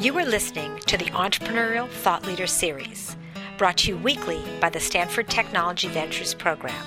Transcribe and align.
You 0.00 0.16
are 0.16 0.24
listening 0.24 0.80
to 0.86 0.96
the 0.96 1.10
Entrepreneurial 1.10 1.86
Thought 1.86 2.24
Leader 2.24 2.46
Series, 2.46 3.18
brought 3.58 3.76
to 3.78 3.90
you 3.90 3.98
weekly 3.98 4.42
by 4.58 4.70
the 4.70 4.80
Stanford 4.80 5.28
Technology 5.28 5.88
Ventures 5.88 6.32
Program. 6.32 6.86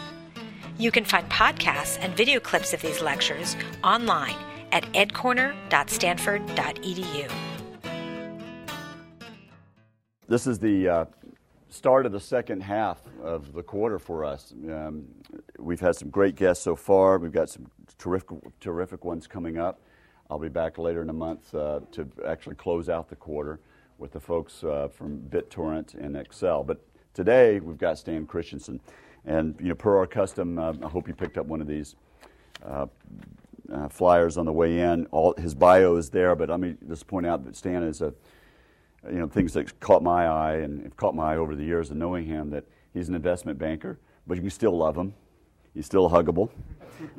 You 0.79 0.89
can 0.89 1.05
find 1.05 1.29
podcasts 1.29 1.99
and 2.01 2.17
video 2.17 2.39
clips 2.39 2.73
of 2.73 2.81
these 2.81 3.03
lectures 3.03 3.55
online 3.83 4.35
at 4.71 4.91
ecorner.stanford.edu. 4.93 7.31
This 10.27 10.47
is 10.47 10.57
the 10.57 10.89
uh, 10.89 11.05
start 11.69 12.07
of 12.07 12.13
the 12.13 12.19
second 12.19 12.63
half 12.63 12.99
of 13.21 13.53
the 13.53 13.61
quarter 13.61 13.99
for 13.99 14.25
us. 14.25 14.55
Um, 14.67 15.05
we've 15.59 15.79
had 15.79 15.95
some 15.95 16.09
great 16.09 16.35
guests 16.35 16.63
so 16.63 16.75
far. 16.75 17.19
We've 17.19 17.31
got 17.31 17.51
some 17.51 17.67
terrific, 17.99 18.59
terrific 18.59 19.05
ones 19.05 19.27
coming 19.27 19.59
up. 19.59 19.79
I'll 20.33 20.39
be 20.39 20.49
back 20.49 20.79
later 20.79 21.01
in 21.01 21.05
the 21.05 21.13
month 21.13 21.53
uh, 21.53 21.81
to 21.91 22.07
actually 22.25 22.55
close 22.55 22.89
out 22.89 23.07
the 23.07 23.15
quarter 23.15 23.59
with 23.99 24.13
the 24.13 24.19
folks 24.19 24.63
uh, 24.63 24.87
from 24.91 25.19
BitTorrent 25.29 25.93
and 25.93 26.15
Accel. 26.15 26.65
But 26.65 26.83
today 27.13 27.59
we've 27.59 27.77
got 27.77 27.99
Stan 27.99 28.25
Christensen, 28.25 28.79
and 29.27 29.55
you 29.59 29.67
know, 29.67 29.75
per 29.75 29.95
our 29.95 30.07
custom, 30.07 30.57
uh, 30.57 30.73
I 30.81 30.89
hope 30.89 31.07
you 31.07 31.13
picked 31.13 31.37
up 31.37 31.45
one 31.45 31.61
of 31.61 31.67
these 31.67 31.95
uh, 32.65 32.87
uh, 33.71 33.89
flyers 33.89 34.35
on 34.35 34.47
the 34.47 34.51
way 34.51 34.79
in. 34.79 35.05
All 35.11 35.35
his 35.37 35.53
bio 35.53 35.97
is 35.97 36.09
there, 36.09 36.35
but 36.35 36.49
let 36.49 36.59
me 36.59 36.77
just 36.87 37.05
point 37.05 37.27
out 37.27 37.45
that 37.45 37.55
Stan 37.55 37.83
is 37.83 38.01
a 38.01 38.11
you 39.07 39.19
know 39.19 39.27
things 39.27 39.53
that 39.53 39.79
caught 39.81 40.01
my 40.01 40.25
eye 40.25 40.55
and 40.55 40.81
have 40.81 40.97
caught 40.97 41.13
my 41.13 41.35
eye 41.35 41.37
over 41.37 41.55
the 41.55 41.63
years 41.63 41.91
of 41.91 41.97
knowing 41.97 42.25
him 42.25 42.49
that 42.49 42.63
he's 42.91 43.07
an 43.07 43.13
investment 43.13 43.59
banker, 43.59 43.99
but 44.25 44.33
you 44.33 44.41
can 44.41 44.49
still 44.49 44.75
love 44.75 44.97
him. 44.97 45.13
He's 45.75 45.85
still 45.85 46.09
huggable. 46.09 46.49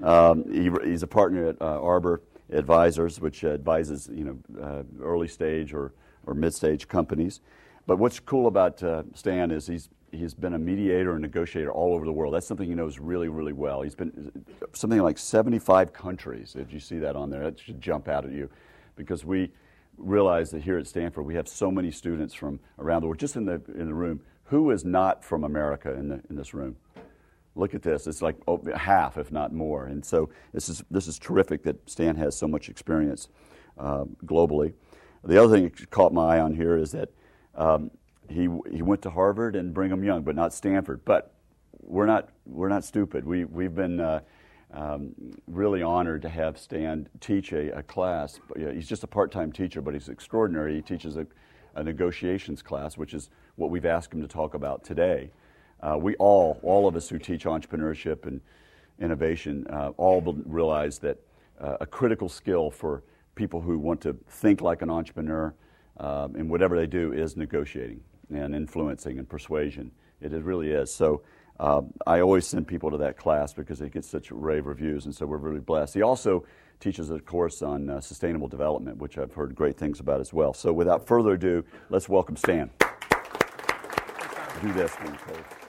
Um, 0.02 0.44
he, 0.50 0.70
he's 0.88 1.02
a 1.02 1.06
partner 1.06 1.48
at 1.48 1.60
uh, 1.60 1.78
Arbor 1.78 2.22
Advisors, 2.52 3.20
which 3.20 3.42
advises 3.44 4.08
you 4.12 4.24
know 4.24 4.62
uh, 4.62 4.82
early 5.02 5.28
stage 5.28 5.72
or, 5.72 5.92
or 6.26 6.34
mid 6.34 6.54
stage 6.54 6.88
companies. 6.88 7.40
But 7.86 7.98
what's 7.98 8.20
cool 8.20 8.46
about 8.46 8.82
uh, 8.82 9.04
Stan 9.14 9.50
is 9.50 9.66
he's 9.66 9.88
he's 10.12 10.34
been 10.34 10.54
a 10.54 10.58
mediator 10.58 11.12
and 11.12 11.22
negotiator 11.22 11.72
all 11.72 11.94
over 11.94 12.04
the 12.04 12.12
world. 12.12 12.34
That's 12.34 12.46
something 12.46 12.68
he 12.68 12.74
knows 12.74 12.98
really 12.98 13.28
really 13.28 13.52
well. 13.52 13.82
He's 13.82 13.94
been 13.94 14.44
something 14.72 15.00
like 15.00 15.18
75 15.18 15.92
countries. 15.92 16.54
If 16.58 16.72
you 16.72 16.80
see 16.80 16.98
that 16.98 17.16
on 17.16 17.30
there, 17.30 17.44
that 17.44 17.58
should 17.58 17.80
jump 17.80 18.08
out 18.08 18.24
at 18.24 18.32
you, 18.32 18.50
because 18.96 19.24
we 19.24 19.50
realize 19.96 20.50
that 20.50 20.62
here 20.62 20.76
at 20.78 20.86
Stanford 20.86 21.24
we 21.24 21.34
have 21.34 21.48
so 21.48 21.70
many 21.70 21.90
students 21.90 22.34
from 22.34 22.60
around 22.78 23.02
the 23.02 23.06
world. 23.06 23.18
Just 23.18 23.36
in 23.36 23.46
the 23.46 23.60
in 23.74 23.86
the 23.86 23.94
room, 23.94 24.20
who 24.44 24.70
is 24.70 24.84
not 24.84 25.24
from 25.24 25.44
America 25.44 25.92
in 25.94 26.08
the 26.08 26.20
in 26.28 26.36
this 26.36 26.52
room? 26.52 26.76
Look 27.54 27.74
at 27.74 27.82
this. 27.82 28.06
It's 28.06 28.22
like 28.22 28.36
oh, 28.48 28.60
half, 28.74 29.16
if 29.16 29.30
not 29.30 29.52
more. 29.52 29.86
And 29.86 30.04
so 30.04 30.30
this 30.52 30.68
is, 30.68 30.82
this 30.90 31.06
is 31.06 31.18
terrific 31.18 31.62
that 31.64 31.88
Stan 31.88 32.16
has 32.16 32.36
so 32.36 32.48
much 32.48 32.68
experience 32.68 33.28
uh, 33.78 34.04
globally. 34.24 34.74
The 35.24 35.42
other 35.42 35.54
thing 35.54 35.64
that 35.64 35.90
caught 35.90 36.12
my 36.12 36.36
eye 36.36 36.40
on 36.40 36.54
here 36.54 36.76
is 36.76 36.92
that 36.92 37.10
um, 37.54 37.90
he, 38.28 38.48
he 38.70 38.82
went 38.82 39.02
to 39.02 39.10
Harvard 39.10 39.56
and 39.56 39.72
Brigham 39.72 40.04
Young, 40.04 40.22
but 40.22 40.34
not 40.34 40.52
Stanford. 40.52 41.04
But 41.04 41.32
we're 41.80 42.06
not, 42.06 42.30
we're 42.46 42.68
not 42.68 42.84
stupid. 42.84 43.24
We, 43.24 43.44
we've 43.44 43.74
been 43.74 44.00
uh, 44.00 44.20
um, 44.72 45.14
really 45.46 45.82
honored 45.82 46.22
to 46.22 46.28
have 46.28 46.58
Stan 46.58 47.08
teach 47.20 47.52
a, 47.52 47.78
a 47.78 47.82
class. 47.82 48.40
He's 48.56 48.88
just 48.88 49.04
a 49.04 49.06
part 49.06 49.30
time 49.30 49.52
teacher, 49.52 49.80
but 49.80 49.94
he's 49.94 50.08
extraordinary. 50.08 50.74
He 50.74 50.82
teaches 50.82 51.16
a, 51.16 51.26
a 51.74 51.82
negotiations 51.82 52.62
class, 52.62 52.96
which 52.96 53.14
is 53.14 53.30
what 53.56 53.70
we've 53.70 53.86
asked 53.86 54.12
him 54.12 54.20
to 54.20 54.28
talk 54.28 54.54
about 54.54 54.84
today. 54.84 55.30
Uh, 55.84 55.98
we 55.98 56.14
all, 56.16 56.58
all 56.62 56.88
of 56.88 56.96
us 56.96 57.08
who 57.08 57.18
teach 57.18 57.44
entrepreneurship 57.44 58.26
and 58.26 58.40
innovation, 59.00 59.66
uh, 59.68 59.90
all 59.96 60.22
realize 60.46 60.98
that 60.98 61.18
uh, 61.60 61.76
a 61.80 61.86
critical 61.86 62.28
skill 62.28 62.70
for 62.70 63.02
people 63.34 63.60
who 63.60 63.78
want 63.78 64.00
to 64.00 64.16
think 64.28 64.60
like 64.60 64.82
an 64.82 64.90
entrepreneur 64.90 65.54
um, 65.98 66.34
in 66.36 66.48
whatever 66.48 66.76
they 66.76 66.86
do 66.86 67.12
is 67.12 67.36
negotiating 67.36 68.00
and 68.32 68.54
influencing 68.54 69.18
and 69.18 69.28
persuasion. 69.28 69.90
It, 70.20 70.32
really 70.32 70.70
is. 70.70 70.92
So 70.92 71.22
um, 71.60 71.92
I 72.06 72.20
always 72.20 72.46
send 72.46 72.66
people 72.66 72.90
to 72.90 72.96
that 72.98 73.18
class 73.18 73.52
because 73.52 73.82
it 73.82 73.92
gets 73.92 74.08
such 74.08 74.30
rave 74.30 74.64
reviews, 74.64 75.04
and 75.04 75.14
so 75.14 75.26
we're 75.26 75.36
really 75.36 75.60
blessed. 75.60 75.92
He 75.92 76.02
also 76.02 76.46
teaches 76.80 77.10
a 77.10 77.18
course 77.18 77.60
on 77.60 77.90
uh, 77.90 78.00
sustainable 78.00 78.48
development, 78.48 78.96
which 78.96 79.18
I've 79.18 79.34
heard 79.34 79.54
great 79.54 79.76
things 79.76 80.00
about 80.00 80.20
as 80.20 80.32
well. 80.32 80.54
So 80.54 80.72
without 80.72 81.06
further 81.06 81.32
ado, 81.32 81.64
let's 81.90 82.08
welcome 82.08 82.36
Stan. 82.36 82.70
Do 84.62 84.72
this, 84.72 84.92
please. 84.96 85.63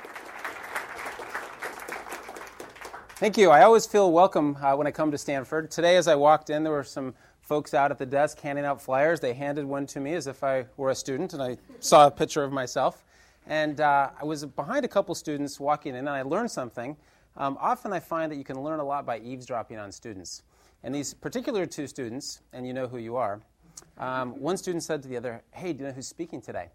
Thank 3.18 3.38
you. 3.38 3.50
I 3.50 3.64
always 3.64 3.86
feel 3.86 4.12
welcome 4.12 4.58
uh, 4.62 4.76
when 4.76 4.88
I 4.88 4.92
come 4.92 5.10
to 5.12 5.18
Stanford. 5.18 5.72
Today, 5.72 5.96
as 5.96 6.10
I 6.10 6.16
walked 6.16 6.50
in, 6.50 6.64
there 6.64 6.74
were 6.74 6.84
some 6.84 7.14
folks 7.40 7.74
out 7.74 7.90
at 7.90 7.98
the 7.98 8.06
desk 8.06 8.42
handing 8.42 8.66
out 8.66 8.82
flyers. 8.82 9.22
They 9.22 9.34
handed 9.34 9.64
one 9.64 9.88
to 9.88 10.02
me 10.02 10.16
as 10.16 10.28
if 10.28 10.44
I 10.44 10.66
were 10.76 10.90
a 10.90 10.96
student, 10.96 11.32
and 11.32 11.42
I 11.42 11.56
saw 11.80 12.08
a 12.08 12.12
picture 12.12 12.44
of 12.44 12.52
myself. 12.52 13.06
And 13.48 13.80
uh, 13.80 14.10
I 14.22 14.26
was 14.26 14.44
behind 14.44 14.84
a 14.84 14.90
couple 14.90 15.16
students 15.16 15.62
walking 15.62 15.94
in, 15.94 16.00
and 16.00 16.10
I 16.10 16.24
learned 16.24 16.52
something. 16.52 16.98
Um, 17.38 17.58
often 17.62 17.94
I 17.94 18.02
find 18.02 18.30
that 18.34 18.36
you 18.36 18.44
can 18.44 18.62
learn 18.62 18.82
a 18.82 18.86
lot 18.86 19.06
by 19.06 19.20
eavesdropping 19.20 19.78
on 19.78 19.94
students. 19.94 20.44
And 20.84 20.94
these 20.94 21.14
particular 21.14 21.66
two 21.66 21.88
students, 21.88 22.42
and 22.52 22.68
you 22.68 22.74
know 22.74 22.86
who 22.86 22.98
you 22.98 23.16
are, 23.16 23.40
um, 23.98 24.38
one 24.42 24.58
student 24.58 24.84
said 24.84 25.02
to 25.04 25.08
the 25.08 25.16
other, 25.16 25.42
Hey, 25.52 25.72
do 25.72 25.80
you 25.80 25.88
know 25.88 25.94
who's 25.94 26.08
speaking 26.08 26.42
today? 26.42 26.68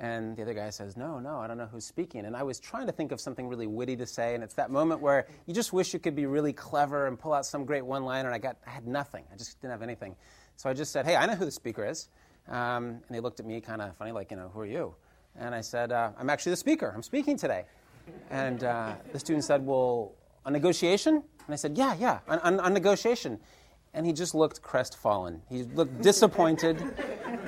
And 0.00 0.36
the 0.36 0.42
other 0.42 0.54
guy 0.54 0.70
says, 0.70 0.96
No, 0.96 1.18
no, 1.18 1.38
I 1.38 1.46
don't 1.46 1.58
know 1.58 1.66
who's 1.66 1.84
speaking. 1.84 2.24
And 2.24 2.36
I 2.36 2.42
was 2.42 2.60
trying 2.60 2.86
to 2.86 2.92
think 2.92 3.10
of 3.10 3.20
something 3.20 3.48
really 3.48 3.66
witty 3.66 3.96
to 3.96 4.06
say, 4.06 4.34
and 4.34 4.44
it's 4.44 4.54
that 4.54 4.70
moment 4.70 5.00
where 5.00 5.26
you 5.46 5.54
just 5.54 5.72
wish 5.72 5.92
you 5.92 5.98
could 5.98 6.14
be 6.14 6.26
really 6.26 6.52
clever 6.52 7.06
and 7.06 7.18
pull 7.18 7.32
out 7.32 7.44
some 7.44 7.64
great 7.64 7.84
one 7.84 8.04
liner, 8.04 8.28
and 8.28 8.34
I, 8.34 8.38
got, 8.38 8.56
I 8.66 8.70
had 8.70 8.86
nothing. 8.86 9.24
I 9.32 9.36
just 9.36 9.60
didn't 9.60 9.72
have 9.72 9.82
anything. 9.82 10.14
So 10.56 10.70
I 10.70 10.72
just 10.72 10.92
said, 10.92 11.04
Hey, 11.04 11.16
I 11.16 11.26
know 11.26 11.34
who 11.34 11.44
the 11.44 11.50
speaker 11.50 11.84
is. 11.84 12.08
Um, 12.48 12.84
and 12.86 13.02
they 13.10 13.20
looked 13.20 13.40
at 13.40 13.46
me 13.46 13.60
kind 13.60 13.82
of 13.82 13.96
funny, 13.96 14.12
like, 14.12 14.30
you 14.30 14.36
know, 14.36 14.50
who 14.54 14.60
are 14.60 14.66
you? 14.66 14.94
And 15.36 15.54
I 15.54 15.60
said, 15.60 15.92
uh, 15.92 16.10
I'm 16.18 16.30
actually 16.30 16.50
the 16.50 16.56
speaker. 16.56 16.92
I'm 16.94 17.02
speaking 17.02 17.36
today. 17.36 17.64
And 18.30 18.64
uh, 18.64 18.94
the 19.12 19.18
student 19.18 19.44
said, 19.44 19.64
Well, 19.64 20.12
a 20.44 20.50
negotiation? 20.50 21.14
And 21.14 21.52
I 21.52 21.56
said, 21.56 21.76
Yeah, 21.76 21.94
yeah, 21.98 22.20
on, 22.28 22.72
negotiation. 22.72 23.38
And 23.94 24.06
he 24.06 24.12
just 24.12 24.34
looked 24.34 24.62
crestfallen. 24.62 25.42
He 25.48 25.62
looked 25.62 26.02
disappointed. 26.02 26.82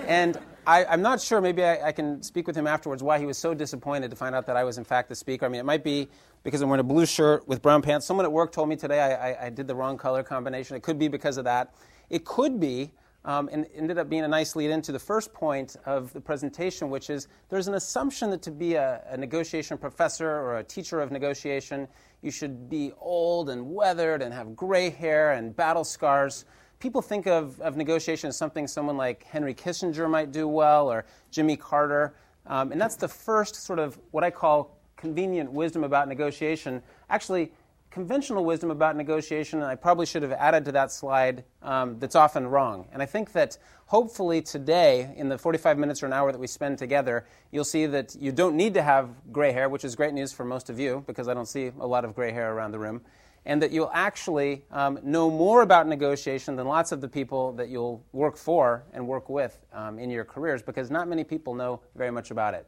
and 0.06 0.38
I, 0.70 0.94
am 0.94 1.02
not 1.02 1.20
sure, 1.20 1.40
maybe 1.40 1.64
I, 1.64 1.88
I, 1.88 1.92
can 1.92 2.22
speak 2.22 2.46
with 2.46 2.54
him 2.54 2.68
afterwards, 2.68 3.02
why 3.02 3.18
he 3.18 3.26
was 3.26 3.36
so 3.36 3.54
disappointed 3.54 4.08
to 4.10 4.16
find 4.16 4.36
out 4.36 4.46
that 4.46 4.56
I 4.56 4.62
was, 4.62 4.78
in 4.78 4.84
fact, 4.84 5.08
the 5.08 5.16
speaker. 5.16 5.44
I 5.44 5.48
mean, 5.48 5.60
it 5.60 5.64
might 5.64 5.82
be 5.82 6.08
because 6.44 6.62
I'm 6.62 6.68
wearing 6.68 6.78
a 6.78 6.84
blue 6.84 7.06
shirt 7.06 7.48
with 7.48 7.60
brown 7.60 7.82
pants. 7.82 8.06
Someone 8.06 8.24
at 8.24 8.30
work 8.30 8.52
told 8.52 8.68
me 8.68 8.76
today 8.76 9.00
I, 9.00 9.32
I, 9.32 9.46
I 9.46 9.50
did 9.50 9.66
the 9.66 9.74
wrong 9.74 9.98
color 9.98 10.22
combination. 10.22 10.76
It 10.76 10.84
could 10.84 10.96
be 10.96 11.08
because 11.08 11.38
of 11.38 11.44
that. 11.44 11.74
It 12.08 12.24
could 12.24 12.60
be, 12.60 12.92
um, 13.24 13.48
and 13.50 13.66
ended 13.74 13.98
up 13.98 14.08
being 14.08 14.22
a 14.22 14.28
nice 14.28 14.54
lead 14.54 14.70
into 14.70 14.92
the 14.92 14.98
first 15.00 15.34
point 15.34 15.74
of 15.86 16.12
the 16.12 16.20
presentation, 16.20 16.88
which 16.88 17.10
is 17.10 17.26
there's 17.48 17.66
an 17.66 17.74
assumption 17.74 18.30
that 18.30 18.42
to 18.42 18.52
be 18.52 18.74
a, 18.74 19.02
a 19.08 19.16
negotiation 19.16 19.76
professor 19.76 20.30
or 20.30 20.58
a 20.58 20.62
teacher 20.62 21.00
of 21.00 21.10
negotiation, 21.10 21.88
you 22.22 22.30
should 22.30 22.70
be 22.70 22.92
old 23.00 23.50
and 23.50 23.74
weathered 23.74 24.22
and 24.22 24.32
have 24.32 24.54
gray 24.54 24.88
hair 24.88 25.32
and 25.32 25.56
battle 25.56 25.82
scars 25.82 26.44
people 26.80 27.02
think 27.02 27.26
of, 27.26 27.60
of 27.60 27.76
negotiation 27.76 28.28
as 28.28 28.36
something 28.36 28.66
someone 28.66 28.96
like 28.96 29.22
Henry 29.24 29.54
Kissinger 29.54 30.10
might 30.10 30.32
do 30.32 30.48
well 30.48 30.90
or 30.90 31.04
Jimmy 31.30 31.56
Carter. 31.56 32.14
Um, 32.46 32.72
and 32.72 32.80
that's 32.80 32.96
the 32.96 33.06
first 33.06 33.54
sort 33.54 33.78
of 33.78 33.98
what 34.10 34.24
I 34.24 34.30
call 34.30 34.78
convenient 34.96 35.52
wisdom 35.52 35.84
about 35.84 36.08
negotiation. 36.08 36.82
Actually, 37.10 37.52
conventional 37.90 38.44
wisdom 38.44 38.70
about 38.70 38.96
negotiation, 38.96 39.60
and 39.60 39.68
I 39.68 39.74
probably 39.74 40.06
should 40.06 40.22
have 40.22 40.32
added 40.32 40.64
to 40.64 40.72
that 40.72 40.90
slide, 40.90 41.44
um, 41.62 41.98
that's 41.98 42.16
often 42.16 42.46
wrong. 42.46 42.86
And 42.92 43.02
I 43.02 43.06
think 43.06 43.32
that 43.32 43.58
hopefully 43.86 44.40
today, 44.40 45.12
in 45.16 45.28
the 45.28 45.36
45 45.36 45.76
minutes 45.76 46.02
or 46.02 46.06
an 46.06 46.12
hour 46.12 46.32
that 46.32 46.38
we 46.38 46.46
spend 46.46 46.78
together, 46.78 47.26
you'll 47.50 47.64
see 47.64 47.86
that 47.86 48.14
you 48.18 48.32
don't 48.32 48.56
need 48.56 48.74
to 48.74 48.82
have 48.82 49.10
gray 49.32 49.52
hair, 49.52 49.68
which 49.68 49.84
is 49.84 49.94
great 49.96 50.14
news 50.14 50.32
for 50.32 50.44
most 50.44 50.70
of 50.70 50.78
you, 50.78 51.04
because 51.06 51.28
I 51.28 51.34
don't 51.34 51.48
see 51.48 51.72
a 51.78 51.86
lot 51.86 52.04
of 52.04 52.14
gray 52.14 52.32
hair 52.32 52.54
around 52.54 52.70
the 52.70 52.78
room 52.78 53.02
and 53.46 53.62
that 53.62 53.70
you'll 53.70 53.90
actually 53.92 54.64
um, 54.70 54.98
know 55.02 55.30
more 55.30 55.62
about 55.62 55.86
negotiation 55.86 56.56
than 56.56 56.66
lots 56.66 56.92
of 56.92 57.00
the 57.00 57.08
people 57.08 57.52
that 57.52 57.68
you'll 57.68 58.04
work 58.12 58.36
for 58.36 58.84
and 58.92 59.06
work 59.06 59.28
with 59.28 59.58
um, 59.72 59.98
in 59.98 60.10
your 60.10 60.24
careers 60.24 60.62
because 60.62 60.90
not 60.90 61.08
many 61.08 61.24
people 61.24 61.54
know 61.54 61.80
very 61.96 62.10
much 62.10 62.30
about 62.30 62.54
it. 62.54 62.66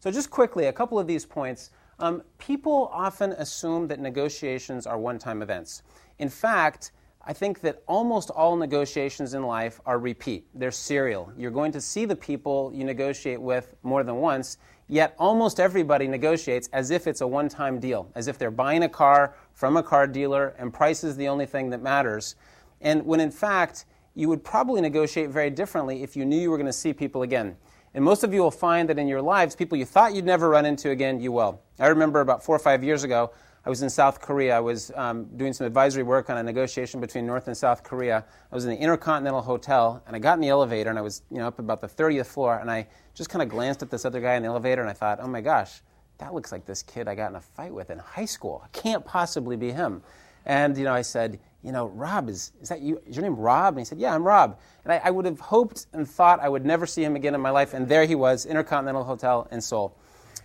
So, 0.00 0.10
just 0.10 0.30
quickly, 0.30 0.66
a 0.66 0.72
couple 0.72 0.98
of 0.98 1.06
these 1.06 1.24
points. 1.24 1.70
Um, 2.00 2.22
people 2.38 2.88
often 2.92 3.32
assume 3.32 3.88
that 3.88 3.98
negotiations 3.98 4.86
are 4.86 4.98
one 4.98 5.18
time 5.18 5.42
events. 5.42 5.82
In 6.20 6.28
fact, 6.28 6.92
I 7.28 7.32
think 7.32 7.60
that 7.60 7.82
almost 7.86 8.30
all 8.30 8.56
negotiations 8.56 9.34
in 9.34 9.42
life 9.42 9.80
are 9.84 9.98
repeat. 9.98 10.46
They're 10.54 10.70
serial. 10.70 11.32
You're 11.36 11.50
going 11.50 11.72
to 11.72 11.80
see 11.80 12.04
the 12.04 12.16
people 12.16 12.72
you 12.72 12.84
negotiate 12.84 13.40
with 13.40 13.74
more 13.82 14.04
than 14.04 14.16
once, 14.16 14.58
yet 14.88 15.14
almost 15.18 15.60
everybody 15.60 16.08
negotiates 16.08 16.68
as 16.72 16.90
if 16.90 17.06
it's 17.06 17.20
a 17.20 17.26
one 17.26 17.48
time 17.48 17.78
deal, 17.78 18.10
as 18.14 18.26
if 18.26 18.38
they're 18.38 18.50
buying 18.50 18.82
a 18.82 18.88
car 18.88 19.34
from 19.52 19.76
a 19.76 19.82
car 19.82 20.06
dealer 20.06 20.54
and 20.58 20.72
price 20.72 21.04
is 21.04 21.16
the 21.16 21.28
only 21.28 21.46
thing 21.46 21.70
that 21.70 21.82
matters. 21.82 22.36
And 22.80 23.04
when 23.04 23.20
in 23.20 23.30
fact, 23.30 23.84
you 24.14 24.28
would 24.28 24.42
probably 24.42 24.80
negotiate 24.80 25.30
very 25.30 25.50
differently 25.50 26.02
if 26.02 26.16
you 26.16 26.24
knew 26.24 26.40
you 26.40 26.50
were 26.50 26.56
going 26.56 26.66
to 26.66 26.72
see 26.72 26.92
people 26.92 27.22
again. 27.22 27.56
And 27.94 28.04
most 28.04 28.24
of 28.24 28.34
you 28.34 28.42
will 28.42 28.50
find 28.50 28.88
that 28.88 28.98
in 28.98 29.08
your 29.08 29.22
lives, 29.22 29.54
people 29.54 29.78
you 29.78 29.84
thought 29.84 30.14
you'd 30.14 30.24
never 30.24 30.48
run 30.48 30.66
into 30.66 30.90
again, 30.90 31.20
you 31.20 31.32
will. 31.32 31.60
I 31.78 31.86
remember 31.86 32.20
about 32.20 32.42
four 32.42 32.56
or 32.56 32.58
five 32.58 32.82
years 32.82 33.04
ago, 33.04 33.30
I 33.68 33.70
was 33.70 33.82
in 33.82 33.90
South 33.90 34.22
Korea. 34.22 34.56
I 34.56 34.60
was 34.60 34.90
um, 34.94 35.26
doing 35.36 35.52
some 35.52 35.66
advisory 35.66 36.02
work 36.02 36.30
on 36.30 36.38
a 36.38 36.42
negotiation 36.42 37.02
between 37.02 37.26
North 37.26 37.48
and 37.48 37.54
South 37.54 37.82
Korea. 37.82 38.24
I 38.50 38.54
was 38.54 38.64
in 38.64 38.70
the 38.70 38.78
Intercontinental 38.78 39.42
Hotel, 39.42 40.02
and 40.06 40.16
I 40.16 40.18
got 40.18 40.38
in 40.38 40.40
the 40.40 40.48
elevator, 40.48 40.88
and 40.88 40.98
I 40.98 41.02
was 41.02 41.20
you 41.30 41.36
know, 41.36 41.48
up 41.48 41.58
about 41.58 41.82
the 41.82 41.86
30th 41.86 42.28
floor, 42.28 42.58
and 42.58 42.70
I 42.70 42.86
just 43.12 43.28
kind 43.28 43.42
of 43.42 43.50
glanced 43.50 43.82
at 43.82 43.90
this 43.90 44.06
other 44.06 44.22
guy 44.22 44.36
in 44.36 44.42
the 44.42 44.48
elevator, 44.48 44.80
and 44.80 44.88
I 44.88 44.94
thought, 44.94 45.18
oh 45.20 45.28
my 45.28 45.42
gosh, 45.42 45.82
that 46.16 46.32
looks 46.32 46.50
like 46.50 46.64
this 46.64 46.82
kid 46.82 47.08
I 47.08 47.14
got 47.14 47.28
in 47.28 47.36
a 47.36 47.42
fight 47.42 47.74
with 47.74 47.90
in 47.90 47.98
high 47.98 48.24
school. 48.24 48.62
It 48.64 48.72
can't 48.72 49.04
possibly 49.04 49.54
be 49.54 49.70
him. 49.70 50.00
And 50.46 50.74
you 50.78 50.84
know, 50.84 50.94
I 50.94 51.02
said, 51.02 51.38
you 51.62 51.70
know, 51.70 51.88
Rob, 51.88 52.30
is, 52.30 52.52
is 52.62 52.70
that 52.70 52.80
you? 52.80 53.02
Is 53.06 53.16
your 53.16 53.22
name 53.22 53.36
Rob? 53.36 53.74
And 53.74 53.80
he 53.80 53.84
said, 53.84 53.98
yeah, 53.98 54.14
I'm 54.14 54.24
Rob. 54.26 54.58
And 54.84 54.94
I, 54.94 55.02
I 55.04 55.10
would 55.10 55.26
have 55.26 55.40
hoped 55.40 55.88
and 55.92 56.08
thought 56.08 56.40
I 56.40 56.48
would 56.48 56.64
never 56.64 56.86
see 56.86 57.04
him 57.04 57.16
again 57.16 57.34
in 57.34 57.42
my 57.42 57.50
life. 57.50 57.74
And 57.74 57.86
there 57.86 58.06
he 58.06 58.14
was, 58.14 58.46
Intercontinental 58.46 59.04
Hotel 59.04 59.46
in 59.50 59.60
Seoul. 59.60 59.94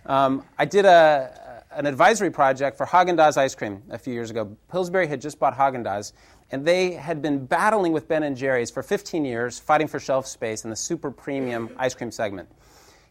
Um, 0.04 0.44
I 0.58 0.66
did 0.66 0.84
a, 0.84 1.40
an 1.76 1.86
advisory 1.86 2.30
project 2.30 2.76
for 2.76 2.86
Haagen-Dazs 2.86 3.36
ice 3.36 3.54
cream 3.54 3.82
a 3.90 3.98
few 3.98 4.14
years 4.14 4.30
ago. 4.30 4.56
Pillsbury 4.70 5.06
had 5.06 5.20
just 5.20 5.38
bought 5.38 5.56
Haagen-Dazs, 5.56 6.12
and 6.50 6.64
they 6.64 6.92
had 6.92 7.20
been 7.20 7.44
battling 7.44 7.92
with 7.92 8.08
Ben 8.08 8.22
and 8.22 8.36
Jerry's 8.36 8.70
for 8.70 8.82
15 8.82 9.24
years, 9.24 9.58
fighting 9.58 9.88
for 9.88 9.98
shelf 9.98 10.26
space 10.26 10.64
in 10.64 10.70
the 10.70 10.76
super 10.76 11.10
premium 11.10 11.70
ice 11.78 11.94
cream 11.94 12.10
segment. 12.10 12.48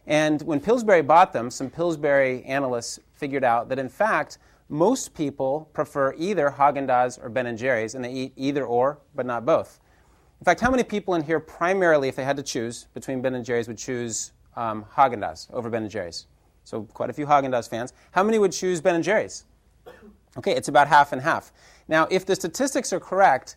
And 0.06 0.42
when 0.42 0.60
Pillsbury 0.60 1.02
bought 1.02 1.32
them, 1.32 1.50
some 1.50 1.70
Pillsbury 1.70 2.42
analysts 2.44 3.00
figured 3.14 3.44
out 3.44 3.68
that 3.68 3.78
in 3.78 3.88
fact 3.88 4.38
most 4.68 5.14
people 5.14 5.68
prefer 5.72 6.14
either 6.16 6.50
Haagen-Dazs 6.50 7.22
or 7.22 7.28
Ben 7.28 7.54
& 7.56 7.58
Jerry's, 7.58 7.94
and 7.94 8.04
they 8.04 8.12
eat 8.12 8.32
either 8.36 8.64
or, 8.64 8.98
but 9.14 9.26
not 9.26 9.44
both. 9.44 9.80
In 10.40 10.44
fact, 10.44 10.60
how 10.60 10.70
many 10.70 10.82
people 10.82 11.14
in 11.14 11.22
here 11.22 11.40
primarily, 11.40 12.08
if 12.08 12.16
they 12.16 12.24
had 12.24 12.36
to 12.36 12.42
choose 12.42 12.86
between 12.94 13.22
Ben 13.22 13.42
& 13.44 13.44
Jerry's, 13.44 13.68
would 13.68 13.78
choose 13.78 14.32
um, 14.56 14.84
Haagen-Dazs 14.94 15.52
over 15.52 15.70
Ben 15.70 15.88
& 15.88 15.90
Jerry's? 15.90 16.26
So 16.64 16.82
quite 16.82 17.10
a 17.10 17.12
few 17.12 17.26
Haagen-Dazs 17.26 17.68
fans. 17.68 17.92
How 18.12 18.22
many 18.22 18.38
would 18.38 18.52
choose 18.52 18.80
Ben 18.80 19.00
& 19.02 19.04
Jerry's? 19.04 19.44
Okay, 20.36 20.52
it's 20.52 20.68
about 20.68 20.88
half 20.88 21.12
and 21.12 21.22
half. 21.22 21.52
Now, 21.86 22.08
if 22.10 22.26
the 22.26 22.34
statistics 22.34 22.92
are 22.92 22.98
correct, 22.98 23.56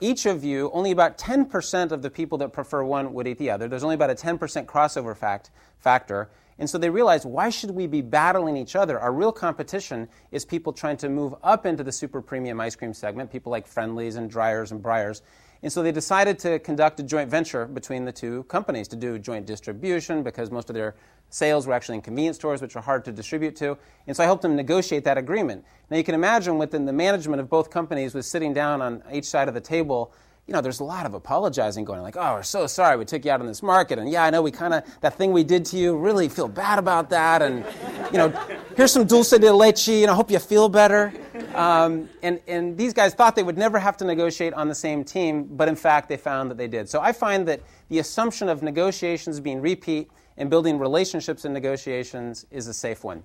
each 0.00 0.26
of 0.26 0.44
you, 0.44 0.70
only 0.72 0.90
about 0.90 1.18
10% 1.18 1.92
of 1.92 2.02
the 2.02 2.10
people 2.10 2.38
that 2.38 2.52
prefer 2.52 2.84
one 2.84 3.12
would 3.14 3.26
eat 3.26 3.38
the 3.38 3.50
other. 3.50 3.68
There's 3.68 3.84
only 3.84 3.94
about 3.94 4.10
a 4.10 4.14
10% 4.14 4.38
crossover 4.66 5.16
fact, 5.16 5.50
factor. 5.78 6.30
And 6.58 6.68
so 6.68 6.78
they 6.78 6.90
realized 6.90 7.24
why 7.24 7.50
should 7.50 7.70
we 7.70 7.86
be 7.86 8.02
battling 8.02 8.56
each 8.56 8.76
other? 8.76 9.00
Our 9.00 9.12
real 9.12 9.32
competition 9.32 10.08
is 10.30 10.44
people 10.44 10.72
trying 10.72 10.96
to 10.98 11.08
move 11.08 11.34
up 11.42 11.66
into 11.66 11.82
the 11.82 11.92
super 11.92 12.20
premium 12.20 12.60
ice 12.60 12.76
cream 12.76 12.92
segment, 12.92 13.32
people 13.32 13.50
like 13.50 13.66
Friendly's 13.66 14.16
and 14.16 14.30
Dreyer's 14.30 14.70
and 14.70 14.82
Breyers. 14.82 15.22
And 15.62 15.72
so 15.72 15.82
they 15.82 15.92
decided 15.92 16.38
to 16.40 16.58
conduct 16.58 16.98
a 17.00 17.04
joint 17.04 17.30
venture 17.30 17.66
between 17.66 18.04
the 18.04 18.12
two 18.12 18.42
companies 18.44 18.88
to 18.88 18.96
do 18.96 19.18
joint 19.18 19.46
distribution 19.46 20.22
because 20.22 20.50
most 20.50 20.68
of 20.68 20.74
their 20.74 20.96
sales 21.32 21.66
were 21.66 21.72
actually 21.72 21.96
in 21.96 22.02
convenience 22.02 22.36
stores, 22.36 22.60
which 22.60 22.76
are 22.76 22.82
hard 22.82 23.04
to 23.06 23.12
distribute 23.12 23.56
to. 23.56 23.76
And 24.06 24.16
so 24.16 24.22
I 24.22 24.26
helped 24.26 24.42
them 24.42 24.54
negotiate 24.54 25.04
that 25.04 25.18
agreement. 25.18 25.64
Now 25.90 25.96
you 25.96 26.04
can 26.04 26.14
imagine 26.14 26.58
within 26.58 26.84
the 26.84 26.92
management 26.92 27.40
of 27.40 27.48
both 27.48 27.70
companies 27.70 28.14
was 28.14 28.26
sitting 28.26 28.52
down 28.52 28.82
on 28.82 29.02
each 29.12 29.24
side 29.24 29.48
of 29.48 29.54
the 29.54 29.60
table 29.60 30.12
you 30.46 30.52
know, 30.52 30.60
there's 30.60 30.80
a 30.80 30.84
lot 30.84 31.06
of 31.06 31.14
apologizing 31.14 31.84
going 31.84 31.98
on. 31.98 32.04
Like, 32.04 32.16
oh, 32.16 32.34
we're 32.34 32.42
so 32.42 32.66
sorry 32.66 32.96
we 32.96 33.04
took 33.04 33.24
you 33.24 33.30
out 33.30 33.40
in 33.40 33.46
this 33.46 33.62
market. 33.62 33.98
And 33.98 34.10
yeah, 34.10 34.24
I 34.24 34.30
know 34.30 34.42
we 34.42 34.50
kind 34.50 34.74
of, 34.74 34.82
that 35.00 35.14
thing 35.14 35.32
we 35.32 35.44
did 35.44 35.64
to 35.66 35.76
you, 35.76 35.96
really 35.96 36.28
feel 36.28 36.48
bad 36.48 36.80
about 36.80 37.10
that. 37.10 37.42
And, 37.42 37.64
you 38.10 38.18
know, 38.18 38.28
here's 38.76 38.92
some 38.92 39.06
dulce 39.06 39.30
de 39.30 39.52
leche, 39.52 39.88
and 39.88 40.10
I 40.10 40.14
hope 40.14 40.32
you 40.32 40.40
feel 40.40 40.68
better. 40.68 41.12
Um, 41.54 42.08
and, 42.22 42.40
and 42.48 42.76
these 42.76 42.92
guys 42.92 43.14
thought 43.14 43.36
they 43.36 43.44
would 43.44 43.58
never 43.58 43.78
have 43.78 43.96
to 43.98 44.04
negotiate 44.04 44.52
on 44.54 44.68
the 44.68 44.74
same 44.74 45.04
team, 45.04 45.44
but 45.44 45.68
in 45.68 45.76
fact, 45.76 46.08
they 46.08 46.16
found 46.16 46.50
that 46.50 46.58
they 46.58 46.68
did. 46.68 46.88
So 46.88 47.00
I 47.00 47.12
find 47.12 47.46
that 47.46 47.60
the 47.88 48.00
assumption 48.00 48.48
of 48.48 48.62
negotiations 48.62 49.38
being 49.38 49.60
repeat 49.60 50.10
and 50.42 50.50
building 50.50 50.76
relationships 50.76 51.44
in 51.44 51.52
negotiations 51.52 52.46
is 52.50 52.66
a 52.66 52.74
safe 52.74 53.04
one. 53.04 53.22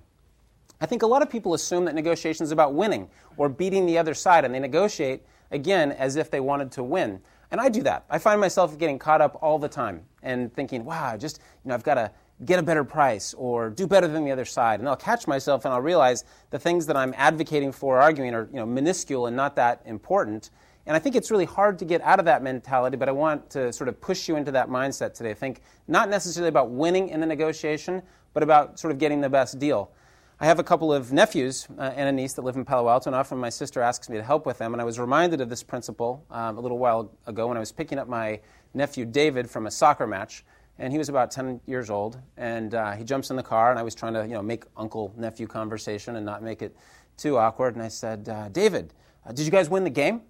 I 0.80 0.86
think 0.86 1.02
a 1.02 1.06
lot 1.06 1.20
of 1.20 1.28
people 1.28 1.52
assume 1.52 1.84
that 1.86 1.96
negotiations 1.96 2.46
is 2.46 2.52
about 2.52 2.74
winning 2.74 3.10
or 3.36 3.48
beating 3.48 3.86
the 3.86 3.98
other 3.98 4.14
side, 4.14 4.44
and 4.44 4.54
they 4.54 4.60
negotiate 4.60 5.24
again, 5.50 5.90
as 5.90 6.14
if 6.14 6.30
they 6.30 6.38
wanted 6.38 6.70
to 6.70 6.84
win. 6.84 7.20
And 7.50 7.60
I 7.60 7.70
do 7.70 7.82
that. 7.82 8.04
I 8.08 8.18
find 8.18 8.40
myself 8.40 8.78
getting 8.78 9.00
caught 9.00 9.20
up 9.20 9.36
all 9.42 9.58
the 9.58 9.68
time 9.68 10.04
and 10.22 10.54
thinking, 10.54 10.84
wow, 10.84 11.16
just, 11.16 11.40
you 11.64 11.70
know, 11.70 11.74
I've 11.74 11.82
got 11.82 11.94
to 11.94 12.12
get 12.44 12.60
a 12.60 12.62
better 12.62 12.84
price 12.84 13.34
or 13.34 13.68
do 13.68 13.88
better 13.88 14.06
than 14.06 14.24
the 14.24 14.30
other 14.30 14.44
side. 14.44 14.78
And 14.78 14.88
I'll 14.88 14.94
catch 14.94 15.26
myself 15.26 15.64
and 15.64 15.74
I'll 15.74 15.80
realize 15.80 16.22
the 16.50 16.58
things 16.60 16.86
that 16.86 16.96
I'm 16.96 17.14
advocating 17.16 17.72
for 17.72 17.96
or 17.96 18.00
arguing 18.00 18.32
are, 18.32 18.48
you 18.52 18.60
know, 18.60 18.66
minuscule 18.66 19.26
and 19.26 19.34
not 19.34 19.56
that 19.56 19.82
important. 19.86 20.50
And 20.88 20.96
I 20.96 21.00
think 21.00 21.16
it's 21.16 21.30
really 21.30 21.44
hard 21.44 21.78
to 21.80 21.84
get 21.84 22.00
out 22.00 22.18
of 22.18 22.24
that 22.24 22.42
mentality, 22.42 22.96
but 22.96 23.10
I 23.10 23.12
want 23.12 23.50
to 23.50 23.74
sort 23.74 23.88
of 23.88 24.00
push 24.00 24.26
you 24.26 24.36
into 24.36 24.50
that 24.52 24.70
mindset 24.70 25.12
today. 25.12 25.34
Think 25.34 25.60
not 25.86 26.08
necessarily 26.08 26.48
about 26.48 26.70
winning 26.70 27.10
in 27.10 27.20
the 27.20 27.26
negotiation, 27.26 28.02
but 28.32 28.42
about 28.42 28.80
sort 28.80 28.90
of 28.90 28.98
getting 28.98 29.20
the 29.20 29.28
best 29.28 29.58
deal. 29.58 29.92
I 30.40 30.46
have 30.46 30.58
a 30.58 30.64
couple 30.64 30.90
of 30.90 31.12
nephews 31.12 31.68
uh, 31.78 31.92
and 31.94 32.08
a 32.08 32.12
niece 32.12 32.32
that 32.34 32.42
live 32.42 32.56
in 32.56 32.64
Palo 32.64 32.88
Alto, 32.88 33.10
and 33.10 33.14
often 33.14 33.36
my 33.36 33.50
sister 33.50 33.82
asks 33.82 34.08
me 34.08 34.16
to 34.16 34.22
help 34.22 34.46
with 34.46 34.56
them. 34.56 34.72
And 34.72 34.80
I 34.80 34.84
was 34.86 34.98
reminded 34.98 35.42
of 35.42 35.50
this 35.50 35.62
principle 35.62 36.24
um, 36.30 36.56
a 36.56 36.60
little 36.60 36.78
while 36.78 37.12
ago 37.26 37.48
when 37.48 37.58
I 37.58 37.60
was 37.60 37.70
picking 37.70 37.98
up 37.98 38.08
my 38.08 38.40
nephew 38.72 39.04
David 39.04 39.50
from 39.50 39.66
a 39.66 39.70
soccer 39.70 40.06
match. 40.06 40.42
And 40.78 40.90
he 40.90 40.98
was 40.98 41.10
about 41.10 41.30
10 41.30 41.60
years 41.66 41.90
old, 41.90 42.16
and 42.38 42.74
uh, 42.74 42.92
he 42.92 43.04
jumps 43.04 43.28
in 43.28 43.36
the 43.36 43.42
car, 43.42 43.70
and 43.70 43.78
I 43.78 43.82
was 43.82 43.94
trying 43.94 44.14
to, 44.14 44.22
you 44.22 44.32
know, 44.32 44.42
make 44.42 44.64
uncle 44.74 45.12
nephew 45.18 45.46
conversation 45.46 46.16
and 46.16 46.24
not 46.24 46.42
make 46.42 46.62
it 46.62 46.74
too 47.18 47.36
awkward. 47.36 47.74
And 47.74 47.82
I 47.82 47.88
said, 47.88 48.26
uh, 48.26 48.48
David, 48.48 48.94
uh, 49.26 49.32
did 49.32 49.44
you 49.44 49.50
guys 49.50 49.68
win 49.68 49.84
the 49.84 49.90
game? 49.90 50.22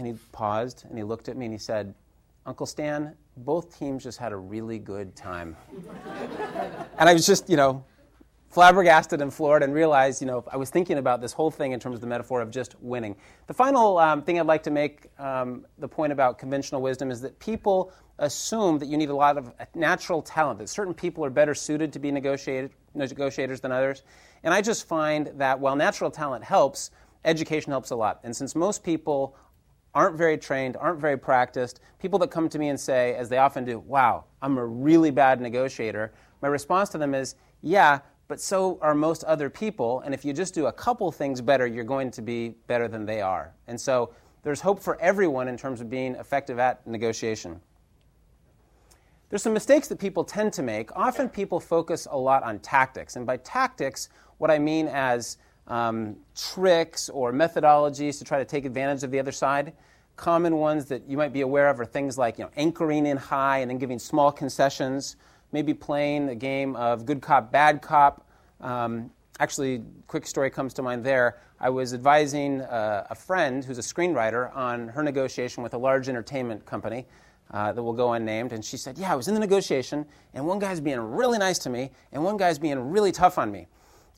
And 0.00 0.06
he 0.06 0.14
paused 0.32 0.86
and 0.88 0.96
he 0.96 1.04
looked 1.04 1.28
at 1.28 1.36
me 1.36 1.44
and 1.44 1.52
he 1.52 1.58
said, 1.58 1.92
Uncle 2.46 2.64
Stan, 2.64 3.14
both 3.36 3.78
teams 3.78 4.02
just 4.02 4.16
had 4.16 4.32
a 4.32 4.36
really 4.36 4.78
good 4.78 5.14
time. 5.14 5.54
and 6.98 7.06
I 7.06 7.12
was 7.12 7.26
just, 7.26 7.50
you 7.50 7.58
know, 7.58 7.84
flabbergasted 8.48 9.20
and 9.20 9.30
floored 9.30 9.62
and 9.62 9.74
realized, 9.74 10.22
you 10.22 10.26
know, 10.26 10.42
I 10.50 10.56
was 10.56 10.70
thinking 10.70 10.96
about 10.96 11.20
this 11.20 11.34
whole 11.34 11.50
thing 11.50 11.72
in 11.72 11.80
terms 11.80 11.96
of 11.96 12.00
the 12.00 12.06
metaphor 12.06 12.40
of 12.40 12.50
just 12.50 12.80
winning. 12.80 13.14
The 13.46 13.52
final 13.52 13.98
um, 13.98 14.22
thing 14.22 14.40
I'd 14.40 14.46
like 14.46 14.62
to 14.62 14.70
make 14.70 15.10
um, 15.18 15.66
the 15.76 15.86
point 15.86 16.14
about 16.14 16.38
conventional 16.38 16.80
wisdom 16.80 17.10
is 17.10 17.20
that 17.20 17.38
people 17.38 17.92
assume 18.20 18.78
that 18.78 18.86
you 18.86 18.96
need 18.96 19.10
a 19.10 19.14
lot 19.14 19.36
of 19.36 19.52
natural 19.74 20.22
talent, 20.22 20.60
that 20.60 20.70
certain 20.70 20.94
people 20.94 21.26
are 21.26 21.30
better 21.30 21.54
suited 21.54 21.92
to 21.92 21.98
be 21.98 22.10
negotiators 22.10 23.60
than 23.60 23.70
others. 23.70 24.02
And 24.44 24.54
I 24.54 24.62
just 24.62 24.88
find 24.88 25.30
that 25.34 25.60
while 25.60 25.76
natural 25.76 26.10
talent 26.10 26.42
helps, 26.42 26.90
education 27.22 27.70
helps 27.70 27.90
a 27.90 27.96
lot. 27.96 28.20
And 28.24 28.34
since 28.34 28.54
most 28.54 28.82
people 28.82 29.36
aren't 29.94 30.16
very 30.16 30.38
trained, 30.38 30.76
aren't 30.76 31.00
very 31.00 31.18
practiced, 31.18 31.80
people 31.98 32.18
that 32.18 32.30
come 32.30 32.48
to 32.48 32.58
me 32.58 32.68
and 32.68 32.78
say, 32.78 33.14
as 33.14 33.28
they 33.28 33.38
often 33.38 33.64
do, 33.64 33.78
wow, 33.80 34.24
I'm 34.42 34.58
a 34.58 34.64
really 34.64 35.10
bad 35.10 35.40
negotiator, 35.40 36.12
my 36.42 36.48
response 36.48 36.88
to 36.90 36.98
them 36.98 37.14
is, 37.14 37.34
yeah, 37.62 38.00
but 38.28 38.40
so 38.40 38.78
are 38.80 38.94
most 38.94 39.24
other 39.24 39.50
people. 39.50 40.00
And 40.00 40.14
if 40.14 40.24
you 40.24 40.32
just 40.32 40.54
do 40.54 40.66
a 40.66 40.72
couple 40.72 41.10
things 41.10 41.40
better, 41.40 41.66
you're 41.66 41.84
going 41.84 42.10
to 42.12 42.22
be 42.22 42.50
better 42.68 42.86
than 42.86 43.04
they 43.04 43.20
are. 43.20 43.52
And 43.66 43.78
so 43.78 44.14
there's 44.42 44.60
hope 44.60 44.80
for 44.80 45.00
everyone 45.00 45.48
in 45.48 45.56
terms 45.56 45.80
of 45.80 45.90
being 45.90 46.14
effective 46.14 46.58
at 46.58 46.86
negotiation. 46.86 47.60
There's 49.28 49.42
some 49.42 49.52
mistakes 49.52 49.88
that 49.88 49.98
people 49.98 50.24
tend 50.24 50.52
to 50.54 50.62
make. 50.62 50.96
Often 50.96 51.30
people 51.30 51.60
focus 51.60 52.06
a 52.10 52.16
lot 52.16 52.42
on 52.42 52.58
tactics. 52.60 53.16
And 53.16 53.26
by 53.26 53.36
tactics, 53.38 54.08
what 54.38 54.50
I 54.50 54.58
mean 54.58 54.88
as 54.88 55.36
um, 55.66 56.16
tricks 56.34 57.08
or 57.08 57.32
methodologies 57.32 58.18
to 58.18 58.24
try 58.24 58.38
to 58.38 58.44
take 58.44 58.64
advantage 58.64 59.02
of 59.04 59.10
the 59.10 59.18
other 59.18 59.32
side. 59.32 59.72
Common 60.20 60.56
ones 60.56 60.84
that 60.84 61.08
you 61.08 61.16
might 61.16 61.32
be 61.32 61.40
aware 61.40 61.70
of 61.70 61.80
are 61.80 61.86
things 61.86 62.18
like 62.18 62.36
you 62.36 62.44
know, 62.44 62.50
anchoring 62.54 63.06
in 63.06 63.16
high 63.16 63.60
and 63.60 63.70
then 63.70 63.78
giving 63.78 63.98
small 63.98 64.30
concessions 64.30 65.16
maybe 65.50 65.72
playing 65.72 66.28
a 66.28 66.34
game 66.34 66.76
of 66.76 67.06
good 67.06 67.22
cop, 67.22 67.50
bad 67.50 67.80
cop. 67.80 68.26
Um, 68.60 69.10
actually, 69.38 69.82
quick 70.08 70.26
story 70.26 70.50
comes 70.50 70.74
to 70.74 70.82
mind 70.82 71.04
there. 71.04 71.38
I 71.58 71.70
was 71.70 71.94
advising 71.94 72.60
uh, 72.60 73.06
a 73.08 73.14
friend 73.14 73.64
who's 73.64 73.78
a 73.78 73.82
screenwriter 73.82 74.54
on 74.54 74.88
her 74.88 75.02
negotiation 75.02 75.62
with 75.62 75.72
a 75.72 75.78
large 75.78 76.10
entertainment 76.10 76.66
company. 76.66 77.06
Uh, 77.50 77.72
that 77.72 77.82
will 77.82 77.94
go 77.94 78.12
unnamed. 78.12 78.52
And 78.52 78.62
she 78.62 78.76
said, 78.76 78.98
Yeah, 78.98 79.12
I 79.12 79.16
was 79.16 79.26
in 79.26 79.34
the 79.34 79.40
negotiation, 79.40 80.06
and 80.34 80.46
one 80.46 80.60
guy's 80.60 80.80
being 80.80 81.00
really 81.00 81.36
nice 81.36 81.58
to 81.60 81.70
me, 81.70 81.90
and 82.12 82.22
one 82.22 82.36
guy's 82.36 82.60
being 82.60 82.78
really 82.78 83.10
tough 83.10 83.38
on 83.38 83.50
me. 83.50 83.66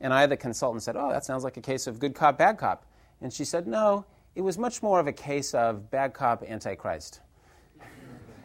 And 0.03 0.13
I, 0.13 0.27
the 0.27 0.37
consultant, 0.37 0.83
said, 0.83 0.97
Oh, 0.97 1.11
that 1.13 1.25
sounds 1.25 1.45
like 1.45 1.57
a 1.57 1.63
case 1.63 1.87
of 1.87 2.01
good 2.01 2.15
cop, 2.15 2.37
bad 2.37 2.59
cop. 2.59 2.85
And 3.23 3.33
she 3.33 3.47
said, 3.47 3.67
No, 3.67 4.05
it 4.35 4.41
was 4.43 4.59
much 4.59 4.83
more 4.83 4.99
of 4.99 5.07
a 5.07 5.13
case 5.13 5.55
of 5.55 5.91
bad 5.91 6.15
cop, 6.15 6.43
antichrist. 6.43 7.21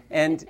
and 0.10 0.46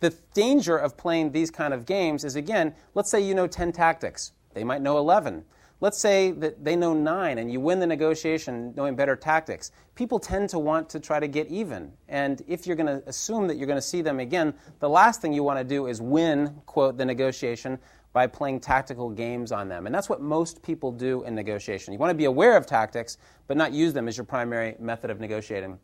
the 0.00 0.10
danger 0.34 0.76
of 0.76 0.96
playing 0.96 1.32
these 1.32 1.50
kind 1.50 1.74
of 1.74 1.86
games 1.86 2.24
is 2.24 2.36
again, 2.36 2.74
let's 2.94 3.10
say 3.10 3.20
you 3.20 3.34
know 3.34 3.46
10 3.46 3.72
tactics, 3.72 4.32
they 4.54 4.64
might 4.64 4.82
know 4.82 4.98
11. 4.98 5.44
Let's 5.82 5.96
say 5.96 6.30
that 6.32 6.62
they 6.62 6.76
know 6.76 6.92
nine 6.92 7.38
and 7.38 7.50
you 7.50 7.58
win 7.58 7.80
the 7.80 7.86
negotiation 7.86 8.74
knowing 8.76 8.96
better 8.96 9.16
tactics. 9.16 9.72
People 9.94 10.18
tend 10.18 10.50
to 10.50 10.58
want 10.58 10.90
to 10.90 11.00
try 11.00 11.18
to 11.18 11.26
get 11.26 11.46
even. 11.48 11.92
And 12.06 12.42
if 12.46 12.66
you're 12.66 12.76
going 12.76 13.00
to 13.00 13.08
assume 13.08 13.46
that 13.48 13.56
you're 13.56 13.66
going 13.66 13.78
to 13.78 13.82
see 13.82 14.02
them 14.02 14.20
again, 14.20 14.52
the 14.80 14.90
last 14.90 15.22
thing 15.22 15.32
you 15.32 15.42
want 15.42 15.58
to 15.58 15.64
do 15.64 15.86
is 15.86 16.02
win, 16.02 16.60
quote, 16.66 16.98
the 16.98 17.06
negotiation 17.06 17.78
by 18.12 18.26
playing 18.26 18.60
tactical 18.60 19.10
games 19.10 19.52
on 19.52 19.68
them. 19.68 19.86
And 19.86 19.94
that's 19.94 20.08
what 20.08 20.20
most 20.20 20.62
people 20.62 20.90
do 20.90 21.22
in 21.24 21.34
negotiation. 21.34 21.92
You 21.92 21.98
want 21.98 22.10
to 22.10 22.16
be 22.16 22.24
aware 22.24 22.56
of 22.56 22.66
tactics, 22.66 23.18
but 23.46 23.56
not 23.56 23.72
use 23.72 23.92
them 23.92 24.08
as 24.08 24.16
your 24.16 24.24
primary 24.24 24.74
method 24.80 25.10
of 25.10 25.20
negotiating. 25.20 25.78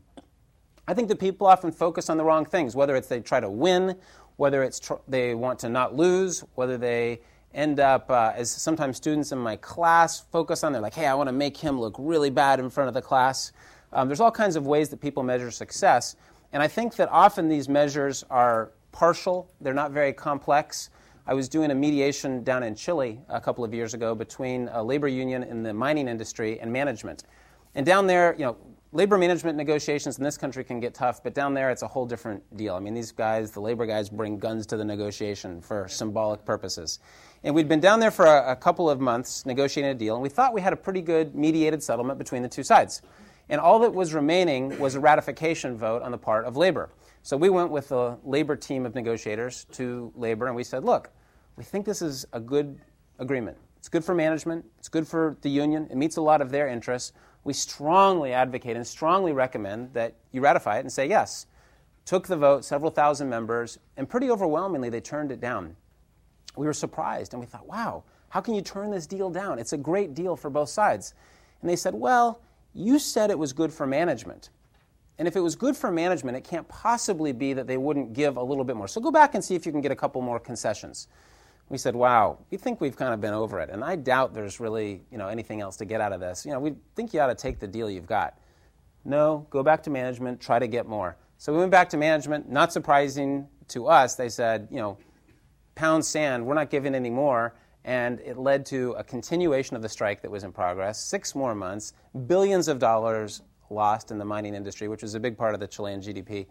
I 0.88 0.94
think 0.94 1.08
that 1.08 1.18
people 1.18 1.46
often 1.46 1.72
focus 1.72 2.10
on 2.10 2.16
the 2.16 2.24
wrong 2.24 2.44
things, 2.44 2.74
whether 2.74 2.96
it's 2.96 3.08
they 3.08 3.20
try 3.20 3.40
to 3.40 3.50
win, 3.50 3.96
whether 4.36 4.62
it's 4.62 4.80
tr- 4.80 4.94
they 5.08 5.34
want 5.34 5.58
to 5.60 5.68
not 5.68 5.94
lose, 5.94 6.44
whether 6.54 6.76
they 6.76 7.20
end 7.54 7.80
up, 7.80 8.10
uh, 8.10 8.32
as 8.36 8.50
sometimes 8.50 8.96
students 8.96 9.32
in 9.32 9.38
my 9.38 9.56
class 9.56 10.20
focus 10.20 10.62
on, 10.62 10.72
they're 10.72 10.82
like, 10.82 10.94
hey, 10.94 11.06
I 11.06 11.14
want 11.14 11.28
to 11.28 11.32
make 11.32 11.56
him 11.56 11.80
look 11.80 11.96
really 11.98 12.30
bad 12.30 12.60
in 12.60 12.70
front 12.70 12.88
of 12.88 12.94
the 12.94 13.02
class. 13.02 13.52
Um, 13.92 14.08
there's 14.08 14.20
all 14.20 14.30
kinds 14.30 14.56
of 14.56 14.66
ways 14.66 14.88
that 14.90 15.00
people 15.00 15.22
measure 15.22 15.50
success. 15.50 16.16
And 16.52 16.62
I 16.62 16.68
think 16.68 16.96
that 16.96 17.08
often 17.10 17.48
these 17.48 17.68
measures 17.68 18.24
are 18.30 18.72
partial, 18.92 19.50
they're 19.60 19.74
not 19.74 19.90
very 19.90 20.12
complex. 20.12 20.90
I 21.28 21.34
was 21.34 21.48
doing 21.48 21.72
a 21.72 21.74
mediation 21.74 22.44
down 22.44 22.62
in 22.62 22.76
Chile 22.76 23.18
a 23.28 23.40
couple 23.40 23.64
of 23.64 23.74
years 23.74 23.94
ago 23.94 24.14
between 24.14 24.68
a 24.68 24.80
labor 24.80 25.08
union 25.08 25.42
in 25.42 25.64
the 25.64 25.74
mining 25.74 26.06
industry 26.06 26.60
and 26.60 26.72
management. 26.72 27.24
And 27.74 27.84
down 27.84 28.06
there, 28.06 28.36
you 28.38 28.44
know, 28.44 28.56
labor 28.92 29.18
management 29.18 29.56
negotiations 29.56 30.18
in 30.18 30.24
this 30.24 30.38
country 30.38 30.62
can 30.62 30.78
get 30.78 30.94
tough, 30.94 31.24
but 31.24 31.34
down 31.34 31.52
there 31.52 31.70
it's 31.70 31.82
a 31.82 31.88
whole 31.88 32.06
different 32.06 32.44
deal. 32.56 32.76
I 32.76 32.78
mean, 32.78 32.94
these 32.94 33.10
guys, 33.10 33.50
the 33.50 33.60
labor 33.60 33.86
guys, 33.86 34.08
bring 34.08 34.38
guns 34.38 34.66
to 34.66 34.76
the 34.76 34.84
negotiation 34.84 35.60
for 35.60 35.88
symbolic 35.88 36.44
purposes. 36.44 37.00
And 37.42 37.56
we'd 37.56 37.68
been 37.68 37.80
down 37.80 37.98
there 37.98 38.12
for 38.12 38.26
a, 38.26 38.52
a 38.52 38.56
couple 38.56 38.88
of 38.88 39.00
months 39.00 39.44
negotiating 39.44 39.90
a 39.90 39.94
deal, 39.94 40.14
and 40.14 40.22
we 40.22 40.28
thought 40.28 40.54
we 40.54 40.60
had 40.60 40.72
a 40.72 40.76
pretty 40.76 41.02
good 41.02 41.34
mediated 41.34 41.82
settlement 41.82 42.18
between 42.18 42.42
the 42.42 42.48
two 42.48 42.62
sides. 42.62 43.02
And 43.48 43.60
all 43.60 43.80
that 43.80 43.92
was 43.92 44.14
remaining 44.14 44.78
was 44.78 44.94
a 44.94 45.00
ratification 45.00 45.76
vote 45.76 46.02
on 46.02 46.12
the 46.12 46.18
part 46.18 46.44
of 46.44 46.56
labor. 46.56 46.88
So 47.26 47.36
we 47.36 47.48
went 47.48 47.72
with 47.72 47.90
a 47.90 48.18
labor 48.22 48.54
team 48.54 48.86
of 48.86 48.94
negotiators 48.94 49.66
to 49.72 50.12
labor, 50.14 50.46
and 50.46 50.54
we 50.54 50.62
said, 50.62 50.84
look, 50.84 51.10
we 51.56 51.64
think 51.64 51.84
this 51.84 52.00
is 52.00 52.24
a 52.32 52.38
good 52.38 52.78
agreement. 53.18 53.56
It's 53.78 53.88
good 53.88 54.04
for 54.04 54.14
management, 54.14 54.64
it's 54.78 54.88
good 54.88 55.08
for 55.08 55.36
the 55.40 55.50
union, 55.50 55.88
it 55.90 55.96
meets 55.96 56.18
a 56.18 56.20
lot 56.20 56.40
of 56.40 56.52
their 56.52 56.68
interests 56.68 57.12
we 57.42 57.52
strongly 57.52 58.32
advocate 58.32 58.76
and 58.76 58.86
strongly 58.86 59.32
recommend 59.32 59.92
that 59.92 60.14
you 60.30 60.40
ratify 60.40 60.76
it 60.76 60.82
and 60.82 60.92
say 60.92 61.08
yes. 61.08 61.48
Took 62.04 62.28
the 62.28 62.36
vote, 62.36 62.64
several 62.64 62.92
thousand 62.92 63.28
members, 63.28 63.80
and 63.96 64.08
pretty 64.08 64.30
overwhelmingly 64.30 64.88
they 64.88 65.00
turned 65.00 65.32
it 65.32 65.40
down. 65.40 65.74
We 66.56 66.66
were 66.66 66.72
surprised 66.72 67.34
and 67.34 67.40
we 67.40 67.46
thought, 67.46 67.66
wow, 67.66 68.04
how 68.28 68.40
can 68.40 68.54
you 68.54 68.62
turn 68.62 68.92
this 68.92 69.08
deal 69.08 69.30
down? 69.30 69.58
It's 69.58 69.72
a 69.72 69.76
great 69.76 70.14
deal 70.14 70.36
for 70.36 70.48
both 70.48 70.68
sides. 70.68 71.14
And 71.60 71.68
they 71.68 71.74
said, 71.74 71.94
well, 71.94 72.40
you 72.72 73.00
said 73.00 73.30
it 73.30 73.38
was 73.38 73.52
good 73.52 73.72
for 73.72 73.84
management. 73.84 74.50
And 75.18 75.26
if 75.26 75.34
it 75.36 75.40
was 75.40 75.56
good 75.56 75.76
for 75.76 75.90
management, 75.90 76.36
it 76.36 76.44
can't 76.44 76.68
possibly 76.68 77.32
be 77.32 77.54
that 77.54 77.66
they 77.66 77.78
wouldn't 77.78 78.12
give 78.12 78.36
a 78.36 78.42
little 78.42 78.64
bit 78.64 78.76
more. 78.76 78.86
So 78.88 79.00
go 79.00 79.10
back 79.10 79.34
and 79.34 79.42
see 79.42 79.54
if 79.54 79.64
you 79.64 79.72
can 79.72 79.80
get 79.80 79.92
a 79.92 79.96
couple 79.96 80.20
more 80.20 80.38
concessions 80.38 81.08
we 81.68 81.78
said, 81.78 81.96
wow, 81.96 82.38
we 82.50 82.58
think 82.58 82.80
we've 82.80 82.96
kind 82.96 83.12
of 83.12 83.20
been 83.20 83.34
over 83.34 83.58
it. 83.60 83.70
And 83.70 83.82
I 83.82 83.96
doubt 83.96 84.34
there's 84.34 84.60
really 84.60 85.02
you 85.10 85.18
know, 85.18 85.28
anything 85.28 85.60
else 85.60 85.76
to 85.78 85.84
get 85.84 86.00
out 86.00 86.12
of 86.12 86.20
this. 86.20 86.46
You 86.46 86.52
know, 86.52 86.60
we 86.60 86.74
think 86.94 87.12
you 87.12 87.20
ought 87.20 87.26
to 87.26 87.34
take 87.34 87.58
the 87.58 87.66
deal 87.66 87.90
you've 87.90 88.06
got. 88.06 88.38
No, 89.04 89.46
go 89.50 89.62
back 89.62 89.82
to 89.84 89.90
management, 89.90 90.40
try 90.40 90.58
to 90.58 90.68
get 90.68 90.86
more. 90.86 91.16
So 91.38 91.52
we 91.52 91.58
went 91.58 91.70
back 91.70 91.88
to 91.90 91.96
management. 91.96 92.48
Not 92.48 92.72
surprising 92.72 93.48
to 93.68 93.88
us, 93.88 94.14
they 94.14 94.28
said, 94.28 94.68
you 94.70 94.78
know, 94.78 94.98
pound 95.74 96.04
sand, 96.04 96.46
we're 96.46 96.54
not 96.54 96.70
giving 96.70 96.94
any 96.94 97.10
more. 97.10 97.54
And 97.84 98.20
it 98.20 98.36
led 98.36 98.66
to 98.66 98.92
a 98.92 99.04
continuation 99.04 99.76
of 99.76 99.82
the 99.82 99.88
strike 99.88 100.22
that 100.22 100.30
was 100.30 100.44
in 100.44 100.52
progress, 100.52 101.00
six 101.00 101.34
more 101.34 101.54
months, 101.54 101.92
billions 102.26 102.66
of 102.68 102.78
dollars 102.78 103.42
lost 103.70 104.10
in 104.10 104.18
the 104.18 104.24
mining 104.24 104.54
industry, 104.54 104.88
which 104.88 105.02
was 105.02 105.14
a 105.14 105.20
big 105.20 105.36
part 105.36 105.54
of 105.54 105.60
the 105.60 105.66
Chilean 105.66 106.00
GDP. 106.00 106.46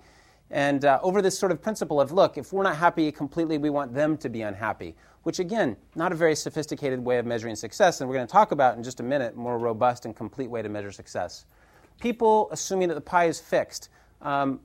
And 0.52 0.86
uh, 0.86 1.00
over 1.02 1.22
this 1.22 1.38
sort 1.38 1.52
of 1.52 1.62
principle 1.62 2.00
of, 2.00 2.12
look, 2.12 2.38
if 2.38 2.54
we're 2.54 2.64
not 2.64 2.76
happy 2.76 3.12
completely, 3.12 3.58
we 3.58 3.70
want 3.70 3.94
them 3.94 4.16
to 4.18 4.30
be 4.30 4.44
unhappy, 4.44 4.96
which 5.24 5.40
again, 5.40 5.76
not 5.96 6.12
a 6.12 6.16
very 6.16 6.36
sophisticated 6.36 7.00
way 7.00 7.18
of 7.18 7.26
measuring 7.26 7.56
success, 7.56 8.00
and 8.00 8.10
we're 8.10 8.16
going 8.16 8.28
to 8.28 8.32
talk 8.32 8.52
about 8.52 8.78
in 8.78 8.84
just 8.84 9.00
a 9.00 9.04
minute 9.04 9.36
more 9.36 9.58
robust 9.58 10.06
and 10.06 10.16
complete 10.16 10.50
way 10.50 10.62
to 10.62 10.70
measure 10.70 10.92
success. 10.92 11.46
People 12.00 12.50
assuming 12.52 12.90
that 12.90 12.96
the 12.96 13.02
pie 13.02 13.26
is 13.26 13.40
fixed. 13.40 13.90
Um, 14.22 14.60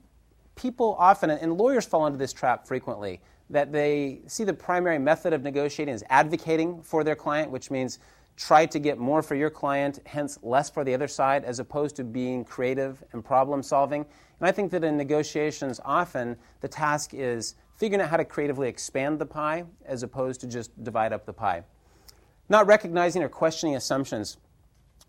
people 0.55 0.97
often, 0.99 1.31
and 1.31 1.57
lawyers 1.57 1.87
fall 1.87 2.07
into 2.07 2.19
this 2.19 2.33
trap 2.33 2.67
frequently, 2.67 3.21
that 3.49 3.73
they 3.73 4.21
see 4.27 4.45
the 4.45 4.53
primary 4.53 4.99
method 4.99 5.33
of 5.33 5.43
negotiating 5.43 5.95
as 5.95 6.05
advocating 6.11 6.83
for 6.83 7.03
their 7.03 7.17
client, 7.17 7.51
which 7.51 7.71
means 7.71 7.99
try 8.41 8.65
to 8.65 8.79
get 8.79 8.99
more 8.99 9.23
for 9.23 9.35
your 9.35 9.51
client, 9.51 10.01
hence 10.07 10.39
less 10.43 10.71
for 10.71 10.83
the 10.83 10.95
other 10.95 11.07
side, 11.07 11.45
as 11.45 11.59
opposed 11.59 11.95
to 11.97 12.05
being 12.05 12.43
creative 12.43 13.05
and 13.13 13.23
problem 13.23 13.63
solving. 13.63 14.01
And 14.41 14.49
I 14.49 14.51
think 14.51 14.71
that 14.71 14.83
in 14.83 14.97
negotiations, 14.97 15.79
often 15.85 16.37
the 16.63 16.69
task 16.69 17.13
is 17.13 17.57
figuring 17.77 18.01
out 18.01 18.09
how 18.09 18.17
to 18.17 18.25
creatively 18.25 18.69
expand 18.69 19.19
the 19.19 19.27
pie 19.27 19.65
as 19.85 20.03
opposed 20.03 20.41
to 20.41 20.47
just 20.47 20.83
divide 20.83 21.13
up 21.13 21.27
the 21.27 21.33
pie. 21.35 21.65
Not 22.49 22.67
recognizing 22.67 23.23
or 23.23 23.29
questioning 23.29 23.77
assumptions. 23.77 24.39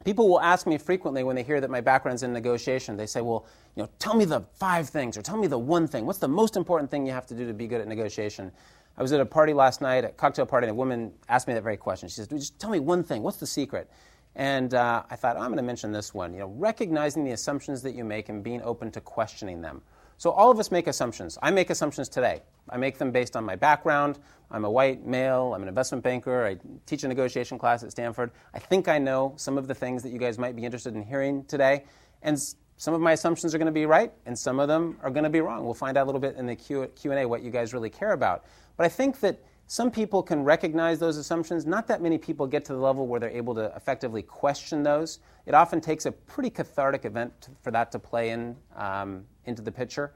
People 0.04 0.28
will 0.28 0.42
ask 0.42 0.68
me 0.68 0.78
frequently 0.78 1.24
when 1.24 1.36
they 1.36 1.44
hear 1.44 1.62
that 1.62 1.70
my 1.70 1.80
background's 1.80 2.24
in 2.24 2.34
negotiation, 2.34 2.98
they 2.98 3.06
say, 3.06 3.22
Well, 3.22 3.46
you 3.76 3.84
know, 3.84 3.90
tell 4.00 4.16
me 4.16 4.26
the 4.26 4.42
five 4.56 4.90
things 4.90 5.16
or 5.16 5.22
tell 5.22 5.38
me 5.38 5.48
the 5.48 5.60
one 5.60 5.88
thing. 5.88 6.06
What's 6.06 6.20
the 6.20 6.28
most 6.28 6.58
important 6.58 6.92
thing 6.92 7.06
you 7.06 7.14
have 7.14 7.28
to 7.28 7.36
do 7.36 7.48
to 7.48 7.54
be 7.54 7.68
good 7.68 7.80
at 7.80 7.88
negotiation? 7.88 8.52
I 8.98 9.02
was 9.02 9.12
at 9.14 9.20
a 9.20 9.26
party 9.26 9.54
last 9.54 9.82
night, 9.82 10.04
a 10.04 10.10
cocktail 10.10 10.46
party, 10.46 10.68
and 10.68 10.72
a 10.72 10.76
woman 10.76 11.14
asked 11.30 11.48
me 11.48 11.54
that 11.54 11.64
very 11.64 11.78
question. 11.78 12.10
She 12.10 12.16
says, 12.16 12.28
Just 12.28 12.60
tell 12.60 12.70
me 12.70 12.80
one 12.80 13.04
thing. 13.04 13.24
What's 13.24 13.38
the 13.38 13.48
secret? 13.48 13.90
And 14.36 14.74
uh, 14.74 15.04
I 15.10 15.16
thought, 15.16 15.36
oh, 15.36 15.40
I'm 15.40 15.48
going 15.48 15.58
to 15.58 15.64
mention 15.64 15.92
this 15.92 16.14
one. 16.14 16.34
You 16.34 16.40
know, 16.40 16.48
recognizing 16.58 17.24
the 17.24 17.32
assumptions 17.32 17.82
that 17.82 17.96
you 17.96 18.04
make 18.04 18.30
and 18.30 18.44
being 18.44 18.62
open 18.62 18.92
to 18.92 19.02
questioning 19.02 19.62
them. 19.62 19.82
So 20.18 20.30
all 20.30 20.52
of 20.52 20.60
us 20.60 20.72
make 20.72 20.88
assumptions. 20.88 21.38
I 21.42 21.52
make 21.52 21.70
assumptions 21.70 22.08
today. 22.08 22.42
I 22.70 22.78
make 22.78 22.98
them 22.98 23.12
based 23.12 23.36
on 23.36 23.44
my 23.44 23.56
background. 23.56 24.20
I'm 24.52 24.66
a 24.66 24.72
white 24.72 25.06
male. 25.06 25.54
I'm 25.54 25.64
an 25.64 25.68
investment 25.68 26.04
banker. 26.04 26.46
I 26.46 26.58
teach 26.86 27.04
a 27.04 27.08
negotiation 27.08 27.58
class 27.58 27.84
at 27.84 27.92
Stanford. 27.92 28.32
I 28.54 28.60
think 28.60 28.88
I 28.88 29.00
know 29.00 29.34
some 29.36 29.58
of 29.58 29.68
the 29.68 29.74
things 29.74 30.04
that 30.04 30.12
you 30.12 30.20
guys 30.20 30.38
might 30.38 30.56
be 30.56 30.64
interested 30.64 30.96
in 30.96 31.04
hearing 31.04 31.44
today. 31.46 31.86
And 32.22 32.40
some 32.78 32.94
of 32.94 33.02
my 33.02 33.12
assumptions 33.14 33.54
are 33.54 33.58
going 33.58 33.68
to 33.68 33.72
be 33.72 33.86
right, 33.86 34.12
and 34.26 34.38
some 34.38 34.60
of 34.60 34.68
them 34.68 34.98
are 35.04 35.12
going 35.12 35.24
to 35.24 35.30
be 35.30 35.42
wrong. 35.42 35.64
We'll 35.64 35.74
find 35.74 35.98
out 35.98 36.04
a 36.04 36.08
little 36.08 36.22
bit 36.22 36.36
in 36.36 36.48
the 36.48 36.56
Q&A 36.56 37.26
what 37.26 37.44
you 37.44 37.52
guys 37.52 37.74
really 37.74 37.90
care 37.90 38.14
about. 38.14 38.46
But 38.82 38.86
I 38.86 38.90
think 38.90 39.20
that 39.20 39.38
some 39.68 39.92
people 39.92 40.24
can 40.24 40.44
recognize 40.44 40.98
those 40.98 41.18
assumptions. 41.18 41.68
Not 41.68 41.86
that 41.86 42.02
many 42.02 42.18
people 42.18 42.48
get 42.48 42.66
to 42.66 42.74
the 42.74 42.80
level 42.80 43.06
where 43.06 43.20
they're 43.20 43.30
able 43.30 43.54
to 43.54 43.72
effectively 43.76 44.24
question 44.24 44.82
those. 44.82 45.20
It 45.46 45.54
often 45.54 45.80
takes 45.80 46.08
a 46.08 46.12
pretty 46.12 46.50
cathartic 46.50 47.06
event 47.06 47.32
to, 47.42 47.52
for 47.62 47.70
that 47.70 47.92
to 47.92 48.00
play 48.00 48.32
in 48.32 48.56
um, 48.76 49.24
into 49.46 49.62
the 49.62 49.72
picture. 49.72 50.14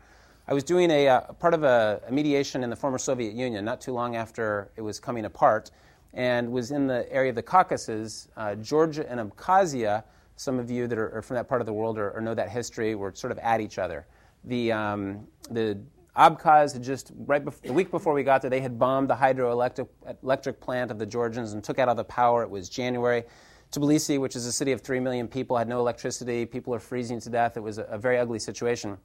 I 0.48 0.56
was 0.56 0.64
doing 0.64 0.90
a, 0.90 1.08
uh, 1.08 1.22
part 1.34 1.54
of 1.54 1.62
a, 1.62 2.02
a, 2.08 2.12
mediation 2.12 2.64
in 2.64 2.72
the 2.72 2.76
former 2.76 2.98
Soviet 2.98 3.36
Union 3.36 3.64
not 3.64 3.82
too 3.82 3.94
long 3.94 4.16
after 4.16 4.72
it 4.78 4.82
was 4.82 5.00
coming 5.00 5.26
apart, 5.26 5.70
and 6.16 6.52
was 6.52 6.72
in 6.72 6.88
the 6.88 7.06
area 7.14 7.30
of 7.30 7.36
the 7.36 7.44
Caucasus, 7.44 8.30
uh, 8.38 8.56
Georgia 8.56 9.08
and 9.08 9.20
Abkhazia. 9.20 10.04
Some 10.38 10.58
of 10.58 10.72
you 10.72 10.88
that 10.88 10.98
are, 10.98 11.18
are 11.18 11.22
from 11.22 11.36
that 11.36 11.48
part 11.48 11.62
of 11.62 11.68
the 11.68 11.74
world 11.74 12.00
or, 12.00 12.10
or, 12.14 12.20
know 12.20 12.34
that 12.34 12.50
history 12.50 12.96
were 12.96 13.14
sort 13.14 13.30
of 13.30 13.38
at 13.38 13.62
each 13.62 13.78
other. 13.78 14.08
The, 14.46 14.72
um, 14.72 15.28
the 15.52 15.78
Abkhaz 16.18 16.74
had 16.74 16.84
just, 16.84 17.12
right 17.16 17.44
bef- 17.44 17.62
the 17.62 17.74
week 17.74 17.92
before 17.92 18.14
we 18.14 18.24
got 18.24 18.42
there, 18.42 18.50
they 18.50 18.62
had 18.62 18.80
bombed 18.80 19.10
the 19.10 19.16
hydroelectric 19.16 19.88
electric 20.24 20.62
plant 20.62 20.92
of 20.92 20.98
the 20.98 21.06
Georgians 21.06 21.54
and 21.54 21.64
took 21.64 21.78
out 21.78 21.90
all 21.90 21.96
the 21.96 22.04
power. 22.04 22.44
It 22.44 22.50
was 22.50 22.70
January. 22.70 23.24
Tbilisi, 23.72 24.20
which 24.20 24.36
is 24.36 24.46
a 24.46 24.52
city 24.52 24.72
of 24.72 24.82
3 24.82 25.02
million 25.02 25.28
people, 25.28 25.58
had 25.58 25.68
no 25.68 25.80
electricity. 25.80 26.46
People 26.46 26.74
are 26.74 26.80
freezing 26.80 27.20
to 27.20 27.30
death. 27.30 27.58
It 27.58 27.62
was 27.62 27.78
a, 27.78 27.84
a 27.84 27.98
very 27.98 28.18
ugly 28.18 28.40
situation. 28.40 28.98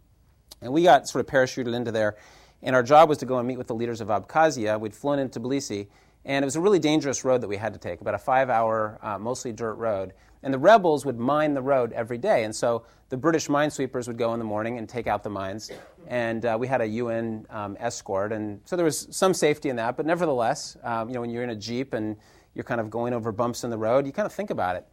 And 0.62 0.72
we 0.72 0.84
got 0.84 1.08
sort 1.08 1.24
of 1.24 1.32
parachuted 1.32 1.74
into 1.74 1.90
there. 1.90 2.16
And 2.62 2.76
our 2.76 2.82
job 2.82 3.08
was 3.08 3.18
to 3.18 3.26
go 3.26 3.38
and 3.38 3.48
meet 3.48 3.58
with 3.58 3.66
the 3.66 3.74
leaders 3.74 4.00
of 4.00 4.08
Abkhazia. 4.08 4.78
We'd 4.78 4.94
flown 4.94 5.18
into 5.18 5.40
Tbilisi. 5.40 5.88
And 6.24 6.44
it 6.44 6.46
was 6.46 6.56
a 6.56 6.60
really 6.60 6.78
dangerous 6.78 7.24
road 7.24 7.40
that 7.40 7.48
we 7.48 7.56
had 7.56 7.72
to 7.72 7.78
take, 7.78 8.00
about 8.00 8.14
a 8.14 8.18
five 8.18 8.50
hour, 8.50 8.98
uh, 9.02 9.18
mostly 9.18 9.52
dirt 9.52 9.74
road. 9.74 10.12
And 10.42 10.52
the 10.54 10.58
rebels 10.58 11.04
would 11.04 11.18
mine 11.18 11.54
the 11.54 11.62
road 11.62 11.92
every 11.92 12.18
day. 12.18 12.44
And 12.44 12.54
so 12.54 12.84
the 13.10 13.16
British 13.16 13.48
minesweepers 13.48 14.06
would 14.06 14.16
go 14.16 14.32
in 14.32 14.38
the 14.38 14.44
morning 14.44 14.78
and 14.78 14.88
take 14.88 15.06
out 15.06 15.22
the 15.22 15.30
mines. 15.30 15.70
And 16.06 16.44
uh, 16.44 16.56
we 16.58 16.66
had 16.66 16.80
a 16.80 16.86
UN 16.86 17.46
um, 17.50 17.76
escort. 17.78 18.32
And 18.32 18.60
so 18.64 18.76
there 18.76 18.84
was 18.84 19.08
some 19.10 19.34
safety 19.34 19.68
in 19.68 19.76
that. 19.76 19.96
But 19.96 20.06
nevertheless, 20.06 20.76
um, 20.82 21.08
you 21.08 21.14
know, 21.14 21.20
when 21.20 21.30
you're 21.30 21.42
in 21.42 21.50
a 21.50 21.56
Jeep 21.56 21.92
and 21.92 22.16
you're 22.54 22.64
kind 22.64 22.80
of 22.80 22.90
going 22.90 23.12
over 23.12 23.32
bumps 23.32 23.64
in 23.64 23.70
the 23.70 23.78
road, 23.78 24.06
you 24.06 24.12
kind 24.12 24.26
of 24.26 24.32
think 24.32 24.50
about 24.50 24.76
it. 24.76 24.86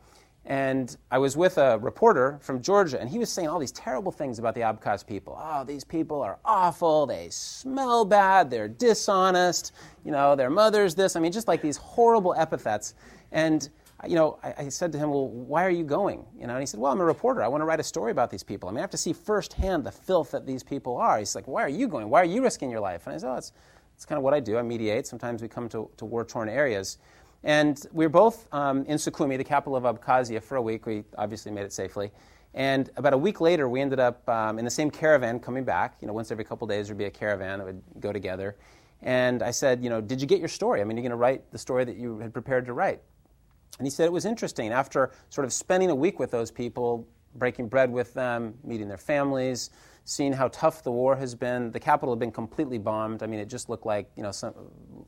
And 0.48 0.96
I 1.12 1.18
was 1.18 1.36
with 1.36 1.58
a 1.58 1.78
reporter 1.80 2.40
from 2.42 2.62
Georgia, 2.62 3.02
and 3.02 3.10
he 3.10 3.20
was 3.20 3.30
saying 3.30 3.50
all 3.50 3.60
these 3.60 3.74
terrible 3.74 4.14
things 4.14 4.40
about 4.40 4.56
the 4.56 4.62
Abkhaz 4.62 5.06
people. 5.06 5.38
Oh, 5.38 5.66
these 5.66 5.84
people 5.84 6.22
are 6.22 6.40
awful. 6.46 7.06
They 7.06 7.28
smell 7.30 8.06
bad. 8.06 8.50
They're 8.50 8.70
dishonest. 8.70 9.74
You 10.06 10.14
know, 10.14 10.38
their 10.38 10.50
mother's 10.50 10.96
this. 10.96 11.18
I 11.18 11.20
mean, 11.20 11.34
just 11.34 11.50
like 11.50 11.62
these 11.62 11.76
horrible 11.76 12.34
epithets. 12.34 12.96
And 13.34 13.70
you 14.08 14.16
know, 14.16 14.40
I, 14.42 14.54
I, 14.58 14.70
said 14.70 14.94
to 14.94 14.98
him, 14.98 15.10
"Well, 15.10 15.28
why 15.28 15.66
are 15.66 15.70
you 15.70 15.84
going?" 15.84 16.24
You 16.40 16.48
know, 16.48 16.54
and 16.54 16.62
he 16.62 16.66
said, 16.66 16.80
"Well, 16.80 16.94
I'm 16.94 17.02
a 17.02 17.06
reporter. 17.06 17.44
I 17.44 17.50
want 17.50 17.60
to 17.62 17.66
write 17.66 17.82
a 17.82 17.84
story 17.84 18.12
about 18.12 18.30
these 18.30 18.44
people. 18.44 18.70
I 18.70 18.72
mean, 18.72 18.78
I 18.78 18.82
have 18.82 18.90
to 18.92 18.98
see 18.98 19.12
firsthand 19.12 19.84
the 19.84 19.92
filth 19.92 20.32
that 20.32 20.46
these 20.46 20.64
people 20.64 20.96
are." 20.96 21.20
He's 21.20 21.36
like, 21.36 21.48
"Why 21.48 21.64
are 21.64 21.70
you 21.70 21.90
going? 21.90 22.10
Why 22.10 22.22
are 22.22 22.26
you 22.26 22.42
risking 22.42 22.70
your 22.70 22.80
life?" 22.80 23.06
And 23.06 23.16
I 23.16 23.18
said, 23.18 23.30
"Oh, 23.30 23.36
it's, 23.36 23.52
it's 23.96 24.06
kind 24.06 24.18
of 24.18 24.24
what 24.24 24.34
I 24.34 24.40
do. 24.40 24.58
I 24.58 24.62
mediate. 24.62 25.08
Sometimes 25.08 25.42
we 25.42 25.50
come 25.50 25.68
to, 25.70 25.90
to 25.98 26.06
war-torn 26.06 26.48
areas." 26.48 27.00
And 27.44 27.86
we 27.92 28.06
were 28.06 28.10
both 28.10 28.48
um, 28.54 28.84
in 28.86 28.98
Sukhumi, 28.98 29.38
the 29.38 29.44
capital 29.44 29.76
of 29.76 29.84
Abkhazia, 29.84 30.42
for 30.42 30.58
a 30.58 30.62
week. 30.62 30.86
We 30.86 31.04
obviously 31.18 31.52
made 31.52 31.66
it 31.66 31.74
safely. 31.74 32.12
And 32.54 32.90
about 32.98 33.14
a 33.14 33.18
week 33.18 33.40
later, 33.40 33.70
we 33.70 33.82
ended 33.82 34.00
up 34.00 34.28
um, 34.28 34.58
in 34.58 34.66
the 34.66 34.72
same 34.72 34.90
caravan 34.90 35.40
coming 35.40 35.64
back. 35.64 35.98
You 36.02 36.08
know, 36.08 36.14
once 36.14 36.32
every 36.32 36.44
couple 36.44 36.66
days, 36.68 36.88
there'd 36.88 36.98
be 36.98 37.06
a 37.06 37.12
caravan 37.12 37.60
that 37.60 37.66
would 37.66 37.82
go 38.00 38.12
together. 38.12 38.56
And 39.02 39.44
I 39.44 39.52
said, 39.52 39.84
you 39.84 39.90
know, 39.90 40.02
did 40.02 40.20
you 40.20 40.28
get 40.28 40.40
your 40.40 40.48
story? 40.48 40.82
I 40.82 40.84
mean, 40.84 40.98
you're 40.98 41.04
going 41.04 41.12
to 41.12 41.18
write 41.18 41.52
the 41.52 41.58
story 41.58 41.86
that 41.86 41.98
you 41.98 42.18
had 42.18 42.34
prepared 42.34 42.66
to 42.66 42.74
write. 42.74 43.02
And 43.78 43.86
he 43.86 43.92
said 43.92 44.06
it 44.06 44.12
was 44.12 44.26
interesting. 44.26 44.72
After 44.72 45.12
sort 45.30 45.46
of 45.46 45.54
spending 45.54 45.92
a 45.92 45.96
week 45.96 46.20
with 46.20 46.32
those 46.32 46.50
people, 46.50 47.08
breaking 47.36 47.68
bread 47.68 47.92
with 47.92 48.14
them, 48.14 48.56
meeting 48.64 48.88
their 48.88 48.98
families, 48.98 49.70
seeing 50.10 50.32
how 50.32 50.48
tough 50.48 50.84
the 50.84 50.92
war 50.92 51.18
has 51.18 51.36
been, 51.36 51.70
the 51.70 51.80
capital 51.82 52.14
had 52.16 52.20
been 52.20 52.32
completely 52.32 52.78
bombed. 52.78 53.22
I 53.22 53.28
mean, 53.28 53.42
it 53.42 53.50
just 53.50 53.68
looked 53.68 53.86
like 53.86 54.10
you 54.16 54.24
know 54.24 54.32
some, 54.32 54.54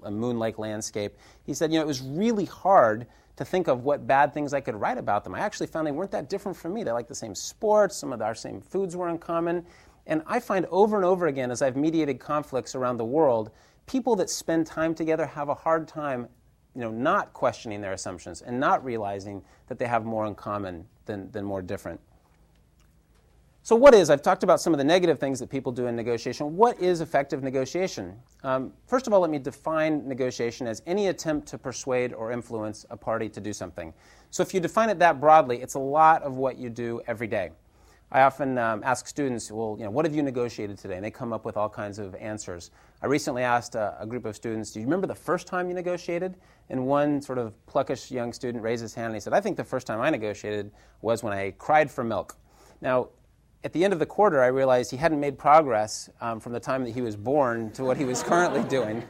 a 0.03 0.11
moon-like 0.11 0.59
landscape. 0.59 1.15
He 1.43 1.53
said, 1.53 1.71
you 1.71 1.79
know, 1.79 1.83
it 1.83 1.87
was 1.87 2.01
really 2.01 2.43
hard 2.43 3.07
to 3.37 3.45
think 3.45 3.69
of 3.69 3.85
what 3.85 4.05
bad 4.05 4.33
things 4.33 4.53
I 4.53 4.59
could 4.59 4.75
write 4.75 4.97
about 4.97 5.23
them. 5.23 5.33
I 5.33 5.39
actually 5.39 5.67
found 5.67 5.87
they 5.87 5.93
weren't 5.93 6.11
that 6.11 6.29
different 6.29 6.57
from 6.57 6.73
me. 6.73 6.83
They 6.83 6.91
liked 6.91 7.07
the 7.07 7.15
same 7.15 7.33
sports, 7.33 7.95
some 7.95 8.11
of 8.11 8.21
our 8.21 8.35
same 8.35 8.59
foods 8.59 8.97
were 8.97 9.07
in 9.07 9.17
common. 9.17 9.65
And 10.05 10.21
I 10.27 10.41
find 10.41 10.65
over 10.65 10.97
and 10.97 11.05
over 11.05 11.27
again, 11.27 11.49
as 11.49 11.61
I've 11.61 11.77
mediated 11.77 12.19
conflicts 12.19 12.75
around 12.75 12.97
the 12.97 13.05
world, 13.05 13.51
people 13.85 14.17
that 14.17 14.29
spend 14.29 14.67
time 14.67 14.93
together 14.93 15.25
have 15.25 15.47
a 15.47 15.55
hard 15.55 15.87
time 15.87 16.27
you 16.75 16.81
know, 16.81 16.91
not 16.91 17.31
questioning 17.31 17.79
their 17.79 17.93
assumptions 17.93 18.41
and 18.41 18.59
not 18.59 18.83
realizing 18.83 19.43
that 19.67 19.79
they 19.79 19.87
have 19.87 20.03
more 20.03 20.25
in 20.25 20.35
common 20.35 20.85
than, 21.05 21.31
than 21.31 21.45
more 21.45 21.61
different. 21.61 22.01
So, 23.61 23.75
what 23.75 23.93
is, 23.93 24.09
I've 24.09 24.21
talked 24.21 24.43
about 24.43 24.61
some 24.61 24.73
of 24.73 24.77
the 24.77 24.85
negative 24.85 25.19
things 25.19 25.39
that 25.39 25.49
people 25.49 25.71
do 25.71 25.87
in 25.87 25.95
negotiation. 25.95 26.55
What 26.55 26.79
is 26.79 27.01
effective 27.01 27.43
negotiation? 27.43 28.15
Um, 28.43 28.71
first 28.87 29.05
of 29.05 29.13
all, 29.13 29.19
let 29.19 29.29
me 29.29 29.37
define 29.37 30.07
negotiation 30.07 30.65
as 30.65 30.81
any 30.87 31.07
attempt 31.07 31.47
to 31.49 31.57
persuade 31.57 32.13
or 32.13 32.31
influence 32.31 32.85
a 32.89 32.95
party 32.95 33.27
to 33.29 33.41
do 33.41 33.51
something. 33.51 33.93
So, 34.31 34.41
if 34.43 34.53
you 34.53 34.59
define 34.59 34.89
it 34.89 34.99
that 34.99 35.19
broadly, 35.19 35.61
it's 35.61 35.75
a 35.75 35.79
lot 35.79 36.23
of 36.23 36.37
what 36.37 36.57
you 36.57 36.69
do 36.69 37.01
every 37.05 37.27
day. 37.27 37.51
I 38.11 38.21
often 38.21 38.57
um, 38.57 38.81
ask 38.83 39.07
students, 39.07 39.51
well, 39.51 39.75
you 39.77 39.83
know, 39.83 39.91
what 39.91 40.03
have 40.05 40.15
you 40.15 40.23
negotiated 40.23 40.79
today? 40.79 40.95
And 40.95 41.05
they 41.05 41.11
come 41.11 41.31
up 41.31 41.45
with 41.45 41.57
all 41.57 41.69
kinds 41.69 41.99
of 41.99 42.15
answers. 42.15 42.71
I 43.03 43.05
recently 43.05 43.43
asked 43.43 43.75
a, 43.75 43.95
a, 43.99 44.07
group 44.07 44.25
of 44.25 44.35
students, 44.35 44.71
do 44.71 44.79
you 44.79 44.85
remember 44.85 45.05
the 45.05 45.13
first 45.13 45.45
time 45.45 45.67
you 45.67 45.75
negotiated? 45.75 46.35
And 46.71 46.87
one 46.87 47.21
sort 47.21 47.37
of 47.37 47.53
pluckish 47.67 48.09
young 48.09 48.33
student 48.33 48.63
raised 48.63 48.81
his 48.81 48.95
hand 48.95 49.07
and 49.07 49.15
he 49.15 49.19
said, 49.19 49.33
I 49.33 49.41
think 49.41 49.57
the 49.57 49.63
first 49.63 49.85
time 49.85 50.01
I 50.01 50.09
negotiated 50.09 50.71
was 51.01 51.21
when 51.21 51.33
I 51.33 51.51
cried 51.51 51.91
for 51.91 52.03
milk. 52.03 52.35
Now, 52.81 53.09
at 53.63 53.73
the 53.73 53.83
end 53.83 53.93
of 53.93 53.99
the 53.99 54.05
quarter, 54.05 54.41
I 54.41 54.47
realized 54.47 54.91
he 54.91 54.97
hadn't 54.97 55.19
made 55.19 55.37
progress 55.37 56.09
um, 56.21 56.39
from 56.39 56.53
the 56.53 56.59
time 56.59 56.83
that 56.85 56.91
he 56.91 57.01
was 57.01 57.15
born 57.15 57.71
to 57.71 57.83
what 57.83 57.97
he 57.97 58.05
was 58.05 58.23
currently 58.23 58.63
doing. 58.63 59.03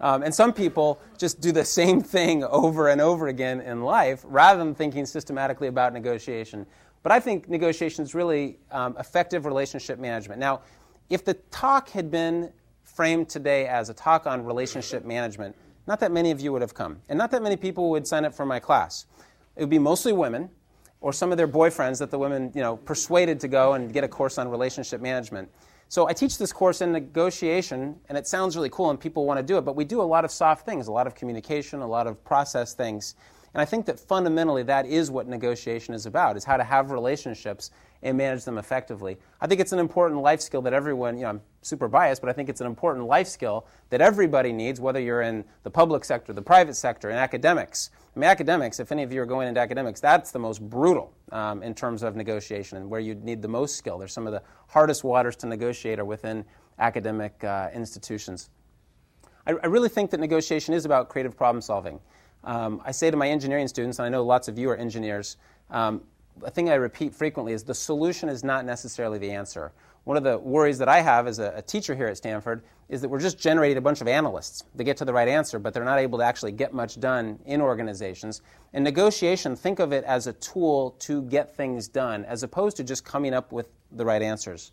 Um, 0.00 0.22
and 0.22 0.34
some 0.34 0.52
people 0.52 1.00
just 1.18 1.40
do 1.40 1.52
the 1.52 1.64
same 1.64 2.00
thing 2.02 2.44
over 2.44 2.88
and 2.88 3.00
over 3.00 3.28
again 3.28 3.60
in 3.60 3.82
life 3.82 4.22
rather 4.24 4.62
than 4.62 4.74
thinking 4.74 5.06
systematically 5.06 5.68
about 5.68 5.92
negotiation. 5.92 6.66
But 7.02 7.12
I 7.12 7.20
think 7.20 7.48
negotiation 7.48 8.04
is 8.04 8.14
really 8.14 8.58
um, 8.70 8.96
effective 8.98 9.46
relationship 9.46 9.98
management. 9.98 10.38
Now, 10.38 10.60
if 11.08 11.24
the 11.24 11.34
talk 11.34 11.88
had 11.90 12.10
been 12.10 12.52
framed 12.84 13.28
today 13.28 13.66
as 13.66 13.88
a 13.88 13.94
talk 13.94 14.26
on 14.26 14.44
relationship 14.44 15.04
management, 15.04 15.56
not 15.86 16.00
that 16.00 16.12
many 16.12 16.30
of 16.30 16.40
you 16.40 16.52
would 16.52 16.62
have 16.62 16.74
come, 16.74 17.00
and 17.08 17.16
not 17.16 17.30
that 17.30 17.42
many 17.42 17.56
people 17.56 17.90
would 17.90 18.06
sign 18.06 18.24
up 18.24 18.34
for 18.34 18.44
my 18.44 18.58
class. 18.58 19.06
It 19.54 19.60
would 19.60 19.70
be 19.70 19.78
mostly 19.78 20.12
women, 20.12 20.50
or 21.00 21.12
some 21.12 21.30
of 21.30 21.36
their 21.36 21.48
boyfriends 21.48 21.98
that 21.98 22.10
the 22.10 22.18
women, 22.18 22.50
you 22.54 22.62
know, 22.62 22.76
persuaded 22.76 23.40
to 23.40 23.48
go 23.48 23.74
and 23.74 23.92
get 23.92 24.04
a 24.04 24.08
course 24.08 24.38
on 24.38 24.48
relationship 24.48 25.00
management. 25.00 25.48
So 25.88 26.08
I 26.08 26.12
teach 26.12 26.36
this 26.36 26.52
course 26.52 26.80
in 26.80 26.90
negotiation, 26.90 27.94
and 28.08 28.18
it 28.18 28.26
sounds 28.26 28.56
really 28.56 28.70
cool, 28.70 28.90
and 28.90 28.98
people 28.98 29.24
want 29.24 29.38
to 29.38 29.42
do 29.42 29.56
it. 29.56 29.60
But 29.60 29.76
we 29.76 29.84
do 29.84 30.00
a 30.00 30.02
lot 30.02 30.24
of 30.24 30.30
soft 30.32 30.66
things, 30.66 30.88
a 30.88 30.92
lot 30.92 31.06
of 31.06 31.14
communication, 31.14 31.80
a 31.80 31.86
lot 31.86 32.06
of 32.06 32.22
process 32.24 32.74
things. 32.74 33.14
And 33.56 33.62
I 33.62 33.64
think 33.64 33.86
that 33.86 33.98
fundamentally 33.98 34.62
that 34.64 34.84
is 34.84 35.10
what 35.10 35.26
negotiation 35.26 35.94
is 35.94 36.04
about, 36.04 36.36
is 36.36 36.44
how 36.44 36.58
to 36.58 36.62
have 36.62 36.90
relationships 36.90 37.70
and 38.02 38.14
manage 38.18 38.44
them 38.44 38.58
effectively. 38.58 39.16
I 39.40 39.46
think 39.46 39.62
it's 39.62 39.72
an 39.72 39.78
important 39.78 40.20
life 40.20 40.42
skill 40.42 40.60
that 40.60 40.74
everyone, 40.74 41.16
you 41.16 41.22
know, 41.22 41.30
I'm 41.30 41.40
super 41.62 41.88
biased, 41.88 42.20
but 42.20 42.28
I 42.28 42.34
think 42.34 42.50
it's 42.50 42.60
an 42.60 42.66
important 42.66 43.06
life 43.06 43.26
skill 43.26 43.66
that 43.88 44.02
everybody 44.02 44.52
needs, 44.52 44.78
whether 44.78 45.00
you're 45.00 45.22
in 45.22 45.42
the 45.62 45.70
public 45.70 46.04
sector, 46.04 46.34
the 46.34 46.42
private 46.42 46.76
sector, 46.76 47.08
in 47.08 47.16
academics. 47.16 47.88
I 48.14 48.20
mean, 48.20 48.28
academics, 48.28 48.78
if 48.78 48.92
any 48.92 49.02
of 49.02 49.10
you 49.10 49.22
are 49.22 49.26
going 49.26 49.48
into 49.48 49.58
academics, 49.58 50.00
that's 50.00 50.32
the 50.32 50.38
most 50.38 50.60
brutal 50.60 51.14
um, 51.32 51.62
in 51.62 51.74
terms 51.74 52.02
of 52.02 52.14
negotiation 52.14 52.76
and 52.76 52.90
where 52.90 53.00
you 53.00 53.14
need 53.14 53.40
the 53.40 53.48
most 53.48 53.76
skill. 53.76 53.96
There's 53.96 54.12
some 54.12 54.26
of 54.26 54.34
the 54.34 54.42
hardest 54.68 55.02
waters 55.02 55.34
to 55.36 55.46
negotiate 55.46 55.98
are 55.98 56.04
within 56.04 56.44
academic 56.78 57.42
uh, 57.42 57.70
institutions. 57.72 58.50
I, 59.46 59.52
I 59.52 59.66
really 59.68 59.88
think 59.88 60.10
that 60.10 60.20
negotiation 60.20 60.74
is 60.74 60.84
about 60.84 61.08
creative 61.08 61.38
problem 61.38 61.62
solving. 61.62 62.00
Um, 62.44 62.80
I 62.84 62.92
say 62.92 63.10
to 63.10 63.16
my 63.16 63.28
engineering 63.28 63.68
students, 63.68 63.98
and 63.98 64.06
I 64.06 64.08
know 64.08 64.24
lots 64.24 64.48
of 64.48 64.58
you 64.58 64.70
are 64.70 64.76
engineers, 64.76 65.36
um, 65.70 66.02
a 66.44 66.50
thing 66.50 66.70
I 66.70 66.74
repeat 66.74 67.14
frequently 67.14 67.52
is 67.52 67.64
the 67.64 67.74
solution 67.74 68.28
is 68.28 68.44
not 68.44 68.64
necessarily 68.64 69.18
the 69.18 69.30
answer. 69.30 69.72
One 70.04 70.16
of 70.16 70.22
the 70.22 70.38
worries 70.38 70.78
that 70.78 70.88
I 70.88 71.00
have 71.00 71.26
as 71.26 71.38
a, 71.38 71.54
a, 71.56 71.62
teacher 71.62 71.94
here 71.94 72.06
at 72.06 72.16
Stanford 72.16 72.62
is 72.88 73.00
that 73.00 73.08
we're 73.08 73.20
just 73.20 73.38
generating 73.38 73.78
a 73.78 73.80
bunch 73.80 74.00
of 74.00 74.06
analysts. 74.06 74.62
They 74.74 74.84
get 74.84 74.96
to 74.98 75.04
the 75.04 75.12
right 75.12 75.26
answer, 75.26 75.58
but 75.58 75.74
they're 75.74 75.84
not 75.84 75.98
able 75.98 76.18
to 76.18 76.24
actually 76.24 76.52
get 76.52 76.72
much 76.72 77.00
done 77.00 77.40
in 77.44 77.60
organizations. 77.60 78.42
And 78.72 78.84
negotiation, 78.84 79.56
think 79.56 79.80
of 79.80 79.92
it 79.92 80.04
as 80.04 80.28
a 80.28 80.32
tool 80.34 80.92
to 81.00 81.22
get 81.22 81.56
things 81.56 81.88
done, 81.88 82.24
as 82.26 82.44
opposed 82.44 82.76
to 82.76 82.84
just 82.84 83.04
coming 83.04 83.34
up 83.34 83.50
with 83.50 83.68
the 83.90 84.04
right 84.04 84.22
answers. 84.22 84.70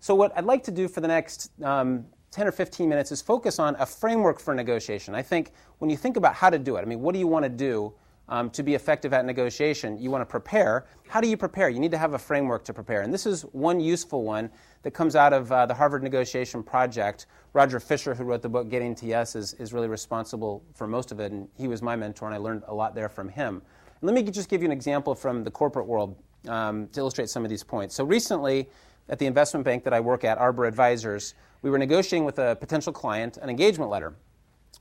So, 0.00 0.14
what 0.14 0.36
I'd 0.36 0.44
like 0.44 0.64
to 0.64 0.72
do 0.72 0.88
for 0.88 1.00
the 1.00 1.08
next 1.08 1.50
um, 1.62 2.06
10 2.36 2.46
or 2.46 2.52
15 2.52 2.86
minutes 2.86 3.10
is 3.12 3.22
focus 3.22 3.58
on 3.58 3.74
a 3.78 3.86
framework 3.86 4.38
for 4.38 4.54
negotiation. 4.54 5.14
I 5.14 5.22
think 5.22 5.52
when 5.78 5.88
you 5.88 5.96
think 5.96 6.18
about 6.18 6.34
how 6.34 6.50
to 6.50 6.58
do 6.58 6.76
it, 6.76 6.82
I 6.82 6.84
mean, 6.84 7.00
what 7.00 7.14
do 7.14 7.18
you 7.18 7.26
want 7.26 7.44
to 7.44 7.48
do 7.48 7.94
um, 8.28 8.50
to 8.50 8.62
be 8.62 8.74
effective 8.74 9.14
at 9.14 9.24
negotiation? 9.24 9.98
You 9.98 10.10
want 10.10 10.20
to 10.20 10.26
prepare. 10.26 10.84
How 11.08 11.22
do 11.22 11.28
you 11.28 11.38
prepare? 11.38 11.70
You 11.70 11.80
need 11.80 11.92
to 11.92 11.96
have 11.96 12.12
a 12.12 12.18
framework 12.18 12.62
to 12.64 12.74
prepare. 12.74 13.00
And 13.00 13.14
this 13.14 13.24
is 13.24 13.40
one 13.52 13.80
useful 13.80 14.22
one 14.22 14.50
that 14.82 14.90
comes 14.90 15.16
out 15.16 15.32
of 15.32 15.50
uh, 15.50 15.64
the 15.64 15.72
Harvard 15.72 16.02
Negotiation 16.02 16.62
Project. 16.62 17.24
Roger 17.54 17.80
Fisher, 17.80 18.14
who 18.14 18.24
wrote 18.24 18.42
the 18.42 18.50
book 18.50 18.68
Getting 18.68 18.94
to 18.96 19.06
Yes, 19.06 19.34
is, 19.34 19.54
is 19.54 19.72
really 19.72 19.88
responsible 19.88 20.62
for 20.74 20.86
most 20.86 21.12
of 21.12 21.20
it, 21.20 21.32
and 21.32 21.48
he 21.56 21.68
was 21.68 21.80
my 21.80 21.96
mentor, 21.96 22.26
and 22.26 22.34
I 22.34 22.38
learned 22.38 22.64
a 22.66 22.74
lot 22.74 22.94
there 22.94 23.08
from 23.08 23.30
him. 23.30 23.62
And 24.02 24.02
let 24.02 24.14
me 24.14 24.22
just 24.30 24.50
give 24.50 24.60
you 24.60 24.66
an 24.66 24.72
example 24.72 25.14
from 25.14 25.42
the 25.42 25.50
corporate 25.50 25.86
world 25.86 26.14
um, 26.48 26.88
to 26.88 27.00
illustrate 27.00 27.30
some 27.30 27.44
of 27.44 27.48
these 27.48 27.64
points. 27.64 27.94
So 27.94 28.04
recently, 28.04 28.68
at 29.08 29.18
the 29.18 29.26
investment 29.26 29.64
bank 29.64 29.84
that 29.84 29.94
I 29.94 30.00
work 30.00 30.24
at, 30.24 30.36
Arbor 30.36 30.66
Advisors, 30.66 31.34
we 31.62 31.70
were 31.70 31.78
negotiating 31.78 32.24
with 32.24 32.38
a 32.38 32.56
potential 32.56 32.92
client 32.92 33.36
an 33.38 33.50
engagement 33.50 33.90
letter. 33.90 34.14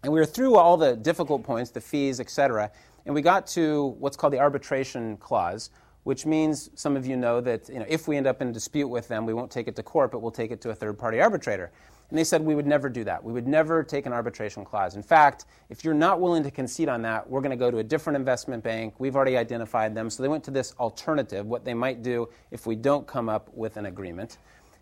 And 0.03 0.13
we 0.13 0.19
were 0.19 0.25
through 0.25 0.55
all 0.55 0.77
the 0.77 0.95
difficult 0.95 1.43
points, 1.43 1.71
the 1.71 1.81
fees, 1.81 2.19
et 2.19 2.29
cetera, 2.29 2.71
and 3.05 3.15
we 3.15 3.21
got 3.21 3.47
to 3.47 3.95
what's 3.99 4.17
called 4.17 4.33
the 4.33 4.39
arbitration 4.39 5.17
clause, 5.17 5.69
which 6.03 6.25
means 6.25 6.69
some 6.75 6.95
of 6.95 7.05
you 7.05 7.17
know 7.17 7.41
that 7.41 7.67
you 7.69 7.79
know, 7.79 7.85
if 7.87 8.07
we 8.07 8.17
end 8.17 8.27
up 8.27 8.41
in 8.41 8.51
dispute 8.51 8.87
with 8.87 9.07
them, 9.07 9.25
we 9.25 9.33
won't 9.33 9.51
take 9.51 9.67
it 9.67 9.75
to 9.75 9.83
court, 9.83 10.11
but 10.11 10.21
we'll 10.21 10.31
take 10.31 10.51
it 10.51 10.61
to 10.61 10.69
a 10.69 10.75
third 10.75 10.99
party 10.99 11.19
arbitrator. 11.19 11.71
And 12.09 12.19
they 12.19 12.23
said 12.23 12.41
we 12.41 12.53
would 12.53 12.67
never 12.67 12.87
do 12.87 13.03
that. 13.05 13.23
We 13.23 13.33
would 13.33 13.47
never 13.47 13.83
take 13.83 14.05
an 14.05 14.13
arbitration 14.13 14.63
clause. 14.63 14.95
In 14.95 15.01
fact, 15.01 15.45
if 15.69 15.83
you're 15.83 15.95
not 15.95 16.21
willing 16.21 16.43
to 16.43 16.51
concede 16.51 16.87
on 16.87 17.01
that, 17.01 17.27
we're 17.27 17.41
going 17.41 17.49
to 17.49 17.57
go 17.57 17.71
to 17.71 17.79
a 17.79 17.83
different 17.83 18.15
investment 18.15 18.63
bank. 18.63 18.93
We've 18.99 19.15
already 19.15 19.37
identified 19.37 19.95
them. 19.95 20.11
So 20.11 20.21
they 20.21 20.29
went 20.29 20.43
to 20.43 20.51
this 20.51 20.75
alternative, 20.79 21.47
what 21.47 21.65
they 21.65 21.73
might 21.73 22.03
do 22.03 22.29
if 22.51 22.67
we 22.67 22.75
don't 22.75 23.07
come 23.07 23.27
up 23.27 23.49
with 23.55 23.77
an 23.77 23.87
agreement. 23.87 24.37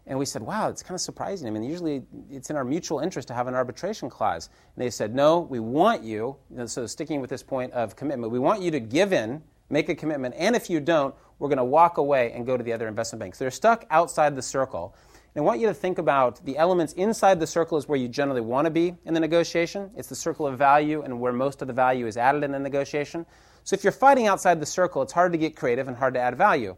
And 0.05 0.19
we 0.19 0.25
said, 0.25 0.41
wow, 0.41 0.69
it's 0.69 0.83
kind 0.83 0.95
of 0.95 1.01
surprising. 1.01 1.47
I 1.47 1.51
mean, 1.51 1.63
usually 1.63 2.03
it's 2.29 2.49
in 2.49 2.55
our 2.55 2.65
mutual 2.65 2.99
interest 2.99 3.29
to 3.29 3.33
have 3.33 3.47
an 3.47 3.53
arbitration 3.53 4.09
clause. 4.09 4.49
And 4.75 4.83
they 4.83 4.89
said, 4.89 5.15
no, 5.15 5.39
we 5.39 5.59
want 5.59 6.03
you, 6.03 6.35
so 6.65 6.85
sticking 6.85 7.21
with 7.21 7.29
this 7.29 7.43
point 7.43 7.71
of 7.71 7.95
commitment, 7.95 8.31
we 8.31 8.39
want 8.39 8.61
you 8.61 8.71
to 8.71 8.81
give 8.81 9.13
in, 9.13 9.41
make 9.69 9.87
a 9.87 9.95
commitment, 9.95 10.35
and 10.37 10.55
if 10.55 10.69
you 10.69 10.79
don't, 10.79 11.15
we're 11.39 11.47
going 11.47 11.57
to 11.57 11.63
walk 11.63 11.97
away 11.97 12.31
and 12.33 12.45
go 12.45 12.57
to 12.57 12.63
the 12.63 12.73
other 12.73 12.87
investment 12.87 13.21
banks. 13.21 13.39
They're 13.39 13.51
stuck 13.51 13.85
outside 13.89 14.35
the 14.35 14.41
circle. 14.41 14.95
And 15.35 15.43
I 15.43 15.45
want 15.45 15.59
you 15.59 15.67
to 15.67 15.73
think 15.73 15.97
about 15.97 16.45
the 16.45 16.57
elements 16.57 16.93
inside 16.93 17.39
the 17.39 17.47
circle 17.47 17.77
is 17.77 17.87
where 17.87 17.97
you 17.97 18.07
generally 18.07 18.41
want 18.41 18.65
to 18.65 18.71
be 18.71 18.95
in 19.05 19.13
the 19.13 19.19
negotiation. 19.19 19.89
It's 19.97 20.07
the 20.07 20.15
circle 20.15 20.45
of 20.45 20.57
value 20.57 21.01
and 21.01 21.19
where 21.19 21.33
most 21.33 21.61
of 21.61 21.67
the 21.67 21.73
value 21.73 22.05
is 22.05 22.17
added 22.17 22.43
in 22.43 22.51
the 22.51 22.59
negotiation. 22.59 23.25
So 23.63 23.73
if 23.73 23.83
you're 23.83 23.91
fighting 23.93 24.27
outside 24.27 24.59
the 24.59 24.65
circle, 24.65 25.01
it's 25.01 25.13
hard 25.13 25.31
to 25.31 25.37
get 25.37 25.55
creative 25.55 25.87
and 25.87 25.97
hard 25.97 26.13
to 26.13 26.19
add 26.19 26.37
value. 26.37 26.75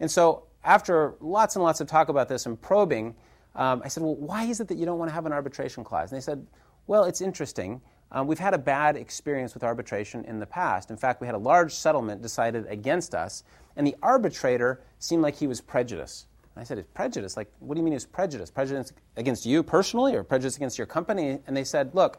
And 0.00 0.10
so 0.10 0.44
after 0.64 1.14
lots 1.20 1.56
and 1.56 1.62
lots 1.62 1.80
of 1.80 1.86
talk 1.86 2.08
about 2.08 2.28
this 2.28 2.46
and 2.46 2.60
probing, 2.60 3.14
um, 3.54 3.82
I 3.84 3.88
said, 3.88 4.02
Well, 4.02 4.16
why 4.16 4.44
is 4.44 4.60
it 4.60 4.68
that 4.68 4.78
you 4.78 4.86
don't 4.86 4.98
want 4.98 5.10
to 5.10 5.14
have 5.14 5.26
an 5.26 5.32
arbitration 5.32 5.84
clause? 5.84 6.12
And 6.12 6.16
they 6.16 6.24
said, 6.24 6.46
Well, 6.86 7.04
it's 7.04 7.20
interesting. 7.20 7.80
Um, 8.10 8.26
we've 8.26 8.38
had 8.38 8.54
a 8.54 8.58
bad 8.58 8.96
experience 8.96 9.52
with 9.52 9.62
arbitration 9.62 10.24
in 10.24 10.38
the 10.38 10.46
past. 10.46 10.90
In 10.90 10.96
fact, 10.96 11.20
we 11.20 11.26
had 11.26 11.34
a 11.34 11.38
large 11.38 11.74
settlement 11.74 12.22
decided 12.22 12.66
against 12.68 13.14
us, 13.14 13.44
and 13.76 13.86
the 13.86 13.96
arbitrator 14.02 14.80
seemed 14.98 15.22
like 15.22 15.36
he 15.36 15.46
was 15.46 15.60
prejudiced. 15.60 16.26
And 16.54 16.62
I 16.62 16.64
said, 16.64 16.78
It's 16.78 16.88
prejudice? 16.94 17.36
Like, 17.36 17.50
what 17.60 17.74
do 17.74 17.80
you 17.80 17.84
mean 17.84 17.94
it's 17.94 18.06
prejudice? 18.06 18.50
Prejudice 18.50 18.92
against 19.16 19.46
you 19.46 19.62
personally 19.62 20.14
or 20.14 20.22
prejudice 20.22 20.56
against 20.56 20.78
your 20.78 20.86
company? 20.86 21.38
And 21.46 21.56
they 21.56 21.64
said, 21.64 21.94
Look, 21.94 22.18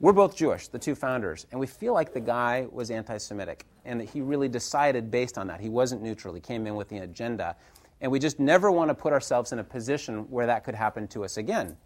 we're 0.00 0.12
both 0.12 0.36
Jewish, 0.36 0.68
the 0.68 0.78
two 0.78 0.94
founders, 0.94 1.46
and 1.50 1.58
we 1.58 1.66
feel 1.66 1.92
like 1.92 2.12
the 2.12 2.20
guy 2.20 2.68
was 2.70 2.90
anti 2.90 3.18
Semitic 3.18 3.64
and 3.84 4.00
that 4.00 4.08
he 4.08 4.20
really 4.20 4.48
decided 4.48 5.10
based 5.10 5.36
on 5.38 5.48
that. 5.48 5.60
He 5.60 5.68
wasn't 5.68 6.02
neutral, 6.02 6.34
he 6.34 6.40
came 6.40 6.66
in 6.66 6.76
with 6.76 6.88
the 6.88 6.98
agenda. 6.98 7.56
And 8.00 8.12
we 8.12 8.18
just 8.18 8.38
never 8.38 8.70
want 8.70 8.88
to 8.90 8.94
put 8.94 9.12
ourselves 9.12 9.52
in 9.52 9.58
a 9.58 9.64
position 9.64 10.30
where 10.30 10.46
that 10.46 10.64
could 10.64 10.74
happen 10.74 11.08
to 11.08 11.24
us 11.24 11.36
again. 11.36 11.76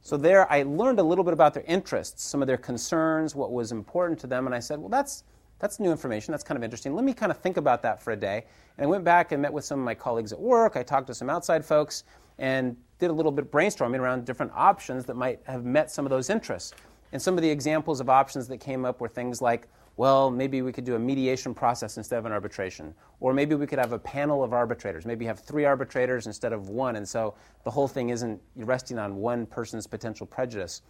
So 0.00 0.16
there, 0.16 0.50
I 0.50 0.62
learned 0.62 0.98
a 0.98 1.02
little 1.02 1.24
bit 1.24 1.32
about 1.32 1.54
their 1.54 1.62
interests, 1.66 2.24
some 2.24 2.42
of 2.42 2.48
their 2.48 2.56
concerns, 2.56 3.34
what 3.36 3.52
was 3.52 3.70
important 3.70 4.18
to 4.20 4.26
them, 4.26 4.46
and 4.46 4.54
I 4.54 4.58
said, 4.58 4.80
well, 4.80 4.88
that's, 4.88 5.22
that's 5.60 5.78
new 5.78 5.92
information. 5.92 6.32
That's 6.32 6.42
kind 6.42 6.56
of 6.56 6.64
interesting. 6.64 6.94
Let 6.96 7.04
me 7.04 7.14
kind 7.14 7.30
of 7.30 7.38
think 7.38 7.56
about 7.56 7.82
that 7.82 8.02
for 8.02 8.12
a 8.12 8.16
day. 8.16 8.44
And 8.76 8.84
I 8.84 8.88
went 8.88 9.04
back 9.04 9.30
and 9.30 9.40
met 9.40 9.52
with 9.52 9.64
some 9.64 9.78
of 9.78 9.84
my 9.84 9.94
colleagues 9.94 10.32
at 10.32 10.40
work. 10.40 10.76
I 10.76 10.82
talked 10.82 11.06
to 11.06 11.14
some 11.14 11.30
outside 11.30 11.64
folks 11.64 12.02
and 12.38 12.76
did 12.98 13.10
a 13.10 13.12
little 13.12 13.30
bit 13.30 13.44
of 13.44 13.50
brainstorming 13.52 14.00
around 14.00 14.24
different 14.24 14.50
options 14.56 15.04
that 15.04 15.14
might 15.14 15.40
have 15.44 15.64
met 15.64 15.88
some 15.90 16.04
of 16.04 16.10
those 16.10 16.30
interests. 16.30 16.72
And 17.12 17.22
some 17.22 17.36
of 17.36 17.42
the 17.42 17.50
examples 17.50 18.00
of 18.00 18.08
options 18.08 18.48
that 18.48 18.58
came 18.58 18.84
up 18.84 19.00
were 19.00 19.08
things 19.08 19.40
like 19.40 19.68
well, 19.96 20.30
maybe 20.30 20.62
we 20.62 20.72
could 20.72 20.84
do 20.84 20.94
a 20.94 20.98
mediation 20.98 21.54
process 21.54 21.96
instead 21.96 22.18
of 22.18 22.24
an 22.24 22.32
arbitration. 22.32 22.94
Or 23.20 23.32
maybe 23.34 23.54
we 23.54 23.66
could 23.66 23.78
have 23.78 23.92
a 23.92 23.98
panel 23.98 24.42
of 24.42 24.52
arbitrators. 24.52 25.04
Maybe 25.04 25.26
have 25.26 25.40
three 25.40 25.64
arbitrators 25.64 26.26
instead 26.26 26.52
of 26.52 26.68
one, 26.68 26.96
and 26.96 27.08
so 27.08 27.34
the 27.64 27.70
whole 27.70 27.88
thing 27.88 28.10
isn't 28.10 28.40
resting 28.56 28.98
on 28.98 29.16
one 29.16 29.46
person's 29.46 29.86
potential 29.86 30.26
prejudice. 30.26 30.82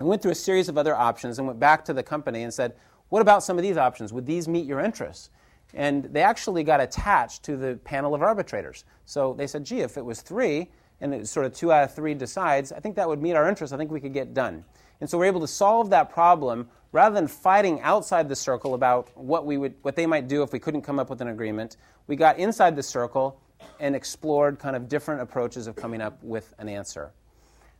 I 0.00 0.04
went 0.04 0.20
through 0.20 0.32
a 0.32 0.36
series 0.36 0.68
of 0.68 0.76
other 0.76 0.94
options 0.94 1.38
and 1.38 1.46
went 1.46 1.58
back 1.58 1.84
to 1.86 1.94
the 1.94 2.02
company 2.02 2.42
and 2.42 2.52
said, 2.52 2.74
What 3.08 3.22
about 3.22 3.42
some 3.42 3.56
of 3.56 3.62
these 3.62 3.78
options? 3.78 4.12
Would 4.12 4.26
these 4.26 4.46
meet 4.46 4.66
your 4.66 4.80
interests? 4.80 5.30
And 5.74 6.04
they 6.04 6.22
actually 6.22 6.62
got 6.62 6.80
attached 6.80 7.42
to 7.44 7.56
the 7.56 7.76
panel 7.84 8.14
of 8.14 8.22
arbitrators. 8.22 8.84
So 9.06 9.32
they 9.32 9.46
said, 9.46 9.64
Gee, 9.64 9.80
if 9.80 9.96
it 9.96 10.04
was 10.04 10.20
three, 10.20 10.70
and 11.00 11.14
it 11.14 11.20
was 11.20 11.30
sort 11.30 11.46
of 11.46 11.54
two 11.54 11.72
out 11.72 11.84
of 11.84 11.94
three 11.94 12.14
decides, 12.14 12.72
I 12.72 12.80
think 12.80 12.96
that 12.96 13.08
would 13.08 13.20
meet 13.20 13.34
our 13.34 13.48
interests. 13.48 13.72
I 13.72 13.76
think 13.76 13.90
we 13.90 14.00
could 14.00 14.14
get 14.14 14.34
done. 14.34 14.64
And 15.00 15.08
so 15.08 15.18
we're 15.18 15.26
able 15.26 15.40
to 15.40 15.48
solve 15.48 15.90
that 15.90 16.10
problem 16.10 16.68
rather 16.96 17.14
than 17.14 17.28
fighting 17.28 17.78
outside 17.82 18.26
the 18.26 18.34
circle 18.34 18.72
about 18.72 19.10
what, 19.18 19.44
we 19.44 19.58
would, 19.58 19.74
what 19.82 19.94
they 19.94 20.06
might 20.06 20.28
do 20.28 20.42
if 20.42 20.50
we 20.50 20.58
couldn't 20.58 20.80
come 20.80 20.98
up 20.98 21.10
with 21.10 21.20
an 21.20 21.28
agreement. 21.28 21.76
We 22.06 22.16
got 22.16 22.38
inside 22.38 22.74
the 22.74 22.82
circle 22.82 23.38
and 23.80 23.94
explored 23.94 24.58
kind 24.58 24.74
of 24.74 24.88
different 24.88 25.20
approaches 25.20 25.66
of 25.66 25.76
coming 25.76 26.00
up 26.00 26.18
with 26.24 26.54
an 26.58 26.70
answer. 26.70 27.12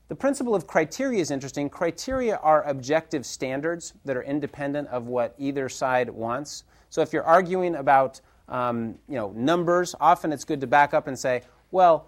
The 0.09 0.15
principle 0.15 0.55
of 0.55 0.67
criteria 0.67 1.19
is 1.19 1.31
interesting. 1.31 1.71
Criteria 1.71 2.37
are 2.43 2.63
objective 2.65 3.25
standards 3.25 3.95
that 4.05 4.19
are 4.19 4.23
independent 4.23 4.87
of 4.89 5.07
what 5.07 5.35
either 5.39 5.71
side 5.71 6.11
wants. 6.11 6.65
So 6.91 7.01
if 7.01 7.15
you're 7.15 7.25
arguing 7.25 7.77
about 7.77 8.21
um, 8.51 8.97
you 9.09 9.15
know, 9.15 9.33
numbers, 9.35 9.95
often 9.99 10.31
it's 10.31 10.45
good 10.45 10.61
to 10.61 10.67
back 10.67 10.93
up 10.93 11.07
and 11.07 11.19
say, 11.19 11.41
well, 11.71 12.07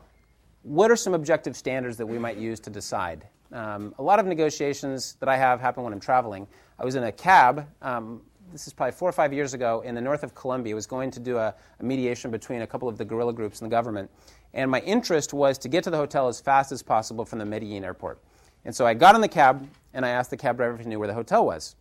what 0.63 0.91
are 0.91 0.97
some 0.97 1.15
objective 1.15 1.57
standards 1.57 1.97
that 1.97 2.07
we 2.07 2.19
might 2.19 2.37
use 2.37 2.61
to 2.61 2.69
decide? 2.69 3.25
Um, 3.53 3.95
a 3.99 4.03
lot 4.03 4.19
of 4.19 4.27
negotiations 4.27 5.15
that 5.21 5.29
I 5.29 5.37
have 5.37 5.61
happen 5.61 5.83
when 5.83 5.93
I'm 5.93 6.01
traveling. 6.01 6.47
I 6.79 6.85
was 6.85 6.95
in 6.95 7.05
a 7.05 7.13
cab, 7.13 7.67
um, 7.83 8.21
this 8.53 8.67
is 8.67 8.73
probably 8.73 8.93
four 8.93 9.09
or 9.09 9.13
five 9.13 9.33
years 9.33 9.55
ago, 9.55 9.83
in 9.85 9.95
the 9.95 10.01
north 10.01 10.23
of 10.23 10.35
Colombia. 10.35 10.73
I 10.73 10.75
was 10.75 10.87
going 10.87 11.11
to 11.11 11.21
do 11.21 11.37
a, 11.37 11.55
a 11.81 11.85
mediation 11.85 12.31
between 12.31 12.63
a 12.63 12.67
couple 12.67 12.89
of 12.89 12.97
the 12.97 13.05
guerrilla 13.05 13.33
groups 13.33 13.61
and 13.61 13.71
the 13.71 13.75
government. 13.75 14.11
And 14.55 14.71
my 14.71 14.81
interest 14.81 15.35
was 15.35 15.59
to 15.59 15.69
get 15.69 15.85
to 15.85 15.91
the 15.91 15.97
hotel 15.97 16.29
as 16.29 16.41
fast 16.41 16.73
as 16.73 16.83
possible 16.83 17.25
from 17.25 17.39
the 17.39 17.45
Medellin 17.45 17.85
airport. 17.85 18.23
And 18.65 18.75
so 18.75 18.87
I 18.87 18.95
got 18.95 19.15
in 19.15 19.21
the 19.21 19.29
cab 19.29 19.69
and 19.93 20.05
I 20.05 20.11
asked 20.11 20.31
the 20.31 20.37
cab 20.37 20.57
driver 20.57 20.75
if 20.75 20.81
he 20.81 20.87
knew 20.87 20.99
where 20.99 21.09
the 21.09 21.15
hotel 21.15 21.45
was. 21.45 21.77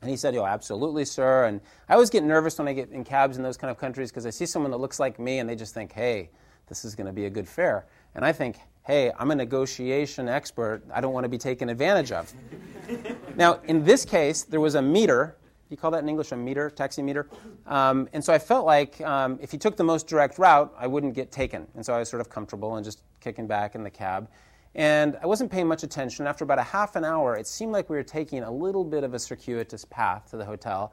And 0.00 0.10
he 0.10 0.16
said, 0.16 0.34
Oh, 0.34 0.46
absolutely, 0.46 1.04
sir. 1.04 1.44
And 1.44 1.60
I 1.88 1.94
always 1.94 2.10
get 2.10 2.24
nervous 2.24 2.58
when 2.58 2.68
I 2.68 2.72
get 2.72 2.90
in 2.90 3.04
cabs 3.04 3.36
in 3.36 3.42
those 3.42 3.56
kind 3.56 3.70
of 3.70 3.78
countries 3.78 4.10
because 4.10 4.24
I 4.24 4.30
see 4.30 4.46
someone 4.46 4.70
that 4.70 4.78
looks 4.78 4.98
like 4.98 5.18
me 5.18 5.38
and 5.38 5.48
they 5.48 5.56
just 5.56 5.74
think, 5.74 5.92
Hey, 5.92 6.30
this 6.68 6.84
is 6.84 6.94
going 6.94 7.06
to 7.06 7.12
be 7.12 7.26
a 7.26 7.30
good 7.30 7.48
fare. 7.48 7.86
And 8.14 8.24
I 8.24 8.32
think, 8.32 8.58
Hey, 8.90 9.12
I'm 9.16 9.30
a 9.30 9.36
negotiation 9.36 10.28
expert. 10.28 10.82
I 10.92 11.00
don't 11.00 11.12
want 11.12 11.22
to 11.22 11.28
be 11.28 11.38
taken 11.38 11.68
advantage 11.68 12.10
of. 12.10 12.34
now, 13.36 13.60
in 13.68 13.84
this 13.84 14.04
case, 14.04 14.42
there 14.42 14.58
was 14.58 14.74
a 14.74 14.82
meter 14.82 15.36
you 15.68 15.76
call 15.76 15.92
that 15.92 16.02
in 16.02 16.08
English 16.08 16.32
a 16.32 16.36
meter, 16.36 16.68
taxi 16.70 17.00
meter? 17.00 17.28
Um, 17.68 18.08
and 18.12 18.24
so 18.24 18.32
I 18.32 18.40
felt 18.40 18.66
like 18.66 19.00
um, 19.02 19.38
if 19.40 19.52
you 19.52 19.60
took 19.60 19.76
the 19.76 19.84
most 19.84 20.08
direct 20.08 20.40
route, 20.40 20.74
I 20.76 20.88
wouldn't 20.88 21.14
get 21.14 21.30
taken. 21.30 21.68
And 21.76 21.86
so 21.86 21.94
I 21.94 22.00
was 22.00 22.08
sort 22.08 22.20
of 22.20 22.28
comfortable 22.28 22.74
and 22.74 22.84
just 22.84 23.02
kicking 23.20 23.46
back 23.46 23.76
in 23.76 23.84
the 23.84 23.90
cab. 23.90 24.28
And 24.74 25.16
I 25.22 25.26
wasn't 25.28 25.52
paying 25.52 25.68
much 25.68 25.84
attention. 25.84 26.26
After 26.26 26.42
about 26.42 26.58
a 26.58 26.64
half 26.64 26.96
an 26.96 27.04
hour, 27.04 27.36
it 27.36 27.46
seemed 27.46 27.70
like 27.70 27.88
we 27.90 27.94
were 27.94 28.02
taking 28.02 28.42
a 28.42 28.50
little 28.50 28.82
bit 28.82 29.04
of 29.04 29.14
a 29.14 29.20
circuitous 29.20 29.84
path 29.84 30.30
to 30.30 30.36
the 30.36 30.44
hotel. 30.44 30.92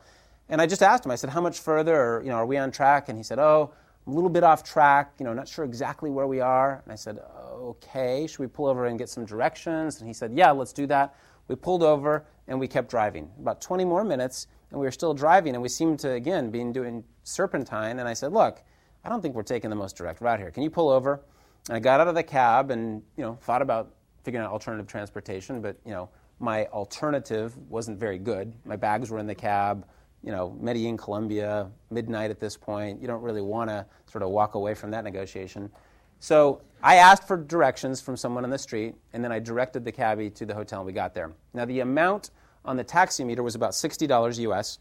And 0.49 0.61
I 0.61 0.67
just 0.67 0.83
asked 0.83 1.03
him, 1.03 1.09
I 1.09 1.15
said, 1.15 1.31
how 1.31 1.41
much 1.41 1.61
further, 1.61 1.99
or, 1.99 2.21
you 2.21 2.29
know, 2.29 2.35
are 2.35 2.45
we 2.45 2.57
on 2.57 2.69
track? 2.69 3.09
And 3.09 3.17
he 3.17 3.23
said, 3.23 3.39
oh, 3.39 3.73
a 4.07 4.09
little 4.09 4.29
bit 4.29 4.43
off 4.43 4.63
track, 4.63 5.13
you 5.19 5.25
know, 5.25 5.33
not 5.33 5.47
sure 5.47 5.65
exactly 5.65 6.09
where 6.09 6.27
we 6.27 6.39
are. 6.39 6.81
And 6.83 6.91
I 6.91 6.95
said, 6.95 7.19
okay, 7.51 8.25
should 8.25 8.39
we 8.39 8.47
pull 8.47 8.67
over 8.67 8.85
and 8.85 8.97
get 8.97 9.09
some 9.09 9.25
directions? 9.25 9.99
And 9.99 10.07
he 10.07 10.13
said, 10.13 10.31
yeah, 10.33 10.51
let's 10.51 10.71
do 10.73 10.87
that. 10.87 11.15
We 11.47 11.55
pulled 11.55 11.83
over 11.83 12.25
and 12.47 12.59
we 12.59 12.67
kept 12.67 12.89
driving. 12.89 13.29
About 13.39 13.61
20 13.61 13.83
more 13.85 14.03
minutes, 14.03 14.47
and 14.71 14.79
we 14.79 14.85
were 14.85 14.91
still 14.91 15.13
driving, 15.13 15.53
and 15.53 15.61
we 15.61 15.69
seemed 15.69 15.99
to, 15.99 16.11
again, 16.11 16.49
be 16.49 16.63
doing 16.71 17.03
serpentine. 17.23 17.99
And 17.99 18.07
I 18.07 18.13
said, 18.13 18.33
Look, 18.33 18.61
I 19.03 19.09
don't 19.09 19.21
think 19.21 19.35
we're 19.35 19.43
taking 19.43 19.69
the 19.69 19.75
most 19.75 19.95
direct 19.95 20.21
route 20.21 20.39
here. 20.39 20.51
Can 20.51 20.63
you 20.63 20.69
pull 20.69 20.89
over? 20.89 21.21
And 21.67 21.77
I 21.77 21.79
got 21.79 21.99
out 21.99 22.07
of 22.07 22.15
the 22.15 22.23
cab 22.23 22.71
and, 22.71 23.01
you 23.15 23.23
know, 23.23 23.35
thought 23.41 23.61
about 23.61 23.93
figuring 24.23 24.45
out 24.45 24.51
alternative 24.51 24.87
transportation, 24.87 25.61
but, 25.61 25.77
you 25.85 25.91
know, 25.91 26.09
my 26.39 26.65
alternative 26.67 27.57
wasn't 27.69 27.99
very 27.99 28.17
good. 28.17 28.53
My 28.65 28.75
bags 28.75 29.09
were 29.09 29.19
in 29.19 29.27
the 29.27 29.35
cab, 29.35 29.85
you 30.23 30.31
know, 30.31 30.55
Medellin, 30.59 30.97
Colombia, 30.97 31.69
midnight 31.89 32.31
at 32.31 32.39
this 32.39 32.57
point. 32.57 33.01
You 33.01 33.07
don't 33.07 33.21
really 33.21 33.41
want 33.41 33.69
to 33.69 33.85
sort 34.11 34.23
of 34.23 34.29
walk 34.29 34.55
away 34.55 34.73
from 34.73 34.91
that 34.91 35.03
negotiation. 35.03 35.71
So 36.19 36.61
I 36.81 36.95
asked 36.95 37.27
for 37.27 37.37
directions 37.37 38.01
from 38.01 38.17
someone 38.17 38.43
on 38.43 38.49
the 38.49 38.57
street, 38.57 38.95
and 39.13 39.23
then 39.23 39.31
I 39.31 39.39
directed 39.39 39.85
the 39.85 39.91
cabbie 39.91 40.29
to 40.31 40.45
the 40.45 40.53
hotel, 40.53 40.79
and 40.79 40.85
we 40.85 40.93
got 40.93 41.13
there. 41.13 41.31
Now, 41.53 41.65
the 41.65 41.79
amount 41.81 42.31
on 42.65 42.77
the 42.77 42.83
taxi 42.83 43.23
meter 43.23 43.43
was 43.43 43.55
about 43.55 43.71
$60 43.71 44.39
US, 44.39 44.79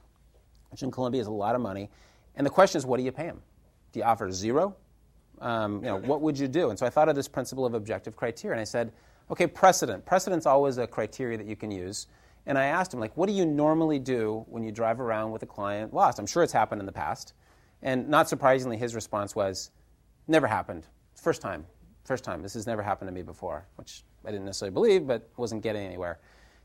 which 0.70 0.82
in 0.82 0.90
Colombia 0.90 1.20
is 1.20 1.26
a 1.26 1.32
lot 1.32 1.54
of 1.54 1.60
money. 1.60 1.90
And 2.34 2.46
the 2.46 2.50
question 2.50 2.78
is, 2.78 2.86
what 2.86 2.98
do 2.98 3.04
you 3.04 3.12
pay 3.12 3.24
him? 3.24 3.40
Do 3.92 4.00
you 4.00 4.04
offer 4.04 4.30
zero? 4.30 4.76
Um, 5.40 5.76
you 5.76 5.82
know, 5.82 5.98
what 5.98 6.22
would 6.22 6.38
you 6.38 6.48
do? 6.48 6.70
And 6.70 6.78
so 6.78 6.86
I 6.86 6.90
thought 6.90 7.08
of 7.08 7.14
this 7.14 7.28
principle 7.28 7.66
of 7.66 7.74
objective 7.74 8.16
criteria, 8.16 8.54
and 8.54 8.60
I 8.60 8.64
said, 8.64 8.92
okay, 9.30 9.46
precedent. 9.46 10.04
Precedent's 10.04 10.46
always 10.46 10.78
a 10.78 10.86
criteria 10.86 11.36
that 11.38 11.46
you 11.46 11.56
can 11.56 11.70
use. 11.70 12.06
And 12.46 12.56
I 12.56 12.66
asked 12.66 12.94
him, 12.94 13.00
like, 13.00 13.16
what 13.16 13.26
do 13.26 13.32
you 13.32 13.44
normally 13.44 13.98
do 13.98 14.44
when 14.48 14.62
you 14.62 14.70
drive 14.70 15.00
around 15.00 15.32
with 15.32 15.42
a 15.42 15.46
client 15.46 15.92
lost? 15.92 16.18
I'm 16.18 16.26
sure 16.26 16.42
it's 16.42 16.52
happened 16.52 16.80
in 16.80 16.86
the 16.86 16.92
past. 16.92 17.34
And 17.82 18.08
not 18.08 18.28
surprisingly, 18.28 18.76
his 18.76 18.94
response 18.94 19.34
was, 19.34 19.70
never 20.28 20.46
happened. 20.46 20.86
First 21.14 21.42
time. 21.42 21.66
First 22.04 22.22
time. 22.22 22.42
This 22.42 22.54
has 22.54 22.66
never 22.66 22.82
happened 22.82 23.08
to 23.08 23.12
me 23.12 23.22
before, 23.22 23.66
which 23.76 24.04
I 24.24 24.30
didn't 24.30 24.46
necessarily 24.46 24.72
believe, 24.72 25.06
but 25.06 25.28
wasn't 25.36 25.62
getting 25.62 25.84
anywhere. 25.84 26.20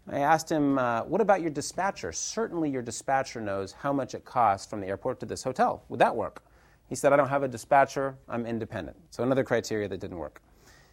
I 0.08 0.20
asked 0.20 0.52
him, 0.52 0.78
uh, 0.78 1.02
What 1.04 1.22
about 1.22 1.42
your 1.42 1.50
dispatcher? 1.50 2.12
Certainly 2.12 2.70
your 2.70 2.82
dispatcher 2.82 3.42
knows 3.42 3.72
how 3.72 3.94
much 3.94 4.14
it 4.14 4.26
costs 4.26 4.68
from 4.68 4.82
the 4.82 4.88
airport 4.88 5.20
to 5.22 5.26
this 5.26 5.44
hotel. 5.44 5.84
Would 5.90 6.00
that 6.00 6.16
work? 6.16 6.44
He 6.88 6.96
said, 6.96 7.14
I 7.14 7.16
don't 7.16 7.30
have 7.30 7.44
a 7.44 7.48
dispatcher, 7.48 8.18
I'm 8.28 8.46
independent. 8.46 8.98
So 9.12 9.24
another 9.24 9.44
criteria 9.44 9.88
that 9.88 10.00
didn't 10.00 10.18
work. 10.18 10.42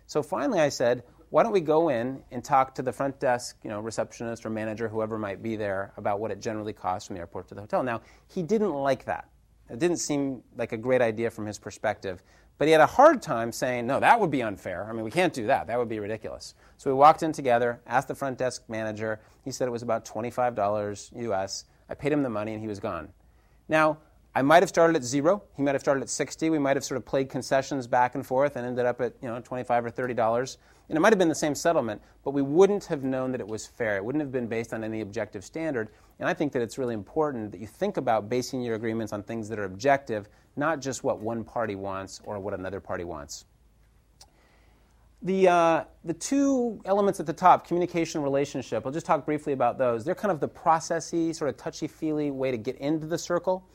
So 0.07 0.23
finally 0.23 0.61
I 0.61 0.69
said, 0.69 1.03
why 1.31 1.43
don't 1.43 1.53
we 1.53 1.61
go 1.61 1.91
in 1.91 2.23
and 2.31 2.43
talk 2.43 2.75
to 2.77 2.83
the 2.83 2.93
front 2.93 3.21
desk, 3.21 3.57
you 3.63 3.71
know, 3.71 3.81
receptionist 3.81 4.47
or 4.47 4.51
manager, 4.51 4.89
whoever 4.89 5.19
might 5.19 5.43
be 5.43 5.57
there, 5.57 5.93
about 5.97 6.21
what 6.21 6.31
it 6.31 6.41
generally 6.41 6.73
costs 6.73 7.07
from 7.07 7.15
the 7.15 7.21
airport 7.21 7.49
to 7.49 7.55
the 7.55 7.61
hotel. 7.61 7.83
Now, 7.83 8.01
he 8.29 8.43
didn't 8.43 8.73
like 8.73 9.05
that. 9.05 9.29
It 9.69 9.79
didn't 9.79 9.99
seem 9.99 10.43
like 10.57 10.73
a 10.73 10.77
great 10.77 11.03
idea 11.03 11.31
from 11.31 11.45
his 11.45 11.59
perspective. 11.59 12.23
But 12.57 12.67
he 12.67 12.73
had 12.73 12.81
a 12.81 12.87
hard 12.87 13.23
time 13.23 13.53
saying, 13.53 13.87
no, 13.87 14.01
that 14.01 14.19
would 14.19 14.31
be 14.31 14.43
unfair. 14.43 14.87
I 14.89 14.93
mean, 14.93 15.05
we 15.05 15.11
can't 15.11 15.33
do 15.33 15.47
that. 15.47 15.69
That 15.69 15.79
would 15.79 15.89
be 15.89 16.01
ridiculous. 16.01 16.55
So 16.77 16.91
we 16.91 16.95
walked 16.95 17.23
in 17.23 17.31
together, 17.31 17.81
asked 17.87 18.09
the 18.09 18.15
front 18.15 18.39
desk 18.39 18.63
manager. 18.69 19.21
He 19.45 19.53
said 19.53 19.69
it 19.69 19.71
was 19.71 19.83
about 19.83 20.05
$25 20.05 21.31
US. 21.31 21.65
I 21.89 21.95
paid 21.95 22.13
him 22.13 22.23
the 22.23 22.31
money 22.31 22.55
and 22.55 22.61
he 22.61 22.67
was 22.67 22.81
gone. 22.81 23.11
Now, 23.69 23.99
I 24.35 24.43
might 24.43 24.63
have 24.63 24.69
started 24.69 24.97
at 24.97 25.05
zero. 25.05 25.43
He 25.57 25.63
might 25.63 25.75
have 25.75 25.81
started 25.81 26.03
at 26.03 26.09
60. 26.09 26.51
We 26.51 26.59
might 26.59 26.77
have 26.77 26.85
sort 26.85 26.97
of 26.97 27.05
played 27.05 27.29
concessions 27.29 27.87
back 27.87 28.15
and 28.15 28.27
forth 28.27 28.57
and 28.57 28.67
ended 28.67 28.87
up 28.87 29.01
at, 29.01 29.15
you 29.23 29.29
know, 29.29 29.41
25 29.41 29.87
or 29.87 29.91
$30. 29.91 30.57
And 30.89 30.97
it 30.97 31.01
might 31.01 31.13
have 31.13 31.19
been 31.19 31.29
the 31.29 31.35
same 31.35 31.55
settlement, 31.55 32.01
but 32.25 32.31
we 32.31 32.41
wouldn't 32.41 32.85
have 32.87 33.05
known 33.05 33.33
that 33.33 33.41
it 33.41 33.47
was 33.47 33.67
fair. 33.67 33.97
It 33.97 34.05
wouldn't 34.05 34.23
have 34.23 34.33
been 34.33 34.47
based 34.47 34.73
on 34.73 34.83
any 34.83 35.03
objective 35.03 35.45
standard. 35.45 35.91
And 36.19 36.29
I 36.29 36.35
think 36.35 36.53
that 36.53 36.63
it's 36.63 36.79
really 36.79 36.95
important 36.95 37.53
that 37.53 37.61
you 37.61 37.67
think 37.67 37.99
about 37.99 38.29
basing 38.29 38.63
your 38.63 38.75
agreements 38.75 39.13
on 39.13 39.23
things 39.23 39.49
that 39.51 39.59
are 39.59 39.65
objective, 39.65 40.29
not 40.57 40.81
just 40.81 41.05
what 41.05 41.21
one 41.21 41.45
party 41.45 41.75
wants 41.75 42.21
or 42.25 42.39
what 42.39 42.55
another 42.55 42.81
party 42.81 43.05
wants. 43.05 43.45
The, 45.21 45.49
uh, 45.49 45.85
the 46.05 46.15
two 46.15 46.81
elements 46.85 47.19
at 47.19 47.27
the 47.27 47.33
top, 47.33 47.67
communication 47.67 48.23
relationship, 48.23 48.87
I'll 48.87 48.93
just 48.93 49.05
talk 49.05 49.27
briefly 49.27 49.53
about 49.53 49.77
those. 49.77 50.05
They're 50.05 50.15
kind 50.15 50.31
of 50.31 50.41
the 50.41 50.49
processy, 50.49 51.35
sort 51.35 51.51
of 51.51 51.57
touchy 51.57 51.89
feely 51.89 52.31
way 52.31 52.51
to 52.51 52.57
get 52.57 52.77
into 52.77 53.07
the 53.07 53.19
circle. 53.19 53.67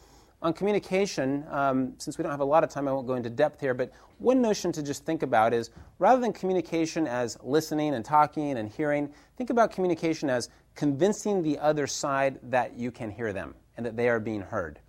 On 0.43 0.51
communication, 0.51 1.45
um, 1.49 1.93
since 1.97 2.17
we 2.17 2.21
don't 2.21 2.31
have 2.31 2.41
a 2.41 2.45
lot 2.45 2.65
of 2.65 2.69
time, 2.69 2.85
I 2.85 2.91
won't 2.91 3.07
go 3.07 3.15
into 3.15 3.29
depth 3.29 3.61
here, 3.61 3.73
but 3.73 3.93
one 4.17 4.41
notion 4.41 4.73
to 4.73 4.83
just 4.83 5.05
think 5.05 5.23
about 5.23 5.53
is 5.53 5.69
rather 5.99 6.19
than 6.19 6.33
communication 6.33 7.07
as 7.07 7.37
listening 7.41 7.93
and 7.95 8.03
talking 8.03 8.57
and 8.57 8.69
hearing, 8.69 9.09
think 9.37 9.51
about 9.51 9.71
communication 9.71 10.29
as 10.29 10.49
convincing 10.75 11.41
the 11.43 11.57
other 11.59 11.87
side 11.87 12.39
that 12.43 12.77
you 12.77 12.91
can 12.91 13.09
hear 13.09 13.31
them 13.31 13.55
and 13.77 13.85
that 13.85 13.95
they 13.95 14.09
are 14.09 14.19
being 14.19 14.41
heard. 14.41 14.79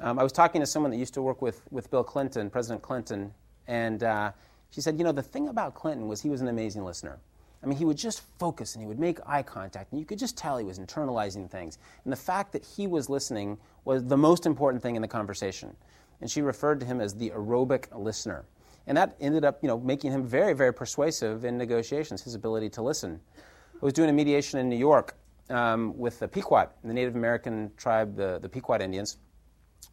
Um, 0.00 0.18
I 0.18 0.22
was 0.22 0.32
talking 0.32 0.62
to 0.62 0.66
someone 0.66 0.90
that 0.90 0.96
used 0.96 1.12
to 1.14 1.22
work 1.22 1.42
with, 1.42 1.70
with 1.70 1.90
Bill 1.90 2.02
Clinton, 2.02 2.48
President 2.48 2.80
Clinton, 2.80 3.34
and 3.66 4.02
uh, 4.02 4.32
she 4.70 4.80
said, 4.80 4.96
You 4.96 5.04
know, 5.04 5.12
the 5.12 5.22
thing 5.22 5.48
about 5.48 5.74
Clinton 5.74 6.08
was 6.08 6.22
he 6.22 6.30
was 6.30 6.40
an 6.40 6.48
amazing 6.48 6.82
listener. 6.82 7.18
I 7.62 7.66
mean, 7.66 7.76
he 7.76 7.84
would 7.84 7.96
just 7.96 8.22
focus 8.38 8.74
and 8.74 8.82
he 8.82 8.86
would 8.86 9.00
make 9.00 9.18
eye 9.26 9.42
contact, 9.42 9.90
and 9.90 9.98
you 9.98 10.06
could 10.06 10.18
just 10.18 10.36
tell 10.36 10.58
he 10.58 10.64
was 10.64 10.78
internalizing 10.78 11.50
things. 11.50 11.78
And 12.04 12.12
the 12.12 12.16
fact 12.16 12.52
that 12.52 12.64
he 12.64 12.86
was 12.86 13.08
listening 13.08 13.58
was 13.84 14.04
the 14.04 14.16
most 14.16 14.46
important 14.46 14.82
thing 14.82 14.96
in 14.96 15.02
the 15.02 15.08
conversation. 15.08 15.74
And 16.20 16.30
she 16.30 16.42
referred 16.42 16.80
to 16.80 16.86
him 16.86 17.00
as 17.00 17.14
the 17.14 17.30
aerobic 17.30 17.86
listener. 17.96 18.44
And 18.86 18.96
that 18.96 19.16
ended 19.20 19.44
up, 19.44 19.58
you 19.62 19.68
know, 19.68 19.78
making 19.78 20.12
him 20.12 20.24
very, 20.24 20.54
very 20.54 20.72
persuasive 20.72 21.44
in 21.44 21.58
negotiations, 21.58 22.22
his 22.22 22.34
ability 22.34 22.70
to 22.70 22.82
listen. 22.82 23.20
I 23.36 23.84
was 23.84 23.92
doing 23.92 24.08
a 24.08 24.12
mediation 24.12 24.58
in 24.58 24.68
New 24.68 24.76
York 24.76 25.16
um, 25.50 25.96
with 25.96 26.18
the 26.18 26.28
Pequot, 26.28 26.68
the 26.84 26.94
Native 26.94 27.14
American 27.14 27.70
tribe, 27.76 28.16
the, 28.16 28.38
the 28.40 28.48
Pequot 28.48 28.80
Indians. 28.80 29.18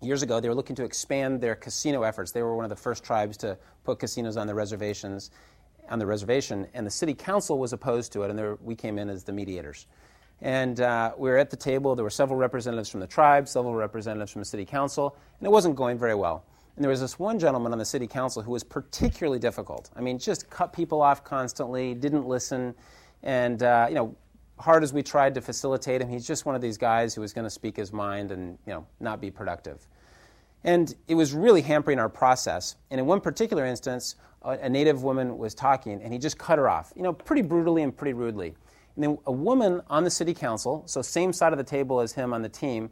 Years 0.01 0.23
ago, 0.23 0.39
they 0.39 0.49
were 0.49 0.56
looking 0.56 0.75
to 0.75 0.84
expand 0.84 1.41
their 1.41 1.56
casino 1.56 2.04
efforts. 2.04 2.32
They 2.32 2.43
were 2.43 2.56
one 2.56 2.65
of 2.65 2.69
the 2.69 2.75
first 2.75 3.04
tribes 3.04 3.38
to 3.38 3.58
put 3.84 3.99
casinos 3.99 4.38
on 4.38 4.47
their 4.47 4.56
reservations 4.56 5.32
on 5.89 5.99
the 5.99 6.05
reservation, 6.05 6.67
and 6.73 6.85
the 6.85 6.91
city 6.91 7.13
council 7.13 7.57
was 7.59 7.73
opposed 7.73 8.11
to 8.13 8.23
it, 8.23 8.29
and 8.29 8.37
there, 8.37 8.55
we 8.61 8.75
came 8.75 8.97
in 8.97 9.09
as 9.09 9.23
the 9.23 9.31
mediators. 9.31 9.87
And 10.41 10.81
uh, 10.81 11.13
we 11.17 11.29
were 11.29 11.37
at 11.37 11.49
the 11.49 11.55
table. 11.55 11.95
There 11.95 12.03
were 12.03 12.09
several 12.09 12.37
representatives 12.37 12.89
from 12.89 12.99
the 12.99 13.07
tribe, 13.07 13.47
several 13.47 13.73
representatives 13.73 14.31
from 14.31 14.41
the 14.41 14.45
city 14.45 14.65
council, 14.65 15.15
and 15.39 15.47
it 15.47 15.51
wasn't 15.51 15.75
going 15.75 15.97
very 15.97 16.15
well. 16.15 16.45
And 16.75 16.83
there 16.83 16.89
was 16.89 16.99
this 16.99 17.17
one 17.17 17.39
gentleman 17.39 17.71
on 17.71 17.79
the 17.79 17.85
city 17.85 18.05
council 18.05 18.41
who 18.41 18.51
was 18.51 18.63
particularly 18.63 19.39
difficult. 19.39 19.89
I 19.95 20.01
mean, 20.01 20.19
just 20.19 20.49
cut 20.49 20.73
people 20.73 21.01
off 21.01 21.23
constantly, 21.23 21.93
didn't 21.93 22.27
listen, 22.27 22.75
and 23.23 23.63
uh, 23.63 23.85
you 23.87 23.95
know, 23.95 24.15
hard 24.59 24.83
as 24.83 24.93
we 24.93 25.03
tried 25.03 25.35
to 25.35 25.41
facilitate 25.41 26.01
him, 26.01 26.09
he's 26.09 26.27
just 26.27 26.45
one 26.45 26.55
of 26.55 26.61
these 26.61 26.77
guys 26.77 27.13
who 27.13 27.21
was 27.21 27.33
going 27.33 27.45
to 27.45 27.49
speak 27.49 27.77
his 27.77 27.91
mind 27.93 28.31
and 28.31 28.57
you 28.65 28.73
know, 28.73 28.85
not 28.99 29.21
be 29.21 29.31
productive. 29.31 29.87
And 30.63 30.93
it 31.07 31.15
was 31.15 31.33
really 31.33 31.61
hampering 31.61 31.99
our 31.99 32.09
process. 32.09 32.75
And 32.89 32.99
in 32.99 33.05
one 33.05 33.21
particular 33.21 33.65
instance, 33.65 34.15
a, 34.45 34.69
native 34.69 35.03
woman 35.03 35.38
was 35.38 35.53
talking, 35.53 36.01
and 36.01 36.13
he 36.13 36.19
just 36.19 36.38
cut 36.38 36.58
her 36.58 36.69
off, 36.69 36.93
you 36.95 37.03
know, 37.03 37.13
pretty 37.13 37.41
brutally 37.41 37.84
and 37.84 37.95
pretty 37.95 38.13
rudely. 38.13 38.55
And 38.95 39.03
then 39.03 39.17
a 39.25 39.31
woman 39.31 39.81
on 39.89 40.03
the 40.03 40.10
city 40.10 40.34
council, 40.34 40.84
so 40.86 41.01
same 41.01 41.34
side 41.34 41.51
of 41.51 41.58
the 41.58 41.63
table 41.63 41.99
as 41.99 42.13
him 42.13 42.34
on 42.34 42.41
the 42.41 42.49
team, 42.49 42.89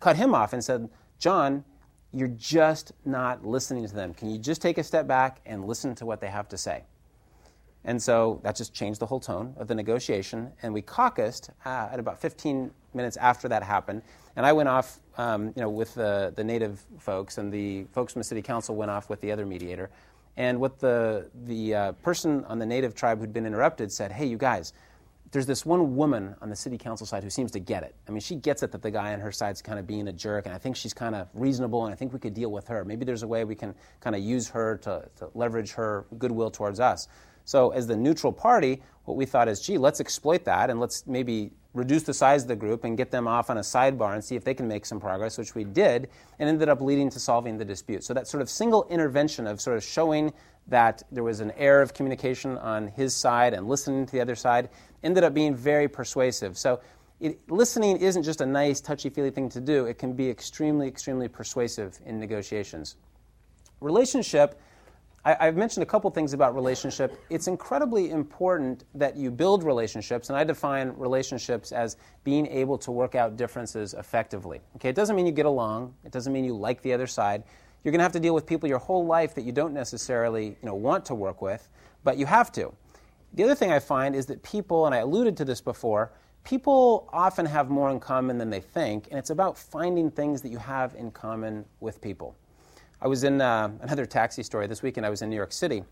cut 0.00 0.16
him 0.16 0.34
off 0.34 0.52
and 0.52 0.62
said, 0.62 0.88
John, 1.18 1.64
you're 2.12 2.28
just 2.28 2.92
not 3.04 3.44
listening 3.44 3.86
to 3.86 3.94
them. 3.94 4.14
Can 4.14 4.30
you 4.30 4.38
just 4.38 4.60
take 4.60 4.78
a 4.78 4.84
step 4.84 5.06
back 5.06 5.40
and 5.46 5.66
listen 5.66 5.94
to 5.96 6.06
what 6.06 6.20
they 6.20 6.28
have 6.28 6.48
to 6.48 6.58
say? 6.58 6.84
And 7.84 8.02
so 8.02 8.40
that 8.42 8.56
just 8.56 8.74
changed 8.74 9.00
the 9.00 9.06
whole 9.06 9.20
tone 9.20 9.54
of 9.56 9.68
the 9.68 9.74
negotiation. 9.74 10.52
And 10.62 10.74
we 10.74 10.82
caucused 10.82 11.50
uh, 11.64 11.88
at 11.92 12.00
about 12.00 12.20
15 12.20 12.70
minutes 12.94 13.16
after 13.16 13.48
that 13.48 13.62
happened. 13.62 14.02
And 14.34 14.44
I 14.44 14.52
went 14.52 14.68
off, 14.68 14.98
um, 15.16 15.46
you 15.54 15.62
know, 15.62 15.70
with 15.70 15.94
the, 15.94 16.32
the 16.34 16.42
native 16.42 16.84
folks, 16.98 17.38
and 17.38 17.52
the 17.52 17.84
folks 17.92 18.12
from 18.12 18.20
the 18.20 18.24
city 18.24 18.42
council 18.42 18.74
went 18.74 18.90
off 18.90 19.08
with 19.08 19.20
the 19.20 19.30
other 19.30 19.46
mediator. 19.46 19.88
And 20.36 20.60
what 20.60 20.78
the, 20.78 21.30
the 21.44 21.74
uh, 21.74 21.92
person 21.92 22.44
on 22.44 22.58
the 22.58 22.66
native 22.66 22.94
tribe 22.94 23.20
who'd 23.20 23.32
been 23.32 23.46
interrupted 23.46 23.90
said, 23.90 24.12
hey, 24.12 24.26
you 24.26 24.36
guys, 24.36 24.72
there's 25.32 25.46
this 25.46 25.66
one 25.66 25.96
woman 25.96 26.36
on 26.40 26.50
the 26.50 26.56
city 26.56 26.78
council 26.78 27.06
side 27.06 27.22
who 27.22 27.30
seems 27.30 27.50
to 27.52 27.58
get 27.58 27.82
it. 27.82 27.94
I 28.06 28.10
mean, 28.10 28.20
she 28.20 28.36
gets 28.36 28.62
it 28.62 28.72
that 28.72 28.82
the 28.82 28.90
guy 28.90 29.12
on 29.12 29.20
her 29.20 29.32
side's 29.32 29.60
kind 29.60 29.78
of 29.78 29.86
being 29.86 30.08
a 30.08 30.12
jerk, 30.12 30.46
and 30.46 30.54
I 30.54 30.58
think 30.58 30.76
she's 30.76 30.94
kind 30.94 31.14
of 31.14 31.28
reasonable, 31.34 31.84
and 31.84 31.92
I 31.92 31.96
think 31.96 32.12
we 32.12 32.18
could 32.18 32.34
deal 32.34 32.50
with 32.50 32.68
her. 32.68 32.84
Maybe 32.84 33.04
there's 33.04 33.22
a 33.22 33.26
way 33.26 33.44
we 33.44 33.54
can 33.54 33.74
kind 34.00 34.14
of 34.14 34.22
use 34.22 34.48
her 34.50 34.76
to, 34.78 35.08
to 35.16 35.30
leverage 35.34 35.72
her 35.72 36.06
goodwill 36.18 36.50
towards 36.50 36.80
us. 36.80 37.08
So, 37.44 37.70
as 37.70 37.86
the 37.86 37.96
neutral 37.96 38.32
party, 38.32 38.82
what 39.04 39.16
we 39.16 39.24
thought 39.24 39.48
is, 39.48 39.60
gee, 39.60 39.78
let's 39.78 40.00
exploit 40.00 40.44
that 40.44 40.68
and 40.68 40.80
let's 40.80 41.06
maybe 41.06 41.52
reduce 41.76 42.02
the 42.04 42.14
size 42.14 42.42
of 42.42 42.48
the 42.48 42.56
group 42.56 42.84
and 42.84 42.96
get 42.96 43.10
them 43.10 43.28
off 43.28 43.50
on 43.50 43.58
a 43.58 43.60
sidebar 43.60 44.14
and 44.14 44.24
see 44.24 44.34
if 44.34 44.44
they 44.44 44.54
can 44.54 44.66
make 44.66 44.86
some 44.86 44.98
progress, 44.98 45.36
which 45.36 45.54
we 45.54 45.64
did, 45.64 46.08
and 46.38 46.48
ended 46.48 46.68
up 46.68 46.80
leading 46.80 47.10
to 47.10 47.20
solving 47.20 47.58
the 47.58 47.64
dispute. 47.64 48.02
So, 48.02 48.14
that 48.14 48.26
sort 48.26 48.40
of 48.40 48.48
single 48.48 48.86
intervention 48.88 49.46
of 49.46 49.60
sort 49.60 49.76
of 49.76 49.84
showing 49.84 50.32
that 50.68 51.02
there 51.12 51.22
was 51.22 51.40
an 51.40 51.52
air 51.52 51.82
of 51.82 51.94
communication 51.94 52.58
on 52.58 52.88
his 52.88 53.14
side 53.14 53.54
and 53.54 53.68
listening 53.68 54.06
to 54.06 54.12
the 54.12 54.20
other 54.20 54.34
side 54.34 54.68
ended 55.04 55.22
up 55.22 55.34
being 55.34 55.54
very 55.54 55.86
persuasive. 55.86 56.56
So, 56.56 56.80
it, 57.20 57.38
listening 57.50 57.98
isn't 57.98 58.22
just 58.22 58.40
a 58.40 58.46
nice, 58.46 58.80
touchy 58.80 59.08
feely 59.08 59.30
thing 59.30 59.48
to 59.50 59.60
do, 59.60 59.86
it 59.86 59.98
can 59.98 60.12
be 60.12 60.28
extremely, 60.28 60.88
extremely 60.88 61.28
persuasive 61.28 61.98
in 62.04 62.18
negotiations. 62.18 62.96
Relationship 63.80 64.58
I, 65.26 65.46
have 65.46 65.56
mentioned 65.56 65.82
a 65.82 65.86
couple 65.86 66.08
things 66.12 66.34
about 66.34 66.54
relationship. 66.54 67.20
It's 67.30 67.48
incredibly 67.48 68.10
important 68.10 68.84
that 68.94 69.16
you 69.16 69.32
build 69.32 69.64
relationships, 69.64 70.28
and 70.28 70.38
I 70.38 70.44
define 70.44 70.92
relationships 70.96 71.72
as 71.72 71.96
being 72.22 72.46
able 72.46 72.78
to 72.78 72.92
work 72.92 73.16
out 73.16 73.36
differences 73.36 73.94
effectively. 73.94 74.60
Okay, 74.76 74.88
it 74.88 74.94
doesn't 74.94 75.16
mean 75.16 75.26
you 75.26 75.32
get 75.32 75.46
along. 75.46 75.94
It 76.04 76.12
doesn't 76.12 76.32
mean 76.32 76.44
you 76.44 76.54
like 76.54 76.80
the 76.82 76.92
other 76.92 77.08
side. 77.08 77.42
You're 77.82 77.90
going 77.90 77.98
to 77.98 78.04
have 78.04 78.12
to 78.12 78.20
deal 78.20 78.36
with 78.36 78.46
people 78.46 78.68
your 78.68 78.78
whole 78.78 79.04
life 79.04 79.34
that 79.34 79.42
you 79.42 79.50
don't 79.50 79.74
necessarily 79.74 80.46
you 80.46 80.56
know, 80.62 80.76
want 80.76 81.04
to 81.06 81.14
work 81.16 81.42
with, 81.42 81.68
but 82.04 82.18
you 82.18 82.26
have 82.26 82.52
to. 82.52 82.72
The 83.34 83.42
other 83.42 83.56
thing 83.56 83.72
I 83.72 83.80
find 83.80 84.14
is 84.14 84.26
that 84.26 84.44
people, 84.44 84.86
and 84.86 84.94
I 84.94 84.98
alluded 84.98 85.36
to 85.38 85.44
this 85.44 85.60
before, 85.60 86.12
people 86.44 87.08
often 87.12 87.46
have 87.46 87.68
more 87.68 87.90
in 87.90 87.98
common 87.98 88.38
than 88.38 88.50
they 88.50 88.60
think, 88.60 89.08
and 89.10 89.18
it's 89.18 89.30
about 89.30 89.58
finding 89.58 90.08
things 90.08 90.40
that 90.42 90.50
you 90.50 90.58
have 90.58 90.94
in 90.94 91.10
common 91.10 91.64
with 91.80 92.00
people. 92.00 92.36
I 93.06 93.08
was 93.08 93.22
in 93.22 93.40
uh, 93.40 93.70
another 93.82 94.04
taxi 94.04 94.42
story 94.42 94.66
this 94.66 94.82
weekend. 94.82 95.06
I 95.06 95.10
was 95.10 95.22
in 95.22 95.30
New 95.30 95.36
York 95.36 95.52
City. 95.52 95.84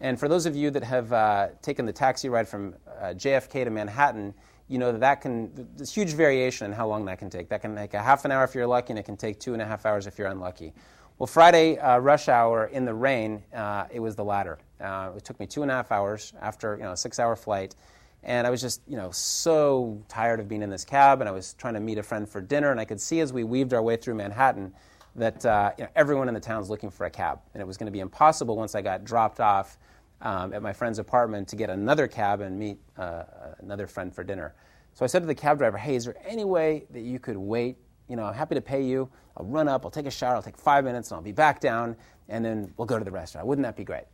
And 0.00 0.18
for 0.18 0.26
those 0.26 0.46
of 0.46 0.56
you 0.56 0.68
that 0.72 0.82
have 0.82 1.12
uh, 1.12 1.50
taken 1.62 1.86
the 1.86 1.92
taxi 1.92 2.28
ride 2.28 2.48
from 2.48 2.74
uh, 2.88 3.14
JFK 3.14 3.62
to 3.62 3.70
Manhattan, 3.70 4.34
you 4.66 4.78
know 4.78 4.90
that, 4.90 4.98
that 4.98 5.20
can, 5.20 5.52
there's 5.76 5.94
huge 5.94 6.14
variation 6.14 6.66
in 6.66 6.72
how 6.72 6.88
long 6.88 7.04
that 7.04 7.20
can 7.20 7.30
take. 7.30 7.48
That 7.50 7.60
can 7.60 7.76
take 7.76 7.94
a 7.94 8.02
half 8.02 8.24
an 8.24 8.32
hour 8.32 8.42
if 8.42 8.52
you're 8.52 8.66
lucky, 8.66 8.90
and 8.90 8.98
it 8.98 9.04
can 9.04 9.16
take 9.16 9.38
two 9.38 9.52
and 9.52 9.62
a 9.62 9.64
half 9.64 9.86
hours 9.86 10.08
if 10.08 10.18
you're 10.18 10.26
unlucky. 10.26 10.72
Well, 11.20 11.28
Friday 11.28 11.78
uh, 11.78 11.98
rush 11.98 12.28
hour 12.28 12.66
in 12.66 12.84
the 12.84 12.94
rain, 12.94 13.44
uh, 13.54 13.84
it 13.92 14.00
was 14.00 14.16
the 14.16 14.24
latter. 14.24 14.58
Uh, 14.80 15.12
it 15.16 15.24
took 15.24 15.38
me 15.38 15.46
two 15.46 15.62
and 15.62 15.70
a 15.70 15.74
half 15.74 15.92
hours 15.92 16.32
after 16.42 16.78
you 16.78 16.82
know, 16.82 16.90
a 16.90 16.96
six 16.96 17.20
hour 17.20 17.36
flight. 17.36 17.76
And 18.24 18.44
I 18.44 18.50
was 18.50 18.60
just, 18.60 18.80
you 18.88 18.96
know, 18.96 19.12
so 19.12 20.02
tired 20.08 20.40
of 20.40 20.48
being 20.48 20.62
in 20.62 20.70
this 20.70 20.84
cab, 20.84 21.20
and 21.20 21.28
I 21.28 21.32
was 21.32 21.52
trying 21.52 21.74
to 21.74 21.80
meet 21.80 21.98
a 21.98 22.02
friend 22.02 22.28
for 22.28 22.40
dinner, 22.40 22.72
and 22.72 22.80
I 22.80 22.84
could 22.84 23.00
see 23.00 23.20
as 23.20 23.32
we 23.32 23.44
weaved 23.44 23.72
our 23.72 23.82
way 23.82 23.96
through 23.96 24.16
Manhattan 24.16 24.72
that 25.16 25.44
uh, 25.44 25.72
you 25.78 25.84
know, 25.84 25.90
everyone 25.96 26.28
in 26.28 26.34
the 26.34 26.40
town 26.40 26.58
was 26.58 26.70
looking 26.70 26.90
for 26.90 27.06
a 27.06 27.10
cab, 27.10 27.40
and 27.54 27.60
it 27.60 27.66
was 27.66 27.76
going 27.76 27.86
to 27.86 27.92
be 27.92 28.00
impossible 28.00 28.56
once 28.56 28.74
I 28.74 28.82
got 28.82 29.04
dropped 29.04 29.40
off 29.40 29.78
um, 30.22 30.52
at 30.52 30.62
my 30.62 30.72
friend's 30.72 30.98
apartment 30.98 31.48
to 31.48 31.56
get 31.56 31.70
another 31.70 32.06
cab 32.06 32.40
and 32.40 32.58
meet 32.58 32.78
uh, 32.96 33.24
another 33.58 33.86
friend 33.86 34.14
for 34.14 34.24
dinner. 34.24 34.54
So 34.94 35.04
I 35.04 35.08
said 35.08 35.20
to 35.20 35.26
the 35.26 35.34
cab 35.34 35.58
driver, 35.58 35.78
"Hey, 35.78 35.96
is 35.96 36.04
there 36.04 36.16
any 36.24 36.44
way 36.44 36.86
that 36.90 37.02
you 37.02 37.18
could 37.18 37.36
wait? 37.36 37.76
You 38.08 38.16
know, 38.16 38.24
I'm 38.24 38.34
happy 38.34 38.54
to 38.54 38.60
pay 38.62 38.82
you. 38.82 39.10
I'll 39.36 39.46
run 39.46 39.68
up, 39.68 39.84
I'll 39.84 39.90
take 39.90 40.06
a 40.06 40.10
shower, 40.10 40.36
I'll 40.36 40.42
take 40.42 40.56
five 40.56 40.84
minutes, 40.84 41.10
and 41.10 41.16
I'll 41.16 41.22
be 41.22 41.32
back 41.32 41.60
down, 41.60 41.96
and 42.28 42.44
then 42.44 42.72
we'll 42.76 42.86
go 42.86 42.98
to 42.98 43.04
the 43.04 43.10
restaurant. 43.10 43.46
Wouldn't 43.46 43.66
that 43.66 43.76
be 43.76 43.84
great?" 43.84 44.04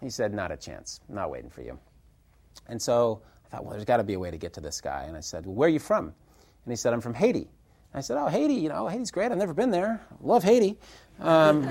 He 0.00 0.10
said, 0.10 0.34
"Not 0.34 0.50
a 0.50 0.56
chance. 0.56 1.00
I'm 1.08 1.14
not 1.14 1.30
waiting 1.30 1.50
for 1.50 1.62
you." 1.62 1.78
And 2.68 2.80
so 2.80 3.22
I 3.44 3.48
thought, 3.48 3.64
well, 3.64 3.72
there's 3.72 3.84
got 3.84 3.98
to 3.98 4.04
be 4.04 4.14
a 4.14 4.18
way 4.18 4.30
to 4.30 4.36
get 4.36 4.52
to 4.54 4.60
this 4.60 4.80
guy. 4.80 5.04
And 5.04 5.16
I 5.16 5.20
said, 5.20 5.46
well, 5.46 5.54
where 5.54 5.66
are 5.66 5.70
you 5.72 5.78
from? 5.78 6.06
And 6.06 6.72
he 6.72 6.76
said, 6.76 6.92
I'm 6.92 7.00
from 7.00 7.14
Haiti. 7.14 7.48
I 7.94 8.00
said, 8.00 8.16
"Oh, 8.18 8.26
Haiti, 8.26 8.54
you 8.54 8.68
know, 8.68 8.88
Haiti's 8.88 9.10
great. 9.10 9.30
I've 9.30 9.38
never 9.38 9.54
been 9.54 9.70
there. 9.70 10.00
Love 10.20 10.42
Haiti." 10.42 10.76
Um, 11.20 11.64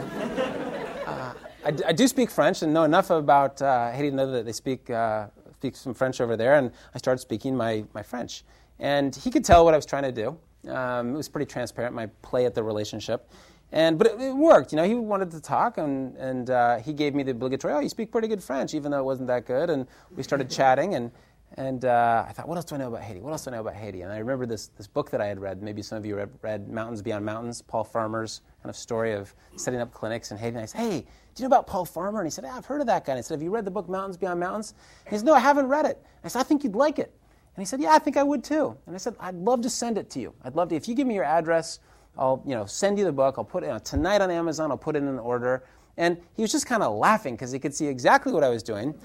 uh, 1.05 1.33
I, 1.65 1.73
I, 1.87 1.91
do 1.91 2.07
speak 2.07 2.31
French 2.31 2.61
and 2.61 2.73
know 2.73 2.83
enough 2.83 3.09
about 3.09 3.61
uh, 3.61 3.91
Haiti 3.91 4.09
to 4.09 4.15
know 4.15 4.31
that 4.31 4.45
they 4.45 4.53
speak 4.53 4.89
uh, 4.89 5.27
speak 5.63 5.77
some 5.77 5.93
French 5.93 6.19
over 6.19 6.35
there, 6.35 6.55
and 6.55 6.71
I 6.93 6.97
started 6.97 7.19
speaking 7.19 7.55
my, 7.55 7.85
my 7.93 8.03
French. 8.03 8.43
And 8.79 9.15
he 9.15 9.31
could 9.31 9.45
tell 9.45 9.63
what 9.63 9.73
I 9.73 9.77
was 9.77 9.85
trying 9.85 10.03
to 10.03 10.11
do. 10.11 10.37
Um, 10.69 11.13
it 11.13 11.17
was 11.17 11.29
pretty 11.29 11.45
transparent, 11.45 11.95
my 11.95 12.07
play 12.21 12.45
at 12.45 12.53
the 12.53 12.61
relationship. 12.61 13.31
And, 13.71 13.97
but 13.97 14.07
it, 14.07 14.19
it 14.19 14.35
worked. 14.35 14.73
You 14.73 14.75
know, 14.75 14.83
he 14.83 14.93
wanted 14.93 15.31
to 15.31 15.39
talk, 15.39 15.77
and, 15.77 16.17
and 16.17 16.49
uh, 16.49 16.77
he 16.79 16.91
gave 16.91 17.15
me 17.15 17.23
the 17.23 17.31
obligatory, 17.31 17.73
oh, 17.73 17.79
you 17.79 17.87
speak 17.87 18.11
pretty 18.11 18.27
good 18.27 18.43
French, 18.43 18.73
even 18.73 18.91
though 18.91 18.99
it 18.99 19.05
wasn't 19.05 19.27
that 19.27 19.45
good. 19.45 19.69
And 19.69 19.87
we 20.17 20.21
started 20.21 20.49
chatting, 20.49 20.95
and 20.95 21.11
and 21.55 21.85
uh, 21.85 22.25
I 22.27 22.31
thought, 22.31 22.47
what 22.47 22.55
else 22.55 22.65
do 22.65 22.75
I 22.75 22.79
know 22.79 22.87
about 22.87 23.01
Haiti? 23.01 23.21
What 23.21 23.31
else 23.31 23.43
do 23.43 23.51
I 23.51 23.53
know 23.53 23.61
about 23.61 23.75
Haiti? 23.75 24.01
And 24.01 24.11
I 24.11 24.17
remember 24.17 24.45
this, 24.45 24.67
this 24.69 24.87
book 24.87 25.11
that 25.11 25.21
I 25.21 25.27
had 25.27 25.39
read. 25.39 25.61
Maybe 25.61 25.83
some 25.83 25.97
of 25.97 26.05
you 26.05 26.15
read, 26.15 26.29
read 26.41 26.67
Mountains 26.67 27.01
Beyond 27.01 27.23
Mountains, 27.23 27.61
Paul 27.61 27.83
Farmer's 27.83 28.41
kind 28.61 28.69
of 28.71 28.75
story 28.75 29.13
of 29.13 29.33
setting 29.55 29.79
up 29.79 29.93
clinics 29.93 30.31
in 30.31 30.37
Haiti. 30.37 30.55
And 30.55 30.63
I 30.63 30.65
said, 30.65 30.81
hey, 30.81 30.99
do 31.01 31.43
you 31.43 31.49
know 31.49 31.55
about 31.55 31.67
Paul 31.67 31.85
Farmer? 31.85 32.19
And 32.19 32.27
he 32.27 32.31
said, 32.31 32.43
yeah, 32.43 32.57
I've 32.57 32.65
heard 32.65 32.81
of 32.81 32.87
that 32.87 33.05
guy. 33.05 33.13
And 33.13 33.19
I 33.19 33.21
said, 33.21 33.35
have 33.35 33.43
you 33.43 33.51
read 33.51 33.65
the 33.65 33.71
book 33.71 33.87
Mountains 33.87 34.17
Beyond 34.17 34.39
Mountains? 34.39 34.73
And 35.05 35.11
he 35.11 35.17
said, 35.17 35.25
no, 35.25 35.33
I 35.33 35.39
haven't 35.39 35.67
read 35.67 35.85
it. 35.85 35.97
And 35.97 36.25
I 36.25 36.27
said, 36.27 36.39
I 36.39 36.43
think 36.43 36.63
you'd 36.63 36.75
like 36.75 36.97
it. 36.97 37.13
And 37.55 37.61
he 37.61 37.65
said, 37.65 37.79
yeah, 37.79 37.91
I 37.91 37.99
think 37.99 38.17
I 38.17 38.23
would 38.23 38.43
too. 38.43 38.75
And 38.87 38.95
I 38.95 38.97
said, 38.97 39.15
I'd 39.19 39.35
love 39.35 39.61
to 39.61 39.69
send 39.69 39.99
it 39.99 40.09
to 40.11 40.19
you. 40.19 40.33
I'd 40.43 40.55
love 40.55 40.69
to. 40.69 40.75
If 40.75 40.87
you 40.87 40.95
give 40.95 41.05
me 41.05 41.13
your 41.13 41.23
address, 41.23 41.79
I'll 42.17 42.41
you 42.47 42.55
know, 42.55 42.65
send 42.65 42.97
you 42.97 43.05
the 43.05 43.11
book. 43.11 43.35
I'll 43.37 43.43
put 43.43 43.63
it 43.63 43.69
uh, 43.69 43.79
tonight 43.79 44.21
on 44.21 44.31
Amazon. 44.31 44.71
I'll 44.71 44.77
put 44.77 44.95
it 44.95 45.03
in 45.03 45.07
an 45.07 45.19
order. 45.19 45.63
And 45.97 46.17
he 46.35 46.41
was 46.41 46.51
just 46.51 46.65
kind 46.65 46.81
of 46.81 46.95
laughing 46.95 47.35
because 47.35 47.51
he 47.51 47.59
could 47.59 47.75
see 47.75 47.85
exactly 47.85 48.33
what 48.33 48.43
I 48.43 48.49
was 48.49 48.63
doing. 48.63 48.95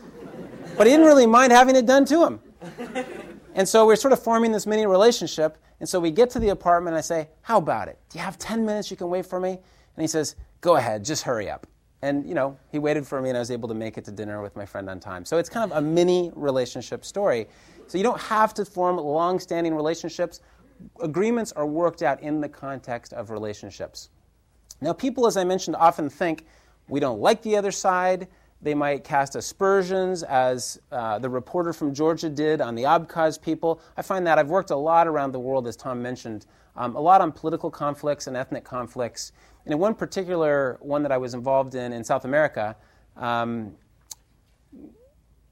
But 0.76 0.86
he 0.86 0.92
didn't 0.92 1.06
really 1.06 1.26
mind 1.26 1.52
having 1.52 1.76
it 1.76 1.86
done 1.86 2.04
to 2.06 2.24
him. 2.24 2.40
And 3.54 3.68
so 3.68 3.86
we're 3.86 3.96
sort 3.96 4.12
of 4.12 4.22
forming 4.22 4.52
this 4.52 4.66
mini 4.66 4.86
relationship. 4.86 5.58
And 5.80 5.88
so 5.88 5.98
we 5.98 6.10
get 6.10 6.30
to 6.30 6.38
the 6.38 6.50
apartment, 6.50 6.94
and 6.94 6.98
I 6.98 7.02
say, 7.02 7.28
How 7.42 7.58
about 7.58 7.88
it? 7.88 7.98
Do 8.08 8.18
you 8.18 8.24
have 8.24 8.38
10 8.38 8.64
minutes 8.64 8.90
you 8.90 8.96
can 8.96 9.10
wait 9.10 9.26
for 9.26 9.40
me? 9.40 9.50
And 9.50 10.02
he 10.02 10.06
says, 10.06 10.36
Go 10.60 10.76
ahead, 10.76 11.04
just 11.04 11.24
hurry 11.24 11.50
up. 11.50 11.66
And, 12.02 12.28
you 12.28 12.34
know, 12.34 12.56
he 12.70 12.78
waited 12.78 13.06
for 13.06 13.20
me, 13.20 13.28
and 13.28 13.36
I 13.36 13.40
was 13.40 13.50
able 13.50 13.68
to 13.68 13.74
make 13.74 13.98
it 13.98 14.04
to 14.04 14.12
dinner 14.12 14.40
with 14.40 14.54
my 14.54 14.64
friend 14.64 14.88
on 14.88 15.00
time. 15.00 15.24
So 15.24 15.38
it's 15.38 15.48
kind 15.48 15.70
of 15.70 15.76
a 15.76 15.80
mini 15.80 16.30
relationship 16.36 17.04
story. 17.04 17.48
So 17.88 17.98
you 17.98 18.04
don't 18.04 18.20
have 18.20 18.54
to 18.54 18.64
form 18.64 18.96
long 18.96 19.40
standing 19.40 19.74
relationships. 19.74 20.40
Agreements 21.00 21.50
are 21.52 21.66
worked 21.66 22.02
out 22.02 22.20
in 22.22 22.40
the 22.40 22.48
context 22.48 23.12
of 23.12 23.30
relationships. 23.30 24.10
Now, 24.80 24.92
people, 24.92 25.26
as 25.26 25.36
I 25.36 25.42
mentioned, 25.42 25.74
often 25.74 26.08
think 26.08 26.46
we 26.88 27.00
don't 27.00 27.20
like 27.20 27.42
the 27.42 27.56
other 27.56 27.72
side. 27.72 28.28
They 28.60 28.74
might 28.74 29.04
cast 29.04 29.36
aspersions, 29.36 30.24
as 30.24 30.80
uh, 30.90 31.18
the 31.20 31.30
reporter 31.30 31.72
from 31.72 31.94
Georgia 31.94 32.28
did 32.28 32.60
on 32.60 32.74
the 32.74 32.82
Abkhaz 32.82 33.40
people. 33.40 33.80
I 33.96 34.02
find 34.02 34.26
that 34.26 34.38
I've 34.38 34.50
worked 34.50 34.70
a 34.70 34.76
lot 34.76 35.06
around 35.06 35.32
the 35.32 35.38
world, 35.38 35.68
as 35.68 35.76
Tom 35.76 36.02
mentioned, 36.02 36.46
um, 36.76 36.96
a 36.96 37.00
lot 37.00 37.20
on 37.20 37.30
political 37.30 37.70
conflicts 37.70 38.26
and 38.26 38.36
ethnic 38.36 38.64
conflicts. 38.64 39.32
And 39.64 39.72
in 39.72 39.78
one 39.78 39.94
particular 39.94 40.78
one 40.80 41.02
that 41.02 41.12
I 41.12 41.18
was 41.18 41.34
involved 41.34 41.76
in 41.76 41.92
in 41.92 42.02
South 42.02 42.24
America, 42.24 42.76
um, 43.16 43.74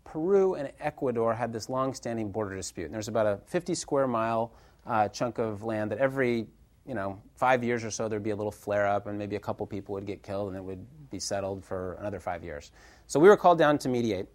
Peru 0.05 0.55
and 0.55 0.73
Ecuador 0.81 1.35
had 1.35 1.53
this 1.53 1.69
long 1.69 1.95
standing 1.95 2.33
border 2.33 2.57
dispute. 2.57 2.87
And 2.87 2.95
there's 2.95 3.09
about 3.09 3.27
a 3.27 3.39
50 3.47 3.75
square 3.75 4.09
mile 4.09 4.53
uh, 4.87 5.09
chunk 5.09 5.39
of 5.39 5.63
land 5.63 5.91
that 5.93 5.99
every 5.99 6.47
you 6.87 6.95
know, 6.95 7.21
five 7.35 7.65
years 7.65 7.85
or 7.85 7.91
so, 7.91 8.09
there'd 8.09 8.23
be 8.23 8.31
a 8.31 8.37
little 8.37 8.53
flare 8.53 8.87
up, 8.87 9.07
and 9.07 9.19
maybe 9.19 9.37
a 9.37 9.41
couple 9.41 9.67
people 9.67 9.95
would 9.95 10.07
get 10.07 10.23
killed, 10.23 10.49
and 10.49 10.57
it 10.57 10.63
would 10.63 10.87
be 11.11 11.19
settled 11.19 11.65
for 11.65 11.95
another 11.95 12.21
five 12.21 12.45
years. 12.45 12.71
So 13.07 13.21
we 13.21 13.29
were 13.29 13.37
called 13.37 13.59
down 13.59 13.79
to 13.79 13.89
mediate. 13.89 14.27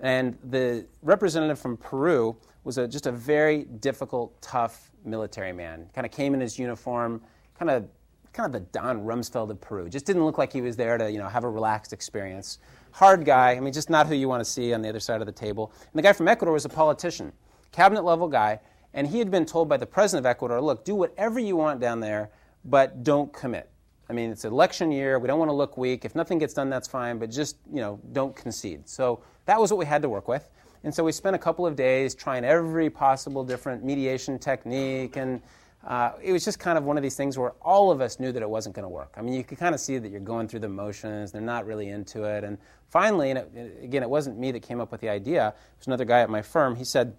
And 0.00 0.38
the 0.44 0.86
representative 1.02 1.58
from 1.58 1.76
Peru 1.76 2.36
was 2.64 2.78
a, 2.78 2.86
just 2.86 3.06
a 3.06 3.12
very 3.12 3.64
difficult, 3.64 4.40
tough 4.40 4.90
military 5.04 5.52
man. 5.52 5.88
Kind 5.94 6.06
of 6.06 6.12
came 6.12 6.34
in 6.34 6.40
his 6.40 6.58
uniform, 6.58 7.20
kind 7.58 7.70
of, 7.70 7.88
kind 8.32 8.46
of 8.46 8.52
the 8.52 8.66
Don 8.70 9.00
Rumsfeld 9.04 9.50
of 9.50 9.60
Peru. 9.60 9.88
Just 9.88 10.06
didn't 10.06 10.24
look 10.24 10.38
like 10.38 10.52
he 10.52 10.60
was 10.60 10.76
there 10.76 10.98
to, 10.98 11.10
you 11.10 11.18
know, 11.18 11.28
have 11.28 11.44
a 11.44 11.50
relaxed 11.50 11.92
experience. 11.92 12.58
Hard 12.92 13.24
guy. 13.24 13.52
I 13.52 13.60
mean, 13.60 13.72
just 13.72 13.90
not 13.90 14.06
who 14.06 14.14
you 14.14 14.28
want 14.28 14.40
to 14.40 14.50
see 14.50 14.72
on 14.72 14.82
the 14.82 14.88
other 14.88 15.00
side 15.00 15.20
of 15.20 15.26
the 15.26 15.32
table. 15.32 15.72
And 15.80 15.98
the 15.98 16.02
guy 16.02 16.12
from 16.12 16.28
Ecuador 16.28 16.52
was 16.52 16.64
a 16.64 16.68
politician, 16.68 17.32
cabinet 17.72 18.04
level 18.04 18.28
guy, 18.28 18.60
And 18.94 19.06
he 19.06 19.18
had 19.18 19.30
been 19.30 19.44
told 19.46 19.68
by 19.68 19.76
the 19.76 19.86
president 19.86 20.26
of 20.26 20.30
Ecuador, 20.30 20.60
look, 20.60 20.84
do 20.84 20.94
whatever 20.94 21.38
you 21.40 21.56
want 21.56 21.80
down 21.80 22.00
there, 22.00 22.30
but 22.64 23.02
don't 23.02 23.32
commit. 23.32 23.70
I 24.10 24.12
mean, 24.14 24.30
it's 24.30 24.44
election 24.44 24.90
year. 24.90 25.18
We 25.18 25.26
don't 25.26 25.38
want 25.38 25.50
to 25.50 25.54
look 25.54 25.76
weak. 25.76 26.04
If 26.04 26.14
nothing 26.14 26.38
gets 26.38 26.54
done, 26.54 26.70
that's 26.70 26.88
fine, 26.88 27.18
but 27.18 27.30
just, 27.30 27.56
you 27.72 27.80
know, 27.80 28.00
don't 28.12 28.34
concede. 28.34 28.88
So 28.88 29.22
that 29.44 29.60
was 29.60 29.70
what 29.70 29.78
we 29.78 29.86
had 29.86 30.02
to 30.02 30.08
work 30.08 30.28
with. 30.28 30.48
And 30.84 30.94
so 30.94 31.04
we 31.04 31.12
spent 31.12 31.36
a 31.36 31.38
couple 31.38 31.66
of 31.66 31.76
days 31.76 32.14
trying 32.14 32.44
every 32.44 32.88
possible 32.88 33.44
different 33.44 33.84
mediation 33.84 34.38
technique. 34.38 35.16
And 35.16 35.42
uh, 35.86 36.12
it 36.22 36.32
was 36.32 36.44
just 36.44 36.58
kind 36.58 36.78
of 36.78 36.84
one 36.84 36.96
of 36.96 37.02
these 37.02 37.16
things 37.16 37.38
where 37.38 37.50
all 37.62 37.90
of 37.90 38.00
us 38.00 38.18
knew 38.18 38.32
that 38.32 38.42
it 38.42 38.48
wasn't 38.48 38.74
going 38.74 38.84
to 38.84 38.88
work. 38.88 39.14
I 39.16 39.22
mean, 39.22 39.34
you 39.34 39.44
could 39.44 39.58
kind 39.58 39.74
of 39.74 39.80
see 39.80 39.98
that 39.98 40.10
you're 40.10 40.20
going 40.20 40.48
through 40.48 40.60
the 40.60 40.68
motions, 40.68 41.32
they're 41.32 41.40
not 41.40 41.66
really 41.66 41.88
into 41.88 42.24
it. 42.24 42.44
And 42.44 42.58
finally, 42.90 43.30
and 43.30 43.38
it, 43.38 43.78
again, 43.82 44.02
it 44.02 44.10
wasn't 44.10 44.38
me 44.38 44.52
that 44.52 44.60
came 44.60 44.80
up 44.80 44.90
with 44.92 45.00
the 45.00 45.08
idea, 45.08 45.48
it 45.48 45.78
was 45.78 45.86
another 45.86 46.04
guy 46.04 46.20
at 46.20 46.30
my 46.30 46.42
firm. 46.42 46.76
He 46.76 46.84
said, 46.84 47.16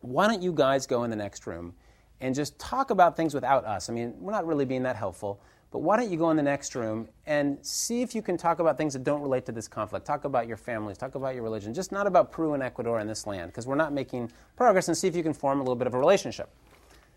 Why 0.00 0.28
don't 0.28 0.42
you 0.42 0.52
guys 0.52 0.86
go 0.86 1.04
in 1.04 1.10
the 1.10 1.16
next 1.16 1.46
room 1.46 1.74
and 2.20 2.34
just 2.34 2.58
talk 2.58 2.90
about 2.90 3.16
things 3.16 3.34
without 3.34 3.64
us? 3.64 3.88
I 3.88 3.92
mean, 3.92 4.14
we're 4.18 4.32
not 4.32 4.46
really 4.46 4.64
being 4.64 4.84
that 4.84 4.96
helpful. 4.96 5.40
But 5.70 5.80
why 5.80 5.96
don't 5.96 6.10
you 6.10 6.16
go 6.16 6.30
in 6.30 6.36
the 6.36 6.42
next 6.42 6.74
room 6.74 7.08
and 7.26 7.58
see 7.64 8.02
if 8.02 8.14
you 8.14 8.22
can 8.22 8.36
talk 8.36 8.58
about 8.58 8.76
things 8.76 8.92
that 8.94 9.04
don't 9.04 9.20
relate 9.20 9.46
to 9.46 9.52
this 9.52 9.68
conflict? 9.68 10.04
Talk 10.04 10.24
about 10.24 10.48
your 10.48 10.56
families, 10.56 10.98
talk 10.98 11.14
about 11.14 11.34
your 11.34 11.44
religion, 11.44 11.72
just 11.72 11.92
not 11.92 12.08
about 12.08 12.32
Peru 12.32 12.54
and 12.54 12.62
Ecuador 12.62 12.98
and 12.98 13.08
this 13.08 13.24
land, 13.26 13.52
because 13.52 13.68
we're 13.68 13.76
not 13.76 13.92
making 13.92 14.32
progress, 14.56 14.88
and 14.88 14.96
see 14.96 15.06
if 15.06 15.14
you 15.14 15.22
can 15.22 15.32
form 15.32 15.60
a 15.60 15.62
little 15.62 15.76
bit 15.76 15.86
of 15.86 15.94
a 15.94 15.98
relationship. 15.98 16.50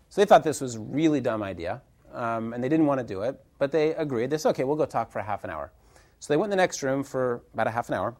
So 0.08 0.20
they 0.20 0.24
thought 0.24 0.44
this 0.44 0.60
was 0.60 0.78
really 0.78 1.20
dumb 1.20 1.42
idea, 1.42 1.82
um, 2.12 2.52
and 2.52 2.62
they 2.62 2.68
didn't 2.68 2.86
want 2.86 3.00
to 3.00 3.06
do 3.06 3.22
it, 3.22 3.42
but 3.58 3.72
they 3.72 3.92
agreed. 3.94 4.30
They 4.30 4.38
said, 4.38 4.50
okay, 4.50 4.62
we'll 4.62 4.76
go 4.76 4.86
talk 4.86 5.10
for 5.10 5.18
a 5.18 5.24
half 5.24 5.42
an 5.42 5.50
hour. 5.50 5.72
So 6.20 6.32
they 6.32 6.36
went 6.36 6.52
in 6.52 6.56
the 6.56 6.62
next 6.62 6.82
room 6.84 7.02
for 7.02 7.42
about 7.54 7.66
a 7.66 7.70
half 7.72 7.88
an 7.88 7.96
hour, 7.96 8.14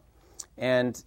and 0.57 1.01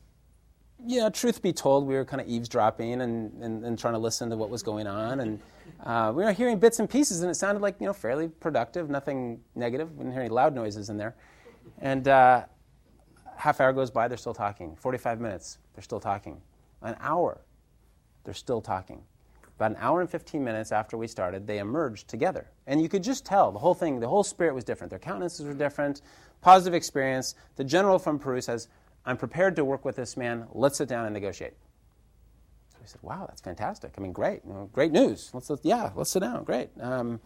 know, 0.86 1.10
truth 1.10 1.42
be 1.42 1.52
told, 1.52 1.86
we 1.86 1.94
were 1.94 2.04
kind 2.04 2.20
of 2.20 2.28
eavesdropping 2.28 3.00
and, 3.00 3.32
and, 3.42 3.64
and 3.64 3.78
trying 3.78 3.94
to 3.94 3.98
listen 3.98 4.30
to 4.30 4.36
what 4.36 4.50
was 4.50 4.62
going 4.62 4.86
on. 4.86 5.20
And 5.20 5.40
uh, 5.84 6.12
we 6.14 6.24
were 6.24 6.32
hearing 6.32 6.58
bits 6.58 6.78
and 6.78 6.88
pieces, 6.88 7.22
and 7.22 7.30
it 7.30 7.34
sounded 7.34 7.60
like, 7.60 7.76
you 7.80 7.86
know, 7.86 7.92
fairly 7.92 8.28
productive, 8.28 8.88
nothing 8.88 9.40
negative. 9.54 9.90
We 9.92 9.98
didn't 9.98 10.12
hear 10.12 10.22
any 10.22 10.30
loud 10.30 10.54
noises 10.54 10.88
in 10.88 10.96
there. 10.96 11.16
And 11.80 12.06
uh, 12.08 12.44
half 13.36 13.60
hour 13.60 13.72
goes 13.72 13.90
by, 13.90 14.08
they're 14.08 14.16
still 14.16 14.34
talking. 14.34 14.76
45 14.76 15.20
minutes, 15.20 15.58
they're 15.74 15.82
still 15.82 16.00
talking. 16.00 16.40
An 16.82 16.96
hour, 17.00 17.40
they're 18.24 18.34
still 18.34 18.60
talking. 18.60 19.02
About 19.56 19.72
an 19.72 19.76
hour 19.80 20.00
and 20.00 20.08
15 20.08 20.44
minutes 20.44 20.70
after 20.70 20.96
we 20.96 21.08
started, 21.08 21.44
they 21.44 21.58
emerged 21.58 22.06
together. 22.06 22.48
And 22.68 22.80
you 22.80 22.88
could 22.88 23.02
just 23.02 23.26
tell 23.26 23.50
the 23.50 23.58
whole 23.58 23.74
thing, 23.74 23.98
the 23.98 24.06
whole 24.06 24.22
spirit 24.22 24.54
was 24.54 24.62
different. 24.62 24.90
Their 24.90 25.00
countenances 25.00 25.44
were 25.44 25.54
different, 25.54 26.02
positive 26.40 26.74
experience. 26.74 27.34
The 27.56 27.64
general 27.64 27.98
from 27.98 28.20
Peru 28.20 28.40
says, 28.40 28.68
I'm 29.08 29.16
prepared 29.16 29.56
to 29.56 29.64
work 29.64 29.86
with 29.86 29.96
this 29.96 30.18
man. 30.18 30.46
Let's 30.52 30.76
sit 30.76 30.86
down 30.86 31.06
and 31.06 31.14
negotiate. 31.14 31.54
So 32.70 32.78
we 32.82 32.86
said, 32.86 33.00
wow, 33.00 33.24
that's 33.26 33.40
fantastic. 33.40 33.94
I 33.96 34.02
mean, 34.02 34.12
great. 34.12 34.42
You 34.46 34.52
know, 34.52 34.70
great 34.70 34.92
news. 34.92 35.30
Let's, 35.32 35.48
let, 35.48 35.64
yeah, 35.64 35.90
let's 35.94 36.10
sit 36.10 36.20
down. 36.20 36.44
Great. 36.44 36.68
Um, 36.78 37.18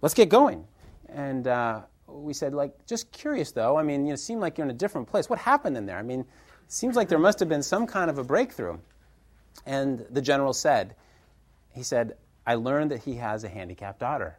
let's 0.00 0.14
get 0.14 0.30
going. 0.30 0.64
And 1.10 1.46
uh, 1.46 1.82
we 2.06 2.32
said, 2.32 2.54
like, 2.54 2.86
just 2.86 3.12
curious 3.12 3.52
though. 3.52 3.76
I 3.76 3.82
mean, 3.82 4.02
you 4.02 4.08
know, 4.08 4.14
it 4.14 4.18
seemed 4.18 4.40
like 4.40 4.56
you're 4.56 4.64
in 4.64 4.70
a 4.70 4.78
different 4.78 5.08
place. 5.08 5.28
What 5.28 5.38
happened 5.38 5.76
in 5.76 5.84
there? 5.84 5.98
I 5.98 6.02
mean, 6.02 6.20
it 6.20 6.26
seems 6.68 6.96
like 6.96 7.08
there 7.08 7.18
must 7.18 7.38
have 7.40 7.50
been 7.50 7.62
some 7.62 7.86
kind 7.86 8.08
of 8.08 8.16
a 8.16 8.24
breakthrough. 8.24 8.78
And 9.66 10.06
the 10.08 10.22
general 10.22 10.54
said, 10.54 10.94
he 11.70 11.82
said, 11.82 12.16
I 12.46 12.54
learned 12.54 12.92
that 12.92 13.02
he 13.02 13.16
has 13.16 13.44
a 13.44 13.48
handicapped 13.48 13.98
daughter. 13.98 14.38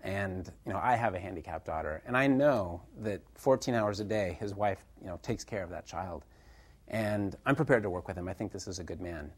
And 0.00 0.48
you 0.64 0.72
know, 0.72 0.78
I 0.80 0.94
have 0.94 1.14
a 1.14 1.18
handicapped 1.18 1.66
daughter, 1.66 2.00
and 2.06 2.16
I 2.16 2.28
know 2.28 2.82
that 2.98 3.22
14 3.34 3.74
hours 3.74 3.98
a 3.98 4.04
day, 4.04 4.36
his 4.38 4.54
wife, 4.54 4.78
you 5.00 5.08
know, 5.08 5.18
takes 5.20 5.42
care 5.42 5.64
of 5.64 5.70
that 5.70 5.84
child. 5.84 6.24
And 6.88 7.36
I'm 7.44 7.56
prepared 7.56 7.82
to 7.82 7.90
work 7.90 8.06
with 8.08 8.16
him. 8.16 8.28
I 8.28 8.32
think 8.32 8.52
this 8.52 8.68
is 8.68 8.78
a 8.78 8.84
good 8.84 9.00
man. 9.00 9.30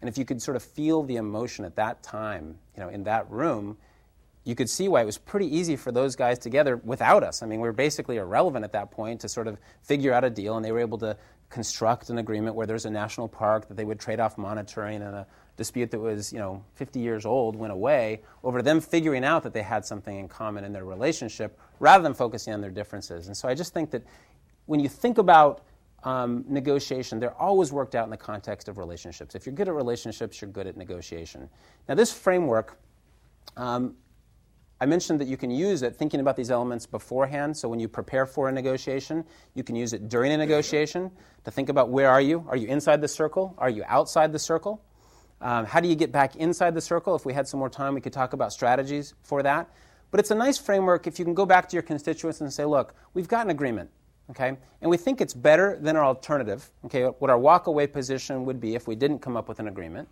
And 0.00 0.08
if 0.08 0.18
you 0.18 0.24
could 0.24 0.40
sort 0.42 0.56
of 0.56 0.62
feel 0.62 1.02
the 1.02 1.16
emotion 1.16 1.64
at 1.64 1.76
that 1.76 2.02
time, 2.02 2.58
you 2.76 2.82
know, 2.82 2.88
in 2.88 3.04
that 3.04 3.30
room, 3.30 3.76
you 4.44 4.54
could 4.54 4.68
see 4.68 4.88
why 4.88 5.00
it 5.00 5.06
was 5.06 5.16
pretty 5.16 5.54
easy 5.54 5.76
for 5.76 5.90
those 5.90 6.16
guys 6.16 6.38
together 6.38 6.76
without 6.84 7.22
us. 7.22 7.42
I 7.42 7.46
mean, 7.46 7.60
we 7.60 7.68
were 7.68 7.72
basically 7.72 8.16
irrelevant 8.16 8.64
at 8.64 8.72
that 8.72 8.90
point 8.90 9.20
to 9.22 9.28
sort 9.28 9.48
of 9.48 9.58
figure 9.82 10.12
out 10.12 10.22
a 10.22 10.30
deal, 10.30 10.56
and 10.56 10.64
they 10.64 10.72
were 10.72 10.80
able 10.80 10.98
to 10.98 11.16
construct 11.48 12.10
an 12.10 12.18
agreement 12.18 12.54
where 12.54 12.66
there's 12.66 12.84
a 12.84 12.90
national 12.90 13.28
park 13.28 13.68
that 13.68 13.76
they 13.76 13.84
would 13.84 13.98
trade 13.98 14.20
off 14.20 14.36
monitoring 14.36 15.02
and 15.02 15.14
a 15.14 15.26
dispute 15.56 15.90
that 15.92 16.00
was, 16.00 16.32
you 16.32 16.38
know, 16.38 16.62
50 16.74 16.98
years 16.98 17.24
old 17.24 17.56
went 17.56 17.72
away 17.72 18.20
over 18.42 18.60
them 18.60 18.80
figuring 18.80 19.24
out 19.24 19.42
that 19.44 19.54
they 19.54 19.62
had 19.62 19.86
something 19.86 20.18
in 20.18 20.28
common 20.28 20.64
in 20.64 20.72
their 20.72 20.84
relationship 20.84 21.58
rather 21.78 22.02
than 22.02 22.12
focusing 22.12 22.52
on 22.52 22.60
their 22.60 22.72
differences. 22.72 23.28
And 23.28 23.36
so 23.36 23.48
I 23.48 23.54
just 23.54 23.72
think 23.72 23.90
that 23.92 24.02
when 24.66 24.80
you 24.80 24.88
think 24.88 25.18
about 25.18 25.62
um, 26.04 26.44
negotiation, 26.46 27.18
they're 27.18 27.40
always 27.40 27.72
worked 27.72 27.94
out 27.94 28.04
in 28.04 28.10
the 28.10 28.16
context 28.16 28.68
of 28.68 28.78
relationships. 28.78 29.34
If 29.34 29.46
you're 29.46 29.54
good 29.54 29.68
at 29.68 29.74
relationships, 29.74 30.40
you're 30.40 30.50
good 30.50 30.66
at 30.66 30.76
negotiation. 30.76 31.48
Now, 31.88 31.94
this 31.94 32.12
framework, 32.12 32.78
um, 33.56 33.96
I 34.80 34.86
mentioned 34.86 35.18
that 35.20 35.28
you 35.28 35.38
can 35.38 35.50
use 35.50 35.82
it 35.82 35.96
thinking 35.96 36.20
about 36.20 36.36
these 36.36 36.50
elements 36.50 36.84
beforehand. 36.84 37.56
So 37.56 37.68
when 37.68 37.80
you 37.80 37.88
prepare 37.88 38.26
for 38.26 38.50
a 38.50 38.52
negotiation, 38.52 39.24
you 39.54 39.64
can 39.64 39.76
use 39.76 39.94
it 39.94 40.10
during 40.10 40.32
a 40.32 40.36
negotiation 40.36 41.10
to 41.44 41.50
think 41.50 41.70
about 41.70 41.88
where 41.88 42.10
are 42.10 42.20
you? 42.20 42.44
Are 42.48 42.56
you 42.56 42.68
inside 42.68 43.00
the 43.00 43.08
circle? 43.08 43.54
Are 43.56 43.70
you 43.70 43.82
outside 43.86 44.30
the 44.30 44.38
circle? 44.38 44.84
Um, 45.40 45.64
how 45.64 45.80
do 45.80 45.88
you 45.88 45.94
get 45.94 46.12
back 46.12 46.36
inside 46.36 46.74
the 46.74 46.80
circle? 46.80 47.14
If 47.14 47.24
we 47.24 47.32
had 47.32 47.48
some 47.48 47.60
more 47.60 47.70
time, 47.70 47.94
we 47.94 48.00
could 48.00 48.12
talk 48.12 48.34
about 48.34 48.52
strategies 48.52 49.14
for 49.22 49.42
that. 49.42 49.70
But 50.10 50.20
it's 50.20 50.30
a 50.30 50.34
nice 50.34 50.58
framework 50.58 51.06
if 51.06 51.18
you 51.18 51.24
can 51.24 51.34
go 51.34 51.46
back 51.46 51.68
to 51.70 51.76
your 51.76 51.82
constituents 51.82 52.40
and 52.40 52.52
say, 52.52 52.64
look, 52.64 52.94
we've 53.14 53.28
got 53.28 53.46
an 53.46 53.50
agreement 53.50 53.90
okay? 54.30 54.56
And 54.80 54.90
we 54.90 54.96
think 54.96 55.20
it's 55.20 55.34
better 55.34 55.78
than 55.80 55.96
our 55.96 56.04
alternative, 56.04 56.70
okay? 56.86 57.04
What 57.04 57.30
our 57.30 57.38
walkaway 57.38 57.92
position 57.92 58.44
would 58.44 58.60
be 58.60 58.74
if 58.74 58.86
we 58.86 58.94
didn't 58.94 59.20
come 59.20 59.36
up 59.36 59.48
with 59.48 59.60
an 59.60 59.68
agreement. 59.68 60.08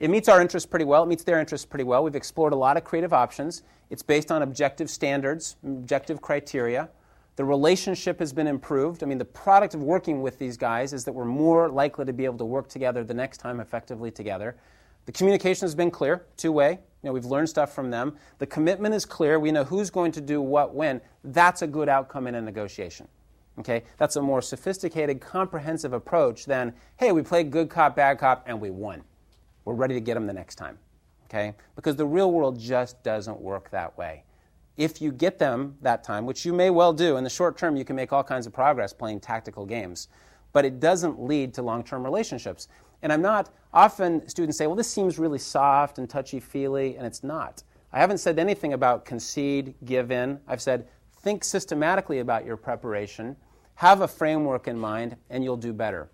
It 0.00 0.10
meets 0.10 0.28
our 0.28 0.40
interests 0.40 0.66
pretty 0.66 0.84
well. 0.84 1.04
It 1.04 1.06
meets 1.06 1.24
their 1.24 1.38
interests 1.38 1.64
pretty 1.64 1.84
well. 1.84 2.02
We've 2.02 2.16
explored 2.16 2.52
a 2.52 2.56
lot 2.56 2.76
of 2.76 2.84
creative 2.84 3.12
options. 3.12 3.62
It's 3.90 4.02
based 4.02 4.32
on 4.32 4.42
objective 4.42 4.90
standards, 4.90 5.56
objective 5.64 6.20
criteria. 6.20 6.88
The 7.36 7.44
relationship 7.44 8.18
has 8.20 8.32
been 8.32 8.46
improved. 8.46 9.02
I 9.02 9.06
mean, 9.06 9.18
the 9.18 9.24
product 9.24 9.74
of 9.74 9.82
working 9.82 10.22
with 10.22 10.38
these 10.38 10.56
guys 10.56 10.92
is 10.92 11.04
that 11.04 11.12
we're 11.12 11.24
more 11.24 11.68
likely 11.68 12.04
to 12.04 12.12
be 12.12 12.24
able 12.24 12.38
to 12.38 12.44
work 12.44 12.68
together 12.68 13.04
the 13.04 13.14
next 13.14 13.38
time 13.38 13.60
effectively 13.60 14.10
together. 14.10 14.56
The 15.06 15.12
communication 15.12 15.66
has 15.66 15.74
been 15.74 15.90
clear, 15.90 16.26
two 16.36 16.52
way. 16.52 16.78
You 17.02 17.10
know, 17.10 17.12
we've 17.12 17.26
learned 17.26 17.48
stuff 17.48 17.74
from 17.74 17.90
them. 17.90 18.16
The 18.38 18.46
commitment 18.46 18.94
is 18.94 19.04
clear. 19.04 19.38
We 19.38 19.52
know 19.52 19.64
who's 19.64 19.90
going 19.90 20.12
to 20.12 20.20
do 20.20 20.40
what 20.40 20.74
when. 20.74 21.02
That's 21.22 21.60
a 21.62 21.66
good 21.66 21.88
outcome 21.88 22.26
in 22.26 22.34
a 22.34 22.40
negotiation. 22.40 23.08
Okay? 23.58 23.84
That's 23.98 24.16
a 24.16 24.22
more 24.22 24.40
sophisticated, 24.40 25.20
comprehensive 25.20 25.92
approach 25.92 26.46
than, 26.46 26.72
hey, 26.96 27.12
we 27.12 27.22
played 27.22 27.50
good 27.50 27.68
cop, 27.68 27.96
bad 27.96 28.18
cop, 28.18 28.44
and 28.46 28.58
we 28.60 28.70
won. 28.70 29.02
We're 29.66 29.74
ready 29.74 29.94
to 29.94 30.00
get 30.00 30.14
them 30.14 30.26
the 30.26 30.32
next 30.32 30.54
time. 30.54 30.78
Okay? 31.26 31.54
Because 31.76 31.96
the 31.96 32.06
real 32.06 32.32
world 32.32 32.58
just 32.58 33.02
doesn't 33.02 33.40
work 33.40 33.70
that 33.70 33.96
way. 33.98 34.24
If 34.76 35.00
you 35.00 35.12
get 35.12 35.38
them 35.38 35.76
that 35.82 36.02
time, 36.02 36.26
which 36.26 36.44
you 36.44 36.52
may 36.52 36.70
well 36.70 36.92
do, 36.92 37.16
in 37.16 37.24
the 37.24 37.30
short 37.30 37.56
term, 37.56 37.76
you 37.76 37.84
can 37.84 37.96
make 37.96 38.12
all 38.12 38.24
kinds 38.24 38.46
of 38.46 38.52
progress 38.52 38.92
playing 38.92 39.20
tactical 39.20 39.66
games, 39.66 40.08
but 40.52 40.64
it 40.64 40.80
doesn't 40.80 41.22
lead 41.22 41.54
to 41.54 41.62
long 41.62 41.84
term 41.84 42.02
relationships. 42.02 42.68
And 43.02 43.12
I'm 43.12 43.22
not, 43.22 43.50
often 43.72 44.26
students 44.28 44.58
say, 44.58 44.66
well, 44.66 44.76
this 44.76 44.90
seems 44.90 45.18
really 45.18 45.38
soft 45.38 45.98
and 45.98 46.08
touchy 46.08 46.40
feely, 46.40 46.96
and 46.96 47.06
it's 47.06 47.22
not. 47.22 47.62
I 47.92 48.00
haven't 48.00 48.18
said 48.18 48.38
anything 48.38 48.72
about 48.72 49.04
concede, 49.04 49.74
give 49.84 50.10
in. 50.10 50.40
I've 50.48 50.62
said, 50.62 50.88
think 51.22 51.44
systematically 51.44 52.18
about 52.18 52.44
your 52.44 52.56
preparation, 52.56 53.36
have 53.76 54.00
a 54.00 54.08
framework 54.08 54.68
in 54.68 54.78
mind, 54.78 55.16
and 55.30 55.44
you'll 55.44 55.56
do 55.56 55.72
better. 55.72 56.10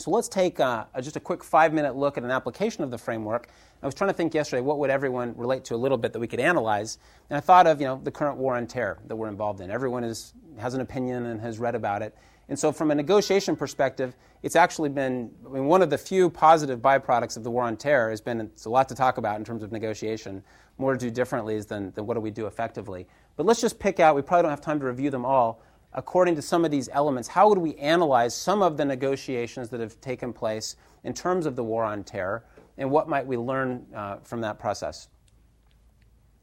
So 0.00 0.10
let's 0.10 0.28
take 0.28 0.58
uh, 0.60 0.86
just 1.02 1.16
a 1.16 1.20
quick 1.20 1.44
five 1.44 1.74
minute 1.74 1.94
look 1.94 2.16
at 2.16 2.24
an 2.24 2.30
application 2.30 2.82
of 2.82 2.90
the 2.90 2.96
framework. 2.96 3.48
I 3.82 3.86
was 3.86 3.94
trying 3.94 4.08
to 4.08 4.14
think 4.14 4.32
yesterday 4.32 4.62
what 4.62 4.78
would 4.78 4.88
everyone 4.88 5.34
relate 5.36 5.62
to 5.66 5.74
a 5.74 5.76
little 5.76 5.98
bit 5.98 6.14
that 6.14 6.18
we 6.18 6.26
could 6.26 6.40
analyze. 6.40 6.96
And 7.28 7.36
I 7.36 7.40
thought 7.40 7.66
of 7.66 7.80
you 7.80 7.86
know, 7.86 8.00
the 8.02 8.10
current 8.10 8.38
war 8.38 8.56
on 8.56 8.66
terror 8.66 8.98
that 9.06 9.16
we're 9.16 9.28
involved 9.28 9.60
in. 9.60 9.70
Everyone 9.70 10.02
is, 10.02 10.32
has 10.58 10.72
an 10.72 10.80
opinion 10.80 11.26
and 11.26 11.40
has 11.40 11.58
read 11.58 11.74
about 11.74 12.00
it. 12.00 12.16
And 12.50 12.58
so, 12.58 12.72
from 12.72 12.90
a 12.90 12.94
negotiation 12.96 13.54
perspective, 13.54 14.16
it's 14.42 14.56
actually 14.56 14.88
been 14.88 15.30
I 15.46 15.50
mean, 15.50 15.66
one 15.66 15.82
of 15.82 15.88
the 15.88 15.96
few 15.96 16.28
positive 16.28 16.80
byproducts 16.80 17.36
of 17.36 17.44
the 17.44 17.50
war 17.50 17.62
on 17.62 17.76
terror 17.76 18.10
has 18.10 18.20
been 18.20 18.40
it's 18.40 18.64
a 18.64 18.70
lot 18.70 18.88
to 18.88 18.94
talk 18.96 19.18
about 19.18 19.38
in 19.38 19.44
terms 19.44 19.62
of 19.62 19.70
negotiation. 19.70 20.42
More 20.76 20.94
to 20.94 20.98
do 20.98 21.10
differently 21.10 21.60
than, 21.60 21.92
than 21.92 22.06
what 22.06 22.14
do 22.14 22.20
we 22.20 22.32
do 22.32 22.46
effectively. 22.46 23.06
But 23.36 23.46
let's 23.46 23.60
just 23.60 23.78
pick 23.78 24.00
out, 24.00 24.16
we 24.16 24.22
probably 24.22 24.42
don't 24.42 24.50
have 24.50 24.60
time 24.60 24.80
to 24.80 24.86
review 24.86 25.10
them 25.10 25.24
all. 25.24 25.62
According 25.92 26.34
to 26.36 26.42
some 26.42 26.64
of 26.64 26.70
these 26.70 26.88
elements, 26.92 27.28
how 27.28 27.48
would 27.48 27.58
we 27.58 27.74
analyze 27.76 28.34
some 28.34 28.62
of 28.62 28.76
the 28.76 28.84
negotiations 28.84 29.68
that 29.68 29.80
have 29.80 30.00
taken 30.00 30.32
place 30.32 30.76
in 31.04 31.14
terms 31.14 31.46
of 31.46 31.54
the 31.54 31.62
war 31.62 31.84
on 31.84 32.02
terror, 32.02 32.44
and 32.78 32.90
what 32.90 33.08
might 33.08 33.26
we 33.26 33.36
learn 33.36 33.86
uh, 33.94 34.16
from 34.22 34.40
that 34.40 34.58
process? 34.58 35.08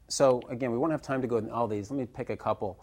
So, 0.08 0.40
again, 0.48 0.70
we 0.70 0.78
won't 0.78 0.92
have 0.92 1.02
time 1.02 1.20
to 1.20 1.28
go 1.28 1.36
into 1.36 1.52
all 1.52 1.66
these. 1.66 1.90
Let 1.90 1.98
me 1.98 2.06
pick 2.06 2.30
a 2.30 2.36
couple. 2.36 2.78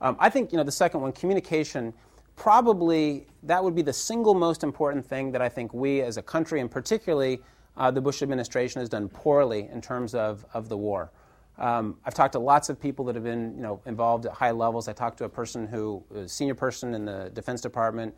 Um, 0.00 0.16
I 0.18 0.30
think 0.30 0.52
you 0.52 0.58
know 0.58 0.64
the 0.64 0.72
second 0.72 1.00
one, 1.00 1.12
communication 1.12 1.92
probably 2.40 3.26
that 3.42 3.62
would 3.62 3.74
be 3.74 3.82
the 3.82 3.92
single 3.92 4.32
most 4.32 4.64
important 4.64 5.04
thing 5.04 5.30
that 5.30 5.42
I 5.42 5.48
think 5.50 5.74
we 5.74 6.00
as 6.00 6.16
a 6.16 6.22
country, 6.22 6.60
and 6.62 6.70
particularly 6.70 7.38
uh, 7.76 7.90
the 7.90 8.00
Bush 8.00 8.22
administration, 8.22 8.80
has 8.80 8.88
done 8.88 9.10
poorly 9.10 9.68
in 9.70 9.82
terms 9.82 10.14
of, 10.14 10.46
of 10.54 10.70
the 10.70 10.76
war. 10.76 11.10
Um, 11.58 11.98
I've 12.06 12.14
talked 12.14 12.32
to 12.32 12.38
lots 12.38 12.70
of 12.70 12.80
people 12.80 13.04
that 13.04 13.14
have 13.14 13.24
been 13.24 13.54
you 13.56 13.62
know, 13.62 13.82
involved 13.84 14.24
at 14.24 14.32
high 14.32 14.52
levels. 14.52 14.88
I 14.88 14.94
talked 14.94 15.18
to 15.18 15.24
a 15.24 15.28
person 15.28 15.66
who, 15.66 16.02
a 16.14 16.26
senior 16.26 16.54
person 16.54 16.94
in 16.94 17.04
the 17.04 17.30
Defense 17.34 17.60
Department, 17.60 18.14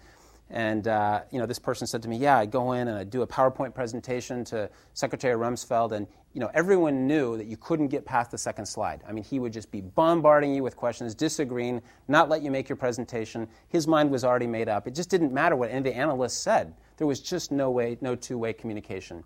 And 0.52 0.86
uh, 0.86 1.22
you 1.30 1.38
know, 1.38 1.46
this 1.46 1.58
person 1.58 1.86
said 1.86 2.02
to 2.02 2.08
me, 2.08 2.18
"Yeah, 2.18 2.36
I'd 2.38 2.50
go 2.50 2.72
in 2.72 2.88
and 2.88 2.98
I'd 2.98 3.08
do 3.08 3.22
a 3.22 3.26
PowerPoint 3.26 3.74
presentation 3.74 4.44
to 4.44 4.68
Secretary 4.92 5.34
Rumsfeld, 5.34 5.92
and 5.92 6.06
you 6.34 6.40
know, 6.40 6.50
everyone 6.52 7.06
knew 7.06 7.38
that 7.38 7.46
you 7.46 7.56
couldn't 7.56 7.88
get 7.88 8.04
past 8.04 8.30
the 8.30 8.36
second 8.36 8.66
slide. 8.66 9.02
I 9.08 9.12
mean, 9.12 9.24
he 9.24 9.38
would 9.38 9.52
just 9.52 9.70
be 9.70 9.80
bombarding 9.80 10.54
you 10.54 10.62
with 10.62 10.76
questions, 10.76 11.14
disagreeing, 11.14 11.80
not 12.06 12.28
let 12.28 12.42
you 12.42 12.50
make 12.50 12.68
your 12.68 12.76
presentation. 12.76 13.48
His 13.68 13.88
mind 13.88 14.10
was 14.10 14.24
already 14.24 14.46
made 14.46 14.68
up. 14.68 14.86
It 14.86 14.94
just 14.94 15.08
didn't 15.08 15.32
matter 15.32 15.56
what 15.56 15.70
any 15.70 15.78
of 15.78 15.84
the 15.84 15.96
analysts 15.96 16.36
said. 16.36 16.74
There 16.98 17.06
was 17.06 17.20
just 17.20 17.50
no 17.50 17.70
way, 17.70 17.96
no 18.02 18.14
two-way 18.14 18.52
communication." 18.52 19.24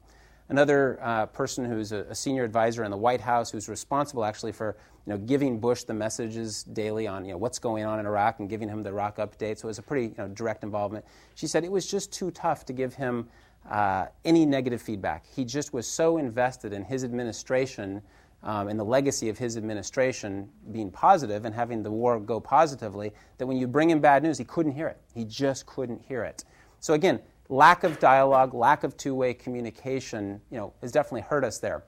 Another 0.49 0.99
uh, 1.03 1.27
person 1.27 1.65
who's 1.65 1.91
a, 1.91 2.03
a, 2.05 2.15
senior 2.15 2.45
advisor 2.45 2.85
in 2.85 2.91
the 2.93 2.97
White 2.97 3.21
House, 3.21 3.51
who's 3.51 3.69
responsible 3.69 4.25
actually 4.25 4.53
for 4.53 4.77
you 5.05 5.13
know, 5.13 5.19
giving 5.19 5.59
Bush 5.59 5.83
the 5.83 5.95
messages 5.95 6.63
daily 6.63 7.09
on 7.09 7.25
you 7.25 7.33
know, 7.33 7.39
what's 7.39 7.59
going 7.59 7.85
on 7.85 7.99
in 7.99 8.07
Iraq 8.07 8.39
and 8.39 8.49
giving 8.49 8.69
him 8.69 8.85
the 8.85 8.91
Iraq 8.91 9.17
update. 9.17 9.59
So 9.59 9.67
it 9.67 9.71
was 9.71 9.79
a 9.79 9.83
pretty 9.83 10.07
you 10.07 10.15
know, 10.19 10.29
direct 10.29 10.63
involvement. 10.63 11.05
She 11.35 11.49
said 11.49 11.65
it 11.65 11.73
was 11.73 11.87
just 11.87 12.13
too 12.13 12.31
tough 12.31 12.65
to 12.67 12.73
give 12.73 12.95
him 12.95 13.29
uh, 13.69 14.07
any 14.25 14.47
negative 14.47 14.81
feedback. 14.81 15.25
He 15.27 15.45
just 15.45 15.73
was 15.73 15.87
so 15.87 16.19
invested 16.19 16.73
in 16.73 16.85
his 16.85 17.03
administration 17.03 18.01
um, 18.45 18.69
and 18.69 18.79
the 18.79 18.85
legacy 18.85 19.29
of 19.29 19.39
his 19.39 19.57
administration 19.57 20.49
being 20.71 20.91
positive 20.93 21.45
and 21.45 21.53
having 21.53 21.83
the 21.83 21.91
war 21.91 22.21
go 22.21 22.39
positively 22.39 23.13
that 23.39 23.47
when 23.47 23.57
you 23.57 23.67
bring 23.67 23.91
him 23.91 23.99
bad 23.99 24.23
news, 24.23 24.39
he 24.39 24.45
couldn't 24.45 24.73
hear 24.73 24.87
it. 24.87 25.01
He 25.13 25.25
just 25.25 25.67
couldn't 25.67 26.03
hear 26.07 26.23
it. 26.23 26.45
So 26.79 26.95
again, 26.95 27.21
lack 27.49 27.85
of 27.85 27.99
dialogue, 27.99 28.55
lack 28.55 28.85
of 28.85 28.97
two-way 28.97 29.35
communication, 29.35 30.41
you 30.51 30.57
know, 30.57 30.73
has 30.81 30.93
definitely 30.93 31.23
hurt 31.23 31.45
us 31.45 31.59
there. 31.59 31.85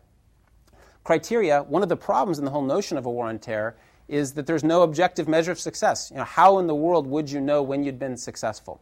Criteria, 1.04 1.62
one 1.62 1.82
of 1.82 1.88
the 1.88 1.96
problems 1.96 2.38
in 2.38 2.44
the 2.44 2.50
whole 2.50 2.62
notion 2.62 2.98
of 2.98 3.06
a 3.06 3.10
war 3.10 3.26
on 3.26 3.38
terror 3.38 3.76
is 4.08 4.32
that 4.34 4.46
there's 4.46 4.64
no 4.64 4.82
objective 4.82 5.28
measure 5.28 5.52
of 5.52 5.58
success. 5.58 6.10
You 6.10 6.18
know, 6.18 6.24
how 6.24 6.58
in 6.58 6.66
the 6.66 6.74
world 6.74 7.06
would 7.06 7.30
you 7.30 7.40
know 7.40 7.62
when 7.62 7.84
you'd 7.84 7.98
been 7.98 8.16
successful? 8.16 8.80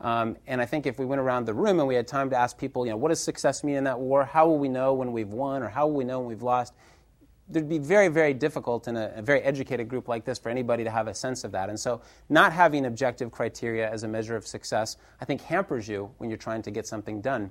Um, 0.00 0.36
and 0.46 0.60
I 0.60 0.66
think 0.66 0.86
if 0.86 0.98
we 0.98 1.04
went 1.04 1.20
around 1.20 1.44
the 1.44 1.52
room 1.52 1.78
and 1.78 1.86
we 1.86 1.94
had 1.94 2.08
time 2.08 2.30
to 2.30 2.36
ask 2.36 2.56
people, 2.56 2.86
you 2.86 2.90
know, 2.90 2.96
what 2.96 3.08
does 3.08 3.22
success 3.22 3.62
mean 3.62 3.76
in 3.76 3.84
that 3.84 3.98
war? 3.98 4.24
How 4.24 4.46
will 4.46 4.58
we 4.58 4.68
know 4.68 4.94
when 4.94 5.12
we've 5.12 5.28
won 5.28 5.62
or 5.62 5.68
how 5.68 5.86
will 5.86 5.94
we 5.94 6.04
know 6.04 6.20
when 6.20 6.28
we've 6.28 6.42
lost? 6.42 6.74
It'd 7.50 7.68
be 7.68 7.78
very, 7.78 8.08
very 8.08 8.34
difficult 8.34 8.88
in 8.88 8.96
a, 8.96 9.12
a, 9.16 9.22
very 9.22 9.40
educated 9.42 9.88
group 9.88 10.08
like 10.08 10.24
this 10.24 10.38
for 10.38 10.48
anybody 10.48 10.84
to 10.84 10.90
have 10.90 11.08
a 11.08 11.14
sense 11.14 11.44
of 11.44 11.52
that. 11.52 11.68
And 11.68 11.78
so, 11.78 12.00
not 12.28 12.52
having 12.52 12.86
objective 12.86 13.30
criteria 13.30 13.90
as 13.90 14.02
a 14.02 14.08
measure 14.08 14.36
of 14.36 14.46
success, 14.46 14.96
I 15.20 15.24
think, 15.24 15.40
hampers 15.42 15.88
you 15.88 16.10
when 16.18 16.30
you're 16.30 16.38
trying 16.38 16.62
to 16.62 16.70
get 16.70 16.86
something 16.86 17.20
done. 17.20 17.50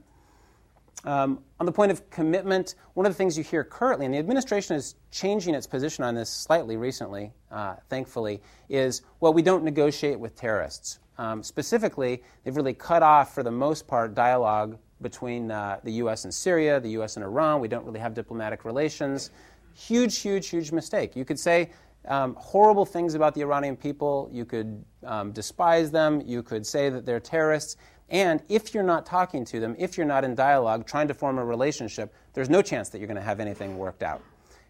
Um, 1.06 1.44
on 1.60 1.66
the 1.66 1.72
point 1.72 1.92
of 1.92 2.10
commitment, 2.10 2.76
one 2.94 3.06
of 3.06 3.14
the 3.14 3.18
things 3.18 3.38
you 3.38 3.44
hear 3.44 3.64
currently, 3.64 4.06
and 4.06 4.14
the 4.14 4.20
administration 4.20 4.76
is 4.76 4.96
changing 5.12 5.56
its 5.56 5.66
position 5.66 6.04
on 6.04 6.16
this 6.16 6.30
slightly 6.30 6.76
recently, 6.76 7.32
uh, 7.52 7.76
thankfully, 7.90 8.42
is 8.68 9.02
well, 9.20 9.34
we 9.34 9.42
don't 9.42 9.64
negotiate 9.64 10.20
with 10.20 10.36
terrorists. 10.36 11.00
Um, 11.18 11.44
specifically, 11.44 12.24
they've 12.44 12.56
really 12.56 12.74
cut 12.74 13.04
off, 13.04 13.34
for 13.34 13.44
the 13.44 13.52
most 13.52 13.88
part, 13.88 14.14
dialogue 14.14 14.78
between 15.02 15.52
uh, 15.52 15.80
the 15.84 15.94
U.S. 15.94 16.26
and 16.26 16.34
Syria, 16.34 16.80
the 16.80 16.92
U.S. 16.92 17.16
and 17.16 17.24
Iran. 17.24 17.62
We 17.62 17.68
don't 17.68 17.86
really 17.86 18.00
have 18.00 18.14
diplomatic 18.14 18.66
relations. 18.66 19.32
Huge, 19.80 20.18
huge, 20.18 20.50
huge 20.50 20.74
mistake. 20.74 21.16
You 21.16 21.24
could 21.24 21.40
say 21.40 21.70
um, 22.06 22.36
horrible 22.36 22.86
things 22.86 23.14
about 23.14 23.34
the 23.34 23.42
Iranian 23.42 23.78
people. 23.78 24.30
You 24.32 24.44
could 24.44 24.84
um, 25.06 25.32
despise 25.32 25.90
them. 25.90 26.22
You 26.26 26.44
could 26.44 26.68
say 26.68 26.90
that 26.90 27.06
they're 27.06 27.22
terrorists. 27.22 27.78
And 28.10 28.42
if 28.50 28.74
you're 28.74 28.84
not 28.84 29.06
talking 29.06 29.46
to 29.46 29.60
them, 29.62 29.76
if 29.80 29.98
you're 29.98 30.06
not 30.06 30.26
in 30.26 30.36
dialogue, 30.36 30.86
trying 30.86 31.08
to 31.08 31.14
form 31.14 31.38
a 31.38 31.46
relationship, 31.46 32.14
there's 32.34 32.50
no 32.50 32.62
chance 32.62 32.90
that 32.90 32.98
you're 32.98 33.08
going 33.08 33.16
to 33.16 33.24
have 33.24 33.40
anything 33.40 33.78
worked 33.78 34.04
out. 34.04 34.22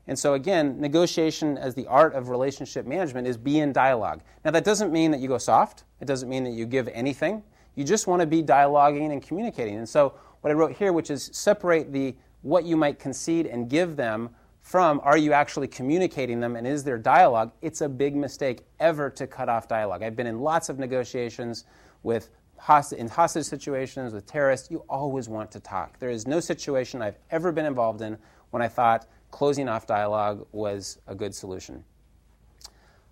And 0.08 0.18
so, 0.18 0.36
again, 0.36 0.80
negotiation 0.80 1.58
as 1.58 1.74
the 1.74 1.88
art 1.88 2.14
of 2.14 2.30
relationship 2.30 2.86
management 2.86 3.28
is 3.28 3.36
be 3.36 3.60
in 3.60 3.74
dialogue. 3.74 4.22
Now, 4.46 4.52
that 4.52 4.64
doesn't 4.64 4.92
mean 4.92 5.10
that 5.12 5.22
you 5.22 5.28
go 5.28 5.40
soft, 5.40 5.86
it 6.02 6.06
doesn't 6.06 6.30
mean 6.30 6.44
that 6.44 6.54
you 6.54 6.68
give 6.68 6.88
anything. 6.90 7.44
You 7.76 7.84
just 7.84 8.06
want 8.06 8.20
to 8.22 8.28
be 8.28 8.44
dialoguing 8.44 9.12
and 9.12 9.24
communicating. 9.24 9.78
And 9.78 9.90
so, 9.90 10.14
what 10.42 10.52
I 10.52 10.54
wrote 10.54 10.74
here, 10.74 10.94
which 10.94 11.10
is 11.10 11.32
separate 11.34 11.92
the 11.92 12.16
what 12.42 12.64
you 12.64 12.78
might 12.78 13.00
concede 13.00 13.48
and 13.48 13.70
give 13.70 13.96
them 13.96 14.30
from 14.70 15.02
are 15.04 15.18
you 15.18 15.34
actually 15.34 15.68
communicating 15.68 16.40
them 16.40 16.56
and 16.56 16.68
is 16.68 16.84
there 16.84 17.00
dialogue, 17.00 17.52
it's 17.60 17.82
a 17.82 17.90
big 17.90 18.16
mistake 18.16 18.62
ever 18.80 19.10
to 19.10 19.26
cut 19.26 19.50
off 19.50 19.68
dialogue. 19.68 20.04
I've 20.04 20.16
been 20.16 20.28
in 20.28 20.42
lots 20.42 20.70
of 20.70 20.78
negotiations 20.78 21.66
with 22.04 22.30
host- 22.58 22.94
in 22.94 23.08
hostage 23.08 23.46
situations 23.46 24.14
with 24.14 24.28
terrorists. 24.28 24.70
You 24.70 24.86
always 24.88 25.28
want 25.28 25.50
to 25.54 25.60
talk. 25.60 25.98
There 25.98 26.12
is 26.12 26.28
no 26.28 26.40
situation 26.40 27.02
I've 27.02 27.18
ever 27.32 27.52
been 27.52 27.66
involved 27.66 28.02
in 28.02 28.16
when 28.52 28.62
I 28.62 28.68
thought 28.68 29.08
closing 29.32 29.68
off 29.68 29.88
dialogue 29.88 30.46
was 30.52 31.00
a 31.08 31.16
good 31.16 31.34
solution. 31.34 31.84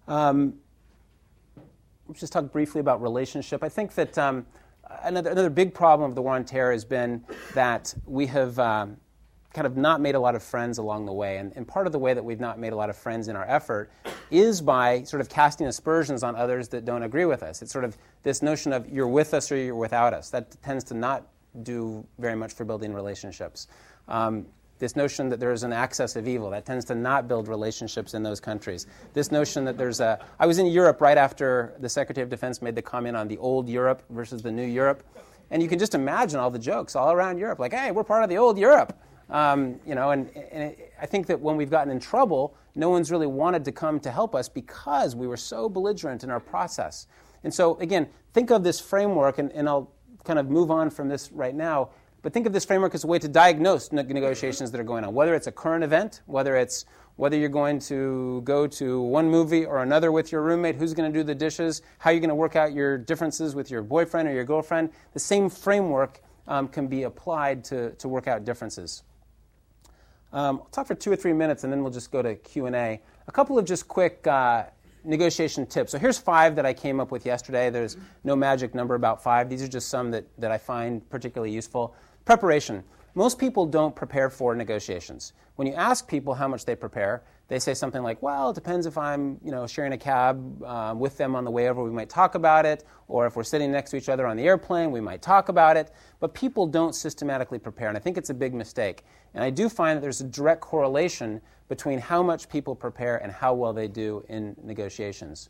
Um, 0.08 0.60
let's 2.08 2.20
just 2.20 2.34
talk 2.34 2.52
briefly 2.52 2.82
about 2.82 3.02
relationship. 3.02 3.64
I 3.64 3.70
think 3.70 3.96
that 3.96 4.16
um, 4.20 4.46
another, 5.02 5.32
another 5.32 5.50
big 5.50 5.74
problem 5.74 6.08
of 6.08 6.14
the 6.14 6.22
war 6.22 6.36
on 6.36 6.46
terror 6.46 6.72
has 6.72 6.86
been 6.86 7.26
that 7.56 7.96
we 8.06 8.28
have. 8.28 8.60
Um, 8.60 8.98
kind 9.58 9.66
of 9.66 9.76
not 9.76 10.00
made 10.00 10.14
a 10.14 10.20
lot 10.20 10.36
of 10.36 10.44
friends 10.44 10.78
along 10.78 11.08
the 11.08 11.12
way. 11.12 11.38
And, 11.38 11.52
and, 11.56 11.68
part 11.68 11.88
of 11.88 11.92
the 11.92 11.98
way 11.98 12.14
that 12.14 12.24
we've 12.24 12.40
not 12.40 12.60
made 12.60 12.74
a 12.74 12.76
lot 12.76 12.92
of 12.92 12.96
friends 12.96 13.28
in 13.28 13.36
our 13.36 13.44
effort 13.50 13.90
is 14.30 14.62
by 14.62 15.02
sort 15.02 15.20
of 15.20 15.30
casting 15.30 15.66
aspersions 15.66 16.22
on 16.22 16.36
others 16.36 16.68
that 16.70 16.86
don't 16.86 17.02
agree 17.02 17.26
with 17.26 17.42
us. 17.42 17.64
It's 17.64 17.72
sort 17.72 17.84
of 17.84 17.98
this 18.22 18.44
notion 18.44 18.72
of 18.72 18.88
you're 18.88 19.08
with 19.08 19.34
us 19.34 19.52
or 19.52 19.58
you're 19.58 19.74
without 19.74 20.14
us. 20.14 20.30
That 20.30 20.62
tends 20.62 20.84
to 20.86 20.94
not 20.94 21.26
do 21.64 22.06
very 22.20 22.36
much 22.36 22.54
for 22.54 22.66
building 22.66 22.94
relationships. 22.94 23.68
Um, 24.08 24.46
this 24.78 24.96
notion 24.96 25.28
that 25.30 25.40
there 25.40 25.52
is 25.52 25.64
an 25.64 25.74
axis 25.74 26.16
of 26.16 26.28
evil 26.28 26.52
that 26.52 26.64
tends 26.64 26.86
to 26.86 26.94
not 26.94 27.28
build 27.28 27.48
relationships 27.48 28.14
in 28.14 28.22
those 28.22 28.40
countries. 28.40 28.86
This 29.16 29.32
notion 29.32 29.66
that 29.66 29.76
there's 29.76 30.02
a. 30.02 30.24
I 30.40 30.46
was 30.46 30.60
in 30.60 30.68
Europe 30.68 31.02
right 31.02 31.18
after 31.18 31.74
the 31.80 31.90
Secretary 31.90 32.22
of 32.22 32.30
Defense 32.30 32.62
made 32.62 32.76
the 32.76 32.84
comment 32.84 33.18
on 33.18 33.28
the 33.28 33.40
old 33.40 33.68
Europe 33.68 34.04
versus 34.12 34.44
the 34.44 34.52
new 34.52 34.68
Europe. 34.68 35.02
And 35.50 35.64
you 35.64 35.68
can 35.68 35.80
just 35.80 35.96
imagine 35.96 36.40
all 36.40 36.52
the 36.52 36.60
jokes 36.60 36.96
all 36.96 37.12
around 37.12 37.40
Europe, 37.40 37.58
like, 37.58 37.74
hey, 37.74 37.90
we're 37.90 38.04
part 38.04 38.22
of 38.22 38.30
the 38.30 38.38
old 38.38 38.60
Europe. 38.60 38.96
Um, 39.30 39.80
you 39.86 39.96
know, 39.96 40.12
and, 40.12 40.30
and 40.36 40.64
it, 40.64 40.94
I 41.02 41.06
think 41.06 41.28
that 41.28 41.40
when 41.40 41.58
we've 41.58 41.70
gotten 41.70 41.92
in 41.92 42.00
trouble, 42.00 42.56
no 42.76 42.90
one's 42.90 43.12
really 43.12 43.28
wanted 43.28 43.66
to 43.66 43.72
come 43.72 44.00
to 44.02 44.12
help 44.12 44.36
us 44.36 44.48
because 44.48 45.16
we 45.16 45.28
were 45.28 45.38
so 45.38 45.68
belligerent 45.68 46.24
in 46.24 46.30
our 46.30 46.40
process. 46.40 47.08
And 47.44 47.54
so, 47.54 47.78
again, 47.80 48.08
think 48.34 48.52
of 48.52 48.64
this 48.64 48.80
framework, 48.80 49.38
and, 49.38 49.52
and 49.52 49.68
I'll 49.68 49.92
kind 50.24 50.40
of 50.40 50.50
move 50.50 50.72
on 50.72 50.90
from 50.90 51.10
this 51.10 51.32
right 51.32 51.56
now, 51.56 51.90
but 52.22 52.34
think 52.34 52.46
of 52.46 52.54
this 52.54 52.66
framework 52.66 52.96
as 52.96 53.04
a 53.04 53.08
way 53.08 53.20
to 53.20 53.28
diagnose 53.28 53.92
negotiations 53.92 54.72
that 54.72 54.82
are 54.82 54.84
going 54.84 55.04
on, 55.04 55.14
whether 55.14 55.34
it's 55.36 55.48
a 55.48 55.52
current 55.52 55.84
event, 55.84 56.22
whether 56.26 56.56
it's 56.56 56.86
whether 57.18 57.36
you're 57.36 57.50
going 57.50 57.80
to 57.80 58.42
go 58.44 58.68
to 58.68 59.02
one 59.02 59.28
movie 59.28 59.66
or 59.66 59.82
another 59.82 60.12
with 60.12 60.32
your 60.32 60.44
roommate, 60.44 60.76
who's 60.76 60.94
going 60.94 61.12
to 61.12 61.20
do 61.20 61.24
the 61.24 61.34
dishes, 61.34 61.82
how 61.98 62.12
you're 62.12 62.20
going 62.20 62.30
to 62.30 62.36
work 62.36 62.56
out 62.56 62.74
your 62.74 62.96
differences 62.98 63.56
with 63.56 63.72
your 63.72 63.82
boyfriend 63.82 64.28
or 64.28 64.34
your 64.34 64.44
girlfriend. 64.44 64.92
The 65.14 65.20
same 65.20 65.50
framework 65.50 66.22
um, 66.48 66.68
can 66.68 66.88
be 66.88 67.04
applied 67.04 67.64
to, 67.66 67.92
to 67.94 68.08
work 68.08 68.28
out 68.28 68.46
differences. 68.46 69.04
Um, 70.38 70.60
I'll 70.62 70.70
talk 70.70 70.86
for 70.86 70.94
two 70.94 71.12
or 71.12 71.16
three 71.16 71.34
minutes, 71.34 71.64
and 71.64 71.74
then 71.74 71.82
we'll 71.82 71.92
just 71.92 72.12
go 72.12 72.22
to 72.22 72.36
Q&A. 72.36 73.02
A 73.28 73.32
couple 73.32 73.58
of 73.58 73.66
just 73.66 73.88
quick 73.88 74.28
uh, 74.28 74.66
negotiation 75.04 75.66
tips. 75.66 75.92
So 75.92 75.98
here's 75.98 76.20
five 76.20 76.56
that 76.58 76.66
I 76.66 76.76
came 76.76 77.00
up 77.00 77.10
with 77.10 77.26
yesterday. 77.26 77.72
There's 77.72 77.98
no 78.24 78.36
magic 78.36 78.76
number 78.76 78.94
about 78.94 79.24
five. 79.24 79.50
These 79.50 79.64
are 79.64 79.68
just 79.68 79.90
some 79.90 80.12
that, 80.12 80.26
that 80.38 80.52
I 80.52 80.60
find 80.60 81.10
particularly 81.10 81.52
useful. 81.52 81.96
Preparation. 82.24 82.84
Most 83.16 83.40
people 83.40 83.66
don't 83.66 83.96
prepare 83.96 84.30
for 84.30 84.54
negotiations. 84.54 85.34
When 85.56 85.68
you 85.68 85.74
ask 85.74 86.08
people 86.08 86.36
how 86.36 86.48
much 86.48 86.66
they 86.66 86.76
prepare, 86.76 87.24
they 87.48 87.60
say 87.60 87.74
something 87.74 88.04
like, 88.04 88.22
"Well, 88.22 88.50
it 88.50 88.56
depends 88.56 88.86
if 88.86 88.98
I'm, 88.98 89.40
you 89.44 89.52
know, 89.52 89.66
sharing 89.68 89.94
a 89.94 89.98
cab 89.98 90.64
uh, 90.64 90.94
with 90.98 91.18
them 91.18 91.36
on 91.36 91.44
the 91.46 91.52
way 91.52 91.70
over. 91.70 91.84
We 91.84 91.92
might 91.92 92.10
talk 92.10 92.36
about 92.36 92.66
it, 92.66 92.84
or 93.08 93.26
if 93.26 93.36
we're 93.36 93.44
sitting 93.44 93.72
next 93.72 93.92
to 93.92 93.98
each 93.98 94.10
other 94.10 94.28
on 94.28 94.36
the 94.38 94.44
airplane, 94.44 94.92
we 94.92 95.02
might 95.02 95.22
talk 95.22 95.50
about 95.50 95.78
it." 95.78 95.92
But 96.20 96.34
people 96.34 96.68
don't 96.68 96.94
systematically 96.94 97.60
prepare, 97.60 97.88
and 97.88 97.98
I 97.98 98.02
think 98.02 98.18
it's 98.18 98.30
a 98.30 98.34
big 98.34 98.54
mistake. 98.54 99.06
And 99.34 99.44
I 99.44 99.50
do 99.50 99.70
find 99.70 99.98
that 99.98 100.02
there's 100.02 100.22
a 100.22 100.26
direct 100.26 100.62
correlation 100.62 101.42
between 101.70 102.00
how 102.00 102.24
much 102.24 102.50
people 102.50 102.76
prepare 102.76 103.18
and 103.18 103.32
how 103.32 103.54
well 103.54 103.74
they 103.74 103.88
do 103.88 104.24
in 104.30 104.56
negotiations. 104.64 105.50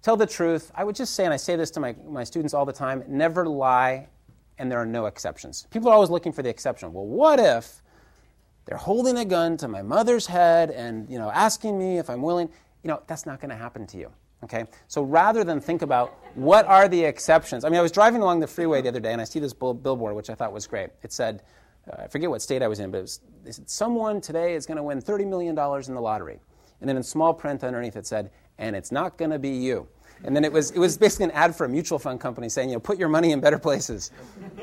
Tell 0.00 0.16
the 0.16 0.26
truth. 0.26 0.70
I 0.74 0.84
would 0.84 0.94
just 0.94 1.14
say, 1.14 1.24
and 1.24 1.34
I 1.34 1.36
say 1.36 1.56
this 1.56 1.70
to 1.72 1.80
my, 1.80 1.94
my 2.06 2.24
students 2.24 2.54
all 2.54 2.64
the 2.64 2.72
time 2.72 3.02
never 3.08 3.46
lie, 3.46 4.08
and 4.58 4.70
there 4.70 4.78
are 4.78 4.86
no 4.86 5.06
exceptions. 5.06 5.66
People 5.70 5.88
are 5.88 5.94
always 5.94 6.10
looking 6.10 6.32
for 6.32 6.42
the 6.42 6.48
exception. 6.48 6.92
Well, 6.92 7.06
what 7.06 7.40
if 7.40 7.82
they're 8.68 8.76
holding 8.76 9.16
a 9.16 9.24
gun 9.24 9.56
to 9.56 9.66
my 9.66 9.80
mother's 9.80 10.26
head 10.26 10.70
and 10.70 11.08
you 11.08 11.18
know, 11.18 11.30
asking 11.30 11.78
me 11.78 11.96
if 11.96 12.10
I'm 12.10 12.20
willing? 12.20 12.50
You 12.82 12.88
know, 12.88 13.02
that's 13.06 13.24
not 13.24 13.40
going 13.40 13.48
to 13.48 13.56
happen 13.56 13.86
to 13.86 13.96
you. 13.96 14.12
Okay? 14.44 14.66
So 14.88 15.02
rather 15.02 15.42
than 15.42 15.58
think 15.58 15.80
about 15.80 16.18
what 16.34 16.66
are 16.66 16.86
the 16.86 17.02
exceptions, 17.02 17.64
I 17.64 17.70
mean, 17.70 17.78
I 17.78 17.82
was 17.82 17.90
driving 17.90 18.20
along 18.20 18.40
the 18.40 18.46
freeway 18.46 18.82
the 18.82 18.90
other 18.90 19.00
day 19.00 19.12
and 19.12 19.22
I 19.22 19.24
see 19.24 19.40
this 19.40 19.54
billboard, 19.54 20.14
which 20.14 20.28
I 20.28 20.34
thought 20.34 20.52
was 20.52 20.66
great. 20.66 20.90
It 21.02 21.14
said, 21.14 21.42
uh, 21.90 22.02
I 22.02 22.08
forget 22.08 22.28
what 22.28 22.42
state 22.42 22.62
I 22.62 22.68
was 22.68 22.78
in, 22.78 22.90
but 22.90 23.00
was, 23.00 23.20
they 23.42 23.52
said, 23.52 23.70
someone 23.70 24.20
today 24.20 24.54
is 24.54 24.66
going 24.66 24.76
to 24.76 24.82
win 24.82 25.00
$30 25.00 25.26
million 25.26 25.58
in 25.58 25.94
the 25.94 26.00
lottery. 26.00 26.38
And 26.80 26.88
then 26.88 26.98
in 26.98 27.02
small 27.02 27.32
print 27.32 27.64
underneath 27.64 27.96
it 27.96 28.06
said, 28.06 28.30
and 28.58 28.76
it's 28.76 28.92
not 28.92 29.16
going 29.16 29.30
to 29.30 29.38
be 29.38 29.50
you. 29.50 29.88
And 30.24 30.34
then 30.34 30.44
it 30.44 30.52
was, 30.52 30.70
it 30.72 30.78
was 30.78 30.96
basically 30.96 31.26
an 31.26 31.30
ad 31.32 31.54
for 31.54 31.64
a 31.64 31.68
mutual 31.68 31.98
fund 31.98 32.20
company 32.20 32.48
saying, 32.48 32.70
you 32.70 32.76
know, 32.76 32.80
put 32.80 32.98
your 32.98 33.08
money 33.08 33.32
in 33.32 33.40
better 33.40 33.58
places. 33.58 34.10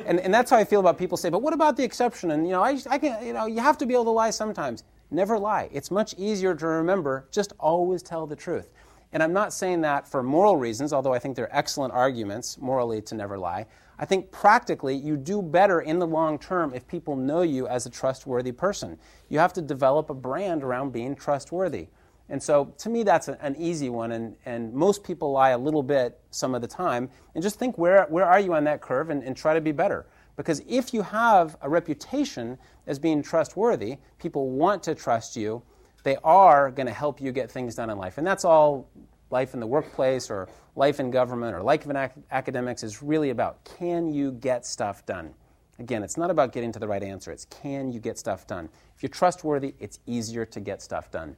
And, 0.05 0.19
and 0.19 0.33
that's 0.33 0.51
how 0.51 0.57
I 0.57 0.65
feel 0.65 0.79
about 0.79 0.97
people 0.97 1.17
say, 1.17 1.29
but 1.29 1.41
what 1.41 1.53
about 1.53 1.77
the 1.77 1.83
exception? 1.83 2.31
And, 2.31 2.45
you 2.45 2.51
know, 2.51 2.63
I, 2.63 2.77
I 2.89 2.97
can, 2.97 3.25
you 3.25 3.33
know, 3.33 3.45
you 3.45 3.61
have 3.61 3.77
to 3.79 3.85
be 3.85 3.93
able 3.93 4.05
to 4.05 4.11
lie 4.11 4.31
sometimes. 4.31 4.83
Never 5.11 5.37
lie. 5.37 5.69
It's 5.71 5.91
much 5.91 6.13
easier 6.17 6.55
to 6.55 6.67
remember. 6.67 7.27
Just 7.31 7.53
always 7.59 8.01
tell 8.03 8.27
the 8.27 8.35
truth. 8.35 8.69
And 9.13 9.23
I'm 9.23 9.31
not 9.31 9.53
saying 9.53 9.81
that 9.81 10.07
for 10.07 10.21
moral 10.21 10.57
reasons, 10.57 10.91
although 10.91 11.13
I 11.13 11.19
think 11.19 11.37
they're 11.37 11.55
excellent 11.55 11.93
arguments 11.93 12.57
morally 12.57 13.01
to 13.03 13.15
never 13.15 13.37
lie. 13.37 13.65
I 13.97 14.03
think 14.03 14.29
practically 14.29 14.95
you 14.95 15.15
do 15.15 15.41
better 15.41 15.81
in 15.81 15.99
the 15.99 16.07
long 16.07 16.37
term 16.37 16.73
if 16.73 16.85
people 16.85 17.15
know 17.15 17.41
you 17.41 17.65
as 17.67 17.85
a 17.85 17.89
trustworthy 17.89 18.51
person. 18.51 18.97
You 19.29 19.39
have 19.39 19.53
to 19.53 19.61
develop 19.61 20.09
a 20.09 20.13
brand 20.13 20.63
around 20.63 20.91
being 20.91 21.15
trustworthy. 21.15 21.87
And 22.29 22.41
so 22.41 22.73
to 22.79 22.89
me, 22.89 23.03
that's 23.03 23.27
an 23.27 23.55
easy 23.57 23.89
one. 23.89 24.13
And, 24.13 24.35
and 24.45 24.73
most 24.73 25.03
people 25.03 25.31
lie 25.31 25.51
a 25.51 25.57
little 25.57 25.83
bit 25.83 26.19
some 26.31 26.55
of 26.55 26.61
the 26.61 26.67
time. 26.67 27.09
And 27.35 27.43
just 27.43 27.59
think 27.59 27.77
where, 27.77 28.05
where 28.09 28.25
are 28.25 28.39
you 28.39 28.53
on 28.53 28.63
that 28.63 28.81
curve 28.81 29.09
and, 29.09 29.23
and 29.23 29.37
try 29.37 29.53
to 29.53 29.61
be 29.61 29.71
better. 29.71 30.05
Because 30.35 30.61
if 30.67 30.93
you 30.93 31.01
have 31.01 31.55
a 31.61 31.69
reputation 31.69 32.57
as 32.87 32.99
being 32.99 33.21
trustworthy, 33.21 33.97
people 34.19 34.49
want 34.49 34.83
to 34.83 34.95
trust 34.95 35.35
you, 35.35 35.61
they 36.03 36.17
are 36.23 36.71
going 36.71 36.87
to 36.87 36.93
help 36.93 37.21
you 37.21 37.31
get 37.31 37.49
things 37.49 37.75
done 37.75 37.89
in 37.89 37.97
life. 37.97 38.17
And 38.17 38.27
that's 38.27 38.43
all 38.43 38.89
life 39.29 39.53
in 39.53 39.59
the 39.59 39.67
workplace 39.67 40.29
or 40.29 40.47
life 40.75 40.99
in 40.99 41.09
government 41.09 41.55
or 41.55 41.61
life 41.61 41.85
in 41.85 41.95
ac- 41.95 42.21
academics 42.31 42.83
is 42.83 43.01
really 43.01 43.29
about 43.29 43.63
can 43.77 44.13
you 44.13 44.31
get 44.33 44.65
stuff 44.65 45.05
done? 45.05 45.33
Again, 45.79 46.03
it's 46.03 46.17
not 46.17 46.29
about 46.29 46.53
getting 46.53 46.71
to 46.71 46.79
the 46.79 46.87
right 46.87 47.03
answer, 47.03 47.31
it's 47.31 47.45
can 47.45 47.91
you 47.91 47.99
get 47.99 48.17
stuff 48.17 48.45
done? 48.47 48.69
If 48.95 49.03
you're 49.03 49.09
trustworthy, 49.09 49.73
it's 49.79 49.99
easier 50.05 50.45
to 50.45 50.59
get 50.59 50.81
stuff 50.81 51.11
done. 51.11 51.35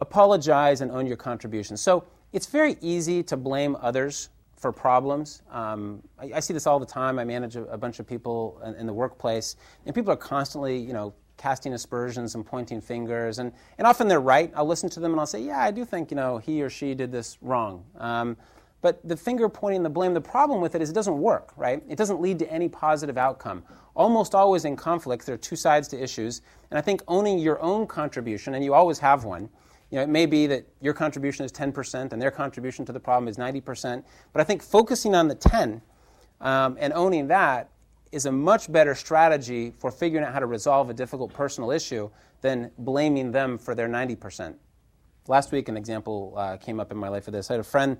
Apologize 0.00 0.80
and 0.80 0.90
own 0.90 1.06
your 1.06 1.16
contribution. 1.16 1.76
So 1.76 2.04
it's 2.32 2.46
very 2.46 2.76
easy 2.80 3.22
to 3.24 3.36
blame 3.36 3.76
others 3.80 4.30
for 4.56 4.72
problems. 4.72 5.42
Um, 5.50 6.02
I, 6.18 6.32
I, 6.36 6.40
see 6.40 6.52
this 6.52 6.66
all 6.66 6.80
the 6.80 6.86
time. 6.86 7.18
I 7.18 7.24
manage 7.24 7.56
a, 7.56 7.64
a 7.64 7.78
bunch 7.78 8.00
of 8.00 8.06
people 8.06 8.60
in, 8.64 8.74
in, 8.74 8.86
the 8.86 8.92
workplace, 8.92 9.56
and 9.86 9.94
people 9.94 10.12
are 10.12 10.16
constantly, 10.16 10.76
you 10.76 10.92
know, 10.92 11.14
casting 11.36 11.72
aspersions 11.72 12.34
and 12.34 12.44
pointing 12.44 12.80
fingers. 12.80 13.38
And, 13.38 13.52
and 13.78 13.86
often 13.86 14.08
they're 14.08 14.20
right. 14.20 14.52
I'll 14.54 14.66
listen 14.66 14.90
to 14.90 15.00
them 15.00 15.12
and 15.12 15.20
I'll 15.20 15.26
say, 15.26 15.40
yeah, 15.40 15.60
I 15.60 15.70
do 15.70 15.84
think, 15.84 16.10
you 16.10 16.16
know, 16.16 16.38
he 16.38 16.62
or 16.62 16.68
she 16.68 16.94
did 16.94 17.12
this 17.12 17.38
wrong. 17.40 17.84
Um, 17.96 18.36
but 18.80 19.06
the 19.08 19.16
finger 19.16 19.48
pointing, 19.48 19.82
the 19.82 19.90
blame, 19.90 20.14
the 20.14 20.20
problem 20.20 20.60
with 20.60 20.74
it 20.74 20.82
is 20.82 20.90
it 20.90 20.94
doesn't 20.94 21.18
work, 21.18 21.52
right? 21.56 21.82
It 21.88 21.96
doesn't 21.96 22.20
lead 22.20 22.38
to 22.40 22.52
any 22.52 22.68
positive 22.68 23.18
outcome. 23.18 23.64
Almost 23.96 24.34
always 24.34 24.64
in 24.64 24.76
conflicts, 24.76 25.26
there 25.26 25.34
are 25.34 25.38
two 25.38 25.56
sides 25.56 25.88
to 25.88 26.02
issues. 26.02 26.42
And 26.70 26.78
I 26.78 26.80
think 26.80 27.02
owning 27.08 27.38
your 27.38 27.60
own 27.60 27.86
contribution, 27.86 28.54
and 28.54 28.64
you 28.64 28.74
always 28.74 28.98
have 29.00 29.24
one, 29.24 29.48
you 29.90 29.96
know, 29.96 30.02
it 30.02 30.08
may 30.08 30.26
be 30.26 30.46
that 30.46 30.66
your 30.80 30.92
contribution 30.92 31.44
is 31.44 31.52
10% 31.52 32.12
and 32.12 32.20
their 32.20 32.30
contribution 32.30 32.84
to 32.84 32.92
the 32.92 33.00
problem 33.00 33.28
is 33.28 33.36
90%. 33.36 34.04
But 34.32 34.40
I 34.40 34.44
think 34.44 34.62
focusing 34.62 35.14
on 35.14 35.28
the 35.28 35.34
10 35.34 35.80
um, 36.40 36.76
and 36.78 36.92
owning 36.92 37.28
that 37.28 37.70
is 38.12 38.26
a 38.26 38.32
much 38.32 38.70
better 38.70 38.94
strategy 38.94 39.70
for 39.70 39.90
figuring 39.90 40.24
out 40.24 40.32
how 40.32 40.40
to 40.40 40.46
resolve 40.46 40.90
a 40.90 40.94
difficult 40.94 41.32
personal 41.32 41.70
issue 41.70 42.10
than 42.40 42.70
blaming 42.78 43.32
them 43.32 43.58
for 43.58 43.74
their 43.74 43.88
90%. 43.88 44.54
Last 45.26 45.52
week, 45.52 45.68
an 45.68 45.76
example 45.76 46.34
uh, 46.36 46.56
came 46.56 46.80
up 46.80 46.90
in 46.90 46.96
my 46.96 47.08
life 47.08 47.26
of 47.26 47.32
this. 47.32 47.50
I 47.50 47.54
had 47.54 47.60
a 47.60 47.64
friend 47.64 47.98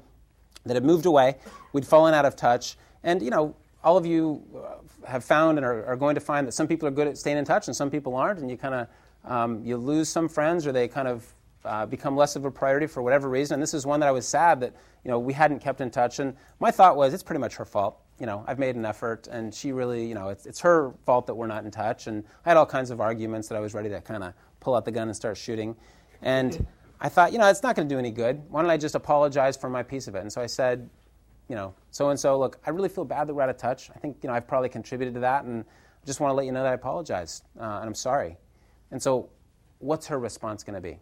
that 0.65 0.75
had 0.75 0.85
moved 0.85 1.07
away. 1.07 1.37
We'd 1.73 1.87
fallen 1.87 2.15
out 2.15 2.25
of 2.25 2.37
touch. 2.37 2.77
And, 3.03 3.23
you 3.23 3.31
know, 3.31 3.55
all 3.83 3.97
of 3.97 4.07
you 4.07 4.43
uh, 4.57 5.07
have 5.07 5.25
found 5.25 5.59
and 5.59 5.65
are, 5.65 5.85
are 5.87 5.97
going 5.97 6.15
to 6.15 6.21
find 6.21 6.47
that 6.47 6.53
some 6.53 6.67
people 6.67 6.89
are 6.89 6.91
good 6.91 7.07
at 7.07 7.19
staying 7.19 7.39
in 7.39 7.45
touch 7.45 7.69
and 7.69 7.77
some 7.77 7.91
people 7.91 8.17
aren't. 8.17 8.41
And 8.41 8.51
you 8.51 8.57
kind 8.57 8.75
of 8.75 8.89
um, 9.25 9.63
you 9.65 9.77
lose 9.77 10.09
some 10.09 10.29
friends 10.29 10.67
or 10.67 10.73
they 10.73 10.89
kind 10.89 11.09
of 11.09 11.35
uh, 11.65 11.87
become 11.87 12.17
less 12.17 12.37
of 12.37 12.45
a 12.45 12.51
priority 12.51 12.87
for 12.87 13.03
whatever 13.03 13.29
reason. 13.29 13.55
And 13.55 13.63
this 13.63 13.75
is 13.75 13.87
one 13.87 14.01
that 14.01 14.09
I 14.09 14.13
was 14.13 14.27
sad 14.27 14.61
that 14.61 14.75
you 15.05 15.11
know 15.11 15.19
we 15.19 15.33
hadn't 15.33 15.61
kept 15.61 15.81
in 15.81 15.91
touch. 15.91 16.19
And 16.19 16.35
my 16.61 16.71
thought 16.71 16.97
was, 16.97 17.15
it's 17.15 17.23
pretty 17.23 17.41
much 17.41 17.57
her 17.57 17.65
fault 17.65 18.01
you 18.19 18.27
know, 18.27 18.45
I've 18.47 18.59
made 18.59 18.75
an 18.75 18.85
effort, 18.85 19.29
and 19.29 19.55
she 19.55 19.73
really, 19.73 20.05
you 20.07 20.15
know, 20.15 20.29
it's, 20.29 20.45
it's 20.45 20.61
her 20.61 20.93
fault 21.07 21.27
that 21.27 21.35
we're 21.35 21.47
not 21.47 21.65
in 21.65 21.71
touch. 21.71 22.09
And 22.09 22.25
I 22.45 22.51
had 22.51 22.57
all 22.57 22.67
kinds 22.67 22.91
of 22.91 23.01
arguments 23.01 23.49
that 23.49 23.57
I 23.57 23.61
was 23.61 23.75
ready 23.75 23.89
to 23.91 24.01
kind 24.01 24.25
of 24.25 24.35
pull 24.61 24.75
out 24.75 24.85
the 24.85 24.91
gun 24.91 25.09
and 25.09 25.17
start 25.17 25.37
shooting. 25.37 25.77
And 26.21 26.67
I 27.01 27.09
thought, 27.09 27.33
you 27.33 27.39
know, 27.39 27.49
it's 27.49 27.63
not 27.63 27.77
going 27.77 27.89
to 27.89 27.95
do 27.95 27.99
any 27.99 28.11
good. 28.11 28.43
Why 28.51 28.63
don't 28.63 28.71
I 28.71 28.77
just 28.77 28.97
apologize 28.97 29.57
for 29.57 29.71
my 29.71 29.85
piece 29.85 30.09
of 30.09 30.17
it? 30.17 30.23
And 30.23 30.33
so 30.33 30.41
I 30.41 30.47
said, 30.47 30.91
you 31.49 31.55
know, 31.55 31.75
so 31.93 32.11
and 32.11 32.19
so, 32.19 32.39
look, 32.39 32.59
I 32.67 32.71
really 32.71 32.89
feel 32.89 33.05
bad 33.05 33.29
that 33.29 33.35
we're 33.35 33.43
out 33.43 33.51
of 33.51 33.57
touch. 33.57 33.89
I 33.95 33.99
think, 33.99 34.19
you 34.23 34.29
know, 34.29 34.35
I've 34.35 34.49
probably 34.49 34.69
contributed 34.69 35.15
to 35.15 35.21
that, 35.21 35.45
and 35.45 35.65
I 35.65 36.07
just 36.07 36.19
want 36.19 36.33
to 36.33 36.35
let 36.35 36.45
you 36.45 36.53
know 36.53 36.63
that 36.63 36.71
I 36.71 36.75
apologize, 36.75 37.43
uh, 37.59 37.63
and 37.63 37.87
I'm 37.87 37.95
sorry. 37.95 38.37
And 38.91 39.01
so, 39.01 39.31
what's 39.79 40.09
her 40.09 40.19
response 40.19 40.65
going 40.65 40.75
to 40.75 40.81
be? 40.81 40.99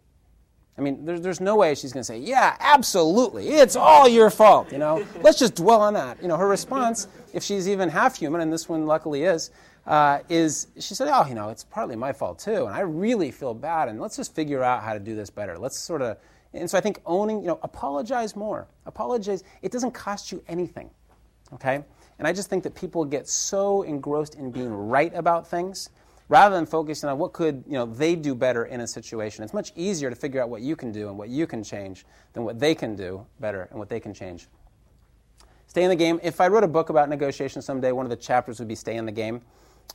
I 0.79 0.83
mean, 0.83 1.05
there's, 1.07 1.23
there's 1.23 1.41
no 1.41 1.57
way 1.57 1.75
she's 1.75 1.93
going 1.93 2.03
to 2.03 2.05
say, 2.05 2.19
yeah, 2.19 2.57
absolutely, 2.61 3.49
it's 3.49 3.77
all 3.77 4.07
your 4.07 4.31
fault, 4.31 4.71
you 4.71 4.79
know. 4.79 5.07
Let's 5.23 5.39
just 5.39 5.55
dwell 5.55 5.81
on 5.81 5.95
that. 5.95 6.21
You 6.21 6.29
know, 6.29 6.37
her 6.37 6.49
response, 6.49 7.09
if 7.33 7.43
she's 7.43 7.69
even 7.69 7.89
half 7.89 8.17
human, 8.17 8.43
and 8.43 8.53
this 8.53 8.69
one 8.69 8.85
luckily 8.85 9.25
is, 9.25 9.51
uh, 9.87 10.19
is 10.29 10.67
she 10.79 10.95
said, 10.95 11.09
oh, 11.11 11.27
you 11.27 11.35
know, 11.35 11.49
it's 11.49 11.65
partly 11.65 11.97
my 11.97 12.13
fault 12.13 12.39
too, 12.39 12.67
and 12.67 12.75
I 12.75 12.81
really 12.81 13.31
feel 13.31 13.55
bad, 13.55 13.89
and 13.89 14.01
let's 14.01 14.17
just 14.17 14.35
figure 14.35 14.63
out 14.63 14.83
how 14.83 14.93
to 14.93 15.01
do 15.01 15.17
this 15.17 15.31
better. 15.31 15.57
Let's 15.57 15.79
sort 15.79 16.03
of, 16.03 16.19
and 16.53 16.69
so 16.69 16.77
I 16.77 16.81
think 16.83 17.01
owning, 17.07 17.41
you 17.41 17.47
know, 17.47 17.59
apologize 17.63 18.37
more. 18.37 18.67
Apologize. 18.85 19.45
It 19.63 19.73
doesn't 19.73 19.93
cost 19.93 20.31
you 20.31 20.43
anything, 20.49 20.91
okay? 21.55 21.83
And 22.19 22.27
I 22.27 22.33
just 22.33 22.51
think 22.51 22.63
that 22.65 22.75
people 22.75 23.05
get 23.05 23.29
so 23.29 23.83
engrossed 23.83 24.35
in 24.35 24.51
being 24.51 24.73
right 24.73 25.15
about 25.15 25.47
things 25.47 25.91
rather 26.29 26.57
than 26.57 26.67
focusing 26.67 27.09
on 27.09 27.19
what 27.19 27.33
could 27.33 27.63
you 27.67 27.75
know, 27.75 27.87
they 27.87 28.17
do 28.17 28.35
better 28.35 28.65
in 28.65 28.81
a 28.81 28.87
situation. 28.87 29.45
It's 29.45 29.55
much 29.55 29.73
easier 29.77 30.11
to 30.11 30.17
figure 30.17 30.43
out 30.43 30.49
what 30.49 30.63
you 30.63 30.77
can 30.77 30.93
do 30.93 31.09
and 31.09 31.17
what 31.17 31.29
you 31.29 31.47
can 31.47 31.63
change 31.63 32.05
than 32.33 32.45
what 32.45 32.59
they 32.59 32.75
can 32.75 32.97
do 32.97 33.27
better 33.41 33.69
and 33.71 33.79
what 33.79 33.89
they 33.89 34.01
can 34.01 34.13
change. 34.13 34.49
Stay 35.67 35.83
in 35.83 35.91
the 35.91 35.97
game. 35.97 36.19
If 36.23 36.41
I 36.41 36.49
wrote 36.49 36.65
a 36.65 36.69
book 36.69 36.89
about 36.89 37.09
negotiation 37.09 37.61
someday, 37.63 37.93
one 37.93 38.07
of 38.07 38.11
the 38.11 38.17
chapters 38.17 38.59
would 38.59 38.69
be 38.69 38.75
stay 38.75 38.97
in 38.97 39.07
the 39.07 39.13
game. 39.13 39.43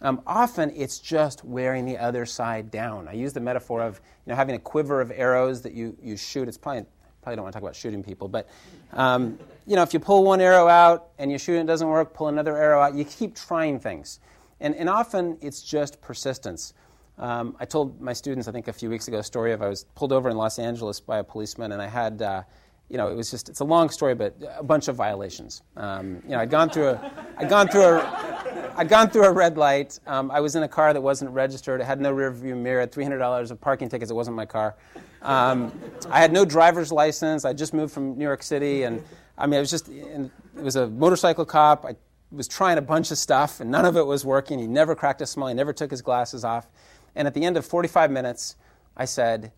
Um, 0.02 0.22
often 0.26 0.72
it's 0.76 1.00
just 1.00 1.44
wearing 1.44 1.86
the 1.86 1.98
other 1.98 2.26
side 2.26 2.72
down. 2.72 3.08
I 3.08 3.14
use 3.14 3.34
the 3.34 3.40
metaphor 3.40 3.82
of 3.82 4.00
you 4.26 4.32
know, 4.32 4.36
having 4.36 4.56
a 4.56 4.60
quiver 4.60 5.02
of 5.02 5.12
arrows 5.14 5.62
that 5.64 5.74
you, 5.74 5.98
you 6.02 6.18
shoot. 6.18 6.48
It's 6.48 6.58
probably, 6.58 6.86
probably 7.22 7.36
don't 7.36 7.44
want 7.44 7.54
to 7.54 7.58
talk 7.58 7.64
about 7.64 7.76
shooting 7.76 8.04
people, 8.04 8.28
but 8.28 8.48
um, 8.94 9.38
you 9.68 9.76
know, 9.76 9.84
if 9.84 9.94
you 9.94 10.00
pull 10.00 10.24
one 10.24 10.42
arrow 10.42 10.68
out 10.68 11.10
and 11.20 11.32
you 11.32 11.38
shoot 11.38 11.58
and 11.58 11.68
it 11.70 11.72
doesn't 11.72 11.88
work, 11.88 12.14
pull 12.14 12.28
another 12.30 12.58
arrow 12.58 12.82
out. 12.82 12.96
You 12.96 13.06
keep 13.06 13.36
trying 13.36 13.80
things. 13.80 14.20
And, 14.62 14.76
and 14.76 14.88
often 14.88 15.38
it's 15.42 15.62
just 15.62 16.00
persistence. 16.02 16.74
Um, 17.18 17.56
I 17.60 17.66
told 17.66 18.00
my 18.00 18.14
students, 18.14 18.48
I 18.48 18.52
think 18.52 18.68
a 18.68 18.74
few 18.74 18.90
weeks 18.90 19.08
ago, 19.08 19.18
a 19.18 19.24
story 19.24 19.52
of 19.52 19.62
I 19.62 19.68
was 19.68 19.86
pulled 19.96 20.14
over 20.14 20.30
in 20.30 20.38
Los 20.38 20.60
Angeles 20.60 21.00
by 21.00 21.18
a 21.18 21.24
policeman, 21.24 21.72
and 21.72 21.82
I 21.82 21.88
had, 21.88 22.22
uh, 22.22 22.44
you 22.90 22.98
know, 22.98 23.10
it 23.10 23.16
was 23.16 23.30
just, 23.30 23.50
it's 23.50 23.60
a 23.60 23.66
long 23.66 23.90
story, 23.90 24.16
but 24.16 24.36
a 24.56 24.64
bunch 24.64 24.88
of 24.88 24.96
violations. 24.96 25.64
Um, 25.76 26.22
you 26.24 26.32
know, 26.32 26.40
I'd 26.40 26.50
gone 26.50 26.70
through 26.70 26.90
a, 26.90 27.12
I'd 27.38 27.50
gone 27.50 27.68
through 27.68 27.84
a, 27.84 28.74
I'd 28.78 28.88
gone 28.88 29.10
through 29.10 29.26
a 29.26 29.32
red 29.32 29.58
light. 29.58 30.00
Um, 30.08 30.30
I 30.32 30.40
was 30.40 30.56
in 30.56 30.64
a 30.64 30.68
car 30.68 30.94
that 30.94 31.02
wasn't 31.02 31.32
registered. 31.32 31.82
It 31.82 31.86
had 31.86 32.00
no 32.00 32.12
rear 32.12 32.32
view 32.32 32.56
mirror. 32.56 32.82
Had 32.82 32.92
$300 32.92 33.52
of 33.52 33.60
parking 33.60 33.90
tickets. 33.90 34.12
It 34.12 34.14
wasn't 34.14 34.36
my 34.36 34.46
car. 34.46 34.76
Um, 35.22 35.72
I 36.10 36.20
had 36.20 36.32
no 36.32 36.46
driver's 36.46 36.92
license. 36.92 37.46
I 37.46 37.54
just 37.54 37.74
moved 37.74 37.94
from 37.94 38.18
New 38.18 38.26
York 38.26 38.44
City, 38.44 38.84
and 38.84 39.04
I 39.38 39.48
mean, 39.48 39.58
it 39.58 39.62
was 39.62 39.72
just, 39.72 39.90
it 39.90 40.32
was 40.56 40.76
a 40.76 40.88
motorcycle 40.88 41.46
cop. 41.46 41.86
I 41.86 41.96
was 42.32 42.48
trying 42.48 42.78
a 42.78 42.82
bunch 42.82 43.12
of 43.12 43.18
stuff, 43.18 43.60
and 43.60 43.70
none 43.70 43.86
of 43.86 43.98
it 43.98 44.06
was 44.06 44.26
working. 44.26 44.60
He 44.60 44.68
never 44.68 44.96
cracked 44.96 45.22
a 45.22 45.26
smile. 45.26 45.50
He 45.50 45.54
never 45.54 45.74
took 45.74 45.92
his 45.92 46.02
glasses 46.02 46.44
off. 46.44 46.68
And 47.16 47.28
at 47.28 47.34
the 47.34 47.44
end 47.44 47.58
of 47.58 47.66
45 47.66 48.10
minutes, 48.12 48.56
I 48.96 49.06
said, 49.06 49.52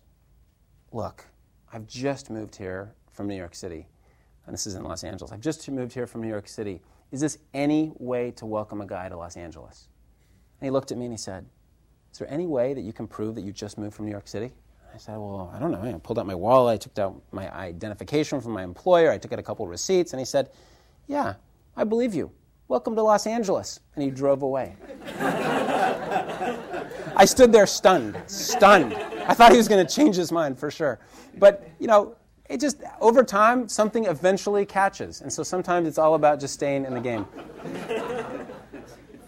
Look, 0.92 1.26
I've 1.72 1.86
just 1.86 2.30
moved 2.30 2.54
here 2.56 2.94
from 3.12 3.26
New 3.26 3.36
York 3.36 3.54
City. 3.54 3.88
And 4.46 4.54
this 4.54 4.66
is 4.66 4.74
in 4.74 4.84
Los 4.84 5.04
Angeles. 5.04 5.32
I've 5.32 5.40
just 5.40 5.68
moved 5.70 5.92
here 5.92 6.06
from 6.06 6.20
New 6.20 6.28
York 6.28 6.48
City. 6.48 6.82
Is 7.10 7.20
this 7.20 7.38
any 7.52 7.92
way 7.98 8.30
to 8.32 8.46
welcome 8.46 8.80
a 8.80 8.86
guy 8.86 9.08
to 9.08 9.16
Los 9.16 9.36
Angeles? 9.36 9.88
And 10.60 10.66
he 10.66 10.70
looked 10.70 10.92
at 10.92 10.98
me 10.98 11.06
and 11.06 11.14
he 11.14 11.18
said, 11.18 11.46
Is 12.12 12.18
there 12.18 12.30
any 12.30 12.46
way 12.46 12.74
that 12.74 12.82
you 12.82 12.92
can 12.92 13.06
prove 13.06 13.34
that 13.36 13.42
you 13.42 13.52
just 13.52 13.78
moved 13.78 13.94
from 13.94 14.04
New 14.04 14.12
York 14.12 14.28
City? 14.28 14.52
I 14.92 14.98
said, 14.98 15.16
Well, 15.16 15.52
I 15.54 15.58
don't 15.58 15.72
know. 15.72 15.82
I 15.82 15.92
pulled 15.98 16.18
out 16.18 16.26
my 16.26 16.34
wallet. 16.34 16.74
I 16.74 16.76
took 16.78 16.98
out 16.98 17.22
my 17.32 17.52
identification 17.54 18.40
from 18.40 18.52
my 18.52 18.62
employer. 18.62 19.10
I 19.10 19.18
took 19.18 19.32
out 19.32 19.38
a 19.38 19.42
couple 19.42 19.64
of 19.64 19.70
receipts. 19.70 20.12
And 20.12 20.20
he 20.20 20.26
said, 20.26 20.50
Yeah, 21.06 21.34
I 21.76 21.84
believe 21.84 22.14
you. 22.14 22.30
Welcome 22.66 22.94
to 22.96 23.02
Los 23.02 23.26
Angeles. 23.26 23.80
And 23.94 24.02
he 24.02 24.10
drove 24.10 24.40
away. 24.40 24.74
I 27.16 27.26
stood 27.26 27.52
there 27.52 27.66
stunned, 27.66 28.16
stunned. 28.26 28.94
I 28.94 29.34
thought 29.34 29.52
he 29.52 29.58
was 29.58 29.68
going 29.68 29.86
to 29.86 29.94
change 29.94 30.16
his 30.16 30.32
mind 30.32 30.58
for 30.58 30.70
sure. 30.70 30.98
But, 31.36 31.68
you 31.78 31.86
know, 31.86 32.16
it 32.48 32.60
just, 32.60 32.82
over 33.00 33.22
time, 33.22 33.68
something 33.68 34.06
eventually 34.06 34.64
catches. 34.64 35.20
And 35.20 35.30
so 35.30 35.42
sometimes 35.42 35.86
it's 35.86 35.98
all 35.98 36.14
about 36.14 36.40
just 36.40 36.54
staying 36.54 36.86
in 36.86 36.94
the 36.94 37.00
game. 37.00 37.26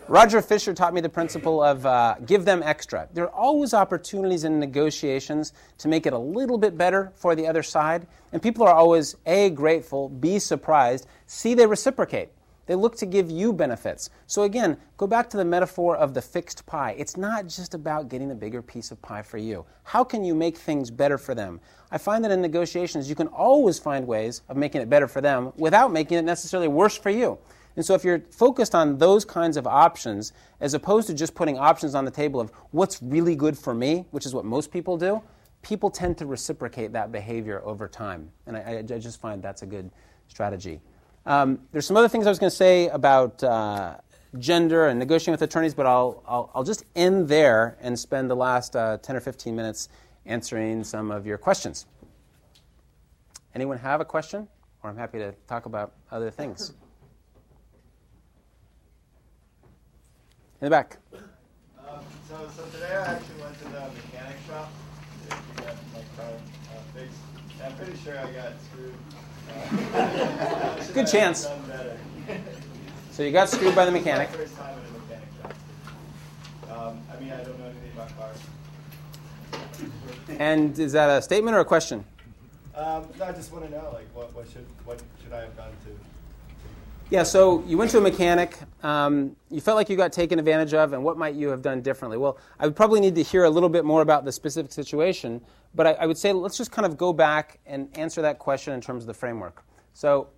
Roger 0.08 0.40
Fisher 0.40 0.72
taught 0.72 0.94
me 0.94 1.02
the 1.02 1.08
principle 1.08 1.62
of 1.62 1.84
uh, 1.84 2.14
give 2.24 2.46
them 2.46 2.62
extra. 2.62 3.06
There 3.12 3.24
are 3.24 3.34
always 3.34 3.74
opportunities 3.74 4.44
in 4.44 4.58
negotiations 4.58 5.52
to 5.78 5.88
make 5.88 6.06
it 6.06 6.14
a 6.14 6.18
little 6.18 6.56
bit 6.56 6.78
better 6.78 7.12
for 7.16 7.34
the 7.34 7.46
other 7.46 7.62
side. 7.62 8.06
And 8.32 8.40
people 8.40 8.66
are 8.66 8.72
always 8.72 9.16
A, 9.26 9.50
grateful, 9.50 10.08
B, 10.08 10.38
surprised, 10.38 11.06
C, 11.26 11.52
they 11.52 11.66
reciprocate. 11.66 12.30
They 12.66 12.74
look 12.74 12.96
to 12.96 13.06
give 13.06 13.30
you 13.30 13.52
benefits. 13.52 14.10
So, 14.26 14.42
again, 14.42 14.76
go 14.96 15.06
back 15.06 15.30
to 15.30 15.36
the 15.36 15.44
metaphor 15.44 15.96
of 15.96 16.14
the 16.14 16.22
fixed 16.22 16.66
pie. 16.66 16.94
It's 16.98 17.16
not 17.16 17.46
just 17.46 17.74
about 17.74 18.08
getting 18.08 18.32
a 18.32 18.34
bigger 18.34 18.60
piece 18.60 18.90
of 18.90 19.00
pie 19.00 19.22
for 19.22 19.38
you. 19.38 19.64
How 19.84 20.02
can 20.02 20.24
you 20.24 20.34
make 20.34 20.56
things 20.56 20.90
better 20.90 21.16
for 21.16 21.34
them? 21.34 21.60
I 21.90 21.98
find 21.98 22.24
that 22.24 22.32
in 22.32 22.42
negotiations, 22.42 23.08
you 23.08 23.14
can 23.14 23.28
always 23.28 23.78
find 23.78 24.06
ways 24.06 24.42
of 24.48 24.56
making 24.56 24.82
it 24.82 24.90
better 24.90 25.06
for 25.06 25.20
them 25.20 25.52
without 25.56 25.92
making 25.92 26.18
it 26.18 26.24
necessarily 26.24 26.68
worse 26.68 26.96
for 26.98 27.10
you. 27.10 27.38
And 27.76 27.84
so, 27.84 27.94
if 27.94 28.04
you're 28.04 28.20
focused 28.30 28.74
on 28.74 28.98
those 28.98 29.24
kinds 29.24 29.56
of 29.56 29.66
options, 29.66 30.32
as 30.60 30.74
opposed 30.74 31.06
to 31.06 31.14
just 31.14 31.34
putting 31.34 31.58
options 31.58 31.94
on 31.94 32.04
the 32.04 32.10
table 32.10 32.40
of 32.40 32.50
what's 32.72 33.00
really 33.02 33.36
good 33.36 33.56
for 33.56 33.74
me, 33.74 34.06
which 34.10 34.26
is 34.26 34.34
what 34.34 34.44
most 34.44 34.72
people 34.72 34.96
do, 34.96 35.22
people 35.62 35.90
tend 35.90 36.16
to 36.18 36.26
reciprocate 36.26 36.92
that 36.92 37.12
behavior 37.12 37.60
over 37.64 37.86
time. 37.86 38.30
And 38.46 38.56
I, 38.56 38.78
I 38.78 38.82
just 38.82 39.20
find 39.20 39.42
that's 39.42 39.62
a 39.62 39.66
good 39.66 39.90
strategy. 40.28 40.80
Um, 41.26 41.58
there's 41.72 41.84
some 41.84 41.96
other 41.96 42.08
things 42.08 42.26
I 42.26 42.30
was 42.30 42.38
going 42.38 42.50
to 42.50 42.56
say 42.56 42.86
about 42.88 43.42
uh, 43.42 43.96
gender 44.38 44.86
and 44.86 44.96
negotiating 44.98 45.32
with 45.32 45.42
attorneys, 45.42 45.74
but 45.74 45.84
I'll, 45.84 46.22
I'll, 46.26 46.52
I'll, 46.54 46.62
just 46.62 46.84
end 46.94 47.26
there 47.28 47.76
and 47.80 47.98
spend 47.98 48.30
the 48.30 48.36
last 48.36 48.76
uh, 48.76 48.98
10 48.98 49.16
or 49.16 49.20
15 49.20 49.56
minutes 49.56 49.88
answering 50.24 50.84
some 50.84 51.10
of 51.10 51.26
your 51.26 51.36
questions. 51.36 51.86
Anyone 53.56 53.78
have 53.78 54.00
a 54.00 54.04
question? 54.04 54.46
Or 54.84 54.90
I'm 54.90 54.96
happy 54.96 55.18
to 55.18 55.34
talk 55.48 55.66
about 55.66 55.94
other 56.12 56.30
things. 56.30 56.72
In 60.60 60.66
the 60.66 60.70
back. 60.70 60.98
Um, 61.12 62.00
so, 62.28 62.36
so 62.56 62.64
today 62.70 62.94
I 62.94 63.14
actually 63.14 63.42
went 63.42 63.58
to 63.58 63.64
the 63.64 63.70
mechanic 63.80 64.36
shop 64.46 64.70
to 65.24 65.36
get 65.62 65.76
my 65.92 66.00
car 66.16 66.30
uh, 66.30 66.80
fixed. 66.94 67.18
And 67.54 67.62
I'm 67.62 67.76
pretty 67.76 67.96
sure 67.98 68.16
I 68.16 68.30
got 68.30 68.52
screwed. 68.70 68.94
Good 70.94 71.06
chance. 71.06 71.48
so 73.10 73.22
you 73.22 73.32
got 73.32 73.48
screwed 73.48 73.74
by 73.74 73.84
the 73.84 73.90
mechanic. 73.90 74.28
First 74.30 74.56
time 74.56 74.78
in 74.78 74.84
a 74.94 74.98
mechanic 74.98 75.28
shop. 75.40 75.54
Um, 76.70 77.00
I 77.12 77.20
mean, 77.20 77.32
I 77.32 77.42
don't 77.42 77.58
know 77.58 77.66
anything 77.66 77.92
about 77.94 78.16
cars. 78.16 78.38
And 80.38 80.78
is 80.78 80.92
that 80.92 81.10
a 81.10 81.22
statement 81.22 81.56
or 81.56 81.60
a 81.60 81.64
question? 81.64 82.04
Um, 82.74 83.06
no, 83.18 83.24
I 83.24 83.32
just 83.32 83.52
want 83.52 83.64
to 83.64 83.70
know, 83.70 83.90
like, 83.92 84.06
what, 84.14 84.34
what 84.34 84.48
should 84.48 84.66
what 84.84 85.02
should 85.22 85.32
I 85.32 85.40
have 85.40 85.56
done 85.56 85.70
to 85.84 85.90
yeah, 87.08 87.22
so 87.22 87.62
you 87.68 87.78
went 87.78 87.92
to 87.92 87.98
a 87.98 88.00
mechanic. 88.00 88.58
Um, 88.82 89.36
you 89.48 89.60
felt 89.60 89.76
like 89.76 89.88
you 89.88 89.96
got 89.96 90.12
taken 90.12 90.40
advantage 90.40 90.74
of, 90.74 90.92
and 90.92 91.04
what 91.04 91.16
might 91.16 91.36
you 91.36 91.48
have 91.50 91.62
done 91.62 91.80
differently? 91.80 92.18
Well, 92.18 92.36
I 92.58 92.66
would 92.66 92.74
probably 92.74 92.98
need 92.98 93.14
to 93.14 93.22
hear 93.22 93.44
a 93.44 93.50
little 93.50 93.68
bit 93.68 93.84
more 93.84 94.02
about 94.02 94.24
the 94.24 94.32
specific 94.32 94.72
situation, 94.72 95.40
but 95.76 95.86
I, 95.86 95.92
I, 95.92 96.06
would 96.06 96.16
say 96.16 96.32
let's 96.32 96.56
just 96.56 96.72
kind 96.72 96.86
of 96.86 96.96
go 96.96 97.12
back 97.12 97.60
and 97.66 97.88
answer 97.96 98.22
that 98.22 98.38
question 98.38 98.72
in 98.72 98.80
terms 98.80 99.02
of 99.02 99.06
the 99.06 99.14
framework. 99.14 99.62
So, 99.92 100.28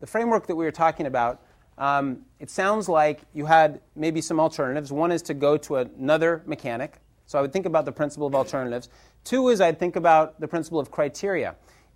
the 0.00 0.06
framework 0.06 0.48
that 0.48 0.56
we 0.56 0.64
were 0.64 0.72
talking 0.72 1.06
about, 1.06 1.42
um, 1.78 2.22
it 2.40 2.50
sounds 2.50 2.88
like 2.88 3.20
you 3.32 3.46
had 3.46 3.80
maybe 3.94 4.20
some 4.20 4.40
alternatives. 4.40 4.90
One 4.90 5.12
is 5.12 5.22
to 5.22 5.34
go 5.34 5.56
to 5.58 5.76
another 5.76 6.42
mechanic. 6.44 6.98
So, 7.26 7.38
I 7.38 7.42
would 7.42 7.52
think 7.52 7.66
about 7.66 7.84
the 7.84 7.92
principle 7.92 8.26
of 8.26 8.34
alternatives. 8.34 8.88
Two 9.24 9.48
is 9.48 9.60
I'd 9.60 9.78
think 9.78 9.94
about 9.96 10.40
the 10.40 10.48
principle 10.48 10.80
of 10.80 10.90
criteria. 10.90 11.54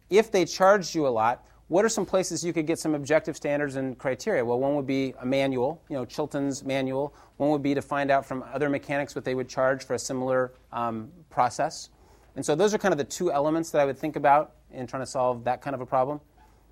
If 0.08 0.30
they 0.30 0.44
charged 0.44 0.94
you 0.94 1.06
a 1.06 1.10
lot, 1.10 1.44
what 1.68 1.84
are 1.84 1.88
some 1.88 2.06
places 2.06 2.44
you 2.44 2.52
could 2.52 2.66
get 2.66 2.78
some 2.78 2.94
objective 2.94 3.36
standards 3.36 3.74
and 3.74 3.98
criteria? 3.98 4.44
Well, 4.44 4.60
one 4.60 4.76
would 4.76 4.86
be 4.86 5.14
a 5.20 5.26
manual, 5.26 5.82
you 5.88 5.96
know, 5.96 6.04
Chilton's 6.04 6.62
manual. 6.62 7.12
One 7.38 7.50
would 7.50 7.62
be 7.62 7.74
to 7.74 7.82
find 7.82 8.08
out 8.08 8.24
from 8.24 8.44
other 8.54 8.68
mechanics 8.68 9.16
what 9.16 9.24
they 9.24 9.34
would 9.34 9.48
charge 9.48 9.84
for 9.84 9.94
a 9.94 9.98
similar 9.98 10.52
um, 10.72 11.10
process. 11.28 11.90
And 12.36 12.44
so 12.44 12.54
those 12.54 12.74
are 12.74 12.78
kind 12.78 12.92
of 12.92 12.98
the 12.98 13.04
two 13.04 13.32
elements 13.32 13.70
that 13.70 13.80
I 13.80 13.86
would 13.86 13.98
think 13.98 14.14
about 14.14 14.52
in 14.70 14.86
trying 14.86 15.02
to 15.02 15.06
solve 15.06 15.42
that 15.44 15.62
kind 15.62 15.74
of 15.74 15.80
a 15.80 15.86
problem. 15.86 16.20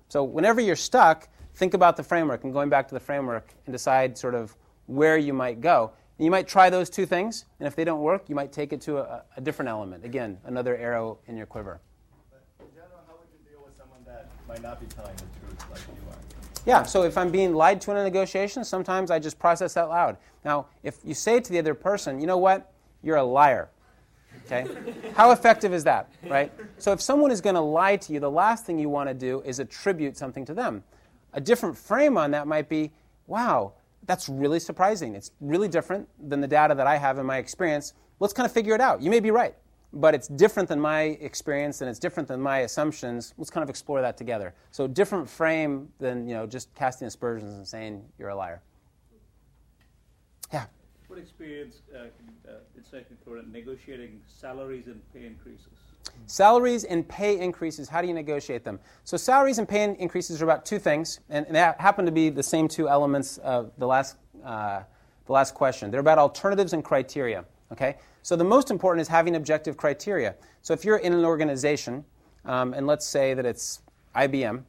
So 0.07 0.23
whenever 0.23 0.61
you're 0.61 0.75
stuck, 0.75 1.27
think 1.55 1.73
about 1.73 1.97
the 1.97 2.03
framework 2.03 2.43
and 2.43 2.53
going 2.53 2.69
back 2.69 2.87
to 2.87 2.93
the 2.93 2.99
framework 2.99 3.49
and 3.65 3.73
decide 3.73 4.17
sort 4.17 4.35
of 4.35 4.55
where 4.85 5.17
you 5.17 5.33
might 5.33 5.61
go. 5.61 5.91
You 6.17 6.31
might 6.31 6.47
try 6.47 6.69
those 6.69 6.89
two 6.89 7.05
things, 7.05 7.45
and 7.59 7.67
if 7.67 7.75
they 7.75 7.83
don't 7.83 7.99
work, 7.99 8.29
you 8.29 8.35
might 8.35 8.53
take 8.53 8.71
it 8.71 8.79
to 8.81 8.99
a, 8.99 9.23
a 9.35 9.41
different 9.41 9.67
element. 9.67 10.05
Again, 10.05 10.37
another 10.45 10.77
arrow 10.77 11.17
in 11.27 11.35
your 11.35 11.45
quiver. 11.45 11.81
In 12.59 12.67
general, 12.73 13.01
how 13.07 13.15
would 13.19 13.27
you 13.33 13.51
deal 13.51 13.61
with 13.65 13.75
someone 13.75 13.99
that 14.05 14.29
might 14.47 14.61
not 14.61 14.79
be 14.79 14.85
telling 14.85 15.15
the 15.15 15.23
truth 15.23 15.65
like 15.71 15.81
you 15.87 16.09
are. 16.09 16.17
Yeah, 16.65 16.83
so 16.83 17.03
if 17.03 17.17
I'm 17.17 17.31
being 17.31 17.53
lied 17.53 17.81
to 17.81 17.91
in 17.91 17.97
a 17.97 18.03
negotiation, 18.03 18.63
sometimes 18.63 19.11
I 19.11 19.19
just 19.19 19.37
process 19.37 19.75
out 19.75 19.89
loud. 19.89 20.17
Now, 20.45 20.67
if 20.83 20.99
you 21.03 21.13
say 21.13 21.39
to 21.39 21.51
the 21.51 21.59
other 21.59 21.73
person, 21.73 22.21
you 22.21 22.27
know 22.27 22.37
what, 22.37 22.71
you're 23.01 23.17
a 23.17 23.23
liar. 23.23 23.69
Okay? 24.45 24.65
How 25.15 25.31
effective 25.31 25.73
is 25.73 25.83
that, 25.85 26.09
right? 26.27 26.51
So 26.77 26.91
if 26.91 27.01
someone 27.01 27.31
is 27.31 27.41
going 27.41 27.55
to 27.55 27.61
lie 27.61 27.97
to 27.97 28.13
you, 28.13 28.19
the 28.19 28.29
last 28.29 28.65
thing 28.65 28.77
you 28.77 28.89
want 28.89 29.09
to 29.09 29.13
do 29.13 29.41
is 29.45 29.59
attribute 29.59 30.17
something 30.17 30.45
to 30.45 30.53
them. 30.53 30.83
A 31.33 31.41
different 31.41 31.77
frame 31.77 32.17
on 32.17 32.31
that 32.31 32.47
might 32.47 32.69
be, 32.69 32.91
wow, 33.27 33.73
that's 34.05 34.29
really 34.29 34.59
surprising. 34.59 35.15
It's 35.15 35.31
really 35.41 35.67
different 35.67 36.07
than 36.29 36.41
the 36.41 36.47
data 36.47 36.75
that 36.75 36.87
I 36.87 36.97
have 36.97 37.17
in 37.17 37.25
my 37.25 37.37
experience. 37.37 37.93
Let's 38.19 38.33
kind 38.33 38.45
of 38.45 38.51
figure 38.51 38.75
it 38.75 38.81
out. 38.81 39.01
You 39.01 39.09
may 39.09 39.19
be 39.19 39.31
right 39.31 39.55
but 39.95 40.13
it's 40.13 40.27
different 40.27 40.67
than 40.67 40.79
my 40.79 41.01
experience 41.21 41.81
and 41.81 41.89
it's 41.89 41.99
different 41.99 42.27
than 42.27 42.39
my 42.41 42.59
assumptions. 42.59 43.33
Let's 43.37 43.49
kind 43.49 43.63
of 43.63 43.69
explore 43.69 44.01
that 44.01 44.17
together. 44.17 44.53
So 44.71 44.87
different 44.87 45.27
frame 45.27 45.87
than 45.99 46.27
you 46.27 46.35
know 46.35 46.45
just 46.45 46.73
casting 46.75 47.07
aspersions 47.07 47.55
and 47.55 47.67
saying 47.67 48.03
you're 48.19 48.29
a 48.29 48.35
liar. 48.35 48.61
Yeah. 50.51 50.65
What 51.15 51.23
experience 51.23 51.75
uh, 51.95 51.99
uh, 52.45 52.55
insight 52.75 53.05
included 53.09 53.49
negotiating 53.49 54.19
salaries 54.27 54.87
and 54.87 55.01
pay 55.13 55.25
increases? 55.25 55.69
Salaries 56.25 56.83
and 56.83 57.07
pay 57.07 57.39
increases. 57.39 57.87
How 57.87 58.01
do 58.01 58.09
you 58.09 58.13
negotiate 58.13 58.65
them? 58.65 58.81
So 59.05 59.15
salaries 59.15 59.57
and 59.57 59.65
pay 59.65 59.95
increases 59.97 60.41
are 60.41 60.43
about 60.43 60.65
two 60.65 60.77
things, 60.77 61.21
and, 61.29 61.45
and 61.45 61.55
they 61.55 61.59
happen 61.59 62.05
to 62.05 62.11
be 62.11 62.29
the 62.29 62.43
same 62.43 62.67
two 62.67 62.89
elements 62.89 63.37
of 63.37 63.71
the 63.77 63.87
last 63.87 64.17
uh, 64.43 64.81
the 65.25 65.31
last 65.31 65.53
question. 65.53 65.89
They're 65.89 66.01
about 66.01 66.17
alternatives 66.17 66.73
and 66.73 66.83
criteria. 66.83 67.45
Okay. 67.71 67.95
So 68.21 68.35
the 68.35 68.43
most 68.43 68.69
important 68.69 68.99
is 68.99 69.07
having 69.07 69.37
objective 69.37 69.77
criteria. 69.77 70.35
So 70.63 70.73
if 70.73 70.83
you're 70.83 70.97
in 70.97 71.13
an 71.13 71.23
organization, 71.23 72.03
um, 72.43 72.73
and 72.73 72.87
let's 72.87 73.07
say 73.07 73.33
that 73.33 73.45
it's 73.45 73.79
IBM, 74.17 74.63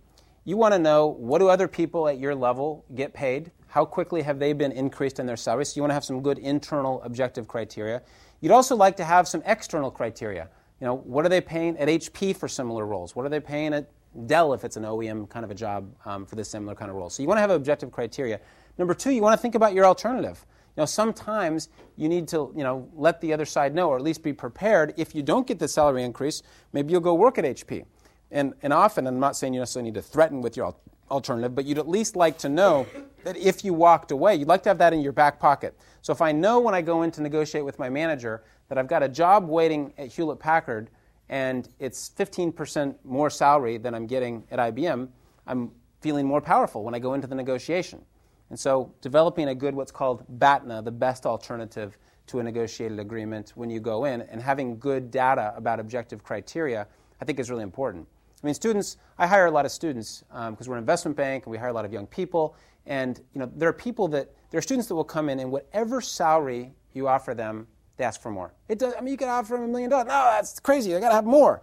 you 0.45 0.57
want 0.57 0.75
to 0.75 0.79
know 0.79 1.09
what 1.09 1.41
do 1.41 1.49
other 1.49 1.67
people 1.67 2.07
at 2.07 2.21
your 2.21 2.37
level 2.37 2.85
get 2.95 3.13
paid? 3.13 3.51
How 3.67 3.85
quickly 3.85 4.23
have 4.23 4.39
they 4.39 4.53
been 4.53 4.73
increased 4.73 5.19
in 5.19 5.27
their 5.27 5.37
salary? 5.37 5.65
So 5.65 5.77
you 5.77 5.83
want 5.83 5.91
to 5.91 5.95
have 5.95 6.05
some 6.05 6.23
good 6.23 6.39
internal 6.39 7.03
objective 7.03 7.49
criteria. 7.49 8.03
You'd 8.41 8.53
also 8.53 8.77
like 8.77 8.97
to 8.97 9.05
have 9.05 9.27
some 9.27 9.43
external 9.45 9.91
criteria. 9.91 10.49
You 10.81 10.87
know, 10.87 10.97
what 10.97 11.25
are 11.25 11.29
they 11.29 11.41
paying 11.41 11.77
at 11.79 11.89
HP 11.89 12.37
for 12.37 12.49
similar 12.49 12.87
roles? 12.87 13.17
What 13.17 13.25
are 13.27 13.29
they 13.29 13.41
paying 13.41 13.73
at 13.73 13.91
Dell 14.27 14.53
if 14.55 14.65
it's 14.65 14.77
an 14.77 14.85
OEM 14.85 15.29
kind 15.29 15.45
of 15.45 15.51
a 15.51 15.55
job 15.55 15.91
um, 16.05 16.27
for 16.27 16.37
this 16.37 16.49
similar 16.49 16.75
kind 16.75 16.91
of 16.91 16.97
role? 16.97 17.11
So 17.11 17.23
you 17.23 17.29
want 17.29 17.39
to 17.39 17.43
have 17.43 17.51
objective 17.51 17.91
criteria. 17.91 18.41
Number 18.79 18.95
two, 18.95 19.11
you 19.11 19.23
want 19.23 19.37
to 19.37 19.43
think 19.43 19.55
about 19.55 19.73
your 19.73 19.87
alternative. 19.87 20.45
You 20.77 20.83
know, 20.83 20.87
sometimes 20.87 21.71
you 21.97 22.09
need 22.09 22.29
to, 22.29 22.53
you 22.55 22.63
know, 22.63 22.89
let 22.95 23.21
the 23.23 23.33
other 23.33 23.47
side 23.47 23.75
know, 23.75 23.89
or 23.89 23.97
at 23.97 24.03
least 24.03 24.23
be 24.23 24.35
prepared. 24.35 24.93
If 24.99 25.15
you 25.15 25.23
don't 25.23 25.47
get 25.47 25.59
the 25.59 25.69
salary 25.69 26.05
increase, 26.05 26.43
maybe 26.75 26.93
you'll 26.93 27.01
go 27.01 27.15
work 27.15 27.39
at 27.39 27.45
HP. 27.45 27.87
And, 28.31 28.53
and 28.63 28.73
often, 28.73 29.07
I'm 29.07 29.19
not 29.19 29.37
saying 29.37 29.55
you 29.55 29.61
necessarily 29.61 29.91
need 29.91 29.95
to 29.95 30.03
threaten 30.03 30.43
with 30.43 30.57
your 30.57 30.67
alternative, 31.11 31.55
but 31.55 31.65
you'd 31.65 31.79
at 31.79 31.89
least 31.89 32.17
like 32.17 32.39
to 32.39 32.49
know 32.49 32.87
that 33.25 33.37
if 33.37 33.65
you 33.65 33.75
walked 33.75 34.11
away, 34.11 34.35
you'd 34.35 34.49
like 34.49 34.63
to 34.65 34.71
have 34.71 34.79
that 34.79 34.93
in 34.93 35.01
your 35.01 35.13
back 35.13 35.39
pocket. 35.39 35.77
So 36.03 36.13
if 36.13 36.23
I 36.23 36.33
know 36.33 36.61
when 36.61 36.75
I 36.75 36.83
go 36.83 37.03
in 37.03 37.11
to 37.13 37.23
negotiate 37.23 37.65
with 37.65 37.79
my 37.79 37.89
manager 37.89 38.45
that 38.69 38.79
I've 38.79 38.89
got 38.89 39.03
a 39.03 39.09
job 39.09 39.49
waiting 39.49 39.93
at 39.99 40.09
Hewlett 40.09 40.39
Packard 40.39 40.91
and 41.29 41.69
it's 41.79 42.11
15% 42.11 42.95
more 43.05 43.31
salary 43.31 43.79
than 43.79 43.95
I'm 43.95 44.07
getting 44.07 44.45
at 44.51 44.59
IBM, 44.59 45.09
I'm 45.47 45.71
feeling 46.01 46.27
more 46.27 46.41
powerful 46.41 46.85
when 46.85 46.95
I 46.95 46.99
go 46.99 47.15
into 47.15 47.27
the 47.27 47.35
negotiation. 47.35 48.05
And 48.51 48.59
so, 48.59 48.93
developing 49.01 49.49
a 49.49 49.55
good, 49.55 49.75
what's 49.75 49.91
called 49.91 50.25
BATNA, 50.39 50.83
the 50.83 50.93
best 50.93 51.27
alternative 51.27 51.99
to 52.29 52.39
a 52.39 52.43
negotiated 52.43 53.01
agreement 53.01 53.53
when 53.57 53.71
you 53.71 53.81
go 53.81 54.05
in, 54.05 54.23
and 54.23 54.41
having 54.41 54.79
good 54.79 55.11
data 55.11 55.53
about 55.57 55.81
objective 55.81 56.23
criteria, 56.23 56.87
I 57.21 57.25
think 57.25 57.41
is 57.41 57.51
really 57.51 57.65
important. 57.65 58.07
I 58.47 58.49
mean, 58.49 58.55
students, 58.55 58.99
I 59.19 59.27
hire 59.27 59.47
a 59.47 59.51
lot 59.51 59.65
of 59.65 59.73
students 59.73 60.23
because 60.29 60.49
um, 60.49 60.57
we're 60.69 60.77
an 60.77 60.79
investment 60.79 61.17
bank 61.17 61.47
and 61.47 61.51
we 61.51 61.59
hire 61.59 61.71
a 61.71 61.73
lot 61.73 61.85
of 61.85 61.93
young 61.93 62.07
people. 62.07 62.55
And 62.87 63.21
you 63.35 63.41
know, 63.41 63.51
there 63.57 63.69
are 63.69 63.73
people 63.73 64.07
that, 64.09 64.31
there 64.53 64.59
are 64.59 64.63
students 64.63 64.87
that 64.87 64.95
will 64.95 65.03
come 65.03 65.29
in 65.29 65.41
and 65.41 65.51
whatever 65.51 66.01
salary 66.01 66.73
you 66.93 67.09
offer 67.09 67.35
them, 67.35 67.67
they 67.97 68.05
ask 68.05 68.23
for 68.23 68.31
more. 68.31 68.55
It 68.69 68.79
does, 68.79 68.95
I 68.97 69.01
mean, 69.01 69.11
you 69.11 69.17
can 69.17 69.29
offer 69.29 69.55
them 69.55 69.65
a 69.65 69.67
million 69.67 69.91
dollars. 69.91 70.07
No, 70.07 70.31
that's 70.31 70.61
crazy. 70.61 70.95
I 70.95 71.01
got 71.01 71.09
to 71.09 71.17
have 71.17 71.25
more. 71.25 71.61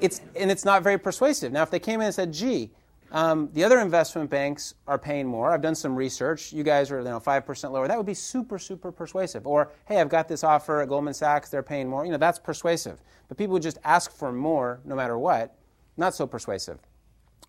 it's, 0.00 0.22
and 0.34 0.50
it's 0.50 0.64
not 0.64 0.82
very 0.82 0.96
persuasive. 0.96 1.52
Now, 1.52 1.62
if 1.62 1.70
they 1.70 1.78
came 1.78 2.00
in 2.00 2.06
and 2.06 2.14
said, 2.14 2.32
gee, 2.32 2.70
um, 3.12 3.50
the 3.52 3.64
other 3.64 3.80
investment 3.80 4.30
banks 4.30 4.74
are 4.86 4.98
paying 4.98 5.26
more. 5.26 5.50
I've 5.52 5.62
done 5.62 5.74
some 5.74 5.96
research. 5.96 6.52
You 6.52 6.62
guys 6.62 6.92
are 6.92 6.98
you 6.98 7.04
know, 7.04 7.18
5% 7.18 7.72
lower. 7.72 7.88
That 7.88 7.96
would 7.96 8.06
be 8.06 8.14
super, 8.14 8.58
super 8.58 8.92
persuasive. 8.92 9.46
Or, 9.46 9.72
hey, 9.86 10.00
I've 10.00 10.08
got 10.08 10.28
this 10.28 10.44
offer 10.44 10.80
at 10.80 10.88
Goldman 10.88 11.14
Sachs. 11.14 11.50
They're 11.50 11.62
paying 11.62 11.88
more. 11.88 12.04
You 12.04 12.12
know, 12.12 12.18
that's 12.18 12.38
persuasive. 12.38 13.02
But 13.28 13.36
people 13.36 13.54
would 13.54 13.62
just 13.62 13.78
ask 13.84 14.12
for 14.12 14.30
more 14.32 14.80
no 14.84 14.94
matter 14.94 15.18
what. 15.18 15.56
Not 15.96 16.14
so 16.14 16.26
persuasive. 16.26 16.78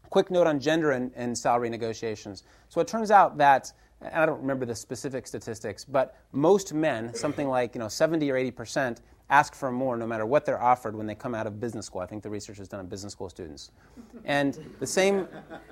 Quick 0.10 0.32
note 0.32 0.48
on 0.48 0.60
gender 0.60 0.92
and, 0.92 1.12
and 1.16 1.38
salary 1.38 1.70
negotiations. 1.70 2.44
So 2.70 2.82
it 2.82 2.88
turns 2.88 3.12
out 3.12 3.38
that, 3.38 3.72
I 4.14 4.26
don't 4.26 4.42
remember 4.42 4.66
the 4.66 4.76
specific 4.76 5.28
statistics, 5.28 5.86
but 5.86 6.18
most 6.32 6.74
men, 6.74 7.14
something 7.14 7.48
like 7.48 7.76
you 7.76 7.80
know, 7.80 7.88
70 7.88 8.30
or 8.32 8.36
80%, 8.36 8.98
ask 9.32 9.56
for 9.56 9.72
more 9.72 9.96
no 9.96 10.06
matter 10.06 10.26
what 10.26 10.46
they're 10.46 10.62
offered 10.62 10.94
when 10.94 11.08
they 11.08 11.16
come 11.16 11.34
out 11.34 11.48
of 11.48 11.60
business 11.60 11.86
school. 11.86 12.02
I 12.02 12.06
think 12.06 12.22
the 12.22 12.30
research 12.30 12.60
is 12.60 12.68
done 12.68 12.82
on 12.82 12.88
business 12.88 13.14
school 13.14 13.30
students. 13.30 13.72
And 14.26 14.60
the 14.80 14.86
same, 14.86 15.28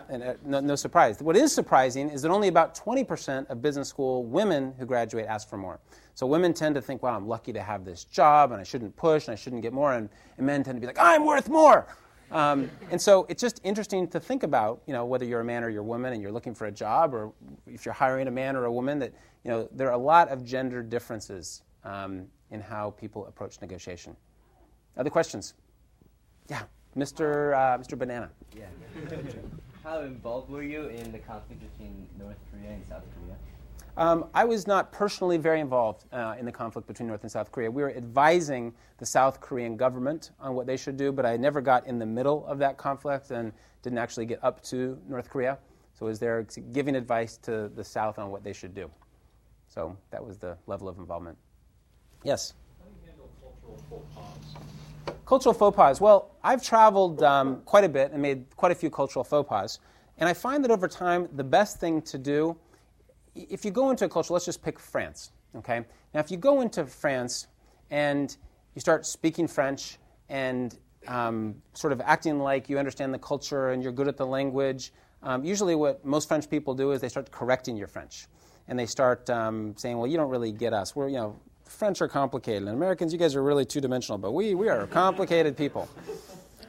and 0.07 0.23
uh, 0.23 0.33
no, 0.45 0.61
no, 0.61 0.75
surprise. 0.75 1.21
What 1.21 1.35
is 1.35 1.53
surprising 1.53 2.09
is 2.09 2.21
that 2.21 2.31
only 2.31 2.47
about 2.47 2.73
20% 2.73 3.49
of 3.49 3.61
business 3.61 3.89
school 3.89 4.23
women 4.23 4.73
who 4.79 4.85
graduate 4.85 5.25
ask 5.27 5.49
for 5.49 5.57
more. 5.57 5.79
So 6.15 6.25
women 6.25 6.53
tend 6.53 6.73
to 6.75 6.81
think, 6.81 7.03
wow, 7.03 7.15
I'm 7.15 7.27
lucky 7.27 7.51
to 7.51 7.61
have 7.61 7.83
this 7.83 8.05
job 8.05 8.53
and 8.53 8.61
I 8.61 8.63
shouldn't 8.63 8.95
push 8.95 9.27
and 9.27 9.33
I 9.33 9.35
shouldn't 9.35 9.61
get 9.61 9.73
more. 9.73 9.93
And, 9.93 10.09
and 10.37 10.47
men 10.47 10.63
tend 10.63 10.77
to 10.77 10.81
be 10.81 10.87
like, 10.87 10.99
I'm 10.99 11.25
worth 11.25 11.49
more. 11.49 11.85
Um, 12.31 12.69
and 12.91 13.01
so 13.01 13.25
it's 13.27 13.41
just 13.41 13.59
interesting 13.63 14.07
to 14.09 14.19
think 14.19 14.43
about, 14.43 14.81
you 14.85 14.93
know, 14.93 15.03
whether 15.03 15.25
you're 15.25 15.41
a 15.41 15.45
man 15.45 15.65
or 15.65 15.69
you're 15.69 15.81
a 15.81 15.85
woman 15.85 16.13
and 16.13 16.21
you're 16.21 16.31
looking 16.31 16.53
for 16.53 16.67
a 16.67 16.71
job 16.71 17.13
or 17.13 17.33
if 17.67 17.85
you're 17.85 17.93
hiring 17.93 18.27
a 18.27 18.31
man 18.31 18.55
or 18.55 18.65
a 18.65 18.71
woman, 18.71 18.99
that, 18.99 19.13
you 19.43 19.51
know, 19.51 19.67
there 19.73 19.87
are 19.87 19.93
a 19.93 19.97
lot 19.97 20.29
of 20.29 20.45
gender 20.45 20.81
differences 20.81 21.63
um, 21.83 22.27
in 22.51 22.61
how 22.61 22.91
people 22.91 23.25
approach 23.27 23.61
negotiation. 23.61 24.15
Other 24.97 25.09
questions? 25.09 25.53
Yeah, 26.49 26.63
Mr. 26.97 27.53
Uh, 27.53 27.77
Mr. 27.77 27.97
Banana. 27.97 28.29
Yeah. 28.57 28.65
How 29.83 30.01
involved 30.01 30.49
were 30.49 30.61
you 30.61 30.87
in 30.87 31.11
the 31.11 31.19
conflict 31.19 31.61
between 31.61 32.05
North 32.19 32.35
Korea 32.51 32.71
and 32.71 32.85
South 32.85 33.03
Korea? 33.15 33.35
Um, 33.97 34.25
I 34.33 34.45
was 34.45 34.67
not 34.67 34.91
personally 34.91 35.37
very 35.37 35.59
involved 35.59 36.05
uh, 36.11 36.35
in 36.37 36.45
the 36.45 36.51
conflict 36.51 36.87
between 36.87 37.07
North 37.07 37.23
and 37.23 37.31
South 37.31 37.51
Korea. 37.51 37.71
We 37.71 37.81
were 37.81 37.95
advising 37.95 38.73
the 38.97 39.05
South 39.05 39.41
Korean 39.41 39.77
government 39.77 40.31
on 40.39 40.53
what 40.53 40.67
they 40.67 40.77
should 40.77 40.97
do, 40.97 41.11
but 41.11 41.25
I 41.25 41.37
never 41.37 41.61
got 41.61 41.87
in 41.87 41.97
the 41.97 42.05
middle 42.05 42.45
of 42.45 42.59
that 42.59 42.77
conflict 42.77 43.31
and 43.31 43.51
didn't 43.81 43.99
actually 43.99 44.25
get 44.25 44.43
up 44.43 44.61
to 44.63 44.97
North 45.07 45.29
Korea. 45.29 45.57
So 45.93 46.05
I 46.05 46.09
was 46.09 46.19
there 46.19 46.45
giving 46.71 46.95
advice 46.95 47.37
to 47.37 47.69
the 47.75 47.83
South 47.83 48.19
on 48.19 48.31
what 48.31 48.43
they 48.43 48.53
should 48.53 48.73
do. 48.73 48.89
So 49.67 49.97
that 50.11 50.25
was 50.25 50.37
the 50.37 50.57
level 50.65 50.87
of 50.87 50.97
involvement. 50.97 51.37
Yes? 52.23 52.53
How 52.79 52.85
do 52.85 52.91
you 53.01 53.09
handle 53.09 53.29
cultural 53.41 53.79
faux 53.89 54.15
pas? 54.15 55.15
Cultural 55.25 55.53
faux 55.53 55.75
pas. 55.75 56.01
Well, 56.01 56.31
I've 56.43 56.63
traveled 56.63 57.23
um, 57.23 57.61
quite 57.65 57.83
a 57.83 57.89
bit 57.89 58.11
and 58.11 58.21
made 58.21 58.45
quite 58.55 58.71
a 58.71 58.75
few 58.75 58.89
cultural 58.89 59.23
faux 59.23 59.47
pas. 59.47 59.79
And 60.17 60.27
I 60.27 60.33
find 60.33 60.63
that 60.63 60.71
over 60.71 60.87
time, 60.87 61.29
the 61.33 61.43
best 61.43 61.79
thing 61.79 62.01
to 62.03 62.17
do, 62.17 62.57
if 63.35 63.63
you 63.63 63.71
go 63.71 63.89
into 63.89 64.05
a 64.05 64.09
culture, 64.09 64.33
let's 64.33 64.45
just 64.45 64.61
pick 64.61 64.77
France, 64.77 65.31
okay? 65.55 65.85
Now, 66.13 66.19
if 66.19 66.29
you 66.29 66.37
go 66.37 66.61
into 66.61 66.85
France 66.85 67.47
and 67.89 68.35
you 68.75 68.81
start 68.81 69.05
speaking 69.05 69.47
French 69.47 69.97
and 70.27 70.77
um, 71.07 71.55
sort 71.73 71.93
of 71.93 72.01
acting 72.01 72.39
like 72.39 72.69
you 72.69 72.77
understand 72.77 73.13
the 73.13 73.19
culture 73.19 73.69
and 73.69 73.81
you're 73.81 73.93
good 73.93 74.09
at 74.09 74.17
the 74.17 74.25
language, 74.25 74.91
um, 75.23 75.45
usually 75.45 75.75
what 75.75 76.03
most 76.03 76.27
French 76.27 76.49
people 76.49 76.73
do 76.73 76.91
is 76.91 76.99
they 76.99 77.09
start 77.09 77.31
correcting 77.31 77.77
your 77.77 77.87
French. 77.87 78.27
And 78.67 78.77
they 78.77 78.85
start 78.85 79.29
um, 79.29 79.73
saying, 79.77 79.97
well, 79.97 80.05
you 80.05 80.17
don't 80.17 80.29
really 80.29 80.51
get 80.51 80.73
us. 80.73 80.95
We're, 80.95 81.07
you 81.07 81.15
know, 81.15 81.39
French 81.69 82.01
are 82.01 82.07
complicated. 82.07 82.63
And 82.63 82.75
Americans, 82.75 83.13
you 83.13 83.19
guys 83.19 83.35
are 83.35 83.43
really 83.43 83.65
two 83.65 83.79
dimensional, 83.79 84.17
but 84.17 84.31
we, 84.31 84.55
we 84.55 84.69
are 84.69 84.87
complicated 84.87 85.55
people. 85.55 85.87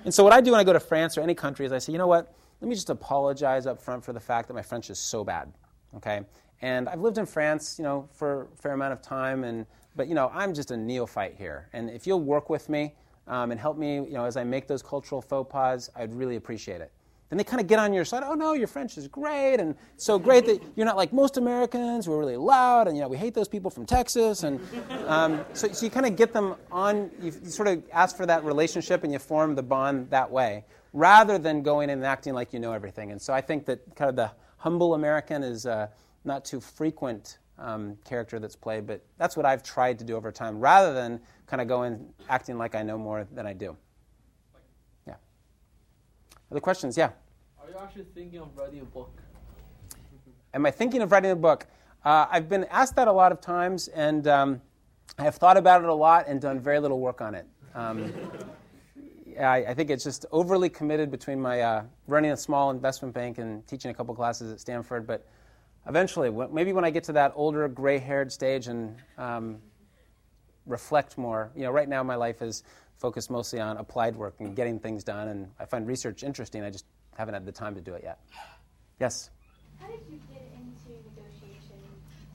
And 0.04 0.12
so, 0.12 0.22
what 0.22 0.32
I 0.32 0.40
do 0.40 0.52
when 0.52 0.60
I 0.60 0.64
go 0.64 0.72
to 0.72 0.80
France 0.80 1.16
or 1.18 1.22
any 1.22 1.34
country 1.34 1.66
is 1.66 1.72
I 1.72 1.78
say, 1.78 1.92
you 1.92 1.98
know 1.98 2.06
what? 2.06 2.34
Let 2.60 2.68
me 2.68 2.74
just 2.74 2.90
apologize 2.90 3.66
up 3.66 3.80
front 3.80 4.04
for 4.04 4.12
the 4.12 4.20
fact 4.20 4.48
that 4.48 4.54
my 4.54 4.62
French 4.62 4.90
is 4.90 4.98
so 4.98 5.24
bad. 5.24 5.52
Okay? 5.96 6.20
And 6.62 6.88
I've 6.88 7.00
lived 7.00 7.18
in 7.18 7.26
France, 7.26 7.78
you 7.78 7.84
know, 7.84 8.08
for 8.12 8.42
a 8.42 8.56
fair 8.56 8.72
amount 8.72 8.92
of 8.92 9.00
time, 9.00 9.44
and 9.44 9.66
but 9.96 10.08
you 10.08 10.14
know, 10.14 10.30
I'm 10.32 10.54
just 10.54 10.70
a 10.70 10.76
neophyte 10.76 11.34
here. 11.36 11.68
And 11.72 11.90
if 11.90 12.06
you'll 12.06 12.20
work 12.20 12.50
with 12.50 12.68
me 12.68 12.94
um, 13.26 13.50
and 13.50 13.58
help 13.58 13.76
me, 13.76 13.96
you 13.96 14.12
know, 14.12 14.24
as 14.24 14.36
I 14.36 14.44
make 14.44 14.68
those 14.68 14.82
cultural 14.82 15.20
faux 15.20 15.50
pas, 15.50 15.90
I'd 15.96 16.12
really 16.12 16.36
appreciate 16.36 16.80
it 16.80 16.92
then 17.30 17.38
they 17.38 17.44
kind 17.44 17.60
of 17.60 17.68
get 17.68 17.78
on 17.78 17.92
your 17.94 18.04
side. 18.04 18.24
Oh 18.26 18.34
no, 18.34 18.54
your 18.54 18.66
French 18.66 18.98
is 18.98 19.06
great, 19.06 19.56
and 19.56 19.76
so 19.96 20.18
great 20.18 20.46
that 20.46 20.60
you're 20.74 20.84
not 20.84 20.96
like 20.96 21.12
most 21.12 21.36
Americans 21.36 22.06
who 22.06 22.12
are 22.12 22.18
really 22.18 22.36
loud, 22.36 22.88
and 22.88 22.96
you 22.96 23.02
know 23.02 23.08
we 23.08 23.16
hate 23.16 23.34
those 23.34 23.48
people 23.48 23.70
from 23.70 23.86
Texas, 23.86 24.42
and 24.42 24.60
um, 25.06 25.44
so, 25.52 25.68
so 25.68 25.86
you 25.86 25.90
kind 25.90 26.06
of 26.06 26.16
get 26.16 26.32
them 26.32 26.56
on. 26.72 27.08
You, 27.22 27.32
you 27.42 27.50
sort 27.50 27.68
of 27.68 27.84
ask 27.92 28.16
for 28.16 28.26
that 28.26 28.44
relationship, 28.44 29.04
and 29.04 29.12
you 29.12 29.20
form 29.20 29.54
the 29.54 29.62
bond 29.62 30.10
that 30.10 30.28
way, 30.30 30.64
rather 30.92 31.38
than 31.38 31.62
going 31.62 31.88
in 31.88 31.98
and 31.98 32.04
acting 32.04 32.34
like 32.34 32.52
you 32.52 32.58
know 32.58 32.72
everything. 32.72 33.12
And 33.12 33.22
so 33.22 33.32
I 33.32 33.40
think 33.40 33.64
that 33.66 33.94
kind 33.94 34.08
of 34.08 34.16
the 34.16 34.32
humble 34.56 34.94
American 34.94 35.44
is 35.44 35.66
uh, 35.66 35.86
not 36.24 36.44
too 36.44 36.60
frequent 36.60 37.38
um, 37.58 37.96
character 38.04 38.40
that's 38.40 38.56
played, 38.56 38.88
but 38.88 39.04
that's 39.18 39.36
what 39.36 39.46
I've 39.46 39.62
tried 39.62 40.00
to 40.00 40.04
do 40.04 40.16
over 40.16 40.32
time, 40.32 40.58
rather 40.58 40.92
than 40.92 41.20
kind 41.46 41.60
of 41.60 41.68
going 41.68 42.12
acting 42.28 42.58
like 42.58 42.74
I 42.74 42.82
know 42.82 42.98
more 42.98 43.24
than 43.32 43.46
I 43.46 43.52
do. 43.52 43.76
Other 46.50 46.60
questions? 46.60 46.96
Yeah. 46.96 47.10
Are 47.62 47.68
you 47.68 47.76
actually 47.80 48.06
thinking 48.14 48.40
of 48.40 48.48
writing 48.56 48.80
a 48.80 48.84
book? 48.84 49.16
Am 50.54 50.66
I 50.66 50.70
thinking 50.70 51.00
of 51.00 51.12
writing 51.12 51.30
a 51.30 51.36
book? 51.36 51.66
Uh, 52.04 52.26
I've 52.30 52.48
been 52.48 52.64
asked 52.64 52.96
that 52.96 53.06
a 53.06 53.12
lot 53.12 53.30
of 53.30 53.40
times, 53.40 53.86
and 53.88 54.26
um, 54.26 54.60
I 55.18 55.22
have 55.22 55.36
thought 55.36 55.56
about 55.56 55.82
it 55.82 55.88
a 55.88 55.94
lot 55.94 56.26
and 56.26 56.40
done 56.40 56.58
very 56.58 56.80
little 56.80 56.98
work 56.98 57.20
on 57.20 57.34
it. 57.34 57.46
Um, 57.74 58.12
I, 59.40 59.64
I, 59.66 59.74
think 59.74 59.90
it's 59.90 60.02
just 60.02 60.26
overly 60.32 60.68
committed 60.68 61.10
between 61.10 61.40
my 61.40 61.60
uh, 61.60 61.84
running 62.08 62.32
a 62.32 62.36
small 62.36 62.70
investment 62.70 63.14
bank 63.14 63.38
and 63.38 63.64
teaching 63.68 63.90
a 63.90 63.94
couple 63.94 64.14
classes 64.14 64.52
at 64.52 64.60
Stanford. 64.60 65.06
But 65.06 65.26
eventually, 65.86 66.30
maybe 66.50 66.72
when 66.72 66.84
I 66.84 66.90
get 66.90 67.04
to 67.04 67.12
that 67.12 67.32
older, 67.36 67.68
gray-haired 67.68 68.32
stage 68.32 68.66
and 68.66 68.96
um, 69.18 69.58
reflect 70.66 71.16
more. 71.16 71.52
You 71.54 71.62
know, 71.62 71.70
right 71.70 71.88
now 71.88 72.02
my 72.02 72.16
life 72.16 72.42
is 72.42 72.64
focused 73.00 73.30
mostly 73.30 73.58
on 73.58 73.78
applied 73.78 74.14
work 74.14 74.34
and 74.38 74.54
getting 74.54 74.78
things 74.78 75.02
done. 75.02 75.28
And 75.28 75.48
I 75.58 75.64
find 75.64 75.86
research 75.86 76.22
interesting. 76.22 76.62
I 76.62 76.70
just 76.70 76.84
haven't 77.16 77.34
had 77.34 77.46
the 77.46 77.52
time 77.52 77.74
to 77.74 77.80
do 77.80 77.94
it 77.94 78.02
yet. 78.04 78.20
Yes? 79.00 79.30
How 79.80 79.86
did 79.86 80.00
you 80.10 80.20
get 80.30 80.42
into 80.54 81.02
negotiation 81.08 81.80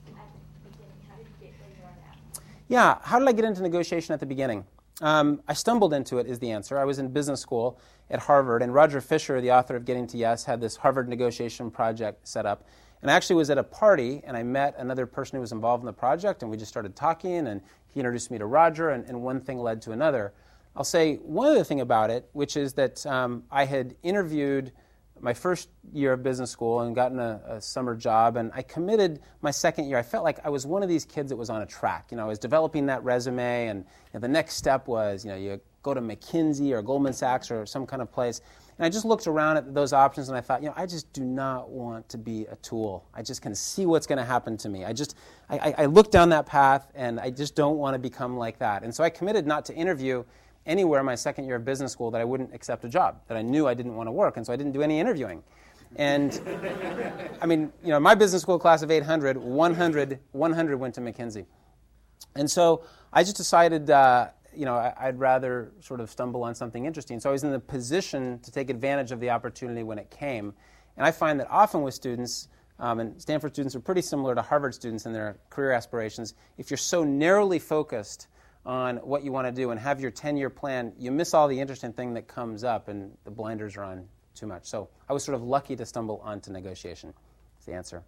at 0.08 0.32
the 0.64 0.70
beginning? 0.70 1.00
How 1.08 1.16
did 1.16 1.26
you 1.26 1.46
get 1.46 1.54
where 1.60 1.70
you 1.78 1.84
are 1.84 1.96
now? 2.04 2.42
Yeah, 2.68 2.98
how 3.02 3.20
did 3.20 3.28
I 3.28 3.32
get 3.32 3.44
into 3.44 3.62
negotiation 3.62 4.12
at 4.12 4.20
the 4.20 4.26
beginning? 4.26 4.64
Um, 5.00 5.42
I 5.46 5.52
stumbled 5.52 5.92
into 5.92 6.18
it, 6.18 6.26
is 6.26 6.40
the 6.40 6.50
answer. 6.50 6.78
I 6.78 6.84
was 6.84 6.98
in 6.98 7.08
business 7.08 7.40
school 7.40 7.78
at 8.10 8.18
Harvard, 8.18 8.62
and 8.62 8.74
Roger 8.74 9.00
Fisher, 9.00 9.40
the 9.40 9.52
author 9.52 9.76
of 9.76 9.84
Getting 9.84 10.06
to 10.08 10.16
Yes, 10.16 10.44
had 10.44 10.60
this 10.60 10.76
Harvard 10.76 11.08
negotiation 11.08 11.70
project 11.70 12.26
set 12.26 12.46
up. 12.46 12.66
And 13.02 13.10
I 13.10 13.14
actually 13.14 13.36
was 13.36 13.50
at 13.50 13.58
a 13.58 13.62
party, 13.62 14.22
and 14.24 14.36
I 14.36 14.42
met 14.42 14.74
another 14.78 15.06
person 15.06 15.36
who 15.36 15.42
was 15.42 15.52
involved 15.52 15.82
in 15.82 15.86
the 15.86 15.92
project, 15.92 16.42
and 16.42 16.50
we 16.50 16.56
just 16.56 16.70
started 16.70 16.96
talking, 16.96 17.46
and 17.46 17.60
he 17.92 18.00
introduced 18.00 18.30
me 18.30 18.38
to 18.38 18.46
Roger, 18.46 18.90
and, 18.90 19.04
and 19.06 19.22
one 19.22 19.40
thing 19.40 19.58
led 19.58 19.82
to 19.82 19.92
another. 19.92 20.32
I'll 20.76 20.84
say 20.84 21.16
one 21.16 21.48
other 21.48 21.64
thing 21.64 21.80
about 21.80 22.10
it, 22.10 22.28
which 22.32 22.56
is 22.56 22.74
that 22.74 23.04
um, 23.06 23.44
I 23.50 23.64
had 23.64 23.96
interviewed 24.02 24.72
my 25.20 25.32
first 25.32 25.70
year 25.94 26.12
of 26.12 26.22
business 26.22 26.50
school 26.50 26.80
and 26.80 26.94
gotten 26.94 27.18
a, 27.18 27.40
a, 27.48 27.60
summer 27.60 27.94
job, 27.94 28.36
and 28.36 28.52
I 28.54 28.60
committed 28.60 29.20
my 29.40 29.50
second 29.50 29.86
year. 29.88 29.96
I 29.96 30.02
felt 30.02 30.24
like 30.24 30.44
I 30.44 30.50
was 30.50 30.66
one 30.66 30.82
of 30.82 30.90
these 30.90 31.06
kids 31.06 31.30
that 31.30 31.36
was 31.36 31.48
on 31.48 31.62
a 31.62 31.66
track. 31.66 32.08
You 32.10 32.18
know, 32.18 32.24
I 32.24 32.26
was 32.26 32.38
developing 32.38 32.84
that 32.86 33.02
resume, 33.02 33.68
and 33.68 33.80
you 33.80 33.86
know, 34.14 34.20
the 34.20 34.28
next 34.28 34.56
step 34.56 34.86
was, 34.86 35.24
you 35.24 35.30
know, 35.30 35.36
you 35.38 35.58
go 35.82 35.94
to 35.94 36.02
McKinsey 36.02 36.72
or 36.72 36.82
Goldman 36.82 37.14
Sachs 37.14 37.50
or 37.50 37.64
some 37.64 37.86
kind 37.86 38.02
of 38.02 38.12
place. 38.12 38.42
And 38.76 38.84
I 38.84 38.90
just 38.90 39.06
looked 39.06 39.26
around 39.26 39.56
at 39.56 39.74
those 39.74 39.94
options, 39.94 40.28
and 40.28 40.36
I 40.36 40.42
thought, 40.42 40.62
you 40.62 40.68
know, 40.68 40.74
I 40.76 40.84
just 40.84 41.10
do 41.14 41.24
not 41.24 41.70
want 41.70 42.06
to 42.10 42.18
be 42.18 42.44
a 42.50 42.56
tool. 42.56 43.06
I 43.14 43.22
just 43.22 43.40
can 43.40 43.54
see 43.54 43.86
what's 43.86 44.06
going 44.06 44.18
to 44.18 44.24
happen 44.24 44.58
to 44.58 44.68
me. 44.68 44.84
I 44.84 44.92
just, 44.92 45.16
I, 45.48 45.74
I 45.78 45.86
looked 45.86 46.12
down 46.12 46.28
that 46.30 46.44
path, 46.44 46.90
and 46.94 47.18
I 47.18 47.30
just 47.30 47.54
don't 47.54 47.78
want 47.78 47.94
to 47.94 47.98
become 47.98 48.36
like 48.36 48.58
that. 48.58 48.82
And 48.82 48.94
so 48.94 49.02
I 49.02 49.08
committed 49.08 49.46
not 49.46 49.64
to 49.66 49.74
interview 49.74 50.24
anywhere 50.66 51.00
in 51.00 51.06
my 51.06 51.14
second 51.14 51.44
year 51.44 51.56
of 51.56 51.64
business 51.64 51.92
school 51.92 52.10
that 52.10 52.20
I 52.20 52.24
wouldn't 52.24 52.54
accept 52.54 52.84
a 52.84 52.88
job, 52.88 53.20
that 53.28 53.36
I 53.36 53.42
knew 53.42 53.66
I 53.66 53.74
didn't 53.74 53.94
want 53.94 54.08
to 54.08 54.12
work, 54.12 54.36
and 54.36 54.44
so 54.44 54.52
I 54.52 54.56
didn't 54.56 54.72
do 54.72 54.82
any 54.82 55.00
interviewing. 55.00 55.42
And 55.94 56.40
I 57.40 57.46
mean, 57.46 57.72
you 57.82 57.90
know, 57.90 58.00
my 58.00 58.14
business 58.14 58.42
school 58.42 58.58
class 58.58 58.82
of 58.82 58.90
800, 58.90 59.36
100, 59.36 60.18
100 60.32 60.76
went 60.78 60.94
to 60.96 61.00
McKinsey. 61.00 61.46
And 62.34 62.50
so 62.50 62.84
I 63.12 63.22
just 63.22 63.36
decided, 63.36 63.88
uh, 63.90 64.28
you 64.54 64.64
know, 64.64 64.74
I, 64.74 65.06
would 65.06 65.18
rather 65.18 65.72
sort 65.80 66.00
of 66.00 66.10
stumble 66.10 66.42
on 66.42 66.54
something 66.54 66.84
interesting. 66.84 67.20
So 67.20 67.30
I 67.30 67.32
was 67.32 67.44
in 67.44 67.52
the 67.52 67.60
position 67.60 68.40
to 68.40 68.50
take 68.50 68.68
advantage 68.68 69.12
of 69.12 69.20
the 69.20 69.30
opportunity 69.30 69.82
when 69.82 69.98
it 69.98 70.10
came. 70.10 70.52
And 70.96 71.06
I 71.06 71.12
find 71.12 71.38
that 71.40 71.48
often 71.50 71.82
with 71.82 71.94
students, 71.94 72.48
um, 72.78 73.00
and 73.00 73.20
Stanford 73.20 73.52
students 73.52 73.74
are 73.74 73.80
pretty 73.80 74.02
similar 74.02 74.34
to 74.34 74.42
Harvard 74.42 74.74
students 74.74 75.06
in 75.06 75.12
their 75.12 75.38
career 75.50 75.72
aspirations, 75.72 76.34
if 76.58 76.70
you're 76.70 76.78
so 76.78 77.04
narrowly 77.04 77.58
focused 77.58 78.28
on 78.66 78.96
what 78.96 79.22
you 79.22 79.30
want 79.30 79.46
to 79.46 79.52
do 79.52 79.70
and 79.70 79.78
have 79.80 80.00
your 80.00 80.10
10 80.10 80.36
year 80.36 80.50
plan, 80.50 80.92
you 80.98 81.12
miss 81.12 81.32
all 81.32 81.46
the 81.48 81.58
interesting 81.58 81.92
thing 81.92 82.14
that 82.14 82.26
comes 82.26 82.64
up 82.64 82.88
and 82.88 83.16
the 83.24 83.30
blinders 83.30 83.76
are 83.76 83.84
on 83.84 84.08
too 84.34 84.46
much. 84.46 84.66
So 84.66 84.88
I 85.08 85.12
was 85.12 85.24
sort 85.24 85.36
of 85.36 85.42
lucky 85.42 85.76
to 85.76 85.86
stumble 85.86 86.20
onto 86.24 86.50
negotiation. 86.50 87.14
That's 87.54 87.66
the 87.66 87.74
answer. 87.74 88.02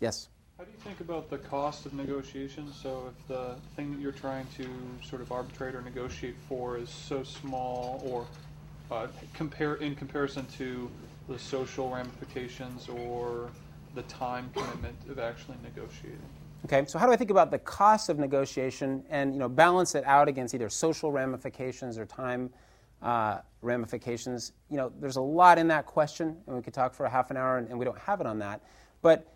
Yes? 0.00 0.28
How 0.56 0.64
do 0.64 0.70
you 0.70 0.78
think 0.78 1.00
about 1.00 1.30
the 1.30 1.38
cost 1.38 1.84
of 1.84 1.94
negotiation? 1.94 2.72
So 2.72 3.10
if 3.10 3.28
the 3.28 3.56
thing 3.74 3.92
that 3.92 4.00
you're 4.00 4.12
trying 4.12 4.46
to 4.56 4.68
sort 5.04 5.20
of 5.20 5.32
arbitrate 5.32 5.74
or 5.74 5.82
negotiate 5.82 6.36
for 6.48 6.78
is 6.78 6.88
so 6.88 7.24
small 7.24 8.00
or 8.06 8.24
uh, 8.94 9.08
compare 9.34 9.74
in 9.74 9.96
comparison 9.96 10.46
to 10.58 10.88
the 11.28 11.38
social 11.38 11.90
ramifications 11.90 12.88
or 12.88 13.50
the 13.96 14.02
time 14.02 14.48
commitment 14.54 14.96
of 15.10 15.18
actually 15.18 15.56
negotiating? 15.64 16.20
Okay, 16.64 16.82
so 16.86 16.98
how 16.98 17.04
do 17.04 17.12
I 17.12 17.16
think 17.16 17.30
about 17.30 17.50
the 17.50 17.58
cost 17.58 18.08
of 18.08 18.18
negotiation 18.18 19.04
and 19.10 19.34
you 19.34 19.38
know 19.38 19.50
balance 19.50 19.94
it 19.94 20.02
out 20.06 20.28
against 20.28 20.54
either 20.54 20.70
social 20.70 21.12
ramifications 21.12 21.98
or 21.98 22.06
time 22.06 22.48
uh, 23.02 23.40
ramifications? 23.60 24.52
You 24.70 24.78
know, 24.78 24.92
there's 24.98 25.16
a 25.16 25.20
lot 25.20 25.58
in 25.58 25.68
that 25.68 25.84
question, 25.84 26.34
and 26.46 26.56
we 26.56 26.62
could 26.62 26.72
talk 26.72 26.94
for 26.94 27.04
a 27.04 27.10
half 27.10 27.30
an 27.30 27.36
hour, 27.36 27.58
and, 27.58 27.68
and 27.68 27.78
we 27.78 27.84
don't 27.84 27.98
have 27.98 28.22
it 28.22 28.26
on 28.26 28.38
that. 28.38 28.62
But 29.02 29.30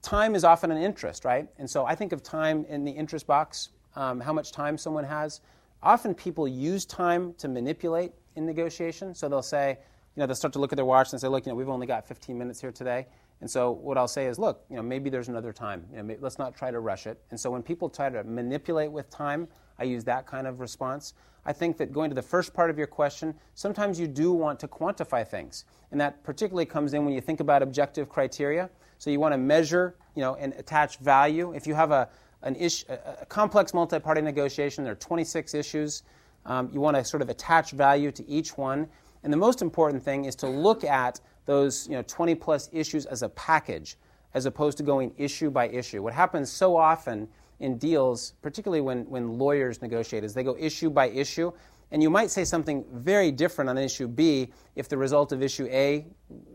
time 0.00 0.34
is 0.34 0.42
often 0.42 0.70
an 0.70 0.78
interest, 0.78 1.26
right? 1.26 1.46
And 1.58 1.68
so 1.68 1.84
I 1.84 1.94
think 1.94 2.12
of 2.12 2.22
time 2.22 2.64
in 2.66 2.82
the 2.82 2.90
interest 2.90 3.26
box, 3.26 3.68
um, 3.94 4.18
how 4.18 4.32
much 4.32 4.50
time 4.50 4.78
someone 4.78 5.04
has. 5.04 5.42
Often 5.82 6.14
people 6.14 6.48
use 6.48 6.86
time 6.86 7.34
to 7.34 7.48
manipulate 7.48 8.12
in 8.36 8.46
negotiation. 8.46 9.14
So 9.14 9.28
they'll 9.28 9.42
say, 9.42 9.80
you 10.16 10.20
know, 10.20 10.26
they'll 10.26 10.36
start 10.36 10.52
to 10.54 10.58
look 10.58 10.72
at 10.72 10.76
their 10.76 10.84
watch 10.84 11.12
and 11.12 11.20
say, 11.20 11.28
look, 11.28 11.46
you 11.46 11.52
know, 11.52 11.56
we've 11.56 11.68
only 11.68 11.86
got 11.86 12.06
15 12.06 12.36
minutes 12.36 12.60
here 12.60 12.72
today. 12.72 13.06
And 13.40 13.50
so 13.50 13.70
what 13.70 13.96
I'll 13.96 14.08
say 14.08 14.26
is, 14.26 14.38
look, 14.38 14.64
you 14.68 14.76
know, 14.76 14.82
maybe 14.82 15.08
there's 15.08 15.28
another 15.28 15.52
time. 15.52 15.86
You 15.90 15.98
know, 15.98 16.02
maybe, 16.02 16.20
let's 16.20 16.38
not 16.38 16.54
try 16.54 16.70
to 16.70 16.80
rush 16.80 17.06
it. 17.06 17.20
And 17.30 17.38
so 17.38 17.50
when 17.50 17.62
people 17.62 17.88
try 17.88 18.10
to 18.10 18.22
manipulate 18.24 18.90
with 18.90 19.08
time, 19.08 19.48
I 19.78 19.84
use 19.84 20.04
that 20.04 20.26
kind 20.26 20.46
of 20.46 20.60
response. 20.60 21.14
I 21.46 21.52
think 21.52 21.78
that 21.78 21.92
going 21.92 22.10
to 22.10 22.14
the 22.14 22.22
first 22.22 22.52
part 22.52 22.68
of 22.68 22.76
your 22.76 22.86
question, 22.86 23.34
sometimes 23.54 23.98
you 23.98 24.06
do 24.06 24.32
want 24.32 24.60
to 24.60 24.68
quantify 24.68 25.26
things. 25.26 25.64
And 25.90 26.00
that 26.00 26.22
particularly 26.22 26.66
comes 26.66 26.92
in 26.92 27.04
when 27.04 27.14
you 27.14 27.20
think 27.20 27.40
about 27.40 27.62
objective 27.62 28.08
criteria. 28.08 28.68
So 28.98 29.08
you 29.08 29.20
want 29.20 29.32
to 29.32 29.38
measure, 29.38 29.94
you 30.14 30.20
know, 30.20 30.34
and 30.34 30.52
attach 30.54 30.98
value. 30.98 31.52
If 31.54 31.66
you 31.66 31.74
have 31.74 31.92
a, 31.92 32.10
an 32.42 32.56
issue, 32.56 32.86
a 32.90 33.24
complex 33.24 33.72
multi-party 33.72 34.20
negotiation, 34.20 34.84
there 34.84 34.92
are 34.92 34.96
26 34.96 35.54
issues. 35.54 36.02
Um, 36.44 36.68
you 36.72 36.80
want 36.80 36.96
to 36.96 37.04
sort 37.04 37.22
of 37.22 37.30
attach 37.30 37.70
value 37.70 38.12
to 38.12 38.28
each 38.28 38.58
one. 38.58 38.88
And 39.22 39.32
the 39.32 39.36
most 39.36 39.62
important 39.62 40.02
thing 40.02 40.24
is 40.24 40.34
to 40.36 40.48
look 40.48 40.84
at 40.84 41.20
those 41.46 41.86
you 41.88 41.94
know, 41.94 42.02
20 42.02 42.34
plus 42.36 42.68
issues 42.72 43.06
as 43.06 43.22
a 43.22 43.28
package 43.30 43.96
as 44.34 44.46
opposed 44.46 44.78
to 44.78 44.84
going 44.84 45.12
issue 45.18 45.50
by 45.50 45.68
issue. 45.68 46.02
What 46.02 46.14
happens 46.14 46.50
so 46.50 46.76
often 46.76 47.28
in 47.58 47.76
deals, 47.78 48.34
particularly 48.42 48.80
when, 48.80 49.04
when 49.10 49.38
lawyers 49.38 49.82
negotiate, 49.82 50.24
is 50.24 50.32
they 50.32 50.44
go 50.44 50.56
issue 50.58 50.88
by 50.88 51.08
issue. 51.08 51.52
And 51.90 52.02
you 52.02 52.08
might 52.08 52.30
say 52.30 52.44
something 52.44 52.84
very 52.92 53.32
different 53.32 53.68
on 53.68 53.76
issue 53.76 54.06
B 54.06 54.52
if 54.76 54.88
the 54.88 54.96
result 54.96 55.32
of 55.32 55.42
issue 55.42 55.66
A 55.70 56.06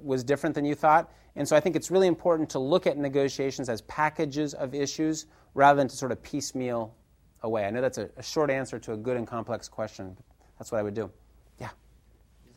was 0.02 0.24
different 0.24 0.56
than 0.56 0.64
you 0.64 0.76
thought. 0.76 1.12
And 1.36 1.48
so 1.48 1.56
I 1.56 1.60
think 1.60 1.76
it's 1.76 1.92
really 1.92 2.08
important 2.08 2.50
to 2.52 2.60
look 2.60 2.88
at 2.88 2.98
negotiations 2.98 3.68
as 3.68 3.82
packages 3.82 4.54
of 4.54 4.74
issues 4.74 5.26
rather 5.54 5.78
than 5.78 5.90
to 5.90 5.96
sort 5.96 6.14
of 6.14 6.24
piecemeal 6.24 6.96
away. 7.44 7.66
I 7.66 7.70
know 7.70 7.82
that's 7.82 7.98
a, 7.98 8.10
a 8.16 8.24
short 8.24 8.50
answer 8.50 8.80
to 8.80 8.94
a 8.94 8.98
good 8.98 9.18
and 9.18 9.28
complex 9.28 9.68
question. 9.68 10.18
That's 10.58 10.72
what 10.72 10.80
I 10.80 10.84
would 10.84 10.94
do. 10.94 11.12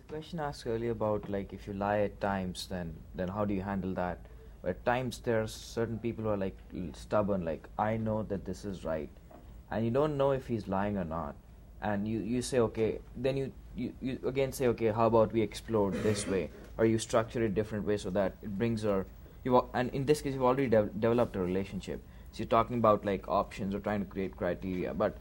Question 0.08 0.40
asked 0.40 0.66
earlier 0.66 0.92
about 0.92 1.28
like 1.28 1.52
if 1.52 1.66
you 1.66 1.74
lie 1.74 1.98
at 2.00 2.18
times, 2.18 2.66
then 2.70 2.94
then 3.14 3.28
how 3.28 3.44
do 3.44 3.52
you 3.52 3.60
handle 3.60 3.92
that? 3.92 4.18
At 4.64 4.82
times 4.86 5.18
there 5.18 5.42
are 5.42 5.46
certain 5.46 5.98
people 5.98 6.24
who 6.24 6.30
are 6.30 6.36
like 6.38 6.56
stubborn, 6.94 7.44
like 7.44 7.68
I 7.78 7.98
know 7.98 8.22
that 8.30 8.46
this 8.46 8.64
is 8.64 8.86
right, 8.86 9.10
and 9.70 9.84
you 9.84 9.90
don't 9.90 10.16
know 10.16 10.30
if 10.30 10.46
he's 10.46 10.66
lying 10.66 10.96
or 10.96 11.04
not. 11.04 11.34
And 11.82 12.08
you, 12.08 12.20
you 12.20 12.40
say 12.40 12.58
okay 12.60 13.00
then 13.16 13.36
you, 13.36 13.52
you, 13.76 13.92
you 14.00 14.18
again 14.24 14.50
say 14.50 14.68
okay 14.68 14.92
how 14.92 15.06
about 15.08 15.34
we 15.34 15.42
explore 15.42 15.90
this 15.90 16.26
way? 16.26 16.48
Or 16.78 16.86
you 16.86 16.98
structure 16.98 17.44
it 17.44 17.54
different 17.54 17.86
way 17.86 17.98
so 17.98 18.08
that 18.10 18.36
it 18.42 18.58
brings 18.58 18.86
our 18.86 19.04
you 19.44 19.62
and 19.74 19.90
in 19.90 20.06
this 20.06 20.22
case 20.22 20.32
you've 20.32 20.42
already 20.42 20.68
de- 20.68 20.90
developed 21.06 21.36
a 21.36 21.40
relationship. 21.40 22.02
So 22.32 22.38
you're 22.38 22.48
talking 22.56 22.78
about 22.78 23.04
like 23.04 23.28
options 23.28 23.74
or 23.74 23.80
trying 23.80 24.00
to 24.06 24.10
create 24.16 24.38
criteria 24.38 24.94
but 24.94 25.18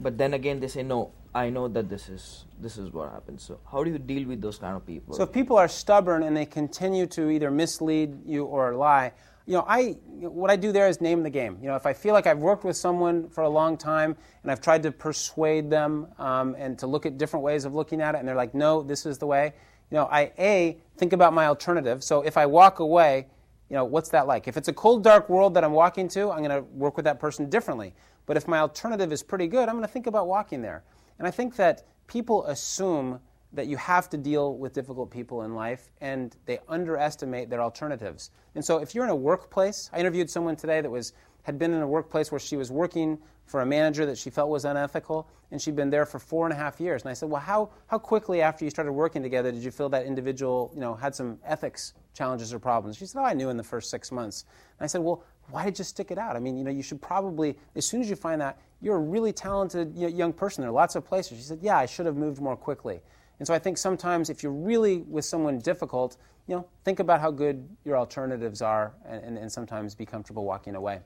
but 0.00 0.18
then 0.18 0.34
again 0.34 0.60
they 0.60 0.68
say 0.68 0.84
no 0.84 1.10
I 1.34 1.50
know 1.50 1.66
that 1.68 1.88
this 1.88 2.08
is 2.08 2.44
this 2.60 2.78
is 2.78 2.92
what 2.92 3.10
happens. 3.10 3.42
So 3.42 3.58
how 3.70 3.82
do 3.82 3.90
you 3.90 3.98
deal 3.98 4.28
with 4.28 4.40
those 4.40 4.58
kind 4.58 4.76
of 4.76 4.86
people? 4.86 5.14
So 5.14 5.24
if 5.24 5.32
people 5.32 5.56
are 5.56 5.66
stubborn 5.68 6.22
and 6.22 6.36
they 6.36 6.46
continue 6.46 7.06
to 7.08 7.28
either 7.28 7.50
mislead 7.50 8.24
you 8.24 8.44
or 8.44 8.74
lie, 8.74 9.12
you 9.46 9.54
know, 9.54 9.64
I 9.66 9.96
what 10.20 10.50
I 10.50 10.56
do 10.56 10.70
there 10.70 10.88
is 10.88 11.00
name 11.00 11.24
the 11.24 11.30
game. 11.30 11.58
You 11.60 11.68
know, 11.68 11.76
if 11.76 11.86
I 11.86 11.92
feel 11.92 12.14
like 12.14 12.28
I've 12.28 12.38
worked 12.38 12.64
with 12.64 12.76
someone 12.76 13.28
for 13.28 13.42
a 13.42 13.48
long 13.48 13.76
time 13.76 14.16
and 14.42 14.52
I've 14.52 14.60
tried 14.60 14.84
to 14.84 14.92
persuade 14.92 15.70
them 15.70 16.06
um, 16.18 16.54
and 16.56 16.78
to 16.78 16.86
look 16.86 17.04
at 17.04 17.18
different 17.18 17.42
ways 17.42 17.64
of 17.64 17.74
looking 17.74 18.00
at 18.00 18.14
it, 18.14 18.18
and 18.18 18.28
they're 18.28 18.36
like, 18.36 18.54
"No, 18.54 18.82
this 18.82 19.04
is 19.04 19.18
the 19.18 19.26
way." 19.26 19.52
You 19.90 19.96
know, 19.96 20.08
I 20.10 20.32
a 20.38 20.78
think 20.96 21.12
about 21.12 21.32
my 21.32 21.46
alternative. 21.46 22.04
So 22.04 22.22
if 22.22 22.36
I 22.36 22.46
walk 22.46 22.78
away, 22.78 23.26
you 23.68 23.76
know, 23.76 23.84
what's 23.84 24.10
that 24.10 24.26
like? 24.26 24.46
If 24.46 24.56
it's 24.56 24.68
a 24.68 24.72
cold, 24.72 25.02
dark 25.02 25.28
world 25.28 25.54
that 25.54 25.64
I'm 25.64 25.72
walking 25.72 26.08
to, 26.10 26.30
I'm 26.30 26.38
going 26.44 26.50
to 26.50 26.62
work 26.72 26.96
with 26.96 27.04
that 27.04 27.18
person 27.18 27.50
differently. 27.50 27.94
But 28.26 28.36
if 28.36 28.46
my 28.48 28.60
alternative 28.60 29.12
is 29.12 29.22
pretty 29.22 29.46
good, 29.46 29.68
I'm 29.68 29.74
going 29.74 29.86
to 29.86 29.92
think 29.92 30.06
about 30.06 30.26
walking 30.26 30.62
there. 30.62 30.84
And 31.18 31.28
I 31.28 31.30
think 31.30 31.56
that 31.56 31.84
people 32.06 32.44
assume 32.46 33.20
that 33.52 33.66
you 33.66 33.76
have 33.76 34.10
to 34.10 34.16
deal 34.16 34.56
with 34.56 34.72
difficult 34.72 35.10
people 35.10 35.42
in 35.42 35.54
life 35.54 35.90
and 36.00 36.36
they 36.44 36.58
underestimate 36.68 37.50
their 37.50 37.62
alternatives. 37.62 38.30
And 38.54 38.64
so 38.64 38.78
if 38.78 38.94
you're 38.94 39.04
in 39.04 39.10
a 39.10 39.16
workplace, 39.16 39.90
I 39.92 40.00
interviewed 40.00 40.28
someone 40.28 40.56
today 40.56 40.80
that 40.80 40.90
was 40.90 41.12
had 41.44 41.58
been 41.58 41.72
in 41.72 41.82
a 41.82 41.86
workplace 41.86 42.32
where 42.32 42.38
she 42.38 42.56
was 42.56 42.72
working 42.72 43.18
for 43.44 43.60
a 43.60 43.66
manager 43.66 44.06
that 44.06 44.16
she 44.16 44.30
felt 44.30 44.48
was 44.48 44.64
unethical, 44.64 45.28
and 45.50 45.60
she'd 45.60 45.76
been 45.76 45.90
there 45.90 46.06
for 46.06 46.18
four 46.18 46.46
and 46.46 46.54
a 46.54 46.56
half 46.56 46.80
years. 46.80 47.02
And 47.02 47.10
I 47.10 47.14
said, 47.14 47.28
Well, 47.28 47.40
how, 47.40 47.70
how 47.86 47.98
quickly 47.98 48.40
after 48.40 48.64
you 48.64 48.70
started 48.70 48.92
working 48.92 49.22
together 49.22 49.52
did 49.52 49.62
you 49.62 49.70
feel 49.70 49.90
that 49.90 50.06
individual 50.06 50.72
you 50.74 50.80
know, 50.80 50.94
had 50.94 51.14
some 51.14 51.38
ethics 51.44 51.92
challenges 52.14 52.52
or 52.54 52.58
problems? 52.58 52.96
She 52.96 53.04
said, 53.04 53.20
Oh, 53.20 53.24
I 53.24 53.34
knew 53.34 53.50
in 53.50 53.58
the 53.58 53.62
first 53.62 53.90
six 53.90 54.10
months. 54.10 54.46
And 54.78 54.84
I 54.84 54.88
said, 54.88 55.02
Well, 55.02 55.22
why 55.50 55.64
did 55.64 55.78
you 55.78 55.84
stick 55.84 56.10
it 56.10 56.18
out? 56.18 56.36
I 56.36 56.40
mean, 56.40 56.56
you 56.56 56.64
know, 56.64 56.70
you 56.70 56.82
should 56.82 57.00
probably, 57.00 57.56
as 57.76 57.86
soon 57.86 58.00
as 58.00 58.08
you 58.08 58.16
find 58.16 58.40
that, 58.40 58.58
you're 58.80 58.96
a 58.96 59.00
really 59.00 59.32
talented 59.32 59.96
young 59.96 60.32
person. 60.32 60.62
There 60.62 60.70
are 60.70 60.74
lots 60.74 60.94
of 60.94 61.04
places. 61.04 61.38
She 61.38 61.44
said, 61.44 61.60
Yeah, 61.62 61.78
I 61.78 61.86
should 61.86 62.06
have 62.06 62.16
moved 62.16 62.40
more 62.40 62.56
quickly. 62.56 63.00
And 63.38 63.46
so 63.46 63.54
I 63.54 63.58
think 63.58 63.78
sometimes 63.78 64.30
if 64.30 64.42
you're 64.42 64.52
really 64.52 64.98
with 64.98 65.24
someone 65.24 65.58
difficult, 65.58 66.16
you 66.46 66.56
know, 66.56 66.66
think 66.84 67.00
about 67.00 67.20
how 67.20 67.30
good 67.30 67.66
your 67.84 67.96
alternatives 67.96 68.62
are 68.62 68.92
and, 69.06 69.24
and, 69.24 69.38
and 69.38 69.50
sometimes 69.50 69.94
be 69.94 70.04
comfortable 70.04 70.44
walking 70.44 70.74
away. 70.74 71.00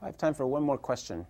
I 0.00 0.06
have 0.06 0.16
time 0.16 0.34
for 0.34 0.46
one 0.46 0.62
more 0.62 0.78
question. 0.78 1.26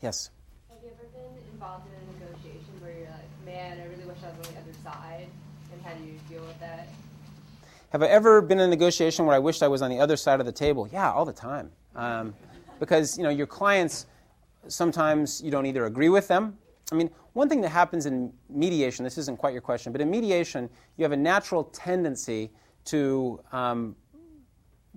Yes? 0.00 0.30
Have 0.70 0.78
you 0.82 0.90
ever 0.90 1.08
been 1.12 1.52
involved 1.52 1.86
in 1.88 1.94
a 1.94 2.26
negotiation 2.26 2.80
where 2.80 2.92
you're 2.92 3.10
like, 3.10 3.44
man, 3.44 3.80
I 3.80 3.84
really 3.84 4.04
wish 4.04 4.18
I 4.24 4.36
was 4.38 4.48
on 4.48 4.54
the 4.54 4.60
other 4.60 4.72
side? 4.82 5.28
And 5.72 5.82
how 5.82 5.92
do 5.94 6.04
you 6.04 6.18
deal 6.28 6.42
with 6.42 6.58
that? 6.60 6.88
Have 7.90 8.02
I 8.02 8.06
ever 8.06 8.42
been 8.42 8.58
in 8.58 8.66
a 8.66 8.68
negotiation 8.68 9.24
where 9.26 9.34
I 9.34 9.38
wished 9.38 9.62
I 9.62 9.68
was 9.68 9.82
on 9.82 9.90
the 9.90 9.98
other 9.98 10.16
side 10.16 10.40
of 10.40 10.46
the 10.46 10.52
table? 10.52 10.88
Yeah, 10.92 11.10
all 11.10 11.24
the 11.24 11.32
time. 11.32 11.70
Um, 11.96 12.34
because, 12.78 13.16
you 13.16 13.24
know, 13.24 13.30
your 13.30 13.46
clients, 13.46 14.06
sometimes 14.68 15.42
you 15.42 15.50
don't 15.50 15.66
either 15.66 15.86
agree 15.86 16.08
with 16.08 16.28
them 16.28 16.58
I 16.90 16.94
mean, 16.94 17.10
one 17.34 17.48
thing 17.48 17.60
that 17.62 17.68
happens 17.68 18.06
in 18.06 18.32
mediation, 18.48 19.04
this 19.04 19.18
isn't 19.18 19.38
quite 19.38 19.52
your 19.52 19.62
question, 19.62 19.92
but 19.92 20.00
in 20.00 20.10
mediation, 20.10 20.70
you 20.96 21.04
have 21.04 21.12
a 21.12 21.16
natural 21.16 21.64
tendency 21.64 22.50
to, 22.86 23.40
um, 23.52 23.94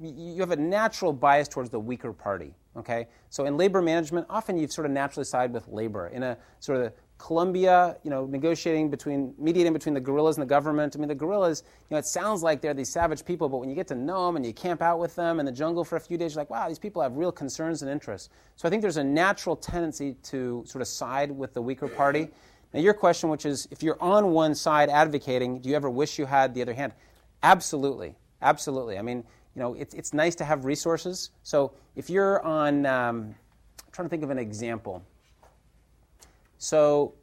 you 0.01 0.39
have 0.39 0.51
a 0.51 0.55
natural 0.55 1.11
bias 1.11 1.47
towards 1.47 1.69
the 1.69 1.79
weaker 1.79 2.13
party. 2.13 2.55
Okay? 2.77 3.07
So 3.29 3.45
in 3.45 3.57
labor 3.57 3.81
management, 3.81 4.25
often 4.29 4.57
you 4.57 4.67
sort 4.67 4.85
of 4.85 4.91
naturally 4.91 5.25
side 5.25 5.51
with 5.51 5.67
labor. 5.67 6.07
In 6.07 6.23
a 6.23 6.37
sort 6.59 6.79
of 6.79 6.93
Colombia, 7.22 7.97
you 8.03 8.09
know, 8.09 8.26
negotiating 8.26 8.89
between, 8.89 9.36
mediating 9.38 9.74
between 9.74 9.93
the 9.93 9.99
guerrillas 10.01 10.38
and 10.38 10.41
the 10.41 10.49
government. 10.49 10.95
I 10.95 10.99
mean, 10.99 11.07
the 11.07 11.13
guerrillas, 11.13 11.63
you 11.67 11.93
know, 11.93 11.99
it 11.99 12.05
sounds 12.07 12.41
like 12.41 12.61
they're 12.61 12.74
these 12.74 12.91
savage 12.91 13.24
people, 13.24 13.47
but 13.47 13.59
when 13.59 13.69
you 13.69 13.76
get 13.76 13.88
to 13.89 13.95
know 13.95 14.26
them 14.26 14.38
and 14.38 14.45
you 14.45 14.53
camp 14.53 14.82
out 14.82 14.97
with 14.97 15.15
them 15.15 15.39
in 15.39 15.45
the 15.45 15.51
jungle 15.51 15.84
for 15.84 15.97
a 15.97 15.99
few 15.99 16.17
days, 16.17 16.34
you're 16.34 16.41
like, 16.41 16.49
wow, 16.49 16.67
these 16.67 16.80
people 16.80 16.99
have 16.99 17.15
real 17.15 17.32
concerns 17.32 17.84
and 17.84 17.91
interests. 17.91 18.30
So 18.55 18.67
I 18.67 18.72
think 18.72 18.82
there's 18.82 18.97
a 18.97 19.03
natural 19.03 19.55
tendency 19.55 20.15
to 20.24 20.63
sort 20.65 20.82
of 20.82 20.88
side 20.88 21.32
with 21.32 21.53
the 21.53 21.61
weaker 21.61 21.88
party. 21.88 22.28
Now, 22.74 22.80
your 22.80 22.95
question, 22.95 23.30
which 23.30 23.45
is, 23.45 23.67
if 23.69 23.84
you're 23.84 24.01
on 24.01 24.32
one 24.32 24.55
side 24.55 24.89
advocating, 24.89 25.59
do 25.59 25.69
you 25.69 25.76
ever 25.76 25.91
wish 25.91 26.17
you 26.17 26.26
had 26.26 26.55
the 26.55 26.63
other 26.63 26.74
hand? 26.74 26.93
Absolutely, 27.43 28.15
absolutely. 28.41 28.97
I 28.97 29.03
mean, 29.03 29.24
you 29.55 29.61
know, 29.61 29.76
it's, 29.76 29.93
it's 29.93 30.13
nice 30.13 30.34
to 30.36 30.43
have 30.43 30.65
resources. 30.65 31.30
So 31.43 31.74
if 31.95 32.09
you're 32.09 32.41
on, 32.41 32.88
um, 32.88 33.36
I'm 33.86 33.91
trying 33.91 34.05
to 34.07 34.09
think 34.09 34.24
of 34.24 34.32
an 34.32 34.39
example. 34.39 35.03
So 36.62 37.16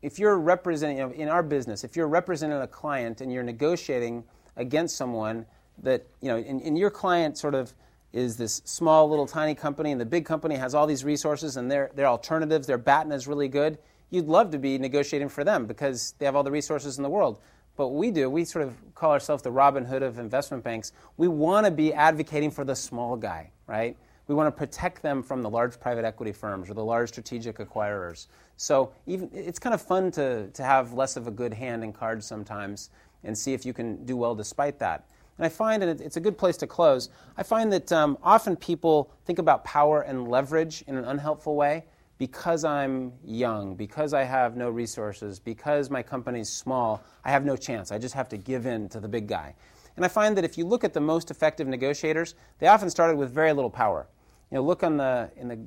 if 0.00 0.18
you're 0.18 0.38
representing, 0.38 0.96
you 0.96 1.06
know, 1.06 1.12
in 1.12 1.28
our 1.28 1.42
business, 1.42 1.84
if 1.84 1.94
you're 1.94 2.08
representing 2.08 2.58
a 2.58 2.66
client 2.66 3.20
and 3.20 3.30
you're 3.30 3.42
negotiating 3.42 4.24
against 4.56 4.96
someone 4.96 5.44
that, 5.82 6.06
you 6.22 6.28
know, 6.28 6.38
and, 6.38 6.62
and 6.62 6.78
your 6.78 6.88
client 6.88 7.36
sort 7.36 7.54
of 7.54 7.74
is 8.14 8.38
this 8.38 8.62
small 8.64 9.10
little 9.10 9.26
tiny 9.26 9.54
company 9.54 9.92
and 9.92 10.00
the 10.00 10.06
big 10.06 10.24
company 10.24 10.54
has 10.54 10.74
all 10.74 10.86
these 10.86 11.04
resources 11.04 11.58
and 11.58 11.70
their, 11.70 11.90
their 11.94 12.06
alternatives, 12.06 12.66
their 12.66 12.78
BATNA 12.78 13.14
is 13.14 13.28
really 13.28 13.46
good, 13.46 13.76
you'd 14.08 14.26
love 14.26 14.50
to 14.52 14.58
be 14.58 14.78
negotiating 14.78 15.28
for 15.28 15.44
them 15.44 15.66
because 15.66 16.14
they 16.18 16.24
have 16.24 16.34
all 16.34 16.42
the 16.42 16.50
resources 16.50 16.96
in 16.96 17.02
the 17.02 17.10
world. 17.10 17.38
But 17.76 17.88
we 17.88 18.10
do, 18.10 18.30
we 18.30 18.46
sort 18.46 18.64
of 18.64 18.74
call 18.94 19.10
ourselves 19.10 19.42
the 19.42 19.50
Robin 19.50 19.84
Hood 19.84 20.02
of 20.02 20.18
investment 20.18 20.64
banks. 20.64 20.92
We 21.18 21.28
want 21.28 21.66
to 21.66 21.70
be 21.70 21.92
advocating 21.92 22.50
for 22.50 22.64
the 22.64 22.74
small 22.74 23.16
guy, 23.16 23.50
right? 23.66 23.98
We 24.28 24.34
want 24.34 24.48
to 24.48 24.58
protect 24.58 25.02
them 25.02 25.22
from 25.22 25.42
the 25.42 25.50
large 25.50 25.78
private 25.78 26.04
equity 26.04 26.32
firms 26.32 26.68
or 26.68 26.74
the 26.74 26.84
large 26.84 27.10
strategic 27.10 27.58
acquirers. 27.58 28.26
So 28.56 28.92
even 29.06 29.30
it's 29.32 29.58
kind 29.58 29.74
of 29.74 29.80
fun 29.80 30.10
to, 30.12 30.48
to 30.48 30.62
have 30.64 30.92
less 30.92 31.16
of 31.16 31.28
a 31.28 31.30
good 31.30 31.54
hand 31.54 31.84
in 31.84 31.92
cards 31.92 32.26
sometimes 32.26 32.90
and 33.22 33.36
see 33.36 33.54
if 33.54 33.64
you 33.64 33.72
can 33.72 34.04
do 34.04 34.16
well 34.16 34.34
despite 34.34 34.78
that. 34.80 35.06
And 35.38 35.46
I 35.46 35.48
find, 35.48 35.82
and 35.82 36.00
it's 36.00 36.16
a 36.16 36.20
good 36.20 36.38
place 36.38 36.56
to 36.58 36.66
close, 36.66 37.10
I 37.36 37.42
find 37.42 37.72
that 37.72 37.92
um, 37.92 38.18
often 38.22 38.56
people 38.56 39.12
think 39.26 39.38
about 39.38 39.64
power 39.64 40.00
and 40.02 40.28
leverage 40.28 40.82
in 40.86 40.96
an 40.96 41.04
unhelpful 41.04 41.54
way 41.54 41.84
because 42.18 42.64
I'm 42.64 43.12
young, 43.24 43.74
because 43.76 44.14
I 44.14 44.24
have 44.24 44.56
no 44.56 44.70
resources, 44.70 45.38
because 45.38 45.90
my 45.90 46.02
company's 46.02 46.48
small, 46.48 47.02
I 47.24 47.30
have 47.30 47.44
no 47.44 47.56
chance. 47.56 47.92
I 47.92 47.98
just 47.98 48.14
have 48.14 48.28
to 48.30 48.38
give 48.38 48.64
in 48.64 48.88
to 48.88 49.00
the 49.00 49.08
big 49.08 49.28
guy. 49.28 49.54
And 49.96 50.04
I 50.04 50.08
find 50.08 50.36
that 50.36 50.44
if 50.44 50.56
you 50.56 50.66
look 50.66 50.82
at 50.82 50.94
the 50.94 51.00
most 51.00 51.30
effective 51.30 51.68
negotiators, 51.68 52.34
they 52.58 52.66
often 52.66 52.88
started 52.88 53.16
with 53.16 53.30
very 53.32 53.52
little 53.52 53.70
power. 53.70 54.06
You 54.50 54.56
know, 54.56 54.64
look 54.64 54.82
on 54.82 54.96
the 54.96 55.30
in 55.36 55.48
the 55.48 55.58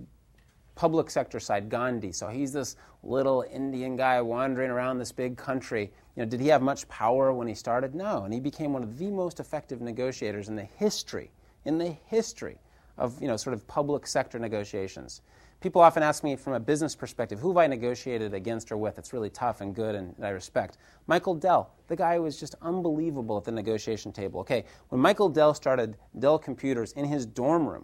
public 0.75 1.09
sector 1.09 1.41
side, 1.41 1.69
Gandhi. 1.69 2.13
So 2.13 2.27
he's 2.29 2.53
this 2.53 2.77
little 3.03 3.43
Indian 3.51 3.97
guy 3.97 4.21
wandering 4.21 4.71
around 4.71 4.97
this 4.97 5.11
big 5.11 5.35
country. 5.35 5.91
You 6.15 6.23
know, 6.23 6.29
did 6.29 6.39
he 6.39 6.47
have 6.47 6.61
much 6.61 6.87
power 6.87 7.33
when 7.33 7.49
he 7.49 7.53
started? 7.53 7.93
No, 7.93 8.23
and 8.23 8.33
he 8.33 8.39
became 8.39 8.71
one 8.71 8.83
of 8.83 8.97
the 8.97 9.11
most 9.11 9.41
effective 9.41 9.81
negotiators 9.81 10.47
in 10.47 10.55
the 10.55 10.63
history, 10.63 11.31
in 11.65 11.77
the 11.77 11.97
history 12.05 12.57
of 12.97 13.21
you 13.21 13.27
know 13.27 13.35
sort 13.35 13.53
of 13.53 13.67
public 13.67 14.07
sector 14.07 14.39
negotiations. 14.39 15.21
People 15.59 15.81
often 15.81 16.01
ask 16.01 16.23
me 16.23 16.37
from 16.37 16.53
a 16.53 16.59
business 16.59 16.95
perspective, 16.95 17.37
who 17.37 17.49
have 17.49 17.57
I 17.57 17.67
negotiated 17.67 18.33
against 18.33 18.71
or 18.71 18.77
with? 18.77 18.97
It's 18.97 19.11
really 19.11 19.29
tough 19.29 19.59
and 19.59 19.75
good 19.75 19.93
and, 19.93 20.15
and 20.15 20.25
I 20.25 20.29
respect. 20.29 20.77
Michael 21.05 21.35
Dell, 21.35 21.73
the 21.87 21.97
guy 21.97 22.15
who 22.15 22.21
was 22.21 22.39
just 22.39 22.55
unbelievable 22.61 23.35
at 23.37 23.43
the 23.43 23.51
negotiation 23.51 24.13
table. 24.13 24.39
Okay, 24.39 24.63
when 24.87 25.01
Michael 25.01 25.27
Dell 25.27 25.53
started 25.53 25.97
Dell 26.17 26.39
Computers 26.39 26.93
in 26.93 27.03
his 27.03 27.25
dorm 27.25 27.67
room, 27.67 27.83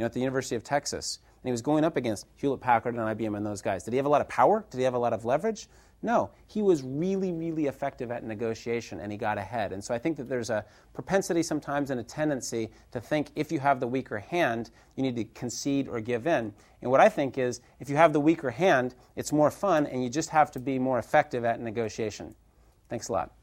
you 0.00 0.04
know, 0.04 0.06
at 0.06 0.14
the 0.14 0.20
University 0.20 0.56
of 0.56 0.64
Texas. 0.64 1.18
And 1.42 1.48
he 1.48 1.52
was 1.52 1.60
going 1.60 1.84
up 1.84 1.98
against 1.98 2.24
Hewlett 2.36 2.62
Packard 2.62 2.94
and 2.94 3.02
IBM 3.02 3.36
and 3.36 3.44
those 3.44 3.60
guys. 3.60 3.84
Did 3.84 3.92
he 3.92 3.98
have 3.98 4.06
a 4.06 4.08
lot 4.08 4.22
of 4.22 4.30
power? 4.30 4.64
Did 4.70 4.78
he 4.78 4.84
have 4.84 4.94
a 4.94 4.98
lot 4.98 5.12
of 5.12 5.26
leverage? 5.26 5.68
No, 6.00 6.30
he 6.46 6.62
was 6.62 6.82
really, 6.82 7.32
really 7.32 7.66
effective 7.66 8.10
at 8.10 8.24
negotiation 8.24 9.00
and 9.00 9.12
he 9.12 9.18
got 9.18 9.36
ahead. 9.36 9.74
And 9.74 9.84
so 9.84 9.92
I 9.92 9.98
think 9.98 10.16
that 10.16 10.26
there's 10.26 10.48
a 10.48 10.64
propensity 10.94 11.42
sometimes 11.42 11.90
and 11.90 12.00
a 12.00 12.02
tendency 12.02 12.70
to 12.92 12.98
think 12.98 13.28
if 13.36 13.52
you 13.52 13.60
have 13.60 13.78
the 13.78 13.86
weaker 13.86 14.18
hand, 14.18 14.70
you 14.96 15.02
need 15.02 15.16
to 15.16 15.24
concede 15.38 15.86
or 15.86 16.00
give 16.00 16.26
in. 16.26 16.54
And 16.80 16.90
what 16.90 17.00
I 17.00 17.10
think 17.10 17.36
is 17.36 17.60
if 17.78 17.90
you 17.90 17.96
have 17.96 18.14
the 18.14 18.20
weaker 18.20 18.50
hand, 18.50 18.94
it's 19.16 19.32
more 19.32 19.50
fun 19.50 19.84
and 19.84 20.02
you 20.02 20.08
just 20.08 20.30
have 20.30 20.50
to 20.52 20.58
be 20.58 20.78
more 20.78 20.98
effective 20.98 21.44
at 21.44 21.60
negotiation. 21.60 22.34
Thanks 22.88 23.08
a 23.08 23.12
lot. 23.12 23.34